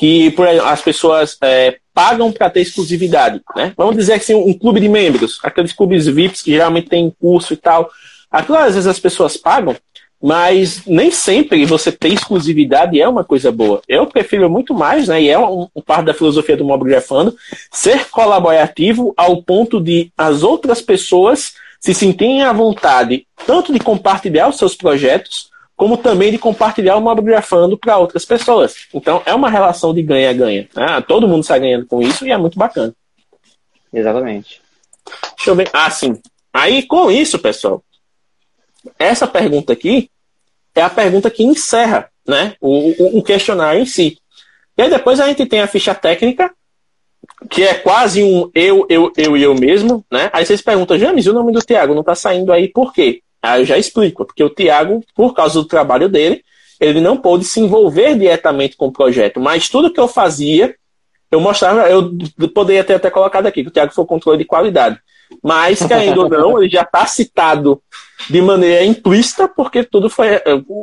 que 0.00 0.30
por, 0.30 0.48
as 0.48 0.80
pessoas 0.80 1.36
é, 1.42 1.76
pagam 1.92 2.32
para 2.32 2.48
ter 2.48 2.62
exclusividade, 2.62 3.38
né? 3.54 3.74
Vamos 3.76 3.96
dizer 3.96 4.14
assim, 4.14 4.34
um 4.34 4.54
clube 4.54 4.80
de 4.80 4.88
membros, 4.88 5.38
aqueles 5.42 5.74
clubes 5.74 6.06
VIPs 6.06 6.40
que 6.40 6.52
geralmente 6.52 6.88
tem 6.88 7.14
curso 7.20 7.52
e 7.52 7.56
tal. 7.58 7.90
Aquilo 8.30 8.56
às 8.56 8.72
vezes 8.74 8.86
as 8.86 8.98
pessoas 8.98 9.36
pagam 9.36 9.76
mas 10.22 10.84
nem 10.86 11.10
sempre 11.10 11.64
você 11.64 11.90
ter 11.90 12.12
exclusividade 12.12 13.00
é 13.00 13.08
uma 13.08 13.24
coisa 13.24 13.50
boa. 13.50 13.80
Eu 13.88 14.06
prefiro 14.06 14.50
muito 14.50 14.74
mais, 14.74 15.08
né, 15.08 15.22
e 15.22 15.30
é 15.30 15.38
um, 15.38 15.66
um 15.74 15.80
parte 15.80 16.04
da 16.04 16.14
filosofia 16.14 16.58
do 16.58 16.64
Mob 16.64 16.84
Grafando, 16.84 17.34
ser 17.72 18.10
colaborativo 18.10 19.14
ao 19.16 19.42
ponto 19.42 19.80
de 19.80 20.12
as 20.18 20.42
outras 20.42 20.82
pessoas 20.82 21.54
se 21.80 21.94
sentirem 21.94 22.42
à 22.42 22.52
vontade 22.52 23.26
tanto 23.46 23.72
de 23.72 23.78
compartilhar 23.78 24.48
os 24.48 24.58
seus 24.58 24.74
projetos, 24.74 25.49
como 25.80 25.96
também 25.96 26.30
de 26.30 26.36
compartilhar 26.36 26.94
o 26.96 27.00
Mob 27.00 27.22
Grafando 27.22 27.78
para 27.78 27.96
outras 27.96 28.26
pessoas. 28.26 28.86
Então 28.92 29.22
é 29.24 29.32
uma 29.32 29.48
relação 29.48 29.94
de 29.94 30.02
ganha-ganha. 30.02 30.68
Né? 30.76 31.00
Todo 31.08 31.26
mundo 31.26 31.40
está 31.40 31.56
ganhando 31.56 31.86
com 31.86 32.02
isso 32.02 32.26
e 32.26 32.30
é 32.30 32.36
muito 32.36 32.58
bacana. 32.58 32.94
Exatamente. 33.90 34.60
Deixa 35.38 35.50
eu 35.50 35.56
ver. 35.56 35.70
Ah, 35.72 35.88
sim. 35.88 36.20
Aí 36.52 36.82
com 36.82 37.10
isso, 37.10 37.38
pessoal, 37.38 37.82
essa 38.98 39.26
pergunta 39.26 39.72
aqui 39.72 40.10
é 40.74 40.82
a 40.82 40.90
pergunta 40.90 41.30
que 41.30 41.42
encerra 41.42 42.10
né, 42.28 42.56
o, 42.60 42.90
o, 43.02 43.18
o 43.20 43.22
questionário 43.22 43.80
em 43.80 43.86
si. 43.86 44.18
E 44.76 44.82
aí 44.82 44.90
depois 44.90 45.18
a 45.18 45.28
gente 45.28 45.46
tem 45.46 45.62
a 45.62 45.66
ficha 45.66 45.94
técnica, 45.94 46.52
que 47.48 47.62
é 47.62 47.72
quase 47.72 48.22
um 48.22 48.50
eu, 48.54 48.84
eu, 48.90 49.10
eu 49.16 49.34
e 49.34 49.42
eu 49.42 49.54
mesmo, 49.54 50.04
né? 50.12 50.28
Aí 50.30 50.44
vocês 50.44 50.60
perguntam, 50.60 50.98
James, 50.98 51.26
o 51.26 51.32
nome 51.32 51.54
do 51.54 51.62
Tiago 51.62 51.94
não 51.94 52.02
está 52.02 52.14
saindo 52.14 52.52
aí 52.52 52.68
por 52.68 52.92
quê? 52.92 53.22
Aí 53.42 53.62
eu 53.62 53.66
já 53.66 53.78
explico, 53.78 54.24
porque 54.24 54.44
o 54.44 54.50
Tiago, 54.50 55.02
por 55.14 55.34
causa 55.34 55.54
do 55.54 55.64
trabalho 55.64 56.08
dele, 56.08 56.44
ele 56.78 57.00
não 57.00 57.16
pôde 57.16 57.44
se 57.44 57.60
envolver 57.60 58.16
diretamente 58.16 58.76
com 58.76 58.86
o 58.86 58.92
projeto, 58.92 59.40
mas 59.40 59.68
tudo 59.68 59.92
que 59.92 60.00
eu 60.00 60.08
fazia, 60.08 60.74
eu 61.30 61.40
mostrava, 61.40 61.88
eu 61.88 62.10
poderia 62.54 62.84
ter 62.84 62.94
até 62.94 63.10
colocado 63.10 63.46
aqui, 63.46 63.62
que 63.62 63.68
o 63.68 63.72
Tiago 63.72 63.92
foi 63.92 64.04
o 64.04 64.06
controle 64.06 64.38
de 64.38 64.44
qualidade. 64.44 64.98
Mas, 65.42 65.80
querendo 65.86 66.22
ou 66.22 66.28
não, 66.28 66.60
ele 66.60 66.70
já 66.70 66.82
está 66.82 67.06
citado 67.06 67.80
de 68.28 68.42
maneira 68.42 68.84
implícita, 68.84 69.46
porque 69.46 69.84
tudo 69.84 70.10
foi. 70.10 70.40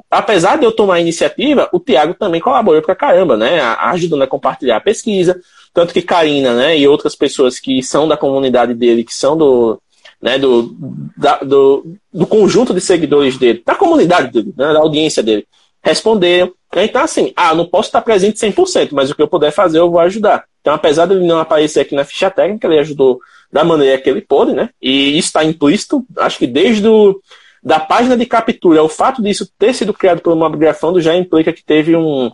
Apesar 0.10 0.58
de 0.58 0.66
eu 0.66 0.72
tomar 0.72 0.96
a 0.96 1.02
iniciativa, 1.02 1.70
o 1.74 1.80
Tiago 1.80 2.14
também 2.14 2.40
colaborou 2.40 2.82
pra 2.82 2.96
caramba, 2.96 3.36
né? 3.36 3.60
Ajudando 3.60 4.22
a 4.22 4.28
compartilhar 4.28 4.78
a 4.78 4.82
pesquisa. 4.82 5.40
Tanto 5.74 5.94
que 5.94 6.02
Karina, 6.02 6.56
né, 6.56 6.78
e 6.78 6.88
outras 6.88 7.16
pessoas 7.16 7.60
que 7.60 7.84
são 7.84 8.08
da 8.08 8.18
comunidade 8.18 8.74
dele, 8.74 9.04
que 9.04 9.14
são 9.14 9.38
do, 9.38 9.80
né, 10.22 10.38
do, 10.38 10.76
da, 11.16 11.38
do, 11.38 11.96
do 12.12 12.26
conjunto 12.26 12.74
de 12.74 12.82
seguidores 12.82 13.38
dele, 13.38 13.62
da 13.66 13.76
comunidade 13.76 14.32
dele, 14.32 14.54
né, 14.58 14.74
da 14.74 14.80
audiência 14.80 15.22
dele, 15.22 15.48
responderam. 15.82 16.52
Então, 16.76 17.02
assim, 17.02 17.32
ah, 17.36 17.56
não 17.56 17.66
posso 17.66 17.90
estar 17.90 18.02
presente 18.02 18.40
100%, 18.40 18.90
mas 18.92 19.10
o 19.10 19.16
que 19.16 19.22
eu 19.22 19.28
puder 19.28 19.52
fazer, 19.52 19.80
eu 19.80 19.90
vou 19.90 20.00
ajudar. 20.00 20.46
Então, 20.62 20.74
apesar 20.74 21.06
de 21.06 21.14
ele 21.14 21.26
não 21.26 21.40
aparecer 21.40 21.80
aqui 21.80 21.96
na 21.96 22.04
ficha 22.04 22.30
técnica, 22.30 22.68
ele 22.68 22.80
ajudou 22.80 23.20
da 23.52 23.64
maneira 23.64 23.98
que 23.98 24.10
ele 24.10 24.22
pôde, 24.22 24.54
né? 24.54 24.70
E 24.82 25.18
isso 25.18 25.28
está 25.28 25.44
implícito, 25.44 26.06
acho 26.18 26.38
que 26.38 26.46
desde 26.46 26.88
o, 26.88 27.22
da 27.64 27.80
página 27.80 28.18
de 28.18 28.26
captura, 28.26 28.84
o 28.84 28.90
fato 28.90 29.22
disso 29.22 29.50
ter 29.58 29.74
sido 29.74 29.94
criado 29.94 30.22
pelo 30.22 30.36
Mobgrafando 30.36 31.00
já 31.00 31.16
implica 31.16 31.54
que 31.54 31.64
teve 31.64 31.96
um, 31.96 32.32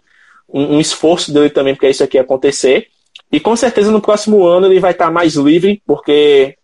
um, 0.50 0.76
um 0.76 0.80
esforço 0.80 1.32
dele 1.32 1.50
também 1.50 1.76
para 1.76 1.90
isso 1.90 2.04
aqui 2.04 2.18
acontecer. 2.18 2.88
E 3.32 3.40
com 3.40 3.56
certeza 3.56 3.92
no 3.92 4.02
próximo 4.02 4.46
ano 4.46 4.68
ele 4.68 4.80
vai 4.80 4.92
estar 4.92 5.12
mais 5.12 5.36
livre, 5.36 5.82
porque 5.86 6.56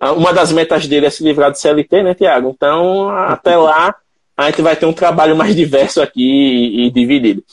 uma 0.00 0.32
das 0.32 0.50
metas 0.52 0.86
dele 0.86 1.06
é 1.06 1.10
se 1.10 1.22
livrar 1.22 1.50
do 1.50 1.58
CLT, 1.58 2.02
né, 2.02 2.14
Tiago? 2.14 2.50
Então, 2.54 3.10
até 3.10 3.56
lá, 3.56 3.94
a 4.36 4.46
gente 4.46 4.62
vai 4.62 4.74
ter 4.74 4.86
um 4.86 4.92
trabalho 4.92 5.36
mais 5.36 5.54
diverso 5.54 6.00
aqui 6.00 6.22
e, 6.22 6.86
e 6.86 6.90
dividido. 6.90 7.44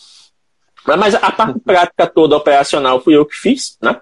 Mas 0.85 1.15
a 1.15 1.31
parte 1.31 1.59
prática 1.59 2.07
toda 2.07 2.37
operacional 2.37 3.01
fui 3.01 3.15
eu 3.15 3.25
que 3.25 3.35
fiz, 3.35 3.77
né? 3.81 3.99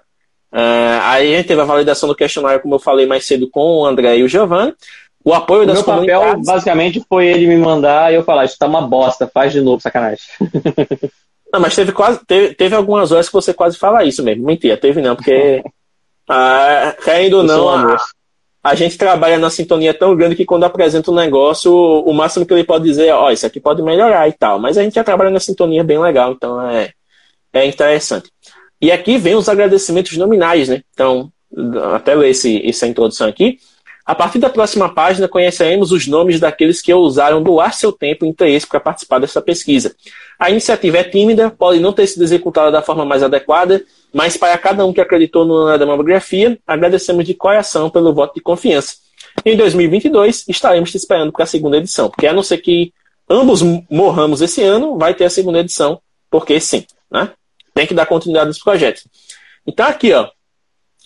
Uh, 0.52 1.02
aí 1.02 1.34
a 1.34 1.36
gente 1.38 1.48
teve 1.48 1.60
a 1.60 1.64
validação 1.64 2.08
do 2.08 2.14
questionário, 2.14 2.60
como 2.60 2.76
eu 2.76 2.78
falei 2.78 3.04
mais 3.04 3.26
cedo, 3.26 3.50
com 3.50 3.78
o 3.78 3.84
André 3.84 4.18
e 4.18 4.22
o 4.22 4.28
Giovanni. 4.28 4.72
O 5.24 5.34
apoio 5.34 5.64
o 5.64 5.66
das 5.66 5.74
meu 5.74 5.84
papel, 5.84 6.40
basicamente, 6.40 7.04
foi 7.08 7.26
ele 7.26 7.48
me 7.48 7.56
mandar 7.56 8.12
e 8.12 8.14
eu 8.14 8.22
falar, 8.22 8.44
isso 8.44 8.56
tá 8.56 8.66
uma 8.66 8.80
bosta, 8.80 9.26
faz 9.26 9.52
de 9.52 9.60
novo, 9.60 9.82
sacanagem. 9.82 10.24
Não, 11.52 11.60
mas 11.60 11.74
teve 11.74 11.92
quase. 11.92 12.20
Teve, 12.26 12.54
teve 12.54 12.74
algumas 12.74 13.12
horas 13.12 13.28
que 13.28 13.32
você 13.32 13.54
quase 13.54 13.78
fala 13.78 14.04
isso 14.04 14.22
mesmo. 14.22 14.44
Mentira, 14.44 14.76
teve 14.76 15.00
não, 15.00 15.14
porque. 15.16 15.62
ah, 16.28 16.94
querendo 17.02 17.34
ou 17.34 17.44
não, 17.44 17.68
a, 17.68 17.96
a, 18.70 18.74
gente 18.74 18.98
trabalha 18.98 19.38
na 19.38 19.50
sintonia 19.50 19.94
tão 19.94 20.16
grande 20.16 20.36
que 20.36 20.44
quando 20.44 20.64
apresenta 20.64 21.10
um 21.10 21.14
negócio, 21.14 21.72
o 21.72 22.12
máximo 22.12 22.44
que 22.44 22.52
ele 22.52 22.64
pode 22.64 22.84
dizer 22.84 23.06
é, 23.06 23.14
ó, 23.14 23.26
oh, 23.26 23.30
isso 23.30 23.46
aqui 23.46 23.60
pode 23.60 23.82
melhorar 23.82 24.28
e 24.28 24.32
tal. 24.32 24.58
Mas 24.58 24.76
a 24.76 24.82
gente 24.82 24.94
já 24.94 25.04
trabalha 25.04 25.30
na 25.30 25.40
sintonia 25.40 25.84
bem 25.84 25.98
legal, 25.98 26.32
então 26.32 26.60
é, 26.68 26.92
é 27.52 27.66
interessante. 27.66 28.30
E 28.80 28.90
aqui 28.90 29.18
vem 29.18 29.34
os 29.34 29.48
agradecimentos 29.48 30.16
nominais, 30.16 30.68
né? 30.68 30.82
Então, 30.92 31.30
até 31.94 32.14
ler 32.14 32.30
esse, 32.30 32.66
essa 32.68 32.86
introdução 32.86 33.28
aqui. 33.28 33.58
A 34.06 34.14
partir 34.14 34.38
da 34.38 34.48
próxima 34.48 34.88
página, 34.88 35.26
conheceremos 35.26 35.90
os 35.90 36.06
nomes 36.06 36.38
daqueles 36.38 36.80
que 36.80 36.94
ousaram 36.94 37.42
doar 37.42 37.74
seu 37.74 37.90
tempo 37.90 38.24
e 38.24 38.28
interesse 38.28 38.64
para 38.64 38.78
participar 38.78 39.18
dessa 39.18 39.42
pesquisa. 39.42 39.96
A 40.38 40.48
iniciativa 40.48 40.98
é 40.98 41.04
tímida, 41.04 41.50
pode 41.50 41.80
não 41.80 41.92
ter 41.92 42.06
sido 42.06 42.22
executada 42.22 42.70
da 42.70 42.80
forma 42.80 43.04
mais 43.04 43.24
adequada, 43.24 43.84
mas 44.14 44.36
para 44.36 44.56
cada 44.58 44.86
um 44.86 44.92
que 44.92 45.00
acreditou 45.00 45.44
na 45.66 45.76
demografia, 45.76 46.56
agradecemos 46.64 47.24
de 47.24 47.34
coração 47.34 47.90
pelo 47.90 48.14
voto 48.14 48.34
de 48.34 48.40
confiança. 48.40 48.94
Em 49.44 49.56
2022, 49.56 50.44
estaremos 50.48 50.92
te 50.92 50.98
esperando 50.98 51.32
para 51.32 51.42
a 51.42 51.46
segunda 51.46 51.76
edição, 51.76 52.08
porque 52.08 52.28
a 52.28 52.32
não 52.32 52.44
ser 52.44 52.58
que 52.58 52.92
ambos 53.28 53.60
morramos 53.90 54.40
esse 54.40 54.62
ano, 54.62 54.96
vai 54.96 55.14
ter 55.14 55.24
a 55.24 55.30
segunda 55.30 55.58
edição, 55.58 56.00
porque 56.30 56.60
sim, 56.60 56.86
né? 57.10 57.32
Tem 57.74 57.86
que 57.86 57.92
dar 57.92 58.06
continuidade 58.06 58.46
nos 58.46 58.58
projetos. 58.58 59.04
Então 59.66 59.84
aqui, 59.84 60.12
ó, 60.12 60.28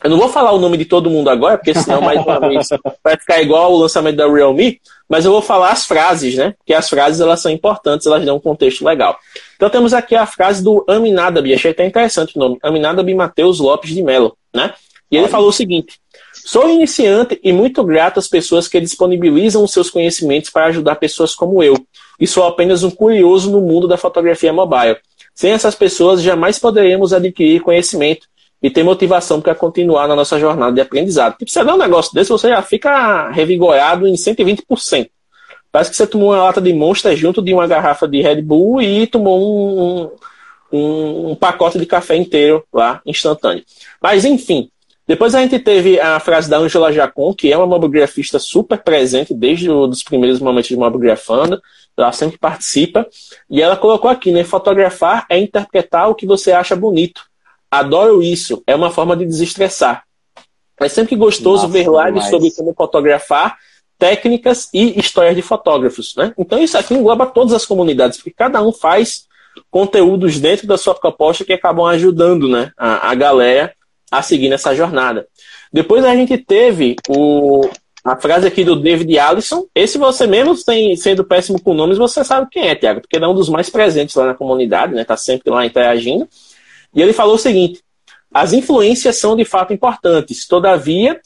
eu 0.03 0.11
não 0.11 0.19
vou 0.19 0.29
falar 0.29 0.53
o 0.53 0.59
nome 0.59 0.77
de 0.77 0.85
todo 0.85 1.11
mundo 1.11 1.29
agora, 1.29 1.59
porque 1.59 1.75
senão, 1.75 2.01
mais 2.01 2.21
uma 2.21 2.41
vez, 2.41 2.69
vai 3.05 3.17
ficar 3.17 3.43
igual 3.43 3.73
o 3.73 3.79
lançamento 3.79 4.17
da 4.17 4.31
Realme, 4.31 4.81
mas 5.09 5.25
eu 5.25 5.33
vou 5.33 5.43
falar 5.43 5.71
as 5.71 5.87
frases, 5.87 6.37
né? 6.37 6.55
Porque 6.59 6.73
as 6.73 6.89
frases, 6.89 7.21
elas 7.21 7.41
são 7.41 7.51
importantes, 7.51 8.07
elas 8.07 8.25
dão 8.25 8.37
um 8.37 8.41
contexto 8.41 8.85
legal. 8.85 9.19
Então 9.57 9.69
temos 9.69 9.93
aqui 9.93 10.15
a 10.15 10.27
frase 10.27 10.63
do 10.63 10.85
Aminadabi, 10.89 11.55
achei 11.55 11.71
até 11.73 11.87
interessante 11.87 12.37
o 12.37 12.39
nome, 12.39 12.59
Aminadabi 12.63 13.15
Matheus 13.15 13.61
Lopes 13.61 13.91
de 13.91 14.03
Mello, 14.03 14.37
né? 14.55 14.73
E 15.11 15.17
ele 15.17 15.29
falou 15.29 15.49
o 15.49 15.53
seguinte, 15.53 15.99
Sou 16.45 16.69
iniciante 16.69 17.39
e 17.43 17.53
muito 17.53 17.85
grato 17.85 18.19
às 18.19 18.27
pessoas 18.27 18.67
que 18.67 18.81
disponibilizam 18.81 19.63
os 19.63 19.73
seus 19.73 19.91
conhecimentos 19.91 20.51
para 20.51 20.67
ajudar 20.67 20.97
pessoas 20.97 21.35
como 21.35 21.63
eu. 21.63 21.75
E 22.19 22.27
sou 22.27 22.45
apenas 22.45 22.83
um 22.83 22.91
curioso 22.91 23.51
no 23.51 23.61
mundo 23.61 23.87
da 23.87 23.97
fotografia 23.97 24.53
mobile. 24.53 24.97
Sem 25.35 25.53
essas 25.53 25.75
pessoas, 25.75 26.23
jamais 26.23 26.59
poderíamos 26.59 27.13
adquirir 27.13 27.61
conhecimento 27.63 28.27
e 28.63 28.71
ter 28.71 28.83
motivação 28.83 29.41
para 29.41 29.55
continuar 29.55 30.07
na 30.07 30.15
nossa 30.15 30.39
jornada 30.39 30.73
de 30.73 30.81
aprendizado. 30.81 31.37
Porque 31.37 31.51
você 31.51 31.65
dá 31.65 31.75
um 31.75 31.79
negócio 31.79 32.13
desse, 32.13 32.31
você 32.31 32.49
já 32.49 32.63
fica 32.63 33.31
revigorado 33.31 34.07
em 34.07 34.15
120%. 34.15 35.09
Parece 35.73 35.91
que 35.91 35.97
você 35.97 36.07
tomou 36.07 36.31
uma 36.31 36.43
lata 36.43 36.61
de 36.61 36.73
Monster 36.73 37.17
junto 37.17 37.41
de 37.41 37.55
uma 37.55 37.67
garrafa 37.67 38.07
de 38.07 38.21
Red 38.21 38.43
Bull 38.43 38.83
e 38.83 39.07
tomou 39.07 39.41
um, 39.41 40.11
um, 40.73 41.31
um 41.31 41.35
pacote 41.35 41.79
de 41.79 41.87
café 41.87 42.17
inteiro 42.17 42.65
lá, 42.73 43.01
instantâneo. 43.07 43.65
Mas, 44.03 44.25
enfim, 44.25 44.69
depois 45.07 45.35
a 45.35 45.41
gente 45.41 45.59
teve 45.59 45.99
a 46.01 46.19
frase 46.21 46.51
da 46.51 46.59
Angela 46.59 46.93
Jacon, 46.93 47.33
que 47.35 47.53
é 47.53 47.57
uma 47.57 47.67
mobigrafista 47.67 48.39
super 48.39 48.79
presente 48.79 49.33
desde 49.33 49.71
os 49.71 50.03
primeiros 50.03 50.41
momentos 50.41 50.69
de 50.69 50.77
mobigrafando, 50.77 51.61
ela 51.97 52.13
sempre 52.13 52.39
participa, 52.39 53.07
e 53.49 53.61
ela 53.61 53.77
colocou 53.77 54.11
aqui, 54.11 54.33
né, 54.33 54.43
fotografar 54.43 55.27
é 55.29 55.39
interpretar 55.39 56.09
o 56.09 56.15
que 56.15 56.27
você 56.27 56.53
acha 56.53 56.75
bonito. 56.75 57.30
Adoro 57.71 58.23
isso. 58.23 58.63
É 58.67 58.75
uma 58.75 58.91
forma 58.91 59.17
de 59.17 59.25
desestressar. 59.25 60.05
É 60.81 60.89
sempre 60.89 61.15
gostoso 61.15 61.69
Nossa, 61.69 61.73
ver 61.73 61.87
lives 61.87 62.31
sobre 62.31 62.51
como 62.53 62.75
fotografar, 62.75 63.59
técnicas 63.99 64.71
e 64.73 64.99
histórias 64.99 65.37
de 65.37 65.43
fotógrafos. 65.43 66.15
Né? 66.17 66.33
Então 66.39 66.59
isso 66.59 66.79
aqui 66.79 66.95
engloba 66.95 67.27
todas 67.27 67.53
as 67.53 67.67
comunidades, 67.67 68.17
porque 68.17 68.31
cada 68.31 68.63
um 68.63 68.73
faz 68.73 69.29
conteúdos 69.71 70.39
dentro 70.41 70.67
da 70.67 70.79
sua 70.79 70.95
proposta 70.95 71.45
que 71.45 71.53
acabam 71.53 71.85
ajudando 71.87 72.49
né, 72.49 72.73
a, 72.77 73.11
a 73.11 73.15
galera 73.15 73.75
a 74.11 74.23
seguir 74.23 74.49
nessa 74.49 74.75
jornada. 74.75 75.29
Depois 75.73 76.05
a 76.05 76.15
gente 76.15 76.37
teve 76.39 76.97
o, 77.09 77.69
a 78.05 78.17
frase 78.17 78.47
aqui 78.47 78.65
do 78.65 78.75
David 78.75 79.19
Allison. 79.19 79.67
Esse 79.75 79.99
você 79.99 80.27
mesmo 80.27 80.57
sem, 80.57 80.97
sendo 80.97 81.25
péssimo 81.25 81.61
com 81.63 81.75
nomes, 81.75 81.99
você 81.99 82.25
sabe 82.25 82.49
quem 82.51 82.69
é, 82.69 82.75
Tiago, 82.75 83.01
porque 83.03 83.17
ele 83.17 83.25
é 83.25 83.29
um 83.29 83.35
dos 83.35 83.49
mais 83.49 83.71
presentes 83.71 84.17
lá 84.17 84.27
na 84.27 84.35
comunidade, 84.35 84.95
né? 84.95 85.05
Tá 85.05 85.17
sempre 85.17 85.51
lá 85.51 85.65
interagindo. 85.65 86.27
E 86.95 87.03
ele 87.03 87.13
falou 87.13 87.35
o 87.35 87.39
seguinte: 87.39 87.83
as 88.33 88.53
influências 88.53 89.17
são 89.17 89.37
de 89.37 89.45
fato 89.45 89.73
importantes, 89.73 90.47
todavia, 90.47 91.21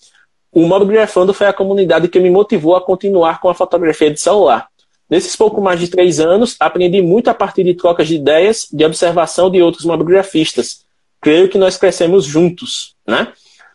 o 0.54 0.66
Mobigrafando 0.66 1.34
foi 1.34 1.48
a 1.48 1.52
comunidade 1.52 2.06
que 2.06 2.20
me 2.20 2.30
motivou 2.30 2.76
a 2.76 2.80
continuar 2.80 3.40
com 3.40 3.48
a 3.48 3.54
fotografia 3.54 4.08
de 4.08 4.20
celular. 4.20 4.68
Nesses 5.10 5.34
pouco 5.34 5.60
mais 5.60 5.80
de 5.80 5.88
três 5.88 6.20
anos, 6.20 6.56
aprendi 6.60 7.02
muito 7.02 7.28
a 7.28 7.34
partir 7.34 7.64
de 7.64 7.74
trocas 7.74 8.06
de 8.06 8.14
ideias, 8.14 8.68
de 8.72 8.84
observação 8.84 9.50
de 9.50 9.60
outros 9.60 9.84
mobigrafistas. 9.84 10.84
Creio 11.20 11.48
que 11.48 11.58
nós 11.58 11.76
crescemos 11.76 12.24
juntos, 12.24 12.94
né? 13.06 13.32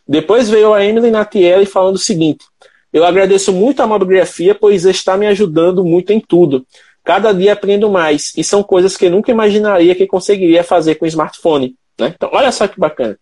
Depois 0.07 0.49
veio 0.49 0.73
a 0.73 0.83
Emily 0.83 1.11
Natielli 1.11 1.65
falando 1.65 1.95
o 1.95 1.99
seguinte: 1.99 2.45
Eu 2.93 3.03
agradeço 3.03 3.51
muito 3.51 3.81
a 3.81 3.87
mobigrafia, 3.87 4.55
pois 4.55 4.85
está 4.85 5.17
me 5.17 5.27
ajudando 5.27 5.83
muito 5.83 6.11
em 6.11 6.19
tudo. 6.19 6.65
Cada 7.09 7.33
dia 7.33 7.53
aprendo 7.53 7.89
mais, 7.89 8.33
e 8.37 8.43
são 8.43 8.61
coisas 8.61 8.95
que 8.95 9.09
nunca 9.09 9.31
imaginaria 9.31 9.95
que 9.95 10.05
conseguiria 10.05 10.63
fazer 10.63 10.93
com 10.93 11.05
o 11.05 11.07
smartphone. 11.07 11.75
Né? 11.99 12.13
Então, 12.15 12.29
olha 12.31 12.51
só 12.51 12.67
que 12.67 12.79
bacana. 12.79 13.17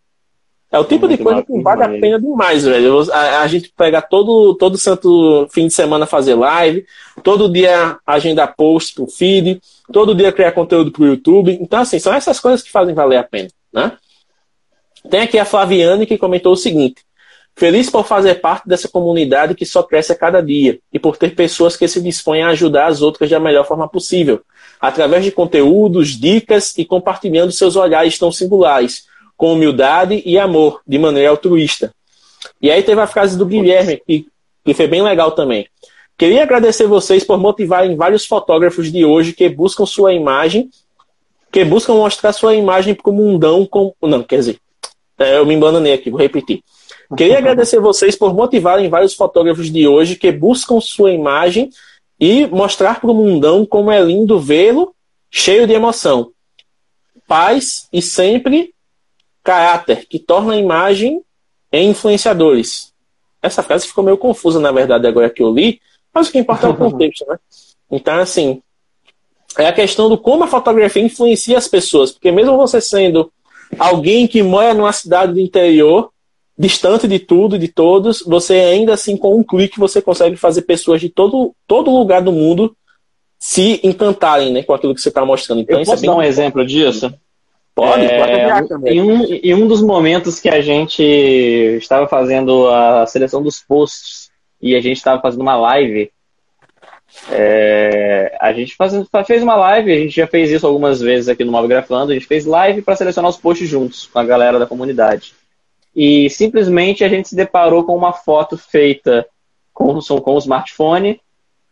É 0.69 0.77
o 0.77 0.84
tipo 0.84 1.05
é 1.05 1.15
de 1.15 1.18
coisa 1.18 1.41
que 1.41 1.61
vale 1.61 1.84
a 1.84 1.88
pena 1.88 2.19
demais, 2.19 2.65
velho. 2.65 3.09
A, 3.14 3.43
a, 3.43 3.47
gente 3.47 3.72
pega 3.77 4.01
todo, 4.01 4.55
todo 4.55 4.77
santo 4.77 5.47
fim 5.53 5.68
de 5.68 5.73
semana 5.73 6.05
fazer 6.05 6.35
live, 6.35 6.85
todo 7.23 7.49
dia 7.49 7.97
agendar 8.05 8.57
post 8.57 8.93
pro 8.93 9.07
feed, 9.07 9.61
todo 9.93 10.14
dia 10.14 10.34
criar 10.34 10.51
conteúdo 10.51 10.91
pro 10.91 11.05
YouTube. 11.05 11.57
Então, 11.61 11.80
assim, 11.80 11.97
são 11.97 12.14
essas 12.14 12.41
coisas 12.41 12.61
que 12.61 12.69
fazem 12.69 12.93
valer 12.93 13.19
a 13.19 13.23
pena, 13.23 13.47
né? 13.72 13.93
Tem 15.09 15.22
aqui 15.22 15.39
a 15.39 15.45
Flaviane 15.45 16.05
que 16.05 16.18
comentou 16.18 16.51
o 16.51 16.57
seguinte: 16.57 17.05
Feliz 17.57 17.89
por 17.89 18.05
fazer 18.05 18.35
parte 18.35 18.67
dessa 18.67 18.88
comunidade 18.88 19.55
que 19.55 19.65
só 19.65 19.81
cresce 19.81 20.11
a 20.11 20.15
cada 20.15 20.41
dia 20.41 20.77
e 20.93 20.99
por 20.99 21.17
ter 21.17 21.34
pessoas 21.34 21.75
que 21.75 21.88
se 21.88 21.99
dispõem 21.99 22.43
a 22.43 22.49
ajudar 22.49 22.85
as 22.85 23.01
outras 23.01 23.31
da 23.31 23.39
melhor 23.39 23.65
forma 23.65 23.89
possível, 23.89 24.41
através 24.79 25.23
de 25.23 25.31
conteúdos, 25.31 26.09
dicas 26.09 26.77
e 26.77 26.85
compartilhando 26.85 27.51
seus 27.51 27.75
olhares 27.75 28.15
tão 28.19 28.31
singulares, 28.31 29.07
com 29.35 29.53
humildade 29.53 30.21
e 30.23 30.38
amor, 30.38 30.81
de 30.88 30.99
maneira 30.99 31.31
altruísta. 31.31 31.91
E 32.61 32.69
aí 32.69 32.84
teve 32.84 33.01
a 33.01 33.07
frase 33.07 33.35
do 33.35 33.43
Guilherme, 33.43 33.99
que, 34.05 34.27
que 34.63 34.75
foi 34.75 34.85
bem 34.85 35.01
legal 35.01 35.31
também. 35.31 35.67
Queria 36.15 36.43
agradecer 36.43 36.85
vocês 36.85 37.23
por 37.23 37.39
motivarem 37.39 37.95
vários 37.95 38.23
fotógrafos 38.23 38.91
de 38.91 39.03
hoje 39.03 39.34
que 39.34 39.49
buscam 39.49 39.88
sua 39.88 40.13
imagem, 40.13 40.69
que 41.51 41.65
buscam 41.65 41.95
mostrar 41.95 42.34
sua 42.34 42.53
imagem 42.53 42.93
para 42.93 43.09
o 43.09 43.13
mundão. 43.13 43.67
Não, 43.99 44.21
quer 44.21 44.38
dizer, 44.38 44.59
é, 45.17 45.39
eu 45.39 45.45
me 45.47 45.55
embananei 45.55 45.93
aqui, 45.93 46.11
vou 46.11 46.19
repetir. 46.19 46.61
Queria 47.15 47.38
agradecer 47.39 47.79
vocês 47.79 48.15
por 48.15 48.34
motivarem 48.34 48.89
vários 48.89 49.13
fotógrafos 49.13 49.71
de 49.71 49.88
hoje 49.88 50.15
que 50.15 50.31
buscam 50.31 50.79
sua 50.81 51.11
imagem 51.11 51.69
e 52.19 52.47
mostrar 52.47 52.99
para 52.99 53.11
o 53.11 53.13
mundão 53.13 53.65
como 53.65 53.91
é 53.91 54.01
lindo 54.01 54.39
vê-lo 54.39 54.95
cheio 55.29 55.67
de 55.67 55.73
emoção. 55.73 56.31
Paz 57.27 57.88
e 57.91 58.01
sempre 58.01 58.73
caráter, 59.43 60.05
que 60.07 60.19
torna 60.19 60.53
a 60.53 60.57
imagem 60.57 61.21
em 61.71 61.89
influenciadores. 61.89 62.93
Essa 63.41 63.63
frase 63.63 63.88
ficou 63.88 64.03
meio 64.03 64.17
confusa, 64.17 64.59
na 64.59 64.71
verdade, 64.71 65.07
agora 65.07 65.29
que 65.29 65.41
eu 65.41 65.53
li, 65.53 65.79
mas 66.13 66.27
o 66.27 66.31
que 66.31 66.39
importa 66.39 66.67
é 66.67 66.69
o 66.69 66.75
contexto, 66.75 67.25
né? 67.27 67.38
Então, 67.89 68.19
assim, 68.19 68.61
é 69.57 69.67
a 69.67 69.73
questão 69.73 70.09
do 70.09 70.17
como 70.17 70.43
a 70.43 70.47
fotografia 70.47 71.01
influencia 71.01 71.57
as 71.57 71.67
pessoas. 71.67 72.11
Porque 72.11 72.31
mesmo 72.31 72.57
você 72.57 72.81
sendo 72.81 73.31
alguém 73.77 74.27
que 74.27 74.43
mora 74.43 74.73
numa 74.73 74.91
cidade 74.91 75.34
do 75.34 75.39
interior, 75.39 76.11
distante 76.57 77.07
de 77.07 77.19
tudo 77.19 77.55
e 77.55 77.59
de 77.59 77.67
todos, 77.67 78.23
você 78.25 78.55
ainda 78.55 78.93
assim, 78.93 79.15
com 79.15 79.38
um 79.38 79.43
clique, 79.43 79.79
você 79.79 80.01
consegue 80.01 80.35
fazer 80.35 80.63
pessoas 80.63 80.99
de 80.99 81.09
todo, 81.09 81.53
todo 81.67 81.95
lugar 81.95 82.21
do 82.21 82.31
mundo 82.31 82.75
se 83.38 83.79
encantarem 83.84 84.51
né, 84.51 84.63
com 84.63 84.73
aquilo 84.73 84.95
que 84.95 85.01
você 85.01 85.09
está 85.09 85.23
mostrando. 85.23 85.61
Então, 85.61 85.79
Eu 85.79 85.85
posso 85.85 86.03
é 86.03 86.07
dar 86.07 86.15
um 86.15 86.23
exemplo 86.23 86.65
disso? 86.65 87.13
Pode, 87.75 88.05
é, 88.05 88.59
pode 88.59 88.89
em, 88.89 88.99
um, 88.99 89.23
em 89.23 89.53
um 89.53 89.67
dos 89.67 89.84
momentos 89.84 90.39
que 90.39 90.49
a 90.49 90.59
gente 90.61 91.03
estava 91.03 92.07
fazendo 92.07 92.67
a 92.69 93.05
seleção 93.05 93.43
dos 93.43 93.59
posts 93.59 94.31
e 94.59 94.75
a 94.75 94.81
gente 94.81 94.97
estava 94.97 95.21
fazendo 95.21 95.41
uma 95.41 95.55
live, 95.55 96.09
é, 97.31 98.35
a 98.41 98.51
gente 98.51 98.75
faz, 98.75 98.93
fez 99.27 99.43
uma 99.43 99.55
live, 99.55 99.91
a 99.91 99.95
gente 99.99 100.15
já 100.15 100.25
fez 100.25 100.49
isso 100.49 100.65
algumas 100.65 100.99
vezes 100.99 101.29
aqui 101.29 101.43
no 101.43 101.51
Mobgrafando, 101.51 102.11
a 102.11 102.15
gente 102.15 102.25
fez 102.25 102.47
live 102.47 102.81
para 102.81 102.95
selecionar 102.95 103.29
os 103.29 103.38
posts 103.38 103.69
juntos 103.69 104.07
com 104.07 104.17
a 104.17 104.23
galera 104.23 104.57
da 104.57 104.65
comunidade 104.65 105.35
e 105.97 106.29
simplesmente 106.29 107.03
a 107.03 107.09
gente 107.09 107.27
se 107.27 107.35
deparou 107.35 107.83
com 107.83 107.97
uma 107.97 108.13
foto 108.13 108.55
feita 108.55 109.25
com, 109.73 109.99
com 109.99 110.35
o 110.35 110.37
smartphone 110.37 111.19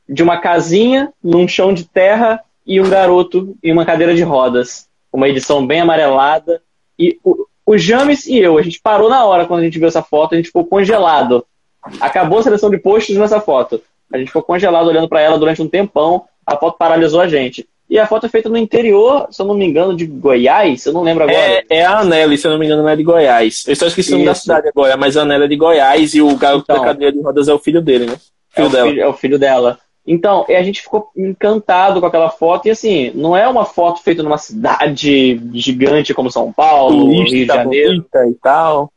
de 0.10 0.24
uma 0.24 0.40
casinha 0.40 1.14
num 1.24 1.48
chão 1.48 1.72
de 1.72 1.84
terra 1.84 2.44
e 2.66 2.82
um 2.82 2.90
garoto 2.90 3.56
em 3.64 3.72
uma 3.72 3.86
cadeira 3.86 4.16
de 4.16 4.24
rodas. 4.24 4.90
Uma 5.14 5.30
edição 5.30 5.66
bem 5.66 5.82
amarelada. 5.82 6.60
E 6.98 7.20
o, 7.24 7.46
o 7.64 7.78
James 7.78 8.26
e 8.26 8.40
eu, 8.40 8.58
a 8.58 8.64
gente 8.64 8.82
parou 8.82 9.10
na 9.10 9.24
hora 9.24 9.46
quando 9.46 9.60
a 9.60 9.64
gente 9.64 9.78
viu 9.78 9.88
essa 9.88 10.02
foto, 10.02 10.34
a 10.34 10.38
gente 10.38 10.48
ficou 10.48 10.66
congelado. 10.66 11.46
Acabou 12.00 12.40
a 12.40 12.44
seleção 12.44 12.72
de 12.72 12.80
posts 12.80 13.16
nessa 13.16 13.40
foto. 13.40 13.80
A 14.12 14.18
gente 14.18 14.28
ficou 14.28 14.42
congelado 14.42 14.88
olhando 14.88 15.08
para 15.08 15.22
ela 15.22 15.38
durante 15.38 15.62
um 15.62 15.70
tempão. 15.70 16.26
A 16.44 16.58
foto 16.58 16.80
paralisou 16.80 17.22
a 17.22 17.28
gente. 17.28 17.70
E 17.88 18.00
a 18.00 18.08
foto 18.08 18.26
é 18.26 18.30
feita 18.30 18.50
no 18.50 18.58
interior, 18.58 19.28
se 19.30 19.42
eu 19.42 19.46
não 19.46 19.54
me 19.54 19.66
engano, 19.66 19.96
de 19.96 20.08
Goiás, 20.08 20.86
eu 20.86 20.94
não 20.94 21.04
lembro 21.04 21.24
agora. 21.24 21.38
É, 21.38 21.66
é 21.70 21.86
a 21.86 22.00
Anela, 22.00 22.36
se 22.36 22.48
eu 22.48 22.52
não 22.52 22.58
me 22.58 22.66
engano, 22.66 22.82
não 22.82 22.90
é 22.90 22.96
de 22.96 23.04
Goiás. 23.04 23.64
Eu 23.68 23.76
só 23.76 23.86
esqueci 23.86 24.10
o 24.10 24.14
nome 24.14 24.26
da 24.26 24.34
cidade 24.34 24.68
agora, 24.68 24.98
mas 24.98 25.16
a 25.16 25.22
Anela 25.22 25.46
é 25.46 25.48
de 25.48 25.56
Goiás 25.56 26.16
e 26.16 26.22
o 26.22 26.36
garoto 26.36 26.64
então, 26.64 26.80
da 26.80 26.84
cadeira 26.84 27.14
de 27.14 27.22
rodas 27.22 27.48
é 27.48 27.54
o 27.54 27.60
filho 27.60 27.82
dele, 27.82 28.08
né? 28.08 28.18
Filho 28.50 28.68
é, 28.68 28.70
dela. 28.70 28.86
O 28.86 28.90
filho, 28.90 29.02
é 29.02 29.08
o 29.08 29.14
filho 29.14 29.40
dela. 29.40 29.80
Então, 30.08 30.46
a 30.48 30.64
gente 30.64 30.82
ficou 30.82 31.10
encantado 31.16 32.00
com 32.00 32.06
aquela 32.06 32.30
foto, 32.30 32.68
e 32.68 32.72
assim, 32.72 33.12
não 33.14 33.36
é 33.36 33.48
uma 33.48 33.66
foto 33.66 34.02
feita 34.02 34.22
numa 34.22 34.38
cidade 34.38 35.40
gigante 35.54 36.14
como 36.14 36.32
São 36.32 36.52
Paulo, 36.52 37.06
Turista, 37.06 37.36
Rio 37.36 37.46
de 37.46 37.54
Janeiro. 37.54 38.06
E 38.30 38.34
tal. 38.36 38.92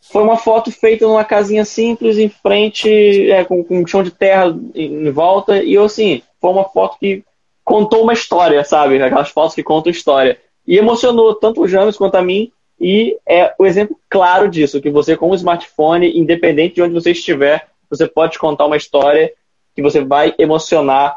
Foi 0.00 0.22
uma 0.22 0.36
foto 0.36 0.70
feita 0.70 1.06
numa 1.06 1.24
casinha 1.24 1.64
simples, 1.64 2.18
em 2.18 2.28
frente, 2.28 3.30
é, 3.30 3.44
com, 3.44 3.62
com 3.62 3.80
um 3.80 3.86
chão 3.86 4.02
de 4.02 4.10
terra 4.10 4.56
em 4.74 5.10
volta, 5.10 5.62
e 5.62 5.76
assim, 5.76 6.22
foi 6.40 6.50
uma 6.50 6.64
foto 6.64 6.96
que 6.98 7.22
contou 7.68 8.02
uma 8.02 8.14
história, 8.14 8.64
sabe? 8.64 9.00
Aquelas 9.02 9.28
fotos 9.28 9.54
que 9.54 9.62
contam 9.62 9.92
história. 9.92 10.38
E 10.66 10.78
emocionou 10.78 11.34
tanto 11.34 11.60
o 11.60 11.68
James 11.68 11.98
quanto 11.98 12.14
a 12.14 12.22
mim. 12.22 12.50
E 12.80 13.18
é 13.28 13.54
o 13.58 13.66
exemplo 13.66 13.98
claro 14.08 14.48
disso, 14.48 14.80
que 14.80 14.90
você 14.90 15.14
com 15.16 15.30
o 15.30 15.34
smartphone, 15.34 16.18
independente 16.18 16.76
de 16.76 16.82
onde 16.82 16.94
você 16.94 17.10
estiver, 17.10 17.68
você 17.90 18.06
pode 18.06 18.38
contar 18.38 18.64
uma 18.64 18.76
história 18.76 19.30
que 19.74 19.82
você 19.82 20.02
vai 20.02 20.34
emocionar 20.38 21.16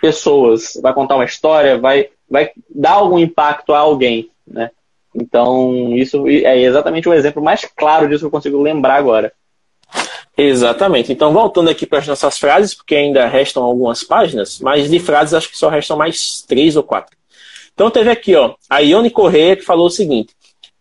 pessoas, 0.00 0.78
vai 0.80 0.94
contar 0.94 1.16
uma 1.16 1.24
história, 1.24 1.78
vai, 1.78 2.10
vai 2.30 2.52
dar 2.70 2.92
algum 2.92 3.18
impacto 3.18 3.72
a 3.72 3.78
alguém, 3.78 4.30
né? 4.46 4.70
Então, 5.14 5.96
isso 5.96 6.28
é 6.28 6.60
exatamente 6.60 7.08
o 7.08 7.14
exemplo 7.14 7.42
mais 7.42 7.64
claro 7.64 8.06
disso 8.06 8.20
que 8.20 8.26
eu 8.26 8.30
consigo 8.30 8.62
lembrar 8.62 8.96
agora. 8.96 9.32
Exatamente. 10.40 11.12
Então, 11.12 11.32
voltando 11.32 11.68
aqui 11.68 11.84
para 11.84 11.98
as 11.98 12.06
nossas 12.06 12.38
frases, 12.38 12.72
porque 12.72 12.94
ainda 12.94 13.26
restam 13.26 13.64
algumas 13.64 14.04
páginas, 14.04 14.60
mas 14.60 14.88
de 14.88 15.00
frases 15.00 15.34
acho 15.34 15.50
que 15.50 15.58
só 15.58 15.68
restam 15.68 15.96
mais 15.96 16.42
três 16.42 16.76
ou 16.76 16.82
quatro. 16.84 17.16
Então, 17.74 17.90
teve 17.90 18.08
aqui, 18.08 18.36
ó, 18.36 18.54
a 18.70 18.78
Ione 18.78 19.10
Correia 19.10 19.56
que 19.56 19.64
falou 19.64 19.86
o 19.86 19.90
seguinte: 19.90 20.32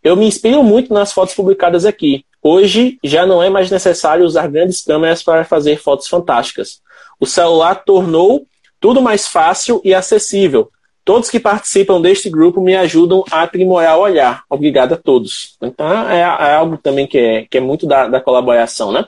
Eu 0.03 0.15
me 0.15 0.27
inspiro 0.27 0.63
muito 0.63 0.93
nas 0.93 1.11
fotos 1.11 1.33
publicadas 1.33 1.85
aqui. 1.85 2.23
Hoje 2.41 2.99
já 3.03 3.25
não 3.25 3.41
é 3.41 3.49
mais 3.49 3.71
necessário 3.71 4.23
usar 4.23 4.47
grandes 4.47 4.83
câmeras 4.83 5.23
para 5.23 5.43
fazer 5.43 5.77
fotos 5.77 6.07
fantásticas. 6.07 6.79
O 7.19 7.25
celular 7.25 7.83
tornou 7.83 8.45
tudo 8.79 9.01
mais 9.01 9.27
fácil 9.27 9.81
e 9.83 9.91
acessível. 9.91 10.69
Todos 11.03 11.31
que 11.31 11.39
participam 11.39 11.99
deste 11.99 12.29
grupo 12.29 12.61
me 12.61 12.75
ajudam 12.75 13.23
a 13.31 13.41
aprimorar 13.41 13.97
o 13.97 14.01
olhar. 14.01 14.43
Obrigado 14.49 14.93
a 14.93 14.97
todos. 14.97 15.57
Então, 15.61 16.07
é, 16.09 16.19
é 16.19 16.53
algo 16.53 16.77
também 16.77 17.07
que 17.07 17.17
é, 17.17 17.45
que 17.49 17.57
é 17.57 17.61
muito 17.61 17.87
da, 17.87 18.07
da 18.07 18.21
colaboração, 18.21 18.91
né? 18.91 19.05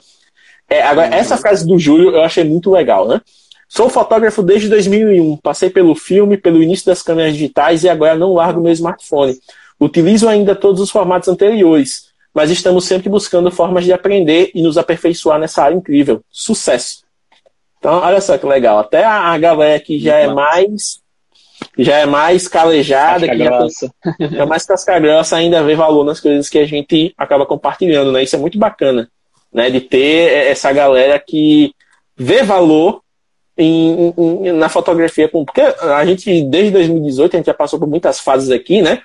É, 0.70 0.84
agora, 0.84 1.08
uhum. 1.08 1.14
essa 1.16 1.38
frase 1.38 1.66
do 1.66 1.80
Júlio 1.80 2.12
eu 2.12 2.22
achei 2.22 2.44
muito 2.44 2.70
legal, 2.70 3.08
né? 3.08 3.20
Sou 3.68 3.90
fotógrafo 3.90 4.42
desde 4.44 4.70
2001, 4.70 5.38
passei 5.38 5.70
pelo 5.70 5.96
filme, 5.96 6.38
pelo 6.38 6.62
início 6.62 6.86
das 6.86 7.02
câmeras 7.02 7.34
digitais 7.34 7.84
e 7.84 7.90
agora 7.90 8.16
não 8.16 8.34
largo 8.34 8.62
meu 8.62 8.72
smartphone. 8.72 9.38
Utilizo 9.80 10.28
ainda 10.28 10.56
todos 10.56 10.82
os 10.82 10.90
formatos 10.90 11.30
anteriores, 11.30 12.10
mas 12.34 12.50
estamos 12.50 12.86
sempre 12.86 13.10
buscando 13.10 13.52
formas 13.52 13.86
de 13.86 13.94
aprender 13.94 14.52
e 14.54 14.62
nos 14.62 14.78
aperfeiçoar 14.78 15.40
nessa 15.40 15.64
área 15.64 15.76
incrível. 15.76 16.22
Sucesso! 16.32 17.04
Então, 17.78 18.00
olha 18.00 18.20
só 18.20 18.38
que 18.38 18.46
legal. 18.46 18.80
Até 18.80 19.06
a 19.06 19.38
galera 19.38 19.80
que 19.80 20.00
já 20.00 20.16
é 20.18 20.28
mais 20.28 21.00
já 21.78 21.98
é 21.98 22.06
mais 22.06 22.48
calejada, 22.48 23.28
que 23.28 23.38
já 24.36 24.44
é 24.44 24.46
mais 24.46 24.66
casca 24.66 25.00
grossa, 25.00 25.36
ainda 25.36 25.64
vê 25.64 25.76
valor 25.76 26.04
nas 26.04 26.20
coisas 26.20 26.50
que 26.50 26.58
a 26.58 26.66
gente 26.66 27.14
acaba 27.18 27.46
compartilhando, 27.46 28.12
né? 28.12 28.24
Isso 28.24 28.36
é 28.36 28.40
muito 28.40 28.58
bacana 28.58 29.10
né? 29.54 29.70
De 29.70 29.82
ter 29.82 30.48
essa 30.48 30.72
galera 30.72 31.20
que 31.20 31.74
vê 32.16 32.44
valor 32.44 33.02
em, 33.58 34.14
em, 34.18 34.52
na 34.54 34.70
fotografia, 34.70 35.28
porque 35.28 35.62
a 35.62 36.06
gente, 36.06 36.42
desde 36.44 36.72
2018, 36.72 37.36
a 37.36 37.38
gente 37.38 37.46
já 37.48 37.54
passou 37.54 37.78
por 37.78 37.88
muitas 37.88 38.20
fases 38.20 38.52
aqui, 38.52 38.82
né? 38.82 39.02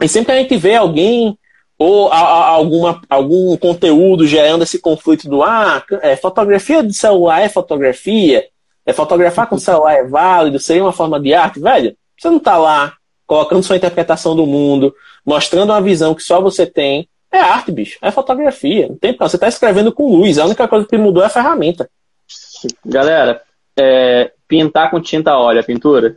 E 0.00 0.08
sempre 0.08 0.26
que 0.26 0.32
a 0.32 0.42
gente 0.42 0.56
vê 0.56 0.74
alguém 0.74 1.36
ou 1.78 2.10
a, 2.10 2.18
a, 2.18 2.48
alguma, 2.48 3.00
algum 3.08 3.56
conteúdo 3.56 4.26
gerando 4.26 4.62
esse 4.62 4.80
conflito 4.80 5.28
do 5.28 5.42
ah, 5.44 5.82
é, 6.02 6.16
fotografia 6.16 6.82
de 6.82 6.92
celular 6.92 7.40
é 7.40 7.48
fotografia, 7.48 8.44
é 8.84 8.92
fotografar 8.92 9.46
com 9.46 9.58
celular 9.58 9.94
é 9.94 10.04
válido, 10.04 10.58
seria 10.58 10.82
uma 10.82 10.92
forma 10.92 11.20
de 11.20 11.32
arte, 11.34 11.60
velho. 11.60 11.96
Você 12.18 12.28
não 12.28 12.38
está 12.38 12.56
lá 12.56 12.94
colocando 13.26 13.62
sua 13.62 13.76
interpretação 13.76 14.34
do 14.34 14.46
mundo, 14.46 14.92
mostrando 15.24 15.70
uma 15.70 15.80
visão 15.80 16.14
que 16.14 16.22
só 16.22 16.40
você 16.40 16.66
tem, 16.66 17.08
é 17.30 17.38
arte, 17.38 17.70
bicho. 17.70 17.98
É 18.02 18.10
fotografia. 18.10 18.88
Não 18.88 18.96
tem 18.96 19.16
Você 19.16 19.36
está 19.36 19.48
escrevendo 19.48 19.92
com 19.92 20.16
luz. 20.16 20.38
A 20.38 20.44
única 20.44 20.66
coisa 20.66 20.86
que 20.86 20.96
mudou 20.96 21.22
é 21.22 21.26
a 21.26 21.30
ferramenta. 21.30 21.88
Galera, 22.84 23.42
é, 23.78 24.32
pintar 24.46 24.90
com 24.90 25.00
tinta 25.00 25.36
óleo 25.36 25.60
é 25.60 25.62
pintura? 25.62 26.16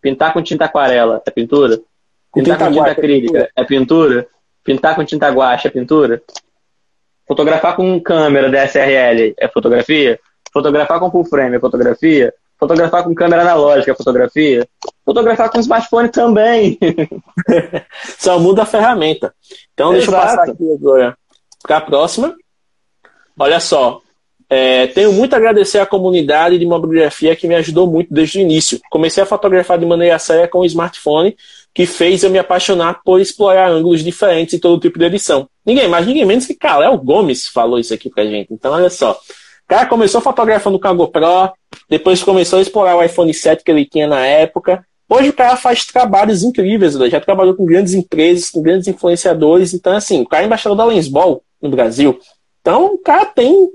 Pintar 0.00 0.32
com 0.32 0.42
tinta 0.42 0.64
aquarela 0.66 1.22
é 1.26 1.30
pintura? 1.30 1.80
Pintar 2.32 2.58
com, 2.58 2.66
com 2.66 2.72
tinta 2.72 2.90
acrílica 2.90 3.50
é 3.56 3.64
pintura? 3.64 4.26
Pintar 4.62 4.94
com 4.94 5.04
tinta 5.04 5.28
guache 5.30 5.66
é 5.66 5.70
pintura? 5.70 6.22
Fotografar 7.26 7.76
com 7.76 8.00
câmera 8.00 8.50
DSLR 8.50 9.34
é 9.38 9.48
fotografia? 9.48 10.18
Fotografar 10.52 10.98
com 11.00 11.10
full 11.10 11.24
frame 11.24 11.56
é 11.56 11.60
fotografia? 11.60 12.34
Fotografar 12.60 13.02
com 13.02 13.14
câmera 13.14 13.40
analógica 13.40 13.94
fotografia? 13.94 14.68
Fotografar 15.02 15.48
com 15.48 15.58
smartphone 15.58 16.10
também. 16.10 16.78
Só 18.18 18.38
muda 18.38 18.62
a 18.62 18.66
ferramenta. 18.66 19.34
Então, 19.72 19.92
deixa 19.92 20.10
Exato. 20.10 20.26
eu 20.26 20.36
passar 20.36 20.52
aqui 20.52 20.72
agora 20.72 21.18
para 21.62 21.78
a 21.78 21.80
próxima. 21.80 22.36
Olha 23.38 23.58
só. 23.58 24.00
É, 24.52 24.88
tenho 24.88 25.12
muito 25.12 25.32
a 25.32 25.36
agradecer 25.36 25.78
à 25.78 25.86
comunidade 25.86 26.58
de 26.58 26.66
mobigrafia 26.66 27.36
que 27.36 27.46
me 27.46 27.54
ajudou 27.54 27.86
muito 27.86 28.12
desde 28.12 28.38
o 28.38 28.42
início. 28.42 28.80
Comecei 28.90 29.22
a 29.22 29.26
fotografar 29.26 29.78
de 29.78 29.86
maneira 29.86 30.18
séria 30.18 30.48
com 30.48 30.58
o 30.58 30.64
smartphone, 30.64 31.36
que 31.72 31.86
fez 31.86 32.24
eu 32.24 32.30
me 32.30 32.38
apaixonar 32.38 33.00
por 33.04 33.20
explorar 33.20 33.70
ângulos 33.70 34.02
diferentes 34.02 34.54
e 34.54 34.58
todo 34.58 34.80
tipo 34.80 34.98
de 34.98 35.04
edição. 35.04 35.48
Ninguém 35.64 35.88
mais, 35.88 36.04
ninguém 36.04 36.26
menos 36.26 36.46
que 36.46 36.54
Kalel 36.54 36.98
Gomes 36.98 37.46
falou 37.46 37.78
isso 37.78 37.94
aqui 37.94 38.10
pra 38.10 38.26
gente. 38.26 38.52
Então, 38.52 38.72
olha 38.72 38.90
só. 38.90 39.18
Cara 39.70 39.86
começou 39.86 40.20
fotografando 40.20 40.80
com 40.80 40.88
a 40.88 40.92
GoPro, 40.92 41.52
depois 41.88 42.22
começou 42.22 42.58
a 42.58 42.62
explorar 42.62 42.96
o 42.96 43.02
iPhone 43.02 43.32
7 43.32 43.62
que 43.62 43.70
ele 43.70 43.86
tinha 43.86 44.06
na 44.08 44.26
época, 44.26 44.84
Hoje 45.12 45.30
o 45.30 45.32
cara 45.32 45.56
faz 45.56 45.84
trabalhos 45.84 46.44
incríveis, 46.44 46.94
já 46.94 47.20
trabalhou 47.20 47.56
com 47.56 47.64
grandes 47.64 47.94
empresas, 47.94 48.48
com 48.48 48.62
grandes 48.62 48.86
influenciadores. 48.86 49.74
Então, 49.74 49.92
assim, 49.92 50.22
o 50.22 50.26
cara 50.26 50.44
é 50.44 50.46
embaixador 50.46 50.78
da 50.78 50.84
Lensball 50.84 51.42
no 51.60 51.68
Brasil. 51.68 52.16
Então, 52.60 52.94
o 52.94 52.98
cara 52.98 53.24
tem 53.24 53.70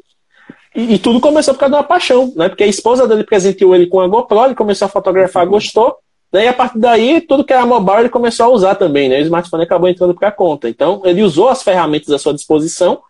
E, 0.73 0.93
e, 0.93 0.97
tudo 0.97 1.19
começou 1.19 1.53
por 1.53 1.59
causa 1.59 1.73
de 1.73 1.77
uma 1.77 1.83
paixão, 1.83 2.31
né? 2.37 2.47
Porque 2.47 2.63
a 2.63 2.67
esposa 2.67 3.05
dele 3.05 3.25
presenteou 3.25 3.75
ele 3.75 3.87
com 3.87 3.99
a 3.99 4.07
GoPro, 4.07 4.45
ele 4.45 4.55
começou 4.55 4.85
a 4.85 4.89
fotografar, 4.89 5.45
gostou. 5.45 5.97
Né? 6.31 6.45
E 6.45 6.47
a 6.47 6.53
partir 6.53 6.79
daí, 6.79 7.19
tudo 7.19 7.43
que 7.43 7.51
era 7.51 7.65
mobile 7.65 7.99
ele 7.99 8.09
começou 8.09 8.45
a 8.45 8.49
usar 8.49 8.75
também, 8.75 9.09
né? 9.09 9.17
O 9.19 9.23
smartphone 9.23 9.63
acabou 9.63 9.89
entrando 9.89 10.15
para 10.15 10.29
a 10.29 10.31
conta. 10.31 10.69
Então, 10.69 11.01
ele 11.03 11.21
usou 11.21 11.49
as 11.49 11.61
ferramentas 11.61 12.09
à 12.11 12.17
sua 12.17 12.33
disposição 12.33 13.01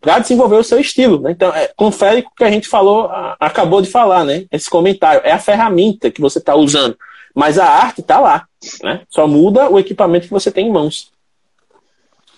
para 0.00 0.18
desenvolver 0.18 0.56
o 0.56 0.64
seu 0.64 0.78
estilo. 0.78 1.20
Né? 1.20 1.32
Então, 1.32 1.54
é, 1.54 1.70
confere 1.76 2.22
com 2.22 2.30
o 2.30 2.34
que 2.34 2.44
a 2.44 2.50
gente 2.50 2.68
falou, 2.68 3.06
a, 3.06 3.36
acabou 3.40 3.82
de 3.82 3.90
falar, 3.90 4.24
né? 4.24 4.46
Esse 4.50 4.68
comentário. 4.70 5.20
É 5.24 5.32
a 5.32 5.38
ferramenta 5.38 6.10
que 6.10 6.20
você 6.20 6.38
está 6.38 6.54
usando. 6.54 6.96
Mas 7.34 7.58
a 7.58 7.66
arte 7.66 8.00
está 8.00 8.20
lá. 8.20 8.46
Né? 8.82 9.02
Só 9.08 9.26
muda 9.26 9.68
o 9.70 9.78
equipamento 9.78 10.26
que 10.26 10.32
você 10.32 10.50
tem 10.50 10.66
em 10.66 10.72
mãos. 10.72 11.10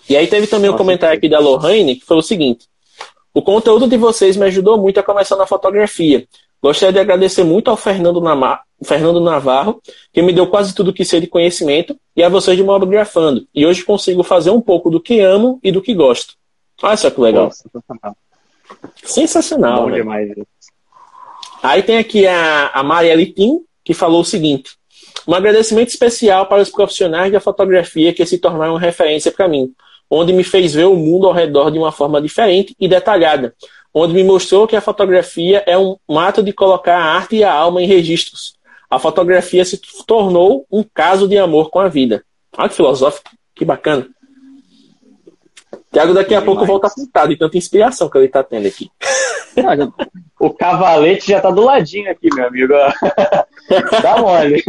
E 0.09 0.17
aí 0.17 0.27
teve 0.27 0.47
também 0.47 0.69
um 0.69 0.77
comentário 0.77 1.17
aqui 1.17 1.29
da 1.29 1.39
Lohane, 1.39 1.95
que 1.95 2.05
foi 2.05 2.17
o 2.17 2.21
seguinte. 2.21 2.67
O 3.33 3.41
conteúdo 3.41 3.87
de 3.87 3.95
vocês 3.95 4.35
me 4.35 4.45
ajudou 4.45 4.77
muito 4.77 4.99
a 4.99 5.03
começar 5.03 5.37
na 5.37 5.45
fotografia. 5.45 6.27
Gostaria 6.61 6.93
de 6.93 6.99
agradecer 6.99 7.43
muito 7.43 7.69
ao 7.69 7.77
Fernando, 7.77 8.19
Namar, 8.21 8.61
Fernando 8.83 9.19
Navarro, 9.19 9.81
que 10.13 10.21
me 10.21 10.33
deu 10.33 10.45
quase 10.47 10.75
tudo 10.75 10.93
que 10.93 11.05
sei 11.05 11.19
de 11.19 11.27
conhecimento, 11.27 11.95
e 12.15 12.21
a 12.21 12.29
vocês 12.29 12.57
de 12.57 12.63
Mobigrafando. 12.63 13.47
E 13.55 13.65
hoje 13.65 13.83
consigo 13.83 14.21
fazer 14.21 14.51
um 14.51 14.61
pouco 14.61 14.89
do 14.89 14.99
que 14.99 15.21
amo 15.21 15.59
e 15.63 15.71
do 15.71 15.81
que 15.81 15.93
gosto. 15.93 16.35
Olha 16.81 16.97
só 16.97 17.09
que 17.09 17.21
legal. 17.21 17.51
sensacional. 17.51 18.17
Sensacional. 19.03 19.83
Bom 19.83 19.91
demais. 19.91 20.31
Aí 21.61 21.83
tem 21.83 21.97
aqui 21.97 22.25
a, 22.25 22.69
a 22.69 22.83
Maria 22.83 23.15
Litim, 23.15 23.63
que 23.83 23.93
falou 23.93 24.21
o 24.21 24.25
seguinte: 24.25 24.71
um 25.27 25.33
agradecimento 25.33 25.89
especial 25.89 26.47
para 26.47 26.61
os 26.61 26.69
profissionais 26.69 27.31
da 27.31 27.39
fotografia 27.39 28.13
que 28.13 28.25
se 28.25 28.37
tornaram 28.37 28.75
referência 28.77 29.31
para 29.31 29.47
mim 29.47 29.73
onde 30.11 30.33
me 30.33 30.43
fez 30.43 30.73
ver 30.73 30.83
o 30.83 30.95
mundo 30.95 31.25
ao 31.25 31.33
redor 31.33 31.71
de 31.71 31.79
uma 31.79 31.91
forma 31.91 32.21
diferente 32.21 32.75
e 32.77 32.85
detalhada, 32.85 33.55
onde 33.93 34.13
me 34.13 34.23
mostrou 34.25 34.67
que 34.67 34.75
a 34.75 34.81
fotografia 34.81 35.63
é 35.65 35.77
um 35.77 35.97
ato 36.19 36.43
de 36.43 36.51
colocar 36.51 36.97
a 36.97 37.15
arte 37.15 37.37
e 37.37 37.43
a 37.45 37.53
alma 37.53 37.81
em 37.81 37.87
registros. 37.87 38.55
A 38.89 38.99
fotografia 38.99 39.63
se 39.63 39.79
tornou 40.05 40.65
um 40.69 40.83
caso 40.83 41.29
de 41.29 41.37
amor 41.37 41.69
com 41.69 41.79
a 41.79 41.87
vida. 41.87 42.25
Olha 42.57 42.67
que 42.67 42.75
filosófico, 42.75 43.31
que 43.55 43.63
bacana. 43.63 44.05
Tiago 45.91 46.13
daqui 46.13 46.33
a 46.33 46.41
pouco 46.41 46.65
volta 46.65 46.89
pintado 46.89 47.29
de 47.29 47.37
tanta 47.37 47.57
inspiração 47.57 48.09
que 48.09 48.17
ele 48.17 48.25
está 48.25 48.43
tendo 48.43 48.67
aqui. 48.67 48.89
O 50.39 50.49
cavalete 50.49 51.27
já 51.27 51.37
está 51.37 51.51
do 51.51 51.61
ladinho 51.61 52.09
aqui, 52.09 52.33
meu 52.33 52.47
amigo. 52.47 52.73
Dá 54.01 54.17
mole. 54.17 54.63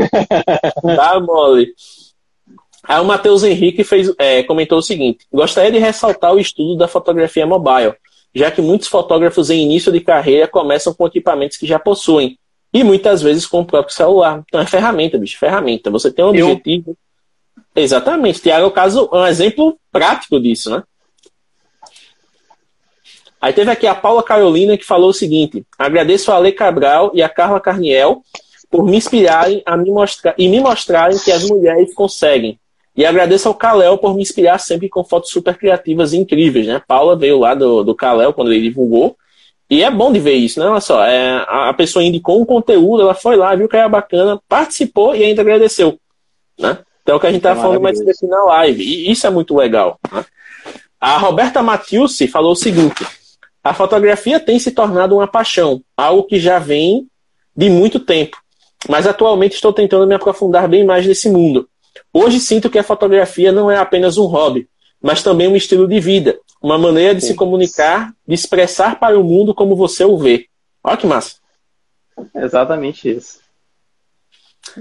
Dá 0.82 1.20
mole. 1.20 1.72
Aí 2.84 3.00
o 3.00 3.04
Matheus 3.04 3.44
Henrique 3.44 3.84
fez, 3.84 4.12
é, 4.18 4.42
comentou 4.42 4.78
o 4.78 4.82
seguinte: 4.82 5.26
gostaria 5.32 5.70
de 5.70 5.78
ressaltar 5.78 6.34
o 6.34 6.38
estudo 6.38 6.76
da 6.76 6.88
fotografia 6.88 7.46
mobile, 7.46 7.94
já 8.34 8.50
que 8.50 8.60
muitos 8.60 8.88
fotógrafos 8.88 9.50
em 9.50 9.62
início 9.62 9.92
de 9.92 10.00
carreira 10.00 10.48
começam 10.48 10.92
com 10.92 11.06
equipamentos 11.06 11.56
que 11.56 11.66
já 11.66 11.78
possuem, 11.78 12.38
e 12.72 12.82
muitas 12.82 13.22
vezes 13.22 13.46
com 13.46 13.60
o 13.60 13.64
próprio 13.64 13.94
celular. 13.94 14.42
Então 14.48 14.60
é 14.60 14.66
ferramenta, 14.66 15.18
bicho, 15.18 15.38
ferramenta. 15.38 15.90
Você 15.90 16.10
tem 16.10 16.24
um 16.24 16.28
objetivo. 16.28 16.96
Eu... 17.76 17.82
Exatamente. 17.82 18.40
Tiago 18.40 18.64
é 18.64 18.66
o 18.66 18.72
caso, 18.72 19.08
um 19.12 19.26
exemplo 19.26 19.78
prático 19.90 20.40
disso, 20.40 20.70
né? 20.70 20.82
Aí 23.42 23.52
teve 23.52 23.72
aqui 23.72 23.88
a 23.88 23.94
Paula 23.94 24.22
Carolina 24.22 24.78
que 24.78 24.84
falou 24.84 25.10
o 25.10 25.12
seguinte: 25.12 25.66
agradeço 25.76 26.30
a 26.30 26.36
Ale 26.36 26.52
Cabral 26.52 27.10
e 27.12 27.20
a 27.20 27.28
Carla 27.28 27.60
Carniel 27.60 28.22
por 28.70 28.84
me 28.84 28.96
inspirarem 28.96 29.60
a 29.66 29.76
me 29.76 29.90
mostrar 29.90 30.34
e 30.38 30.48
me 30.48 30.60
mostrarem 30.60 31.18
que 31.18 31.32
as 31.32 31.44
mulheres 31.50 31.92
conseguem. 31.92 32.56
E 32.96 33.04
agradeço 33.04 33.48
ao 33.48 33.54
Kalel 33.54 33.98
por 33.98 34.14
me 34.14 34.22
inspirar 34.22 34.58
sempre 34.58 34.88
com 34.88 35.02
fotos 35.02 35.30
super 35.30 35.56
criativas 35.56 36.12
e 36.12 36.18
incríveis, 36.18 36.66
né? 36.66 36.80
Paula 36.86 37.16
veio 37.16 37.38
lá 37.38 37.54
do, 37.54 37.82
do 37.82 37.94
Kalel 37.94 38.32
quando 38.32 38.52
ele 38.52 38.62
divulgou. 38.62 39.16
E 39.68 39.82
é 39.82 39.90
bom 39.90 40.12
de 40.12 40.20
ver 40.20 40.34
isso, 40.34 40.60
né? 40.60 40.66
Olha 40.66 40.80
só, 40.80 41.02
é, 41.04 41.44
a 41.48 41.72
pessoa 41.72 42.04
indicou 42.04 42.40
um 42.40 42.44
conteúdo, 42.44 43.02
ela 43.02 43.14
foi 43.14 43.36
lá, 43.36 43.54
viu 43.54 43.68
que 43.68 43.76
era 43.76 43.88
bacana, 43.88 44.38
participou 44.46 45.16
e 45.16 45.24
ainda 45.24 45.40
agradeceu. 45.40 45.98
Né? 46.58 46.78
Então, 47.02 47.14
é 47.14 47.16
o 47.16 47.20
que 47.20 47.26
a 47.26 47.30
gente 47.30 47.38
estava 47.38 47.58
é 47.58 47.62
falando 47.62 47.80
mais 47.80 47.96
cedo 47.96 48.28
na 48.28 48.44
live. 48.44 48.82
E 48.84 49.10
isso 49.10 49.26
é 49.26 49.30
muito 49.30 49.56
legal. 49.56 49.98
Né? 50.12 50.24
A 51.00 51.16
Roberta 51.16 51.62
Matiusi 51.62 52.28
falou 52.28 52.52
o 52.52 52.56
seguinte: 52.56 53.06
a 53.62 53.72
fotografia 53.72 54.40
tem 54.40 54.58
se 54.58 54.72
tornado 54.72 55.16
uma 55.16 55.26
paixão, 55.26 55.82
algo 55.96 56.24
que 56.24 56.40
já 56.40 56.58
vem 56.58 57.06
de 57.56 57.70
muito 57.70 58.00
tempo. 58.00 58.36
Mas 58.88 59.06
atualmente 59.06 59.54
estou 59.54 59.72
tentando 59.72 60.06
me 60.06 60.14
aprofundar 60.14 60.68
bem 60.68 60.84
mais 60.84 61.06
nesse 61.06 61.30
mundo. 61.30 61.68
Hoje 62.12 62.40
sinto 62.40 62.68
que 62.68 62.78
a 62.78 62.82
fotografia 62.82 63.52
não 63.52 63.70
é 63.70 63.76
apenas 63.76 64.18
um 64.18 64.26
hobby, 64.26 64.68
mas 65.00 65.22
também 65.22 65.46
um 65.46 65.56
estilo 65.56 65.86
de 65.86 66.00
vida, 66.00 66.38
uma 66.60 66.76
maneira 66.76 67.14
de 67.14 67.20
Sim. 67.20 67.28
se 67.28 67.34
comunicar, 67.34 68.12
de 68.26 68.34
expressar 68.34 68.98
para 68.98 69.18
o 69.18 69.24
mundo 69.24 69.54
como 69.54 69.76
você 69.76 70.04
o 70.04 70.16
vê. 70.16 70.46
Olha 70.82 70.96
que 70.96 71.06
massa. 71.06 71.36
Exatamente 72.34 73.10
isso. 73.10 73.41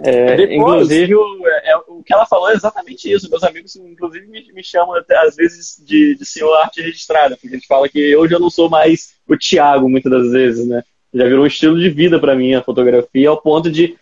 É, 0.04 0.36
Depois... 0.36 0.52
Inclusive, 0.52 1.16
o, 1.16 1.48
é, 1.48 1.76
o 1.88 2.04
que 2.04 2.14
ela 2.14 2.26
falou 2.26 2.50
é 2.50 2.54
exatamente 2.54 3.12
isso. 3.12 3.30
Meus 3.30 3.44
amigos, 3.44 3.76
inclusive, 3.76 4.28
me, 4.28 4.52
me 4.54 4.64
chamam 4.64 4.96
até, 4.96 5.18
às 5.18 5.36
vezes 5.36 5.82
de, 5.84 6.16
de 6.16 6.26
senhor 6.26 6.54
arte 6.56 6.82
registrada, 6.82 7.36
porque 7.36 7.48
a 7.48 7.58
gente 7.58 7.68
fala 7.68 7.90
que 7.90 8.16
hoje 8.16 8.34
eu 8.34 8.40
não 8.40 8.50
sou 8.50 8.70
mais 8.70 9.14
o 9.28 9.38
Thiago, 9.38 9.90
muitas 9.90 10.12
das 10.12 10.32
vezes, 10.32 10.68
né? 10.68 10.84
Já 11.14 11.26
virou 11.26 11.44
um 11.44 11.48
estilo 11.48 11.80
de 11.80 11.90
vida 11.90 12.20
para 12.20 12.36
mim 12.36 12.54
a 12.54 12.64
fotografia, 12.64 13.30
ao 13.30 13.42
ponto 13.42 13.70
de 13.70 13.98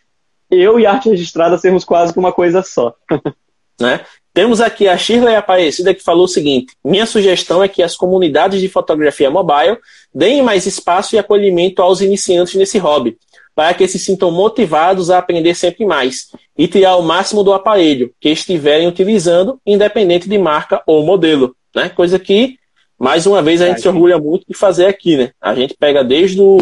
eu 0.52 0.80
e 0.80 0.86
arte 0.86 1.10
registrada 1.10 1.58
sermos 1.58 1.84
quase 1.84 2.14
que 2.14 2.20
uma 2.20 2.32
coisa 2.32 2.62
só. 2.62 2.94
né? 3.80 4.02
Temos 4.34 4.62
aqui 4.62 4.88
a 4.88 4.98
Shirley 4.98 5.36
Aparecida 5.36 5.94
que 5.94 6.04
falou 6.04 6.26
o 6.26 6.28
seguinte: 6.28 6.74
minha 6.84 7.06
sugestão 7.06 7.64
é 7.64 7.68
que 7.68 7.82
as 7.82 7.96
comunidades 7.96 8.62
de 8.62 8.70
fotografia 8.70 9.30
mobile 9.30 9.78
deem 10.14 10.42
mais 10.42 10.66
espaço 10.66 11.16
e 11.16 11.20
acolhimento 11.20 11.82
aos 11.82 12.02
iniciantes 12.02 12.56
nesse 12.56 12.78
hobby, 12.78 13.18
para 13.60 13.74
que 13.74 13.86
se 13.90 14.00
sintam 14.00 14.32
motivados 14.32 15.12
a 15.12 15.18
aprender 15.18 15.54
sempre 15.54 15.86
mais 15.86 16.30
e 16.58 16.66
tirar 16.66 16.96
o 16.96 17.04
máximo 17.04 17.44
do 17.44 17.52
aparelho 17.52 18.10
que 18.18 18.30
estiverem 18.30 18.88
utilizando, 18.88 19.60
independente 19.66 20.30
de 20.30 20.38
marca 20.38 20.82
ou 20.88 21.06
modelo. 21.06 21.54
Né? 21.76 21.90
Coisa 21.90 22.18
que, 22.18 22.58
mais 22.98 23.28
uma 23.28 23.42
vez, 23.42 23.62
a 23.62 23.68
gente 23.68 23.82
se 23.82 23.88
orgulha 23.90 24.18
muito 24.18 24.46
de 24.48 24.54
fazer 24.54 24.86
aqui. 24.86 25.18
Né? 25.18 25.32
A 25.42 25.54
gente 25.54 25.76
pega 25.78 26.06
desde 26.06 26.40
o 26.40 26.60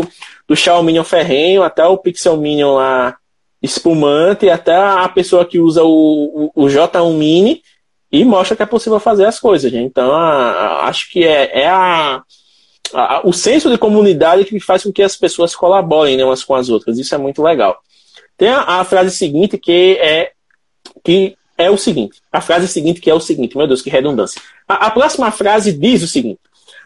do 0.47 0.55
Xiaomi 0.55 1.03
ferrenho 1.03 1.61
até 1.61 1.85
o 1.85 1.99
Pixel 1.99 2.35
Minion 2.35 2.73
lá 2.73 3.15
espumante 3.61 4.49
até 4.49 4.75
a 4.75 5.07
pessoa 5.07 5.45
que 5.45 5.59
usa 5.59 5.83
o, 5.83 6.49
o, 6.55 6.63
o 6.63 6.65
J1 6.65 7.13
Mini 7.13 7.61
e 8.11 8.25
mostra 8.25 8.57
que 8.57 8.63
é 8.63 8.65
possível 8.65 8.99
fazer 8.99 9.25
as 9.25 9.39
coisas. 9.39 9.71
Gente. 9.71 9.85
Então, 9.85 10.11
a, 10.11 10.49
a, 10.49 10.87
acho 10.87 11.11
que 11.11 11.23
é, 11.23 11.61
é 11.61 11.67
a, 11.67 12.23
o 13.23 13.33
senso 13.33 13.69
de 13.69 13.77
comunidade 13.77 14.45
que 14.45 14.59
faz 14.59 14.83
com 14.83 14.91
que 14.91 15.01
as 15.01 15.15
pessoas 15.15 15.55
colaborem 15.55 16.17
né, 16.17 16.23
umas 16.23 16.43
com 16.43 16.55
as 16.55 16.69
outras. 16.69 16.97
Isso 16.97 17.13
é 17.13 17.17
muito 17.17 17.41
legal. 17.41 17.79
Tem 18.37 18.49
a, 18.49 18.83
frase 18.83 19.11
seguinte 19.11 19.57
que 19.57 19.97
é 19.99 20.31
que 21.03 21.35
é 21.57 21.71
o 21.71 21.77
seguinte. 21.77 22.21
A 22.31 22.39
frase 22.39 22.67
seguinte 22.67 23.01
que 23.01 23.09
é 23.09 23.13
o 23.13 23.19
seguinte. 23.19 23.57
Meu 23.57 23.67
Deus, 23.67 23.81
que 23.81 23.89
redundância. 23.89 24.41
A, 24.67 24.87
a 24.87 24.91
próxima 24.91 25.31
frase 25.31 25.73
diz 25.73 26.03
o 26.03 26.07
seguinte. 26.07 26.39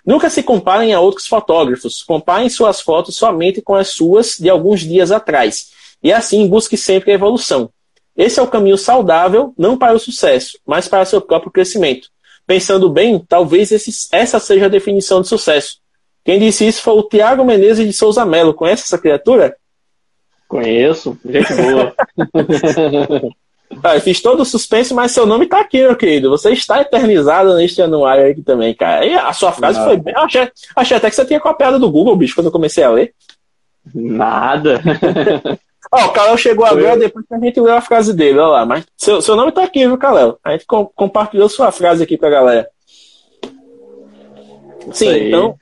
Nunca 0.06 0.30
se 0.30 0.42
comparem 0.42 0.94
a 0.94 1.00
outros 1.00 1.28
fotógrafos. 1.28 2.04
Comparem 2.04 2.50
suas 2.50 2.82
fotos 2.82 3.16
somente 3.16 3.62
com 3.62 3.76
as 3.76 3.90
suas 3.90 4.38
de 4.38 4.50
alguns 4.50 4.82
dias 4.82 5.12
atrás 5.12 5.72
e 6.04 6.12
assim 6.12 6.48
busque 6.48 6.76
sempre 6.76 7.12
a 7.12 7.16
evolução. 7.16 7.70
Esse 8.16 8.40
é 8.40 8.44
o 8.44 8.48
caminho 8.48 8.78
saudável, 8.78 9.54
não 9.58 9.78
para 9.78 9.96
o 9.96 10.00
sucesso, 10.00 10.60
mas 10.66 10.88
para 10.88 11.06
seu 11.06 11.22
próprio 11.22 11.52
crescimento. 11.52 12.10
Pensando 12.46 12.90
bem, 12.90 13.20
talvez 13.20 13.72
esse, 13.72 14.10
essa 14.12 14.40
seja 14.40 14.66
a 14.66 14.70
definição 14.70 15.22
de 15.22 15.28
sucesso. 15.28 15.80
Quem 16.24 16.40
disse 16.40 16.68
isso 16.68 16.82
foi 16.82 16.94
o 16.94 17.04
Tiago 17.04 17.44
Menezes 17.44 17.86
de 17.86 17.94
Souza 17.94 18.26
Melo. 18.26 18.54
Conhece 18.54 18.84
essa 18.84 18.98
criatura? 18.98 19.56
Conheço, 20.48 21.18
gente 21.26 21.54
boa. 21.54 21.94
ah, 23.82 24.00
fiz 24.00 24.22
todo 24.22 24.42
o 24.42 24.46
suspense, 24.46 24.94
mas 24.94 25.12
seu 25.12 25.26
nome 25.26 25.46
está 25.46 25.62
aqui, 25.62 25.80
meu 25.80 25.96
querido. 25.96 26.30
Você 26.30 26.52
está 26.52 26.82
eternizado 26.82 27.56
neste 27.56 27.82
anuário 27.82 28.30
aqui 28.30 28.42
também, 28.42 28.74
cara. 28.74 29.06
E 29.06 29.14
a 29.14 29.32
sua 29.34 29.52
frase 29.52 29.84
foi 29.84 29.98
bem. 29.98 30.14
Achei, 30.16 30.52
achei 30.76 30.98
até 30.98 31.10
que 31.10 31.16
você 31.16 31.26
tinha 31.26 31.40
copiado 31.40 31.80
do 31.80 31.90
Google, 31.90 32.16
bicho, 32.16 32.36
quando 32.36 32.48
eu 32.48 32.52
comecei 32.52 32.84
a 32.84 32.92
ler. 32.92 33.14
Nada. 33.94 34.82
Ó, 35.92 36.06
o 36.06 36.10
Kalel 36.12 36.38
chegou 36.38 36.66
agora 36.66 36.98
depois 36.98 37.26
que 37.26 37.34
a 37.34 37.40
gente 37.40 37.60
leu 37.60 37.76
a 37.76 37.82
frase 37.82 38.14
dele, 38.14 38.40
olha 38.40 38.48
lá. 38.48 38.66
Mas 38.66 38.86
seu, 38.96 39.22
seu 39.22 39.36
nome 39.36 39.52
tá 39.52 39.64
aqui, 39.64 39.86
viu, 39.86 39.98
Kalel? 39.98 40.38
A 40.44 40.52
gente 40.52 40.66
com, 40.66 40.86
compartilhou 40.86 41.50
sua 41.50 41.72
frase 41.72 42.04
aqui 42.04 42.18
pra 42.18 42.30
galera. 42.30 42.70
Sim, 44.92 45.28
então, 45.28 45.56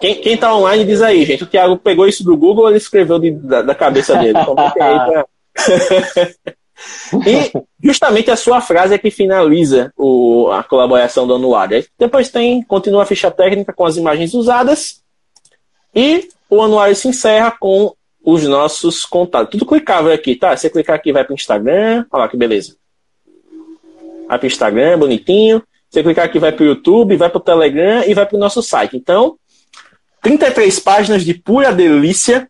quem, 0.00 0.20
quem 0.20 0.36
tá 0.36 0.54
online 0.54 0.84
diz 0.84 1.02
aí, 1.02 1.24
gente. 1.24 1.44
O 1.44 1.46
Thiago 1.46 1.76
pegou 1.76 2.06
isso 2.06 2.24
do 2.24 2.36
Google 2.36 2.64
ou 2.64 2.70
ele 2.70 2.78
escreveu 2.78 3.18
de, 3.18 3.30
da, 3.32 3.62
da, 3.62 3.74
cabeça 3.74 4.16
dele? 4.16 4.32
pra... 4.32 5.26
e 7.26 7.52
justamente 7.82 8.30
a 8.30 8.36
sua 8.36 8.60
frase 8.60 8.94
é 8.94 8.98
que 8.98 9.10
finaliza 9.10 9.92
o, 9.96 10.48
a 10.50 10.62
colaboração 10.62 11.26
do 11.26 11.34
anuário. 11.34 11.84
Depois 11.98 12.30
tem, 12.30 12.62
continua 12.62 13.02
a 13.02 13.06
ficha 13.06 13.30
técnica 13.30 13.72
com 13.72 13.84
as 13.84 13.96
imagens 13.96 14.32
usadas 14.32 15.02
e 15.94 16.28
o 16.48 16.62
anuário 16.62 16.96
se 16.96 17.08
encerra 17.08 17.50
com 17.50 17.94
os 18.24 18.44
nossos 18.44 19.04
contatos. 19.04 19.50
Tudo 19.52 19.66
clicável 19.66 20.12
aqui, 20.12 20.36
tá? 20.36 20.56
Você 20.56 20.68
clicar 20.70 20.96
aqui, 20.96 21.12
vai 21.12 21.24
para 21.24 21.32
o 21.32 21.34
Instagram. 21.34 22.04
Olha 22.10 22.22
lá 22.22 22.28
que 22.28 22.36
beleza. 22.36 22.76
Vai 24.28 24.38
para 24.38 24.44
o 24.44 24.46
Instagram, 24.46 24.98
bonitinho. 24.98 25.62
Você 25.90 26.04
clicar 26.04 26.24
aqui, 26.24 26.38
vai 26.38 26.52
para 26.52 26.62
o 26.62 26.66
YouTube, 26.66 27.16
vai 27.16 27.28
para 27.28 27.38
o 27.38 27.42
Telegram 27.42 28.04
e 28.06 28.14
vai 28.14 28.24
para 28.24 28.36
o 28.36 28.40
nosso 28.40 28.62
site. 28.62 28.96
Então, 28.96 29.36
33 30.22 30.78
páginas 30.78 31.24
de 31.24 31.34
pura 31.34 31.72
delícia, 31.72 32.48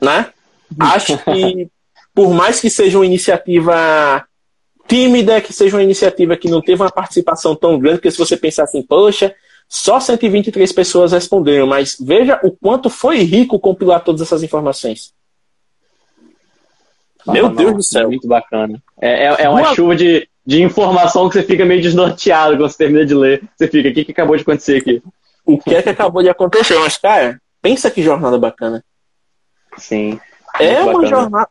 né? 0.00 0.30
Acho 0.80 1.16
que, 1.18 1.68
por 2.12 2.34
mais 2.34 2.60
que 2.60 2.68
seja 2.68 2.98
uma 2.98 3.06
iniciativa 3.06 4.26
tímida, 4.88 5.40
que 5.40 5.52
seja 5.52 5.76
uma 5.76 5.82
iniciativa 5.82 6.36
que 6.36 6.48
não 6.48 6.60
teve 6.60 6.82
uma 6.82 6.90
participação 6.90 7.54
tão 7.54 7.78
grande, 7.78 7.98
porque 7.98 8.10
se 8.10 8.18
você 8.18 8.36
pensar 8.36 8.64
assim, 8.64 8.82
poxa, 8.82 9.32
só 9.68 10.00
123 10.00 10.72
pessoas 10.72 11.12
responderam, 11.12 11.68
mas 11.68 11.96
veja 12.00 12.40
o 12.42 12.50
quanto 12.50 12.90
foi 12.90 13.18
rico 13.18 13.60
compilar 13.60 14.02
todas 14.02 14.20
essas 14.20 14.42
informações. 14.42 15.14
Meu 17.26 17.48
Deus 17.48 17.74
do 17.74 17.82
céu. 17.82 18.02
É 18.02 18.06
muito 18.06 18.26
bacana. 18.26 18.82
É, 19.00 19.26
é, 19.26 19.44
é 19.44 19.48
uma, 19.48 19.60
uma, 19.60 19.74
chuva 19.74 19.96
de, 19.96 20.28
de 20.46 20.62
informação 20.62 21.28
que 21.28 21.34
você 21.34 21.42
fica 21.42 21.64
meio 21.64 21.80
desnorteado 21.80 22.56
quando 22.56 22.70
você 22.70 22.78
termina 22.78 23.06
de 23.06 23.14
ler. 23.14 23.42
Você 23.56 23.66
fica, 23.68 23.88
o 23.88 23.94
que, 23.94 24.04
que 24.04 24.12
acabou 24.12 24.36
de 24.36 24.42
acontecer 24.42 24.76
aqui? 24.76 25.02
O 25.44 25.58
que 25.58 25.74
é 25.74 25.82
que 25.82 25.88
acabou 25.88 26.22
de 26.22 26.28
acontecer? 26.28 26.78
Mas, 26.78 26.96
cara, 26.96 27.40
pensa 27.62 27.90
que 27.90 28.02
jornada 28.02 28.38
bacana. 28.38 28.84
Sim. 29.78 30.20
É 30.58 30.82
uma 30.82 30.92
bacana. 31.00 31.08
jornada. 31.08 31.48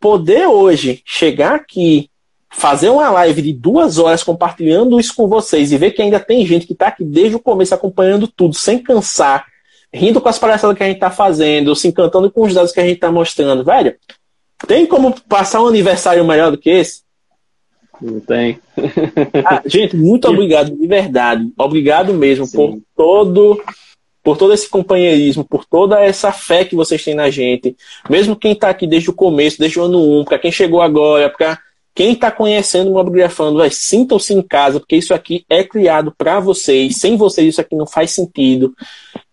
Poder 0.00 0.46
hoje 0.46 1.02
chegar 1.04 1.54
aqui, 1.54 2.10
fazer 2.50 2.88
uma 2.88 3.08
live 3.10 3.40
de 3.40 3.52
duas 3.52 3.98
horas 3.98 4.22
compartilhando 4.22 4.98
isso 4.98 5.14
com 5.14 5.28
vocês 5.28 5.72
e 5.72 5.78
ver 5.78 5.92
que 5.92 6.02
ainda 6.02 6.18
tem 6.18 6.44
gente 6.44 6.66
que 6.66 6.72
está 6.72 6.88
aqui 6.88 7.04
desde 7.04 7.36
o 7.36 7.40
começo 7.40 7.74
acompanhando 7.74 8.26
tudo, 8.26 8.54
sem 8.54 8.78
cansar, 8.78 9.46
rindo 9.92 10.20
com 10.20 10.28
as 10.28 10.38
palhaçadas 10.38 10.76
que 10.76 10.82
a 10.82 10.86
gente 10.86 10.96
está 10.96 11.10
fazendo, 11.10 11.74
se 11.76 11.86
encantando 11.86 12.30
com 12.30 12.42
os 12.42 12.52
dados 12.52 12.72
que 12.72 12.80
a 12.80 12.84
gente 12.84 12.96
está 12.96 13.12
mostrando, 13.12 13.64
velho. 13.64 13.96
Tem 14.66 14.86
como 14.86 15.14
passar 15.22 15.62
um 15.62 15.68
aniversário 15.68 16.24
melhor 16.24 16.50
do 16.50 16.58
que 16.58 16.70
esse? 16.70 17.03
Não 18.00 18.20
tem. 18.20 18.58
ah, 19.44 19.62
gente, 19.66 19.96
muito 19.96 20.28
obrigado, 20.28 20.70
de 20.74 20.86
verdade. 20.86 21.48
Obrigado 21.56 22.14
mesmo 22.14 22.46
Sim. 22.46 22.56
por 22.56 22.78
todo 22.96 23.62
por 24.22 24.38
todo 24.38 24.54
esse 24.54 24.66
companheirismo, 24.70 25.44
por 25.44 25.66
toda 25.66 26.00
essa 26.00 26.32
fé 26.32 26.64
que 26.64 26.74
vocês 26.74 27.04
têm 27.04 27.14
na 27.14 27.28
gente. 27.28 27.76
Mesmo 28.08 28.34
quem 28.34 28.52
está 28.52 28.70
aqui 28.70 28.86
desde 28.86 29.10
o 29.10 29.14
começo, 29.14 29.58
desde 29.58 29.78
o 29.78 29.82
ano 29.82 30.20
1, 30.20 30.24
para 30.24 30.38
quem 30.38 30.50
chegou 30.50 30.80
agora, 30.80 31.28
para 31.28 31.58
quem 31.94 32.12
está 32.12 32.30
conhecendo 32.30 32.90
o 32.90 32.94
Mobigrafando, 32.94 33.62
sintam-se 33.70 34.32
em 34.32 34.40
casa, 34.40 34.80
porque 34.80 34.96
isso 34.96 35.12
aqui 35.12 35.44
é 35.48 35.62
criado 35.62 36.12
para 36.16 36.40
vocês. 36.40 36.96
Sem 36.96 37.18
vocês, 37.18 37.48
isso 37.48 37.60
aqui 37.60 37.76
não 37.76 37.86
faz 37.86 38.12
sentido. 38.12 38.74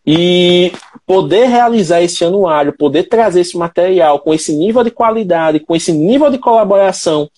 E 0.05 0.73
poder 1.05 1.47
realizar 1.47 2.01
esse 2.01 2.25
anuário, 2.25 2.75
poder 2.77 3.03
trazer 3.03 3.41
esse 3.41 3.57
material 3.57 4.19
com 4.19 4.33
esse 4.33 4.53
nível 4.53 4.83
de 4.83 4.91
qualidade, 4.91 5.61
com 5.61 5.75
esse 5.75 5.93
nível 5.93 6.29
de 6.29 6.37
colaboração, 6.37 7.29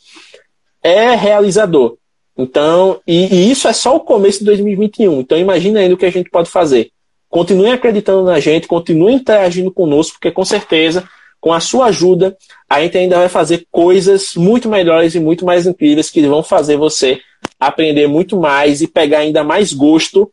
é 0.83 1.15
realizador. 1.15 1.97
Então, 2.37 2.99
e, 3.07 3.33
e 3.33 3.51
isso 3.51 3.67
é 3.67 3.73
só 3.73 3.95
o 3.95 4.01
começo 4.01 4.39
de 4.39 4.45
2021. 4.45 5.21
Então, 5.21 5.37
imagina 5.37 5.79
ainda 5.79 5.95
o 5.95 5.97
que 5.97 6.05
a 6.05 6.11
gente 6.11 6.29
pode 6.29 6.49
fazer. 6.49 6.91
Continuem 7.29 7.71
acreditando 7.71 8.23
na 8.23 8.39
gente, 8.39 8.67
continuem 8.67 9.15
interagindo 9.15 9.71
conosco, 9.71 10.13
porque 10.13 10.31
com 10.31 10.45
certeza 10.45 11.07
com 11.43 11.51
a 11.51 11.59
sua 11.59 11.87
ajuda, 11.87 12.37
a 12.69 12.79
gente 12.79 12.97
ainda 12.97 13.17
vai 13.17 13.27
fazer 13.27 13.67
coisas 13.69 14.33
muito 14.35 14.69
melhores 14.69 15.13
e 15.13 15.19
muito 15.19 15.45
mais 15.45 15.67
incríveis 15.67 16.09
que 16.09 16.25
vão 16.25 16.41
fazer 16.41 16.77
você 16.77 17.19
aprender 17.59 18.07
muito 18.07 18.39
mais 18.39 18.81
e 18.81 18.87
pegar 18.87 19.19
ainda 19.19 19.43
mais 19.43 19.73
gosto 19.73 20.31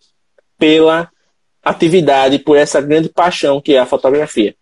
pela 0.57 1.11
atividade, 1.65 2.39
por 2.39 2.57
essa 2.57 2.81
grande 2.81 3.09
paixão 3.09 3.61
que 3.61 3.75
é 3.75 3.81
a 3.81 3.87
fotografia. 3.87 4.55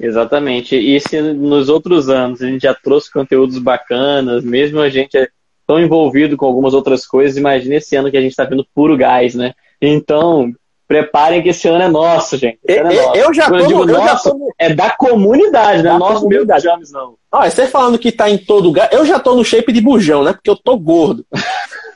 Exatamente. 0.00 0.76
E 0.76 1.00
se 1.00 1.20
nos 1.20 1.68
outros 1.68 2.08
anos 2.08 2.40
a 2.42 2.46
gente 2.46 2.62
já 2.62 2.74
trouxe 2.74 3.12
conteúdos 3.12 3.58
bacanas, 3.58 4.44
mesmo 4.44 4.80
a 4.80 4.88
gente 4.88 5.16
é 5.16 5.28
tão 5.66 5.78
envolvido 5.78 6.36
com 6.36 6.46
algumas 6.46 6.72
outras 6.72 7.06
coisas, 7.06 7.36
imagine 7.36 7.76
esse 7.76 7.96
ano 7.96 8.10
que 8.10 8.16
a 8.16 8.20
gente 8.20 8.30
está 8.30 8.44
vendo 8.44 8.66
puro 8.74 8.96
gás, 8.96 9.34
né? 9.34 9.54
Então, 9.80 10.52
Preparem 10.88 11.42
que 11.42 11.50
esse 11.50 11.68
ano 11.68 11.84
é 11.84 11.88
nosso, 11.88 12.38
gente. 12.38 12.58
É 12.66 12.82
nosso. 12.82 13.14
Eu 13.14 13.34
já 13.34 13.46
Quando 13.46 13.58
tô, 13.58 13.80
eu 13.80 13.84
digo 13.84 13.98
nosso, 13.98 14.30
tô... 14.30 14.54
é 14.58 14.72
da 14.72 14.88
comunidade, 14.88 15.82
não 15.82 15.96
é 15.96 15.98
nosso 15.98 16.26
meu 16.26 16.46
James, 16.58 16.90
não. 16.90 17.14
Olha, 17.30 17.50
você 17.50 17.66
falando 17.66 17.98
que 17.98 18.10
tá 18.10 18.30
em 18.30 18.38
todo 18.38 18.64
lugar, 18.64 18.88
eu 18.90 19.04
já 19.04 19.20
tô 19.20 19.34
no 19.34 19.44
shape 19.44 19.70
de 19.70 19.82
bujão, 19.82 20.24
né? 20.24 20.32
Porque 20.32 20.48
eu 20.48 20.56
tô 20.56 20.78
gordo. 20.78 21.26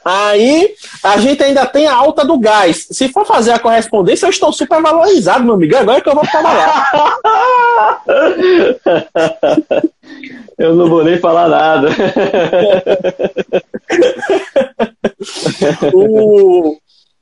Aí 0.04 0.74
a 1.02 1.18
gente 1.18 1.42
ainda 1.42 1.64
tem 1.64 1.86
a 1.86 1.94
alta 1.94 2.24
do 2.24 2.38
gás. 2.38 2.88
Se 2.90 3.08
for 3.08 3.24
fazer 3.24 3.52
a 3.52 3.58
correspondência, 3.58 4.26
eu 4.26 4.30
estou 4.30 4.52
super 4.52 4.82
valorizado, 4.82 5.44
meu 5.44 5.54
amigo. 5.54 5.76
Agora 5.76 5.98
é 5.98 6.00
que 6.00 6.08
eu 6.08 6.14
vou 6.14 6.26
trabalhar. 6.26 6.90
eu 10.58 10.74
não 10.74 10.88
vou 10.88 11.04
nem 11.04 11.18
falar 11.18 11.48
nada. 11.48 11.88
o, 15.94 16.76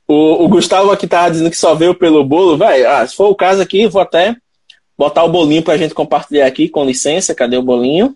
o, 0.07 0.43
o 0.45 0.47
Gustavo 0.47 0.91
aqui 0.91 1.05
tava 1.07 1.29
dizendo 1.31 1.51
que 1.51 1.57
só 1.57 1.75
veio 1.75 1.93
pelo 1.93 2.23
bolo, 2.23 2.57
velho. 2.57 2.89
Ah, 2.89 3.05
se 3.05 3.15
for 3.15 3.29
o 3.29 3.35
caso 3.35 3.61
aqui, 3.61 3.87
vou 3.87 4.01
até 4.01 4.35
botar 4.97 5.23
o 5.23 5.29
bolinho 5.29 5.61
pra 5.61 5.77
gente 5.77 5.93
compartilhar 5.93 6.47
aqui, 6.47 6.67
com 6.67 6.83
licença. 6.83 7.35
Cadê 7.35 7.57
o 7.57 7.63
bolinho? 7.63 8.15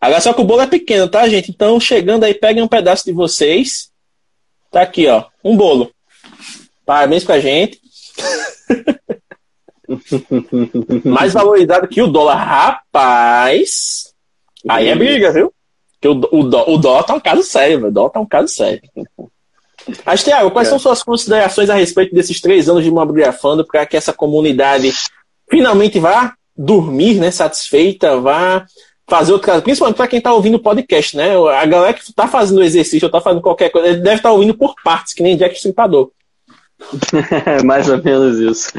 Agora 0.00 0.20
só 0.20 0.32
que 0.32 0.40
o 0.40 0.44
bolo 0.44 0.62
é 0.62 0.66
pequeno, 0.66 1.08
tá, 1.08 1.28
gente? 1.28 1.52
Então, 1.52 1.78
chegando 1.78 2.24
aí, 2.24 2.34
peguem 2.34 2.60
um 2.60 2.68
pedaço 2.68 3.04
de 3.04 3.12
vocês. 3.12 3.91
Tá 4.72 4.82
aqui, 4.82 5.06
ó. 5.06 5.26
Um 5.44 5.54
bolo. 5.56 5.92
Parabéns 6.86 7.24
pra 7.24 7.38
gente. 7.38 7.78
Mais 11.04 11.34
valorizado 11.34 11.86
que 11.86 12.00
o 12.00 12.06
dólar. 12.06 12.36
Rapaz. 12.36 14.14
Aí 14.66 14.88
é 14.88 14.96
briga, 14.96 15.30
viu? 15.30 15.52
Porque 16.00 16.08
o, 16.08 16.14
o, 16.32 16.74
o 16.74 16.78
dólar 16.78 17.04
tá 17.04 17.14
um 17.14 17.20
caso 17.20 17.42
sério, 17.42 17.76
velho. 17.76 17.90
O 17.90 17.92
dólar 17.92 18.10
tá 18.10 18.20
um 18.20 18.26
caso 18.26 18.48
sério. 18.48 18.80
Mas, 20.06 20.24
Tiago, 20.24 20.50
quais 20.50 20.68
é. 20.68 20.70
são 20.70 20.78
suas 20.78 21.02
considerações 21.02 21.68
a 21.68 21.74
respeito 21.74 22.14
desses 22.14 22.40
três 22.40 22.68
anos 22.68 22.82
de 22.82 22.90
Mobigrafando 22.90 23.66
para 23.66 23.84
que 23.84 23.96
essa 23.96 24.12
comunidade 24.12 24.90
finalmente 25.50 25.98
vá 26.00 26.34
dormir 26.56 27.20
né, 27.20 27.30
satisfeita, 27.30 28.18
vá 28.18 28.64
fazer 29.12 29.32
outro 29.32 29.46
caso, 29.46 29.62
principalmente 29.62 29.96
para 29.98 30.08
quem 30.08 30.16
está 30.16 30.32
ouvindo 30.32 30.58
podcast, 30.58 31.14
né? 31.14 31.36
A 31.36 31.66
galera 31.66 31.92
que 31.92 32.00
está 32.00 32.26
fazendo 32.26 32.62
exercício 32.62 33.04
ou 33.04 33.08
está 33.08 33.20
fazendo 33.20 33.42
qualquer 33.42 33.68
coisa, 33.68 33.88
ele 33.88 34.00
deve 34.00 34.16
estar 34.16 34.30
tá 34.30 34.32
ouvindo 34.32 34.54
por 34.54 34.74
partes, 34.82 35.12
que 35.12 35.22
nem 35.22 35.36
Jack 35.36 35.54
Stripador. 35.54 36.10
Mais 37.62 37.90
ou 37.90 38.02
menos 38.02 38.38
isso. 38.38 38.72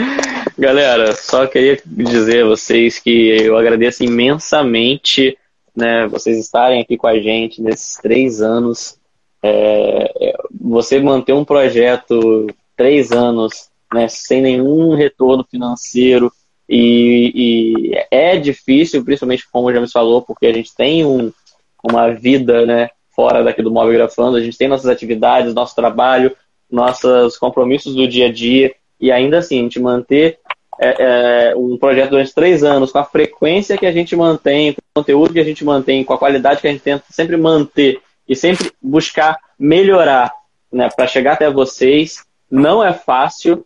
Galera, 0.58 1.14
só 1.16 1.46
queria 1.46 1.80
dizer 1.86 2.46
a 2.46 2.48
vocês 2.48 2.98
que 2.98 3.30
eu 3.44 3.56
agradeço 3.56 4.04
imensamente 4.04 5.38
né, 5.76 6.08
vocês 6.08 6.40
estarem 6.40 6.82
aqui 6.82 6.98
com 6.98 7.08
a 7.08 7.20
gente 7.20 7.62
nesses 7.62 7.98
três 7.98 8.42
anos. 8.42 8.98
É, 9.44 10.34
você 10.60 11.00
manter 11.00 11.34
um 11.34 11.46
projeto 11.46 12.48
três 12.76 13.12
anos 13.12 13.70
né, 13.94 14.08
sem 14.08 14.42
nenhum 14.42 14.96
retorno 14.96 15.46
financeiro 15.50 16.32
e, 16.68 17.92
e, 17.92 18.06
é 18.10 18.38
difícil, 18.38 19.04
principalmente 19.04 19.48
como 19.52 19.72
já 19.74 19.82
me 19.82 19.92
falou, 19.92 20.22
porque 20.22 20.46
a 20.46 20.54
gente 20.54 20.74
tem 20.76 21.06
um, 21.06 21.32
uma 21.84 22.12
vida 22.12 22.66
né, 22.66 22.90
fora 23.16 23.44
daqui 23.44 23.62
do 23.62 23.72
Móvel 23.72 23.94
Grafando, 23.94 24.38
a 24.38 24.42
gente 24.42 24.58
tem 24.58 24.68
nossas 24.68 24.88
atividades, 24.88 25.54
nosso 25.54 25.76
trabalho, 25.76 26.36
nossos 26.72 27.38
compromissos 27.38 27.96
do 27.96 28.08
dia 28.08 28.28
a 28.28 28.32
dia 28.32 28.74
e 29.00 29.12
ainda 29.12 29.40
assim 29.40 29.60
a 29.60 29.64
gente 29.64 29.80
manter 29.80 30.40
é, 30.80 31.52
é, 31.52 31.56
um 31.56 31.78
projeto 31.78 32.12
durante 32.12 32.34
três 32.34 32.64
anos 32.64 32.92
com 32.92 32.98
a 32.98 33.04
frequência 33.04 33.78
que 33.78 33.86
a 33.86 33.92
gente 33.92 34.16
mantém, 34.16 34.74
com 34.74 34.80
o 34.80 35.02
conteúdo 35.02 35.34
que 35.34 35.40
a 35.40 35.44
gente 35.44 35.64
mantém, 35.64 36.04
com 36.04 36.14
a 36.14 36.18
qualidade 36.18 36.62
que 36.62 36.68
a 36.68 36.72
gente 36.72 36.82
tenta 36.82 37.04
sempre 37.10 37.38
manter 37.38 38.02
e 38.28 38.36
sempre 38.36 38.72
buscar 38.82 39.38
melhorar, 39.60 40.32
né, 40.72 40.90
para 40.96 41.06
chegar 41.08 41.34
até 41.34 41.50
vocês. 41.50 42.24
Não 42.50 42.84
é 42.84 42.94
fácil, 42.94 43.66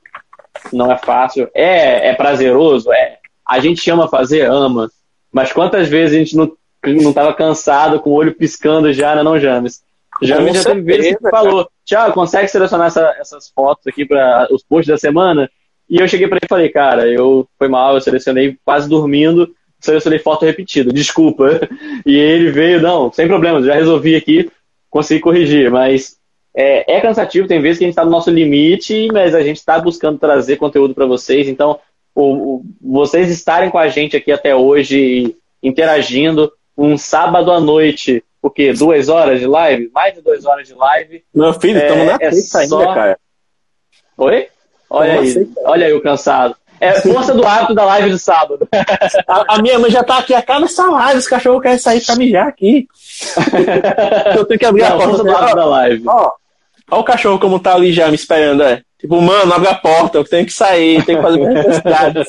não 0.71 0.91
é 0.91 0.97
fácil. 0.97 1.49
É, 1.53 2.09
é 2.09 2.13
prazeroso, 2.13 2.91
é. 2.91 3.17
A 3.47 3.59
gente 3.59 3.89
ama 3.89 4.07
fazer, 4.07 4.49
ama. 4.49 4.89
Mas 5.31 5.51
quantas 5.51 5.87
vezes 5.87 6.15
a 6.15 6.19
gente 6.19 6.35
não 6.35 6.51
não 6.85 7.09
estava 7.09 7.33
cansado, 7.33 7.99
com 7.99 8.11
o 8.11 8.13
olho 8.13 8.35
piscando 8.35 8.93
já, 8.93 9.15
né, 9.15 9.23
não, 9.23 9.39
James? 9.39 9.81
James 10.21 10.55
já 10.55 10.63
teve 10.63 10.81
vezes 10.81 11.17
que 11.17 11.29
falou, 11.29 11.69
Tiago, 11.85 12.13
consegue 12.13 12.47
selecionar 12.47 12.87
essa, 12.87 13.15
essas 13.19 13.49
fotos 13.49 13.85
aqui 13.87 14.05
para 14.05 14.47
os 14.51 14.63
posts 14.63 14.87
da 14.87 14.97
semana? 14.97 15.49
E 15.89 15.99
eu 15.99 16.07
cheguei 16.07 16.27
para 16.27 16.37
ele 16.37 16.45
e 16.45 16.49
falei, 16.49 16.69
cara, 16.69 17.07
eu 17.07 17.47
foi 17.57 17.67
mal, 17.67 17.95
eu 17.95 18.01
selecionei 18.01 18.57
quase 18.65 18.89
dormindo, 18.89 19.53
selecionei 19.79 20.19
foto 20.19 20.45
repetida, 20.45 20.91
desculpa. 20.91 21.61
E 22.05 22.15
ele 22.15 22.51
veio, 22.51 22.81
não, 22.81 23.11
sem 23.11 23.27
problemas, 23.27 23.65
já 23.65 23.73
resolvi 23.73 24.15
aqui, 24.15 24.49
consegui 24.89 25.19
corrigir, 25.19 25.69
mas 25.69 26.16
é, 26.59 26.95
é 26.97 26.99
cansativo, 26.99 27.47
tem 27.47 27.61
vezes 27.61 27.77
que 27.77 27.83
a 27.83 27.87
gente 27.87 27.91
está 27.91 28.03
no 28.03 28.09
nosso 28.09 28.31
limite, 28.31 29.07
mas 29.13 29.35
a 29.35 29.43
gente 29.43 29.57
está 29.57 29.77
buscando 29.77 30.17
trazer 30.17 30.55
conteúdo 30.55 30.95
para 30.95 31.05
vocês, 31.05 31.47
então 31.47 31.79
o, 32.15 32.55
o, 32.55 32.65
vocês 32.81 33.29
estarem 33.29 33.69
com 33.69 33.77
a 33.77 33.87
gente 33.89 34.17
aqui 34.17 34.31
até 34.31 34.55
hoje, 34.55 35.35
interagindo, 35.61 36.51
um 36.75 36.97
sábado 36.97 37.51
à 37.51 37.59
noite, 37.59 38.23
o 38.41 38.49
quê? 38.49 38.73
Duas 38.73 39.07
horas 39.07 39.39
de 39.39 39.45
live? 39.45 39.91
Mais 39.93 40.15
de 40.15 40.21
duas 40.21 40.47
horas 40.47 40.67
de 40.67 40.73
live. 40.73 41.23
Meu 41.31 41.53
filho, 41.53 41.77
estamos 41.77 42.03
é, 42.03 42.05
na 42.05 42.17
é 42.19 42.31
só... 42.31 42.57
ainda, 42.57 42.93
cara. 42.93 43.19
Oi? 44.17 44.47
Olha 44.89 45.19
aí, 45.19 45.49
olha 45.63 45.85
aí 45.85 45.93
o 45.93 46.01
cansado. 46.01 46.55
É 46.79 47.01
força 47.01 47.35
do 47.35 47.45
hábito 47.45 47.75
da 47.75 47.85
live 47.85 48.09
de 48.09 48.19
sábado. 48.19 48.67
A, 49.27 49.55
a, 49.55 49.61
minha 49.61 49.77
mãe 49.77 49.91
já 49.91 50.03
tá 50.03 50.17
aqui, 50.19 50.33
acaba 50.33 50.65
essa 50.65 50.87
live, 50.87 51.19
os 51.19 51.27
cachorros 51.27 51.61
querem 51.61 51.77
sair 51.77 52.03
pra 52.03 52.15
mijar 52.15 52.47
aqui. 52.47 52.87
Eu 54.35 54.45
tenho 54.45 54.59
que 54.59 54.65
abrir 54.65 54.81
Não, 54.81 54.95
a 54.95 54.97
porta 54.97 55.23
do 55.23 55.35
hábito 55.35 55.55
da 55.55 55.65
live. 55.65 56.03
Ó, 56.07 56.31
Olha 56.89 57.01
o 57.01 57.03
cachorro 57.03 57.39
como 57.39 57.59
tá 57.59 57.75
ali 57.75 57.91
já 57.91 58.07
me 58.07 58.15
esperando, 58.15 58.63
é. 58.63 58.81
Tipo, 58.99 59.21
mano, 59.21 59.53
abre 59.53 59.67
a 59.67 59.75
porta, 59.75 60.17
eu 60.17 60.23
tenho 60.23 60.45
que 60.45 60.53
sair, 60.53 61.03
tenho 61.05 61.19
que 61.19 61.23
fazer 61.23 61.37
minhas 61.37 61.65
necessidades. 61.65 62.27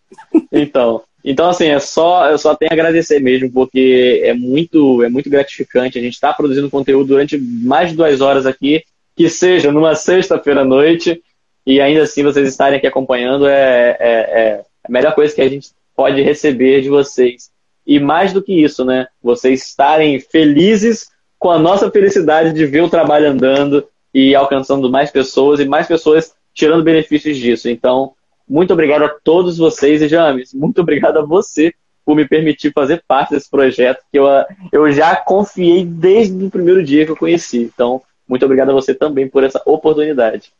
então, 0.52 1.02
então, 1.24 1.48
assim, 1.48 1.68
é 1.68 1.78
só, 1.78 2.30
eu 2.30 2.36
só 2.36 2.54
tenho 2.54 2.70
a 2.70 2.74
agradecer 2.74 3.18
mesmo, 3.18 3.50
porque 3.50 4.20
é 4.22 4.34
muito, 4.34 5.02
é 5.02 5.08
muito 5.08 5.30
gratificante. 5.30 5.98
A 5.98 6.02
gente 6.02 6.12
está 6.12 6.34
produzindo 6.34 6.68
conteúdo 6.68 7.08
durante 7.08 7.38
mais 7.38 7.90
de 7.90 7.96
duas 7.96 8.20
horas 8.20 8.44
aqui, 8.44 8.84
que 9.16 9.30
seja 9.30 9.72
numa 9.72 9.94
sexta-feira 9.94 10.60
à 10.60 10.64
noite, 10.64 11.22
e 11.66 11.80
ainda 11.80 12.02
assim 12.02 12.22
vocês 12.22 12.46
estarem 12.46 12.76
aqui 12.76 12.86
acompanhando 12.86 13.46
é, 13.46 13.96
é, 13.98 14.08
é 14.08 14.64
a 14.84 14.92
melhor 14.92 15.14
coisa 15.14 15.34
que 15.34 15.40
a 15.40 15.48
gente 15.48 15.70
pode 15.96 16.20
receber 16.20 16.82
de 16.82 16.90
vocês. 16.90 17.50
E 17.86 17.98
mais 17.98 18.32
do 18.32 18.42
que 18.42 18.52
isso, 18.62 18.84
né? 18.84 19.06
Vocês 19.22 19.62
estarem 19.62 20.20
felizes 20.20 21.08
com 21.38 21.50
a 21.50 21.58
nossa 21.58 21.90
felicidade 21.90 22.52
de 22.52 22.66
ver 22.66 22.82
o 22.82 22.90
trabalho 22.90 23.30
andando 23.30 23.86
e 24.14 24.34
alcançando 24.34 24.88
mais 24.88 25.10
pessoas 25.10 25.58
e 25.58 25.64
mais 25.64 25.88
pessoas 25.88 26.32
tirando 26.54 26.84
benefícios 26.84 27.36
disso. 27.36 27.68
Então, 27.68 28.12
muito 28.48 28.72
obrigado 28.72 29.02
a 29.02 29.08
todos 29.08 29.58
vocês 29.58 30.00
e 30.00 30.08
James, 30.08 30.54
muito 30.54 30.80
obrigado 30.80 31.18
a 31.18 31.22
você 31.22 31.74
por 32.04 32.14
me 32.14 32.28
permitir 32.28 32.70
fazer 32.72 33.02
parte 33.08 33.30
desse 33.30 33.50
projeto 33.50 34.02
que 34.12 34.18
eu, 34.18 34.26
eu 34.70 34.92
já 34.92 35.16
confiei 35.16 35.84
desde 35.84 36.44
o 36.44 36.50
primeiro 36.50 36.84
dia 36.84 37.04
que 37.04 37.10
eu 37.10 37.16
conheci. 37.16 37.58
Então, 37.58 38.02
muito 38.28 38.44
obrigado 38.44 38.70
a 38.70 38.74
você 38.74 38.94
também 38.94 39.28
por 39.28 39.42
essa 39.42 39.60
oportunidade. 39.64 40.52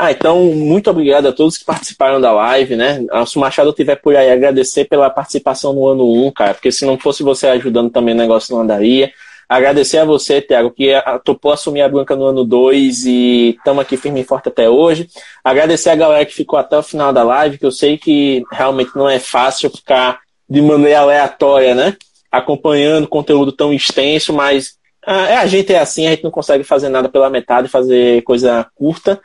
Ah, 0.00 0.12
então, 0.12 0.44
muito 0.54 0.88
obrigado 0.88 1.26
a 1.26 1.32
todos 1.32 1.58
que 1.58 1.64
participaram 1.64 2.20
da 2.20 2.32
live, 2.32 2.76
né? 2.76 3.04
Se 3.26 3.36
o 3.36 3.40
Machado 3.40 3.72
tiver 3.72 3.96
por 3.96 4.14
aí, 4.14 4.30
agradecer 4.30 4.84
pela 4.84 5.10
participação 5.10 5.72
no 5.72 5.86
ano 5.86 6.10
1, 6.26 6.30
cara, 6.30 6.54
porque 6.54 6.70
se 6.70 6.86
não 6.86 6.96
fosse 6.96 7.22
você 7.22 7.48
ajudando 7.48 7.90
também 7.90 8.14
o 8.14 8.16
negócio 8.16 8.54
não 8.54 8.62
andaria. 8.62 9.12
Agradecer 9.48 9.98
a 9.98 10.04
você, 10.04 10.42
Tiago, 10.42 10.70
que 10.70 10.92
topou 11.24 11.52
assumir 11.52 11.80
a 11.80 11.88
banca 11.88 12.14
no 12.14 12.26
ano 12.26 12.44
2 12.44 13.06
e 13.06 13.56
estamos 13.56 13.80
aqui 13.80 13.96
firme 13.96 14.20
e 14.20 14.24
forte 14.24 14.48
até 14.48 14.68
hoje. 14.68 15.08
Agradecer 15.42 15.88
a 15.88 15.96
galera 15.96 16.26
que 16.26 16.34
ficou 16.34 16.58
até 16.58 16.76
o 16.76 16.82
final 16.82 17.14
da 17.14 17.22
live, 17.22 17.56
que 17.56 17.64
eu 17.64 17.72
sei 17.72 17.96
que 17.96 18.44
realmente 18.52 18.90
não 18.94 19.08
é 19.08 19.18
fácil 19.18 19.70
ficar 19.70 20.20
de 20.48 20.60
maneira 20.60 21.00
aleatória, 21.00 21.74
né? 21.74 21.96
Acompanhando 22.30 23.08
conteúdo 23.08 23.50
tão 23.50 23.72
extenso, 23.72 24.34
mas 24.34 24.76
ah, 25.06 25.26
é, 25.30 25.36
a 25.38 25.46
gente 25.46 25.72
é 25.72 25.78
assim, 25.78 26.06
a 26.06 26.10
gente 26.10 26.24
não 26.24 26.30
consegue 26.30 26.62
fazer 26.62 26.90
nada 26.90 27.08
pela 27.08 27.30
metade, 27.30 27.68
fazer 27.68 28.20
coisa 28.24 28.66
curta. 28.74 29.18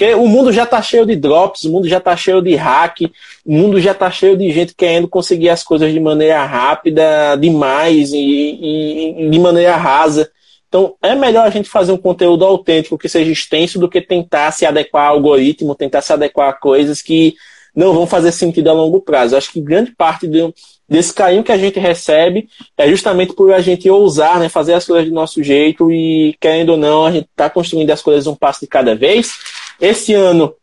Porque 0.00 0.14
o 0.14 0.26
mundo 0.26 0.50
já 0.50 0.62
está 0.62 0.80
cheio 0.80 1.04
de 1.04 1.14
drops, 1.14 1.64
o 1.64 1.70
mundo 1.70 1.86
já 1.86 1.98
está 1.98 2.16
cheio 2.16 2.40
de 2.40 2.54
hack, 2.54 3.02
o 3.44 3.52
mundo 3.52 3.78
já 3.78 3.92
está 3.92 4.10
cheio 4.10 4.34
de 4.34 4.50
gente 4.50 4.74
querendo 4.74 5.06
conseguir 5.06 5.50
as 5.50 5.62
coisas 5.62 5.92
de 5.92 6.00
maneira 6.00 6.42
rápida 6.42 7.36
demais 7.36 8.10
e, 8.14 8.18
e, 8.18 9.26
e 9.26 9.28
de 9.28 9.38
maneira 9.38 9.76
rasa. 9.76 10.30
Então, 10.66 10.94
é 11.02 11.14
melhor 11.14 11.46
a 11.46 11.50
gente 11.50 11.68
fazer 11.68 11.92
um 11.92 11.98
conteúdo 11.98 12.46
autêntico 12.46 12.96
que 12.96 13.10
seja 13.10 13.30
extenso 13.30 13.78
do 13.78 13.90
que 13.90 14.00
tentar 14.00 14.52
se 14.52 14.64
adequar 14.64 15.08
ao 15.08 15.16
algoritmo, 15.16 15.74
tentar 15.74 16.00
se 16.00 16.14
adequar 16.14 16.48
a 16.48 16.54
coisas 16.54 17.02
que 17.02 17.34
não 17.76 17.92
vão 17.92 18.06
fazer 18.06 18.32
sentido 18.32 18.70
a 18.70 18.72
longo 18.72 19.02
prazo. 19.02 19.36
Acho 19.36 19.52
que 19.52 19.60
grande 19.60 19.90
parte 19.90 20.26
do, 20.26 20.54
desse 20.88 21.12
carinho 21.12 21.44
que 21.44 21.52
a 21.52 21.58
gente 21.58 21.78
recebe 21.78 22.48
é 22.74 22.88
justamente 22.88 23.34
por 23.34 23.52
a 23.52 23.60
gente 23.60 23.90
ousar, 23.90 24.40
né, 24.40 24.48
fazer 24.48 24.72
as 24.72 24.86
coisas 24.86 25.06
do 25.06 25.14
nosso 25.14 25.42
jeito 25.42 25.92
e, 25.92 26.34
querendo 26.40 26.70
ou 26.70 26.78
não, 26.78 27.04
a 27.04 27.12
gente 27.12 27.28
está 27.30 27.50
construindo 27.50 27.90
as 27.90 28.00
coisas 28.00 28.26
um 28.26 28.34
passo 28.34 28.60
de 28.60 28.66
cada 28.66 28.94
vez. 28.94 29.59
Esse 29.80 30.14
ano, 30.14 30.54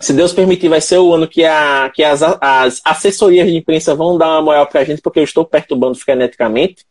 se 0.00 0.12
Deus 0.12 0.32
permitir, 0.32 0.68
vai 0.68 0.80
ser 0.80 0.98
o 0.98 1.12
ano 1.12 1.28
que, 1.28 1.44
a, 1.44 1.90
que 1.94 2.02
as, 2.02 2.22
as 2.40 2.80
assessorias 2.84 3.46
de 3.46 3.56
imprensa 3.56 3.94
vão 3.94 4.16
dar 4.16 4.28
uma 4.28 4.42
moral 4.42 4.66
para 4.66 4.80
a 4.80 4.84
gente, 4.84 5.02
porque 5.02 5.18
eu 5.18 5.24
estou 5.24 5.44
perturbando 5.44 5.98
freneticamente. 5.98 6.86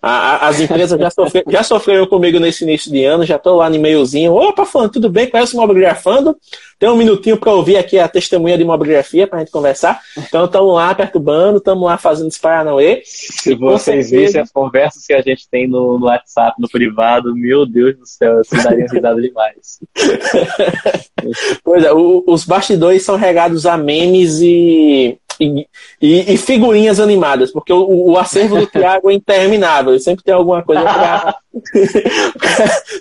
A, 0.00 0.46
as 0.46 0.60
empresas 0.60 0.98
já, 0.98 1.10
sofre, 1.10 1.44
já 1.48 1.62
sofreram 1.64 2.06
comigo 2.06 2.38
nesse 2.38 2.62
início 2.62 2.90
de 2.90 3.04
ano, 3.04 3.26
já 3.26 3.34
estou 3.34 3.56
lá 3.56 3.68
no 3.68 3.74
e-mailzinho. 3.74 4.32
Opa, 4.32 4.64
falando, 4.64 4.92
tudo 4.92 5.10
bem? 5.10 5.28
Conhece 5.28 5.56
o 5.56 5.60
Mobigrafando? 5.60 6.36
Tem 6.78 6.88
um 6.88 6.96
minutinho 6.96 7.36
para 7.36 7.52
ouvir 7.52 7.76
aqui 7.76 7.98
a 7.98 8.06
testemunha 8.06 8.56
de 8.56 8.64
mobigrafia 8.64 9.26
para 9.26 9.38
a 9.38 9.40
gente 9.40 9.50
conversar. 9.50 10.00
Então 10.16 10.44
estamos 10.44 10.72
lá 10.72 10.94
perturbando, 10.94 11.58
estamos 11.58 11.84
lá 11.84 11.98
fazendo 11.98 12.28
esse 12.28 12.40
Paranauê. 12.40 13.02
Se 13.04 13.56
vocês 13.56 14.06
certeza... 14.06 14.26
vissem 14.26 14.40
as 14.40 14.52
conversas 14.52 15.04
que 15.04 15.12
a 15.12 15.20
gente 15.20 15.48
tem 15.50 15.66
no, 15.66 15.98
no 15.98 16.06
WhatsApp, 16.06 16.54
no 16.60 16.68
privado, 16.68 17.34
meu 17.34 17.66
Deus 17.66 17.96
do 17.96 18.06
céu, 18.06 18.38
assim 18.38 18.62
daria 18.62 18.86
risada 18.88 19.20
demais. 19.20 19.80
pois 21.64 21.82
é, 21.82 21.92
o, 21.92 22.22
os 22.28 22.44
bastidores 22.44 23.02
são 23.02 23.16
regados 23.16 23.66
a 23.66 23.76
memes 23.76 24.40
e 24.40 25.18
e, 26.00 26.34
e, 26.34 26.36
figurinhas 26.36 27.00
animadas, 27.00 27.50
porque 27.50 27.72
o, 27.72 28.10
o 28.10 28.18
acervo 28.18 28.58
do 28.58 28.66
Thiago 28.66 29.10
é 29.10 29.14
interminável, 29.14 29.92
ele 29.92 30.00
sempre 30.00 30.24
tem 30.24 30.34
alguma 30.34 30.62
coisa 30.62 30.82
para 30.82 31.38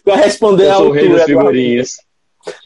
responder 0.21 0.67
Eu 0.67 0.75
sou 0.75 0.89
o 0.89 0.91
rei 0.91 1.09
das 1.09 1.23
figurinhas. 1.23 2.06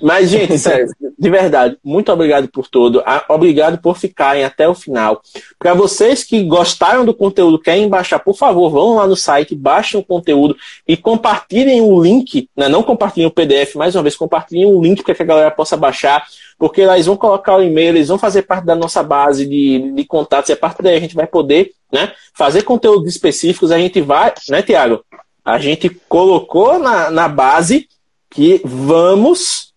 Mas, 0.01 0.29
gente, 0.29 0.57
sério, 0.59 0.87
de 1.17 1.29
verdade, 1.29 1.77
muito 1.83 2.11
obrigado 2.11 2.47
por 2.47 2.67
tudo. 2.67 3.03
Obrigado 3.29 3.77
por 3.79 3.97
ficarem 3.97 4.43
até 4.43 4.67
o 4.67 4.73
final. 4.73 5.21
Para 5.59 5.73
vocês 5.73 6.23
que 6.23 6.43
gostaram 6.43 7.05
do 7.05 7.13
conteúdo, 7.13 7.59
querem 7.59 7.87
baixar, 7.87 8.19
por 8.19 8.35
favor, 8.35 8.69
vão 8.69 8.95
lá 8.95 9.07
no 9.07 9.15
site, 9.15 9.55
baixem 9.55 9.99
o 9.99 10.03
conteúdo 10.03 10.55
e 10.87 10.97
compartilhem 10.97 11.81
o 11.81 12.01
link. 12.01 12.49
Né? 12.55 12.67
Não 12.67 12.83
compartilhem 12.83 13.27
o 13.27 13.31
PDF, 13.31 13.75
mais 13.75 13.95
uma 13.95 14.03
vez, 14.03 14.15
compartilhem 14.15 14.65
o 14.65 14.81
link 14.81 15.03
para 15.03 15.15
que 15.15 15.21
a 15.23 15.25
galera 15.25 15.51
possa 15.51 15.77
baixar, 15.77 16.25
porque 16.57 16.85
lá 16.85 16.95
eles 16.95 17.05
vão 17.05 17.17
colocar 17.17 17.57
o 17.57 17.63
e-mail, 17.63 17.89
eles 17.89 18.07
vão 18.07 18.17
fazer 18.17 18.43
parte 18.43 18.65
da 18.65 18.75
nossa 18.75 19.03
base 19.03 19.45
de, 19.45 19.91
de 19.93 20.05
contatos 20.05 20.49
e 20.49 20.53
a 20.53 20.57
partir 20.57 20.83
daí 20.83 20.97
a 20.97 20.99
gente 20.99 21.15
vai 21.15 21.27
poder 21.27 21.71
né, 21.91 22.13
fazer 22.33 22.63
conteúdos 22.63 23.07
específicos. 23.07 23.71
A 23.71 23.77
gente 23.77 24.01
vai, 24.01 24.33
né, 24.49 24.61
Tiago? 24.61 25.03
A 25.43 25.57
gente 25.57 25.89
colocou 26.07 26.77
na, 26.79 27.09
na 27.09 27.27
base 27.27 27.87
que 28.29 28.61
vamos 28.63 29.70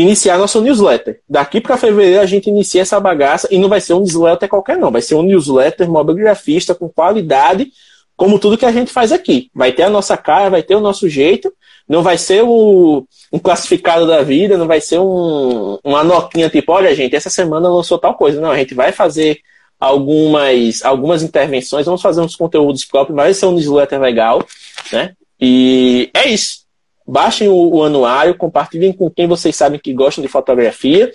iniciar 0.00 0.38
nossa 0.38 0.60
newsletter. 0.60 1.20
Daqui 1.28 1.60
para 1.60 1.76
fevereiro 1.76 2.20
a 2.20 2.26
gente 2.26 2.48
inicia 2.48 2.82
essa 2.82 3.00
bagaça 3.00 3.48
e 3.50 3.58
não 3.58 3.68
vai 3.68 3.80
ser 3.80 3.94
um 3.94 4.00
newsletter 4.00 4.48
qualquer 4.48 4.76
não, 4.76 4.90
vai 4.90 5.02
ser 5.02 5.14
um 5.14 5.22
newsletter 5.22 5.88
mobigrafista 5.88 6.74
com 6.74 6.88
qualidade, 6.88 7.70
como 8.16 8.38
tudo 8.38 8.58
que 8.58 8.66
a 8.66 8.72
gente 8.72 8.92
faz 8.92 9.12
aqui. 9.12 9.50
Vai 9.54 9.72
ter 9.72 9.84
a 9.84 9.90
nossa 9.90 10.16
cara, 10.16 10.50
vai 10.50 10.62
ter 10.62 10.74
o 10.74 10.80
nosso 10.80 11.08
jeito, 11.08 11.52
não 11.88 12.02
vai 12.02 12.18
ser 12.18 12.42
o, 12.42 13.06
um 13.32 13.38
classificado 13.38 14.06
da 14.06 14.22
vida, 14.22 14.58
não 14.58 14.66
vai 14.66 14.80
ser 14.80 14.98
um, 14.98 15.78
uma 15.82 16.04
notinha 16.04 16.50
tipo, 16.50 16.72
olha 16.72 16.94
gente, 16.94 17.16
essa 17.16 17.30
semana 17.30 17.68
lançou 17.68 17.98
tal 17.98 18.14
coisa. 18.14 18.40
Não, 18.40 18.50
a 18.50 18.58
gente 18.58 18.74
vai 18.74 18.92
fazer 18.92 19.40
algumas, 19.80 20.84
algumas 20.84 21.22
intervenções, 21.22 21.86
vamos 21.86 22.02
fazer 22.02 22.20
uns 22.20 22.36
conteúdos 22.36 22.84
próprios, 22.84 23.16
vai 23.16 23.32
ser 23.32 23.46
um 23.46 23.52
newsletter 23.52 24.00
legal, 24.00 24.44
né? 24.92 25.14
E 25.40 26.10
é 26.12 26.28
isso. 26.28 26.67
Baixem 27.08 27.48
o, 27.48 27.76
o 27.76 27.82
anuário, 27.82 28.36
compartilhem 28.36 28.92
com 28.92 29.08
quem 29.08 29.26
vocês 29.26 29.56
sabem 29.56 29.80
que 29.80 29.94
gostam 29.94 30.20
de 30.20 30.28
fotografia. 30.28 31.10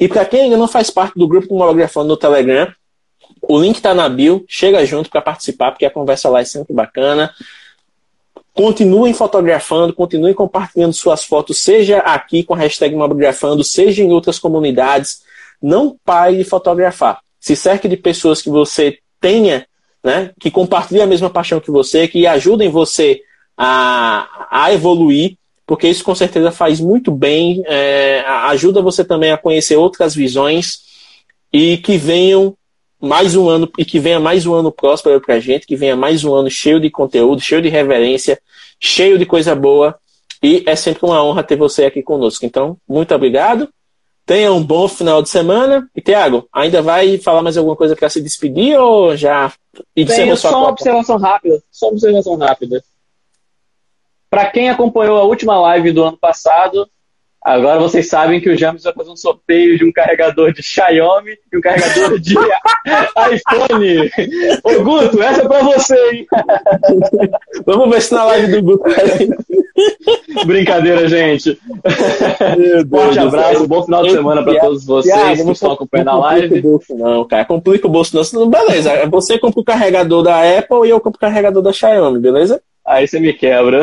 E 0.00 0.08
para 0.08 0.24
quem 0.24 0.40
ainda 0.40 0.56
não 0.56 0.66
faz 0.66 0.88
parte 0.88 1.18
do 1.18 1.28
grupo 1.28 1.48
do 1.48 1.54
Monografando 1.54 2.08
no 2.08 2.16
Telegram, 2.16 2.72
o 3.42 3.60
link 3.60 3.76
está 3.76 3.92
na 3.92 4.08
bio, 4.08 4.42
chega 4.48 4.86
junto 4.86 5.10
para 5.10 5.20
participar, 5.20 5.70
porque 5.70 5.84
a 5.84 5.90
conversa 5.90 6.30
lá 6.30 6.40
é 6.40 6.46
sempre 6.46 6.72
bacana. 6.72 7.30
Continuem 8.54 9.12
fotografando, 9.12 9.92
continuem 9.92 10.32
compartilhando 10.32 10.94
suas 10.94 11.24
fotos, 11.24 11.58
seja 11.58 11.98
aqui 11.98 12.42
com 12.42 12.54
a 12.54 12.56
hashtag 12.56 12.96
Mobografando, 12.96 13.62
seja 13.62 14.02
em 14.02 14.12
outras 14.12 14.38
comunidades. 14.38 15.24
Não 15.60 15.94
pare 16.06 16.38
de 16.38 16.44
fotografar. 16.44 17.20
Se 17.38 17.54
cerque 17.54 17.86
de 17.86 17.98
pessoas 17.98 18.40
que 18.40 18.48
você 18.48 18.98
tenha, 19.20 19.66
né, 20.02 20.30
que 20.40 20.50
compartilhem 20.50 21.02
a 21.02 21.06
mesma 21.06 21.28
paixão 21.28 21.60
que 21.60 21.70
você, 21.70 22.08
que 22.08 22.26
ajudem 22.26 22.70
você 22.70 23.20
a, 23.56 24.46
a 24.50 24.72
evoluir, 24.72 25.36
porque 25.66 25.88
isso 25.88 26.04
com 26.04 26.14
certeza 26.14 26.50
faz 26.50 26.80
muito 26.80 27.10
bem, 27.10 27.62
é, 27.66 28.24
ajuda 28.48 28.82
você 28.82 29.04
também 29.04 29.32
a 29.32 29.38
conhecer 29.38 29.76
outras 29.76 30.14
visões 30.14 30.80
e 31.52 31.78
que 31.78 31.96
venham 31.96 32.56
mais 33.00 33.36
um 33.36 33.48
ano 33.48 33.70
e 33.78 33.84
que 33.84 33.98
venha 33.98 34.18
mais 34.18 34.46
um 34.46 34.54
ano 34.54 34.72
próspero 34.72 35.20
para 35.20 35.34
a 35.34 35.40
gente, 35.40 35.66
que 35.66 35.76
venha 35.76 35.94
mais 35.94 36.24
um 36.24 36.34
ano 36.34 36.50
cheio 36.50 36.80
de 36.80 36.90
conteúdo, 36.90 37.40
cheio 37.40 37.62
de 37.62 37.68
reverência, 37.68 38.40
cheio 38.80 39.18
de 39.18 39.26
coisa 39.26 39.54
boa. 39.54 39.94
E 40.42 40.62
é 40.66 40.74
sempre 40.74 41.06
uma 41.06 41.22
honra 41.22 41.42
ter 41.42 41.56
você 41.56 41.84
aqui 41.84 42.02
conosco. 42.02 42.44
Então, 42.44 42.76
muito 42.88 43.14
obrigado. 43.14 43.68
Tenha 44.26 44.52
um 44.52 44.62
bom 44.62 44.88
final 44.88 45.22
de 45.22 45.28
semana. 45.28 45.88
E, 45.94 46.00
Tiago, 46.00 46.48
ainda 46.52 46.80
vai 46.82 47.18
falar 47.18 47.42
mais 47.42 47.56
alguma 47.56 47.76
coisa 47.76 47.94
para 47.94 48.08
se 48.08 48.22
despedir 48.22 48.78
ou 48.78 49.16
já 49.16 49.52
Tenho 49.94 50.36
só 50.36 50.58
uma 50.58 50.70
observação 50.70 51.18
rápida. 51.18 51.62
Só 51.70 51.86
uma 51.86 51.92
observação 51.92 52.36
rápida. 52.36 52.84
Para 54.34 54.46
quem 54.46 54.68
acompanhou 54.68 55.16
a 55.16 55.22
última 55.22 55.56
live 55.60 55.92
do 55.92 56.02
ano 56.02 56.16
passado, 56.16 56.88
agora 57.40 57.78
vocês 57.78 58.08
sabem 58.08 58.40
que 58.40 58.50
o 58.50 58.58
James 58.58 58.82
vai 58.82 58.92
fazer 58.92 59.10
um 59.12 59.16
sorteio 59.16 59.78
de 59.78 59.84
um 59.84 59.92
carregador 59.92 60.52
de 60.52 60.60
Xiaomi 60.60 61.38
e 61.52 61.56
um 61.56 61.60
carregador 61.60 62.18
de 62.18 62.34
iPhone. 63.32 64.10
Ô 64.64 64.82
Guto, 64.82 65.22
essa 65.22 65.42
é 65.42 65.46
para 65.46 65.62
você, 65.62 65.96
hein? 66.10 66.26
Vamos 67.64 67.90
ver 67.90 68.02
se 68.02 68.12
na 68.12 68.24
live 68.24 68.56
do 68.56 68.62
Guto. 68.64 68.90
Brincadeira, 70.44 71.06
gente. 71.06 71.56
Forte 72.90 73.18
abraço, 73.20 73.68
bom 73.68 73.84
final 73.84 74.02
de 74.02 74.10
semana 74.10 74.42
para 74.42 74.58
todos 74.58 74.84
vocês 74.84 75.42
que 75.44 75.50
estão 75.52 75.70
acompanhando 75.70 76.10
a 76.10 76.16
live. 76.16 76.60
Bolso, 76.60 76.96
não, 76.96 77.24
cara, 77.24 77.44
complica 77.44 77.86
o 77.86 77.90
bolso 77.90 78.34
não. 78.34 78.50
Beleza, 78.50 79.08
você 79.08 79.38
compra 79.38 79.60
o 79.60 79.64
carregador 79.64 80.24
da 80.24 80.58
Apple 80.58 80.88
e 80.88 80.90
eu 80.90 80.98
compro 80.98 81.18
o 81.18 81.20
carregador 81.20 81.62
da 81.62 81.72
Xiaomi, 81.72 82.18
beleza? 82.18 82.60
Aí 82.86 83.08
você 83.08 83.18
me 83.18 83.32
quebra. 83.32 83.82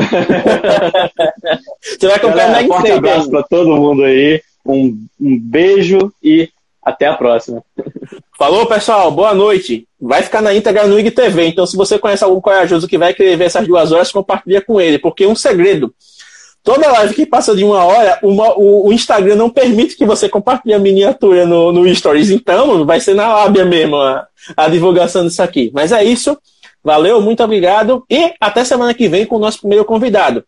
você 1.81 2.07
vai 2.07 2.19
comprar 2.19 2.47
Galera, 2.47 2.63
um 2.65 2.67
forte 2.67 2.91
abraço 2.91 3.31
para 3.31 3.43
todo 3.43 3.75
mundo 3.75 4.03
aí. 4.03 4.41
Um, 4.65 5.07
um 5.19 5.39
beijo 5.39 6.13
e 6.23 6.49
até 6.83 7.07
a 7.07 7.15
próxima. 7.15 7.63
Falou, 8.37 8.67
pessoal. 8.67 9.11
Boa 9.11 9.33
noite. 9.33 9.87
Vai 9.99 10.21
ficar 10.21 10.41
na 10.41 10.53
íntegra 10.53 10.85
no 10.85 10.99
IGTV. 10.99 11.47
Então, 11.47 11.65
se 11.65 11.75
você 11.75 11.97
conhece 11.97 12.23
algum 12.23 12.39
corajoso 12.39 12.87
que 12.87 12.97
vai 12.97 13.13
querer 13.13 13.35
ver 13.37 13.45
essas 13.45 13.67
duas 13.67 13.91
horas, 13.91 14.11
compartilha 14.11 14.61
com 14.61 14.79
ele. 14.79 14.99
Porque 14.99 15.25
um 15.25 15.35
segredo. 15.35 15.93
Toda 16.63 16.91
live 16.91 17.15
que 17.15 17.25
passa 17.25 17.55
de 17.55 17.63
uma 17.63 17.83
hora, 17.83 18.19
uma, 18.21 18.55
o, 18.55 18.87
o, 18.87 18.93
Instagram 18.93 19.35
não 19.35 19.49
permite 19.49 19.97
que 19.97 20.05
você 20.05 20.29
compartilhe 20.29 20.75
a 20.75 20.79
miniatura 20.79 21.43
no, 21.43 21.71
no 21.71 21.95
Stories. 21.95 22.29
Então, 22.29 22.85
vai 22.85 22.99
ser 22.99 23.15
na 23.15 23.33
lábia 23.33 23.65
mesmo 23.65 23.95
a, 23.95 24.27
a 24.55 24.69
divulgação 24.69 25.25
disso 25.25 25.41
aqui. 25.41 25.71
Mas 25.73 25.91
é 25.91 26.03
isso. 26.03 26.37
Valeu, 26.83 27.21
muito 27.21 27.43
obrigado 27.43 28.03
e 28.09 28.33
até 28.39 28.63
semana 28.63 28.93
que 28.93 29.07
vem 29.07 29.25
com 29.25 29.35
o 29.35 29.39
nosso 29.39 29.59
primeiro 29.59 29.85
convidado. 29.85 30.43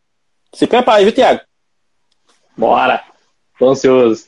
Se 0.53 0.65
prepare, 0.65 1.03
viu, 1.03 1.13
Tiago? 1.13 1.41
Bora! 2.57 3.03
Tô 3.57 3.69
ansioso. 3.69 4.25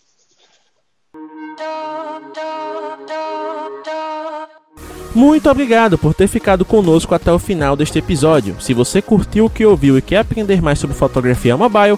Muito 5.15 5.49
obrigado 5.49 5.97
por 5.97 6.13
ter 6.13 6.27
ficado 6.27 6.65
conosco 6.65 7.15
até 7.15 7.31
o 7.31 7.39
final 7.39 7.77
deste 7.77 7.97
episódio. 7.99 8.59
Se 8.59 8.73
você 8.73 9.01
curtiu 9.01 9.45
o 9.45 9.49
que 9.49 9.65
ouviu 9.65 9.97
e 9.97 10.01
quer 10.01 10.17
aprender 10.17 10.61
mais 10.61 10.77
sobre 10.77 10.93
fotografia 10.93 11.55
mobile, 11.55 11.97